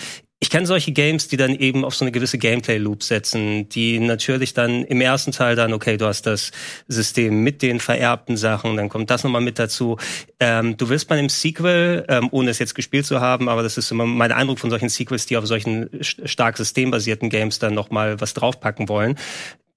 kenne 0.52 0.66
solche 0.66 0.92
Games, 0.92 1.28
die 1.28 1.38
dann 1.38 1.54
eben 1.54 1.82
auf 1.82 1.94
so 1.94 2.04
eine 2.04 2.12
gewisse 2.12 2.36
Gameplay-Loop 2.36 3.02
setzen, 3.02 3.70
die 3.70 3.98
natürlich 3.98 4.52
dann 4.52 4.84
im 4.84 5.00
ersten 5.00 5.32
Teil 5.32 5.56
dann, 5.56 5.72
okay, 5.72 5.96
du 5.96 6.04
hast 6.04 6.26
das 6.26 6.52
System 6.88 7.42
mit 7.42 7.62
den 7.62 7.80
vererbten 7.80 8.36
Sachen, 8.36 8.76
dann 8.76 8.90
kommt 8.90 9.08
das 9.08 9.24
nochmal 9.24 9.40
mit 9.40 9.58
dazu. 9.58 9.96
Ähm, 10.40 10.76
du 10.76 10.90
willst 10.90 11.08
bei 11.08 11.16
einem 11.18 11.30
Sequel, 11.30 12.04
ähm, 12.06 12.28
ohne 12.32 12.50
es 12.50 12.58
jetzt 12.58 12.74
gespielt 12.74 13.06
zu 13.06 13.18
haben, 13.18 13.48
aber 13.48 13.62
das 13.62 13.78
ist 13.78 13.90
immer 13.90 14.04
mein 14.04 14.30
Eindruck 14.30 14.58
von 14.58 14.68
solchen 14.68 14.90
Sequels, 14.90 15.24
die 15.24 15.38
auf 15.38 15.46
solchen 15.46 15.88
st- 16.00 16.28
stark 16.28 16.58
systembasierten 16.58 17.30
Games 17.30 17.58
dann 17.58 17.72
nochmal 17.72 18.20
was 18.20 18.34
draufpacken 18.34 18.90
wollen. 18.90 19.16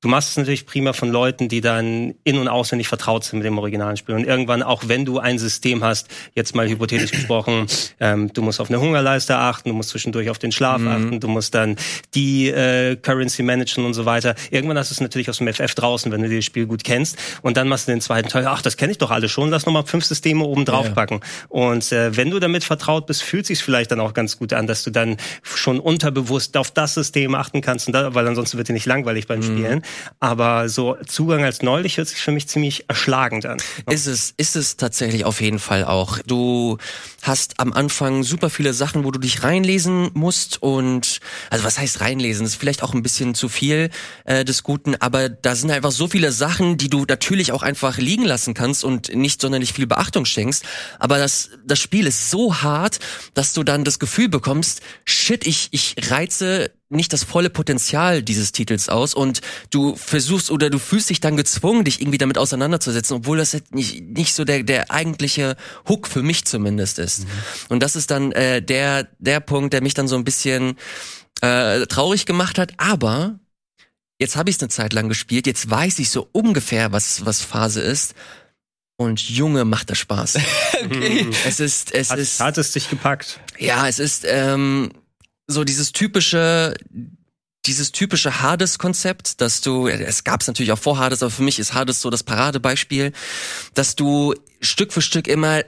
Du 0.05 0.09
machst 0.09 0.29
es 0.29 0.37
natürlich 0.37 0.67
prima 0.67 0.93
von 0.93 1.09
Leuten, 1.09 1.49
die 1.49 1.61
dann 1.61 2.13
in- 2.23 2.37
und 2.37 2.47
auswendig 2.47 2.87
vertraut 2.87 3.23
sind 3.23 3.39
mit 3.39 3.45
dem 3.47 3.57
originalen 3.57 3.97
Spiel. 3.97 4.13
Und 4.13 4.23
irgendwann, 4.23 4.61
auch 4.61 4.83
wenn 4.85 5.03
du 5.03 5.17
ein 5.17 5.39
System 5.39 5.83
hast, 5.83 6.09
jetzt 6.35 6.53
mal 6.53 6.69
hypothetisch 6.69 7.09
gesprochen, 7.09 7.65
ähm, 7.99 8.31
du 8.31 8.43
musst 8.43 8.61
auf 8.61 8.69
eine 8.69 8.79
Hungerleiste 8.79 9.35
achten, 9.35 9.69
du 9.69 9.73
musst 9.73 9.89
zwischendurch 9.89 10.29
auf 10.29 10.37
den 10.37 10.51
Schlaf 10.51 10.79
achten, 10.85 11.19
du 11.19 11.27
musst 11.27 11.55
dann 11.55 11.75
die 12.13 12.49
äh, 12.49 12.97
Currency 12.97 13.41
managen 13.41 13.83
und 13.83 13.95
so 13.95 14.05
weiter. 14.05 14.35
Irgendwann 14.51 14.77
hast 14.77 14.91
du 14.91 14.93
es 14.93 15.01
natürlich 15.01 15.27
aus 15.27 15.39
dem 15.39 15.51
FF 15.51 15.73
draußen, 15.73 16.11
wenn 16.11 16.21
du 16.21 16.29
das 16.29 16.45
Spiel 16.45 16.67
gut 16.67 16.83
kennst. 16.83 17.17
Und 17.41 17.57
dann 17.57 17.67
machst 17.67 17.87
du 17.87 17.91
den 17.91 17.99
zweiten 18.01 18.29
Teil, 18.29 18.45
ach, 18.45 18.61
das 18.61 18.77
kenne 18.77 18.91
ich 18.91 18.99
doch 18.99 19.09
alle 19.09 19.27
schon, 19.27 19.49
lass 19.49 19.65
nochmal 19.65 19.87
fünf 19.87 20.05
Systeme 20.05 20.43
oben 20.43 20.65
drauf 20.65 20.85
Ja. 20.85 20.91
packen. 20.93 21.21
Und 21.49 21.91
äh, 21.91 22.15
wenn 22.15 22.29
du 22.29 22.37
damit 22.37 22.63
vertraut 22.63 23.07
bist, 23.07 23.23
fühlt 23.23 23.47
sich 23.47 23.63
vielleicht 23.63 23.89
dann 23.89 23.99
auch 24.01 24.13
ganz 24.13 24.37
gut 24.37 24.53
an, 24.53 24.67
dass 24.67 24.83
du 24.83 24.91
dann 24.91 25.17
schon 25.41 25.79
unterbewusst 25.79 26.57
auf 26.57 26.69
das 26.69 26.93
System 26.93 27.33
achten 27.33 27.61
kannst, 27.61 27.87
und 27.87 27.93
da, 27.93 28.13
weil 28.13 28.27
ansonsten 28.27 28.59
wird 28.59 28.67
dir 28.67 28.73
nicht 28.73 28.85
langweilig 28.85 29.25
beim 29.25 29.41
Spielen. 29.41 29.81
Aber 30.19 30.69
so 30.69 30.97
Zugang 31.05 31.43
als 31.43 31.61
neulich 31.61 31.97
hört 31.97 32.07
sich 32.07 32.19
für 32.19 32.31
mich 32.31 32.47
ziemlich 32.47 32.85
erschlagend 32.87 33.45
an. 33.45 33.57
Ist 33.89 34.07
es, 34.07 34.33
ist 34.37 34.55
es 34.55 34.77
tatsächlich 34.77 35.25
auf 35.25 35.41
jeden 35.41 35.59
Fall 35.59 35.85
auch. 35.85 36.19
Du 36.25 36.77
hast 37.21 37.59
am 37.59 37.73
Anfang 37.73 38.23
super 38.23 38.49
viele 38.49 38.73
Sachen, 38.73 39.03
wo 39.03 39.11
du 39.11 39.19
dich 39.19 39.43
reinlesen 39.43 40.11
musst 40.13 40.61
und, 40.61 41.19
also 41.49 41.63
was 41.63 41.77
heißt 41.77 42.01
reinlesen? 42.01 42.43
Das 42.43 42.53
ist 42.53 42.59
vielleicht 42.59 42.83
auch 42.83 42.93
ein 42.93 43.03
bisschen 43.03 43.35
zu 43.35 43.49
viel 43.49 43.89
äh, 44.25 44.45
des 44.45 44.63
Guten, 44.63 44.95
aber 44.95 45.29
da 45.29 45.55
sind 45.55 45.71
einfach 45.71 45.91
so 45.91 46.07
viele 46.07 46.31
Sachen, 46.31 46.77
die 46.77 46.89
du 46.89 47.05
natürlich 47.07 47.51
auch 47.51 47.63
einfach 47.63 47.97
liegen 47.97 48.25
lassen 48.25 48.53
kannst 48.53 48.83
und 48.83 49.13
nicht 49.15 49.41
sonderlich 49.41 49.73
viel 49.73 49.87
Beachtung 49.87 50.25
schenkst. 50.25 50.65
Aber 50.99 51.17
das, 51.17 51.49
das 51.65 51.79
Spiel 51.79 52.07
ist 52.07 52.29
so 52.29 52.61
hart, 52.61 52.99
dass 53.33 53.53
du 53.53 53.63
dann 53.63 53.83
das 53.83 53.99
Gefühl 53.99 54.29
bekommst, 54.29 54.81
shit, 55.05 55.45
ich, 55.47 55.69
ich 55.71 55.95
reize 56.09 56.71
nicht 56.95 57.13
das 57.13 57.23
volle 57.23 57.49
Potenzial 57.49 58.21
dieses 58.23 58.51
Titels 58.51 58.89
aus 58.89 59.13
und 59.13 59.41
du 59.69 59.95
versuchst 59.95 60.51
oder 60.51 60.69
du 60.69 60.79
fühlst 60.79 61.09
dich 61.09 61.19
dann 61.19 61.37
gezwungen, 61.37 61.83
dich 61.85 62.01
irgendwie 62.01 62.17
damit 62.17 62.37
auseinanderzusetzen, 62.37 63.17
obwohl 63.17 63.37
das 63.37 63.51
jetzt 63.53 63.73
nicht, 63.73 64.01
nicht 64.01 64.33
so 64.33 64.45
der, 64.45 64.63
der 64.63 64.91
eigentliche 64.91 65.55
Hook 65.87 66.07
für 66.07 66.23
mich 66.23 66.45
zumindest 66.45 66.99
ist. 66.99 67.25
Und 67.69 67.81
das 67.81 67.95
ist 67.95 68.11
dann 68.11 68.31
äh, 68.31 68.61
der, 68.61 69.07
der 69.19 69.39
Punkt, 69.39 69.73
der 69.73 69.81
mich 69.81 69.93
dann 69.93 70.07
so 70.07 70.15
ein 70.15 70.23
bisschen 70.23 70.77
äh, 71.41 71.85
traurig 71.87 72.25
gemacht 72.25 72.57
hat, 72.57 72.73
aber 72.77 73.39
jetzt 74.19 74.35
habe 74.35 74.49
ich 74.49 74.55
es 74.55 74.61
eine 74.61 74.69
Zeit 74.69 74.93
lang 74.93 75.09
gespielt, 75.09 75.47
jetzt 75.47 75.69
weiß 75.69 75.99
ich 75.99 76.09
so 76.09 76.27
ungefähr, 76.31 76.91
was, 76.91 77.25
was 77.25 77.41
Phase 77.41 77.81
ist. 77.81 78.15
Und 78.97 79.29
Junge, 79.29 79.65
macht 79.65 79.89
das 79.89 79.97
Spaß. 79.97 80.37
Okay. 80.85 81.27
Es 81.47 81.59
ist, 81.59 81.93
es 81.95 82.11
Hat, 82.11 82.19
ist. 82.19 82.39
hat 82.39 82.57
es 82.59 82.71
dich 82.73 82.89
gepackt? 82.89 83.39
Ja, 83.57 83.87
es 83.87 83.97
ist 83.97 84.23
ähm, 84.27 84.91
so 85.47 85.63
dieses 85.63 85.91
typische, 85.91 86.73
dieses 87.65 87.91
typische 87.91 88.41
Hades-Konzept, 88.41 89.41
dass 89.41 89.61
du, 89.61 89.87
es 89.87 90.23
gab 90.23 90.41
es 90.41 90.47
natürlich 90.47 90.71
auch 90.71 90.79
vor 90.79 90.97
Hades, 90.97 91.23
aber 91.23 91.31
für 91.31 91.43
mich 91.43 91.59
ist 91.59 91.73
Hades 91.73 92.01
so 92.01 92.09
das 92.09 92.23
Paradebeispiel, 92.23 93.11
dass 93.73 93.95
du 93.95 94.33
Stück 94.61 94.93
für 94.93 95.01
Stück 95.01 95.27
immer, 95.27 95.63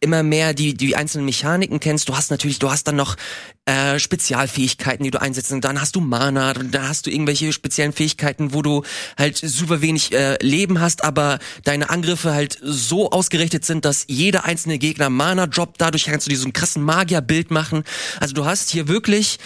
immer 0.00 0.22
mehr 0.22 0.54
die, 0.54 0.74
die 0.74 0.94
einzelnen 0.96 1.24
Mechaniken 1.24 1.80
kennst. 1.80 2.08
Du 2.08 2.16
hast 2.16 2.30
natürlich, 2.30 2.58
du 2.58 2.70
hast 2.70 2.84
dann 2.84 2.96
noch 2.96 3.16
äh, 3.64 3.98
Spezialfähigkeiten, 3.98 5.04
die 5.04 5.10
du 5.10 5.20
einsetzt. 5.20 5.52
Und 5.52 5.64
dann 5.64 5.80
hast 5.80 5.96
du 5.96 6.00
Mana, 6.00 6.52
dann 6.52 6.88
hast 6.88 7.06
du 7.06 7.10
irgendwelche 7.10 7.52
speziellen 7.52 7.92
Fähigkeiten, 7.92 8.52
wo 8.52 8.62
du 8.62 8.82
halt 9.18 9.36
super 9.38 9.80
wenig 9.80 10.12
äh, 10.12 10.36
Leben 10.42 10.80
hast, 10.80 11.04
aber 11.04 11.38
deine 11.64 11.90
Angriffe 11.90 12.34
halt 12.34 12.58
so 12.62 13.10
ausgerichtet 13.10 13.64
sind, 13.64 13.84
dass 13.84 14.04
jeder 14.08 14.44
einzelne 14.44 14.78
Gegner 14.78 15.10
Mana 15.10 15.46
droppt. 15.46 15.80
Dadurch 15.80 16.04
kannst 16.04 16.26
du 16.26 16.30
diesen 16.30 16.52
krassen 16.52 16.82
Magierbild 16.82 17.50
machen. 17.50 17.84
Also 18.20 18.34
du 18.34 18.44
hast 18.44 18.70
hier 18.70 18.88
wirklich 18.88 19.38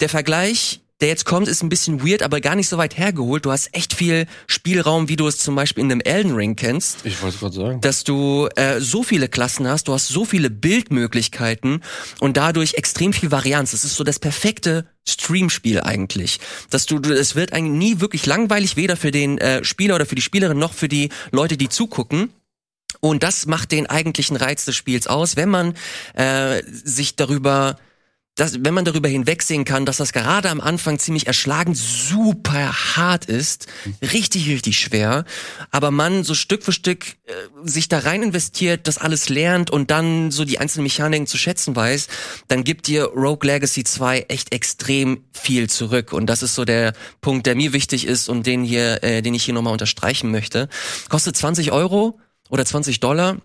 der 0.00 0.08
Vergleich 0.08 0.80
der 1.02 1.10
jetzt 1.10 1.26
kommt, 1.26 1.48
ist 1.48 1.62
ein 1.62 1.68
bisschen 1.68 2.02
weird, 2.06 2.22
aber 2.22 2.40
gar 2.40 2.54
nicht 2.56 2.68
so 2.68 2.78
weit 2.78 2.96
hergeholt. 2.96 3.44
Du 3.44 3.50
hast 3.52 3.68
echt 3.74 3.92
viel 3.92 4.26
Spielraum, 4.46 5.08
wie 5.10 5.16
du 5.16 5.26
es 5.26 5.36
zum 5.38 5.54
Beispiel 5.54 5.84
in 5.84 5.90
einem 5.92 6.00
Elden 6.00 6.34
Ring 6.34 6.56
kennst 6.56 6.98
Ich 7.04 7.20
wollte 7.20 7.36
gerade 7.38 7.54
sagen. 7.54 7.80
dass 7.82 8.04
du 8.04 8.48
äh, 8.56 8.80
so 8.80 9.02
viele 9.02 9.28
Klassen 9.28 9.68
hast, 9.68 9.88
du 9.88 9.92
hast 9.92 10.08
so 10.08 10.24
viele 10.24 10.48
Bildmöglichkeiten 10.48 11.82
und 12.20 12.36
dadurch 12.36 12.74
extrem 12.74 13.12
viel 13.12 13.30
Varianz. 13.30 13.72
Das 13.72 13.84
ist 13.84 13.96
so 13.96 14.04
das 14.04 14.18
perfekte 14.18 14.86
Streamspiel 15.06 15.80
eigentlich. 15.80 16.38
Dass 16.70 16.86
du, 16.86 16.98
du- 16.98 17.12
es 17.12 17.34
wird 17.34 17.52
eigentlich 17.52 17.76
nie 17.94 18.00
wirklich 18.00 18.24
langweilig, 18.26 18.76
weder 18.76 18.96
für 18.96 19.10
den 19.10 19.38
äh, 19.38 19.64
Spieler 19.64 19.96
oder 19.96 20.06
für 20.06 20.14
die 20.14 20.22
Spielerin 20.22 20.58
noch 20.58 20.72
für 20.72 20.88
die 20.88 21.10
Leute, 21.32 21.56
die 21.56 21.68
zugucken. 21.68 22.30
Und 23.00 23.22
das 23.22 23.46
macht 23.46 23.72
den 23.72 23.86
eigentlichen 23.86 24.36
Reiz 24.36 24.64
des 24.64 24.76
Spiels 24.76 25.06
aus, 25.08 25.34
wenn 25.36 25.48
man 25.48 25.74
äh, 26.14 26.62
sich 26.70 27.16
darüber 27.16 27.76
dass, 28.34 28.64
wenn 28.64 28.72
man 28.72 28.84
darüber 28.84 29.08
hinwegsehen 29.08 29.64
kann, 29.64 29.84
dass 29.84 29.98
das 29.98 30.12
gerade 30.12 30.48
am 30.48 30.60
Anfang 30.60 30.98
ziemlich 30.98 31.26
erschlagend 31.26 31.76
super 31.76 32.72
hart 32.96 33.26
ist, 33.26 33.66
richtig, 34.00 34.48
richtig 34.48 34.78
schwer, 34.78 35.24
aber 35.70 35.90
man 35.90 36.24
so 36.24 36.34
Stück 36.34 36.62
für 36.62 36.72
Stück 36.72 37.04
äh, 37.24 37.32
sich 37.64 37.88
da 37.88 37.98
rein 37.98 38.22
investiert, 38.22 38.88
das 38.88 38.96
alles 38.96 39.28
lernt 39.28 39.70
und 39.70 39.90
dann 39.90 40.30
so 40.30 40.44
die 40.44 40.58
einzelnen 40.58 40.84
Mechaniken 40.84 41.26
zu 41.26 41.36
schätzen 41.36 41.76
weiß, 41.76 42.08
dann 42.48 42.64
gibt 42.64 42.86
dir 42.86 43.04
Rogue 43.04 43.46
Legacy 43.46 43.84
2 43.84 44.26
echt 44.28 44.52
extrem 44.54 45.24
viel 45.32 45.68
zurück. 45.68 46.12
Und 46.12 46.26
das 46.26 46.42
ist 46.42 46.54
so 46.54 46.64
der 46.64 46.94
Punkt, 47.20 47.46
der 47.46 47.54
mir 47.54 47.72
wichtig 47.72 48.06
ist 48.06 48.28
und 48.28 48.46
den 48.46 48.64
hier, 48.64 49.02
äh, 49.04 49.20
den 49.20 49.34
ich 49.34 49.44
hier 49.44 49.54
nochmal 49.54 49.72
unterstreichen 49.72 50.30
möchte. 50.30 50.68
Kostet 51.08 51.36
20 51.36 51.72
Euro 51.72 52.18
oder 52.48 52.64
20 52.64 53.00
Dollar. 53.00 53.38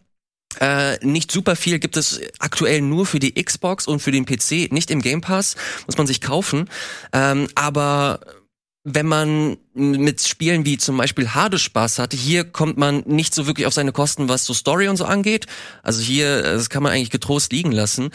Äh, 0.59 1.05
nicht 1.05 1.31
super 1.31 1.55
viel 1.55 1.79
gibt 1.79 1.97
es 1.97 2.19
aktuell 2.39 2.81
nur 2.81 3.05
für 3.05 3.19
die 3.19 3.33
Xbox 3.33 3.87
und 3.87 3.99
für 3.99 4.11
den 4.11 4.25
PC, 4.25 4.71
nicht 4.71 4.89
im 4.89 5.01
Game 5.01 5.21
Pass, 5.21 5.55
muss 5.85 5.97
man 5.97 6.07
sich 6.07 6.21
kaufen. 6.21 6.69
Ähm, 7.13 7.47
aber 7.53 8.21
wenn 8.89 9.05
man 9.05 9.57
mit 9.73 10.21
Spielen 10.21 10.63
wie 10.63 10.77
zum 10.77 10.95
Beispiel 10.95 11.33
Hades 11.33 11.61
Spaß 11.61 11.99
hatte, 11.99 12.15
hier 12.15 12.45
kommt 12.45 12.77
man 12.77 13.03
nicht 13.05 13.35
so 13.35 13.45
wirklich 13.45 13.67
auf 13.67 13.73
seine 13.73 13.91
Kosten, 13.91 14.29
was 14.29 14.45
so 14.45 14.53
Story 14.53 14.87
und 14.87 14.95
so 14.95 15.03
angeht. 15.03 15.45
Also 15.83 16.01
hier, 16.01 16.37
äh, 16.39 16.53
das 16.53 16.69
kann 16.69 16.83
man 16.83 16.93
eigentlich 16.93 17.11
getrost 17.11 17.51
liegen 17.51 17.73
lassen. 17.73 18.11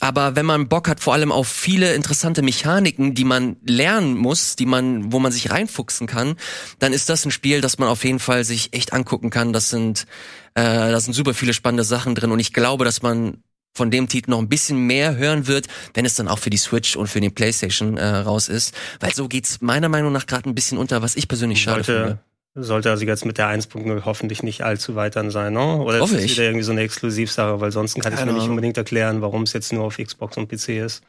Aber 0.00 0.36
wenn 0.36 0.46
man 0.46 0.68
Bock 0.68 0.88
hat, 0.88 1.00
vor 1.00 1.14
allem 1.14 1.32
auf 1.32 1.48
viele 1.48 1.94
interessante 1.94 2.42
Mechaniken, 2.42 3.14
die 3.14 3.24
man 3.24 3.56
lernen 3.64 4.16
muss, 4.16 4.56
die 4.56 4.66
man, 4.66 5.12
wo 5.12 5.18
man 5.18 5.32
sich 5.32 5.50
reinfuchsen 5.50 6.06
kann, 6.06 6.36
dann 6.78 6.92
ist 6.92 7.08
das 7.08 7.24
ein 7.24 7.30
Spiel, 7.30 7.60
das 7.60 7.78
man 7.78 7.88
auf 7.88 8.04
jeden 8.04 8.18
Fall 8.18 8.44
sich 8.44 8.72
echt 8.72 8.92
angucken 8.92 9.30
kann. 9.30 9.52
Das 9.52 9.70
sind, 9.70 10.06
äh, 10.54 10.62
da 10.62 11.00
sind 11.00 11.14
super 11.14 11.34
viele 11.34 11.54
spannende 11.54 11.84
Sachen 11.84 12.14
drin 12.14 12.30
und 12.30 12.40
ich 12.40 12.52
glaube, 12.52 12.84
dass 12.84 13.02
man 13.02 13.42
von 13.74 13.90
dem 13.90 14.08
Titel 14.08 14.30
noch 14.30 14.40
ein 14.40 14.48
bisschen 14.48 14.86
mehr 14.86 15.16
hören 15.16 15.46
wird, 15.46 15.68
wenn 15.94 16.04
es 16.04 16.16
dann 16.16 16.28
auch 16.28 16.38
für 16.38 16.50
die 16.50 16.56
Switch 16.56 16.96
und 16.96 17.06
für 17.06 17.20
den 17.20 17.32
PlayStation 17.32 17.96
äh, 17.96 18.04
raus 18.06 18.48
ist, 18.48 18.74
weil 19.00 19.14
so 19.14 19.28
geht's 19.28 19.60
meiner 19.60 19.88
Meinung 19.88 20.12
nach 20.12 20.26
gerade 20.26 20.48
ein 20.48 20.54
bisschen 20.54 20.78
unter, 20.78 21.00
was 21.00 21.16
ich 21.16 21.28
persönlich 21.28 21.62
schade 21.62 21.84
finde. 21.84 22.18
Sollte 22.54 22.90
also 22.90 23.04
jetzt 23.04 23.24
mit 23.24 23.38
der 23.38 23.46
1.0 23.48 24.04
hoffentlich 24.04 24.42
nicht 24.42 24.62
allzu 24.62 24.96
weit 24.96 25.16
dann 25.16 25.30
sein, 25.30 25.52
ne? 25.52 25.76
Oder 25.76 26.00
Hoffe 26.00 26.16
ist 26.16 26.24
das 26.24 26.30
wieder 26.32 26.44
irgendwie 26.44 26.64
so 26.64 26.72
eine 26.72 26.80
Exklusivsache, 26.80 27.60
weil 27.60 27.70
sonst 27.70 28.00
kann 28.00 28.12
ich 28.12 28.24
mir 28.24 28.32
nicht 28.32 28.48
unbedingt 28.48 28.76
erklären, 28.76 29.22
warum 29.22 29.42
es 29.42 29.52
jetzt 29.52 29.72
nur 29.72 29.84
auf 29.84 29.98
Xbox 29.98 30.36
und 30.36 30.48
PC 30.48 30.70
ist. 30.70 31.02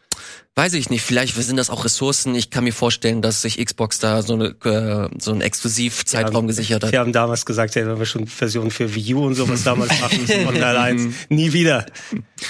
Weiß 0.55 0.73
ich 0.73 0.89
nicht, 0.89 1.03
vielleicht 1.03 1.35
sind 1.35 1.55
das 1.55 1.69
auch 1.69 1.85
Ressourcen. 1.85 2.35
Ich 2.35 2.49
kann 2.49 2.65
mir 2.65 2.73
vorstellen, 2.73 3.21
dass 3.21 3.41
sich 3.41 3.63
Xbox 3.63 3.99
da 3.99 4.21
so, 4.21 4.33
eine, 4.33 4.47
äh, 4.65 5.07
so 5.17 5.31
einen 5.31 5.39
Exklusivzeitraum 5.39 6.47
gesichert 6.47 6.83
hat. 6.83 6.91
Wir 6.91 6.99
haben 6.99 7.13
damals 7.13 7.45
gesagt, 7.45 7.75
ja, 7.75 7.87
wenn 7.87 7.97
wir 7.97 8.05
schon 8.05 8.27
Versionen 8.27 8.69
für 8.69 8.93
Wii 8.93 9.13
U 9.13 9.25
und 9.25 9.35
sowas 9.35 9.63
damals 9.63 9.89
machen, 10.01 10.27
von 10.27 10.55
Teil 10.55 10.75
1, 10.75 11.13
nie 11.29 11.53
wieder. 11.53 11.85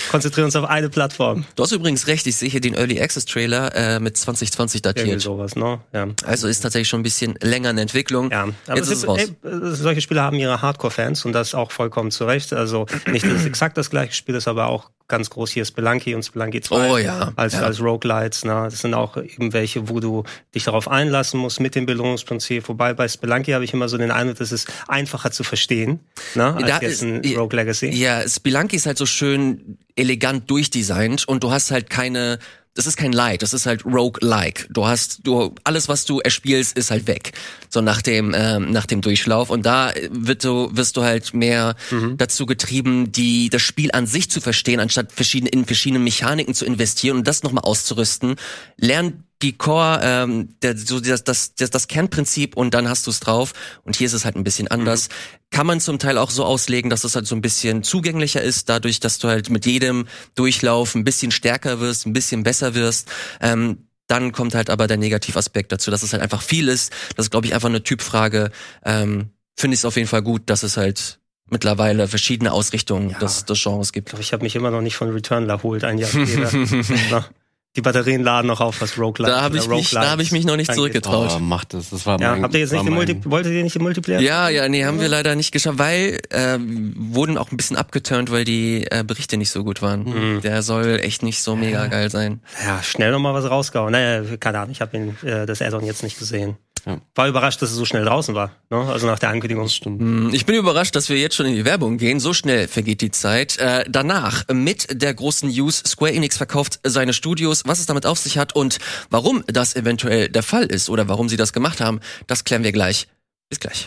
Konzentrieren 0.09 0.45
uns 0.45 0.55
auf 0.55 0.65
eine 0.65 0.89
Plattform. 0.89 1.45
Du 1.55 1.61
hast 1.61 1.71
übrigens 1.71 2.07
recht, 2.07 2.25
ich 2.25 2.37
sehe 2.37 2.49
hier 2.49 2.61
den 2.61 2.73
Early 2.73 2.99
Access 2.99 3.25
Trailer 3.25 3.75
äh, 3.75 3.99
mit 3.99 4.17
2020 4.17 4.81
Irgendwie 4.83 5.01
datiert. 5.01 5.21
sowas, 5.21 5.55
ne? 5.55 5.79
Ja. 5.93 6.07
Also 6.25 6.47
ist 6.47 6.61
tatsächlich 6.61 6.87
schon 6.87 7.01
ein 7.01 7.03
bisschen 7.03 7.35
länger 7.41 7.69
in 7.69 7.77
Entwicklung. 7.77 8.31
Ja, 8.31 8.47
aber 8.65 8.78
Jetzt 8.79 8.91
ist 8.91 8.97
es 9.03 9.07
raus. 9.07 9.19
ey, 9.19 9.49
äh, 9.49 9.59
solche 9.75 10.01
Spiele 10.01 10.21
haben 10.21 10.37
ihre 10.37 10.61
Hardcore-Fans 10.61 11.25
und 11.25 11.33
das 11.33 11.53
auch 11.55 11.71
vollkommen 11.71 12.11
zu 12.11 12.25
Recht. 12.25 12.53
Also 12.53 12.85
nicht, 13.11 13.25
dass 13.25 13.33
es 13.33 13.45
exakt 13.45 13.77
das 13.77 13.89
gleiche 13.89 14.13
Spiel 14.13 14.35
ist, 14.35 14.47
aber 14.47 14.67
auch 14.67 14.89
ganz 15.07 15.29
groß 15.31 15.49
hier 15.49 15.65
Spelunky 15.65 16.13
und 16.13 16.23
Spelunky 16.23 16.61
2 16.61 16.91
Oh 16.91 16.97
ja, 16.97 17.31
als, 17.35 17.53
ja. 17.53 17.61
als 17.61 17.81
Roguelites. 17.81 18.45
Ne? 18.45 18.67
Das 18.69 18.79
sind 18.81 18.93
auch 18.93 19.17
eben 19.17 19.53
welche, 19.53 19.89
wo 19.89 19.99
du 19.99 20.23
dich 20.53 20.65
darauf 20.65 20.87
einlassen 20.87 21.39
musst 21.39 21.59
mit 21.59 21.73
dem 21.73 21.87
Belohnungsprinzip. 21.87 22.67
Wobei 22.69 22.93
bei 22.93 23.07
Spelunky 23.07 23.51
habe 23.51 23.63
ich 23.63 23.73
immer 23.73 23.89
so 23.89 23.97
den 23.97 24.11
Eindruck, 24.11 24.37
das 24.37 24.51
ist 24.51 24.67
einfacher 24.87 25.31
zu 25.31 25.43
verstehen 25.43 25.99
ne? 26.35 26.53
als 26.55 26.67
Da 26.67 26.79
jetzt 26.81 27.01
ein 27.01 27.23
ist- 27.23 27.35
Rogue 27.37 27.55
Legacy. 27.57 27.89
Ja, 27.89 28.27
Spelunky 28.27 28.75
ist 28.75 28.85
halt 28.85 28.99
so 28.99 29.07
schön 29.07 29.79
elegant 29.95 30.49
durchdesignt 30.51 31.27
und 31.27 31.43
du 31.43 31.51
hast 31.51 31.71
halt 31.71 31.89
keine, 31.89 32.37
das 32.75 32.87
ist 32.87 32.97
kein 32.97 33.11
Light, 33.11 33.41
das 33.41 33.53
ist 33.53 33.65
halt 33.65 33.85
Rogue-like. 33.85 34.67
Du 34.69 34.85
hast, 34.85 35.19
du, 35.23 35.53
alles 35.63 35.89
was 35.89 36.05
du 36.05 36.19
erspielst, 36.19 36.77
ist 36.77 36.91
halt 36.91 37.07
weg. 37.07 37.33
So 37.69 37.81
nach 37.81 38.01
dem, 38.01 38.33
ähm, 38.35 38.71
nach 38.71 38.85
dem 38.85 39.01
Durchlauf. 39.01 39.49
Und 39.49 39.65
da 39.65 39.91
wird 40.09 40.43
du, 40.43 40.69
wirst 40.71 40.95
du 40.95 41.03
halt 41.03 41.33
mehr 41.33 41.75
dazu 42.15 42.45
getrieben, 42.45 43.11
die, 43.11 43.49
das 43.49 43.61
Spiel 43.61 43.91
an 43.91 44.05
sich 44.05 44.29
zu 44.29 44.39
verstehen, 44.39 44.79
anstatt 44.79 45.11
verschiedene, 45.11 45.49
in 45.49 45.65
verschiedene 45.65 45.99
Mechaniken 45.99 46.53
zu 46.53 46.65
investieren 46.65 47.17
und 47.17 47.27
das 47.27 47.43
nochmal 47.43 47.63
auszurüsten. 47.65 48.35
Lern 48.77 49.23
die 49.41 49.57
Core, 49.57 49.99
ähm, 50.03 50.55
der, 50.61 50.77
so 50.77 50.99
das, 50.99 51.23
das, 51.23 51.55
das, 51.55 51.69
das 51.69 51.87
Kernprinzip 51.87 52.57
und 52.57 52.73
dann 52.73 52.89
hast 52.89 53.07
du 53.07 53.11
es 53.11 53.19
drauf. 53.19 53.53
Und 53.83 53.95
hier 53.95 54.07
ist 54.07 54.13
es 54.13 54.25
halt 54.25 54.35
ein 54.35 54.43
bisschen 54.43 54.67
anders. 54.67 55.07
Kann 55.49 55.65
man 55.65 55.79
zum 55.79 55.97
Teil 55.97 56.17
auch 56.17 56.29
so 56.29 56.43
auslegen, 56.43 56.89
dass 56.89 57.03
es 57.03 57.15
halt 57.15 57.25
so 57.25 57.35
ein 57.35 57.41
bisschen 57.41 57.83
zugänglicher 57.83 58.41
ist, 58.41 58.67
dadurch, 58.69 58.99
dass 58.99 59.17
du 59.17 59.29
halt 59.29 59.49
mit 59.49 59.65
jedem 59.65 60.07
Durchlauf 60.35 60.93
ein 60.95 61.05
bisschen 61.05 61.31
stärker 61.31 61.79
wirst, 61.79 62.05
ein 62.05 62.13
bisschen 62.13 62.43
besser 62.43 62.75
wirst. 62.75 63.09
Ähm, 63.39 63.87
dann 64.07 64.31
kommt 64.31 64.55
halt 64.55 64.69
aber 64.69 64.87
der 64.87 64.97
Negativaspekt 64.97 65.71
dazu, 65.71 65.91
dass 65.91 66.03
es 66.03 66.11
halt 66.13 66.21
einfach 66.21 66.41
viel 66.41 66.67
ist. 66.67 66.91
Das 67.15 67.27
ist, 67.27 67.29
glaube 67.29 67.45
ich, 67.45 67.53
einfach 67.53 67.69
eine 67.69 67.83
Typfrage. 67.83 68.51
Ähm, 68.83 69.29
Finde 69.55 69.75
ich 69.75 69.81
es 69.81 69.85
auf 69.85 69.95
jeden 69.95 70.07
Fall 70.07 70.23
gut, 70.23 70.49
dass 70.49 70.63
es 70.63 70.77
halt 70.77 71.19
mittlerweile 71.49 72.07
verschiedene 72.07 72.51
Ausrichtungen 72.51 73.15
des, 73.19 73.45
des 73.45 73.61
Genres 73.61 73.93
gibt. 73.93 74.09
Ich 74.09 74.11
glaube, 74.11 74.23
ich 74.23 74.33
habe 74.33 74.43
mich 74.43 74.55
immer 74.55 74.71
noch 74.71 74.81
nicht 74.81 74.95
von 74.95 75.09
Returnal 75.09 75.49
erholt, 75.49 75.83
ein 75.83 75.97
Jahr 75.97 76.09
später. 76.09 76.51
Die 77.75 77.81
Batterien 77.81 78.23
laden 78.23 78.47
noch 78.47 78.61
auf, 78.61 78.81
was 78.81 78.97
Roguelike 78.97 79.31
Da 79.31 79.41
habe 79.41 79.57
ich, 79.57 79.67
mich- 79.67 79.91
da 79.91 80.09
hab 80.09 80.19
ich 80.19 80.31
mich 80.31 80.43
noch 80.43 80.55
nicht 80.55 80.73
zurückgetraut. 80.73 81.33
Oh, 81.35 81.39
macht 81.39 81.75
das. 81.75 81.91
Das 81.91 82.03
war 82.07 82.19
Ja, 82.19 82.31
mein, 82.31 82.41
habt 82.41 82.55
ihr 82.55 82.61
jetzt 82.61 82.71
nicht 82.71 82.81
den 82.83 82.95
mein- 82.95 83.05
Multi 83.05 83.21
wolltet 83.29 83.53
ihr 83.53 83.61
nicht 83.61 83.75
den 83.75 83.83
Multiplayer? 83.83 84.19
Ja, 84.21 84.49
ja, 84.49 84.67
nee, 84.67 84.85
haben 84.85 84.99
wir 84.99 85.07
leider 85.07 85.35
nicht 85.35 85.51
geschafft, 85.51 85.77
weil 85.77 86.17
äh, 86.31 86.57
wurden 86.59 87.37
auch 87.37 87.51
ein 87.51 87.57
bisschen 87.57 87.77
abgeturnt, 87.77 88.31
weil 88.31 88.43
die 88.43 88.87
äh, 88.89 89.03
Berichte 89.05 89.37
nicht 89.37 89.51
so 89.51 89.63
gut 89.63 89.83
waren. 89.83 90.03
Mhm. 90.37 90.41
Der 90.41 90.63
soll 90.63 90.99
echt 91.03 91.21
nicht 91.21 91.41
so 91.43 91.55
mega 91.55 91.85
geil 91.87 92.09
sein. 92.09 92.41
Ja, 92.65 92.81
schnell 92.81 93.11
noch 93.11 93.19
mal 93.19 93.35
was 93.35 93.47
rausgehauen. 93.47 93.91
Naja, 93.91 94.23
keine 94.39 94.57
Ahnung, 94.59 94.71
ich 94.71 94.81
habe 94.81 94.97
äh, 95.23 95.45
das 95.45 95.61
Addon 95.61 95.85
jetzt 95.85 96.01
nicht 96.01 96.17
gesehen. 96.17 96.57
Ja. 96.85 96.99
War 97.15 97.27
überrascht, 97.27 97.61
dass 97.61 97.69
es 97.71 97.75
so 97.75 97.85
schnell 97.85 98.05
draußen 98.05 98.35
war. 98.35 98.51
Ne? 98.69 98.77
Also 98.77 99.07
nach 99.07 99.19
der 99.19 99.29
Ankündigung. 99.29 99.67
Stimmt. 99.69 100.01
Hm, 100.01 100.33
Ich 100.33 100.45
bin 100.45 100.55
überrascht, 100.55 100.95
dass 100.95 101.09
wir 101.09 101.17
jetzt 101.17 101.35
schon 101.35 101.45
in 101.45 101.55
die 101.55 101.65
Werbung 101.65 101.97
gehen. 101.97 102.19
So 102.19 102.33
schnell 102.33 102.67
vergeht 102.67 103.01
die 103.01 103.11
Zeit. 103.11 103.57
Äh, 103.57 103.85
danach 103.89 104.45
mit 104.51 105.01
der 105.01 105.13
großen 105.13 105.49
News, 105.49 105.83
Square 105.85 106.13
Enix 106.13 106.37
verkauft 106.37 106.79
seine 106.83 107.13
Studios. 107.13 107.63
Was 107.65 107.79
es 107.79 107.85
damit 107.85 108.05
auf 108.05 108.17
sich 108.19 108.37
hat 108.37 108.55
und 108.55 108.79
warum 109.09 109.43
das 109.47 109.75
eventuell 109.75 110.29
der 110.29 110.43
Fall 110.43 110.65
ist 110.65 110.89
oder 110.89 111.07
warum 111.07 111.29
sie 111.29 111.37
das 111.37 111.53
gemacht 111.53 111.81
haben, 111.81 111.99
das 112.27 112.43
klären 112.43 112.63
wir 112.63 112.71
gleich. 112.71 113.07
Bis 113.49 113.59
gleich. 113.59 113.77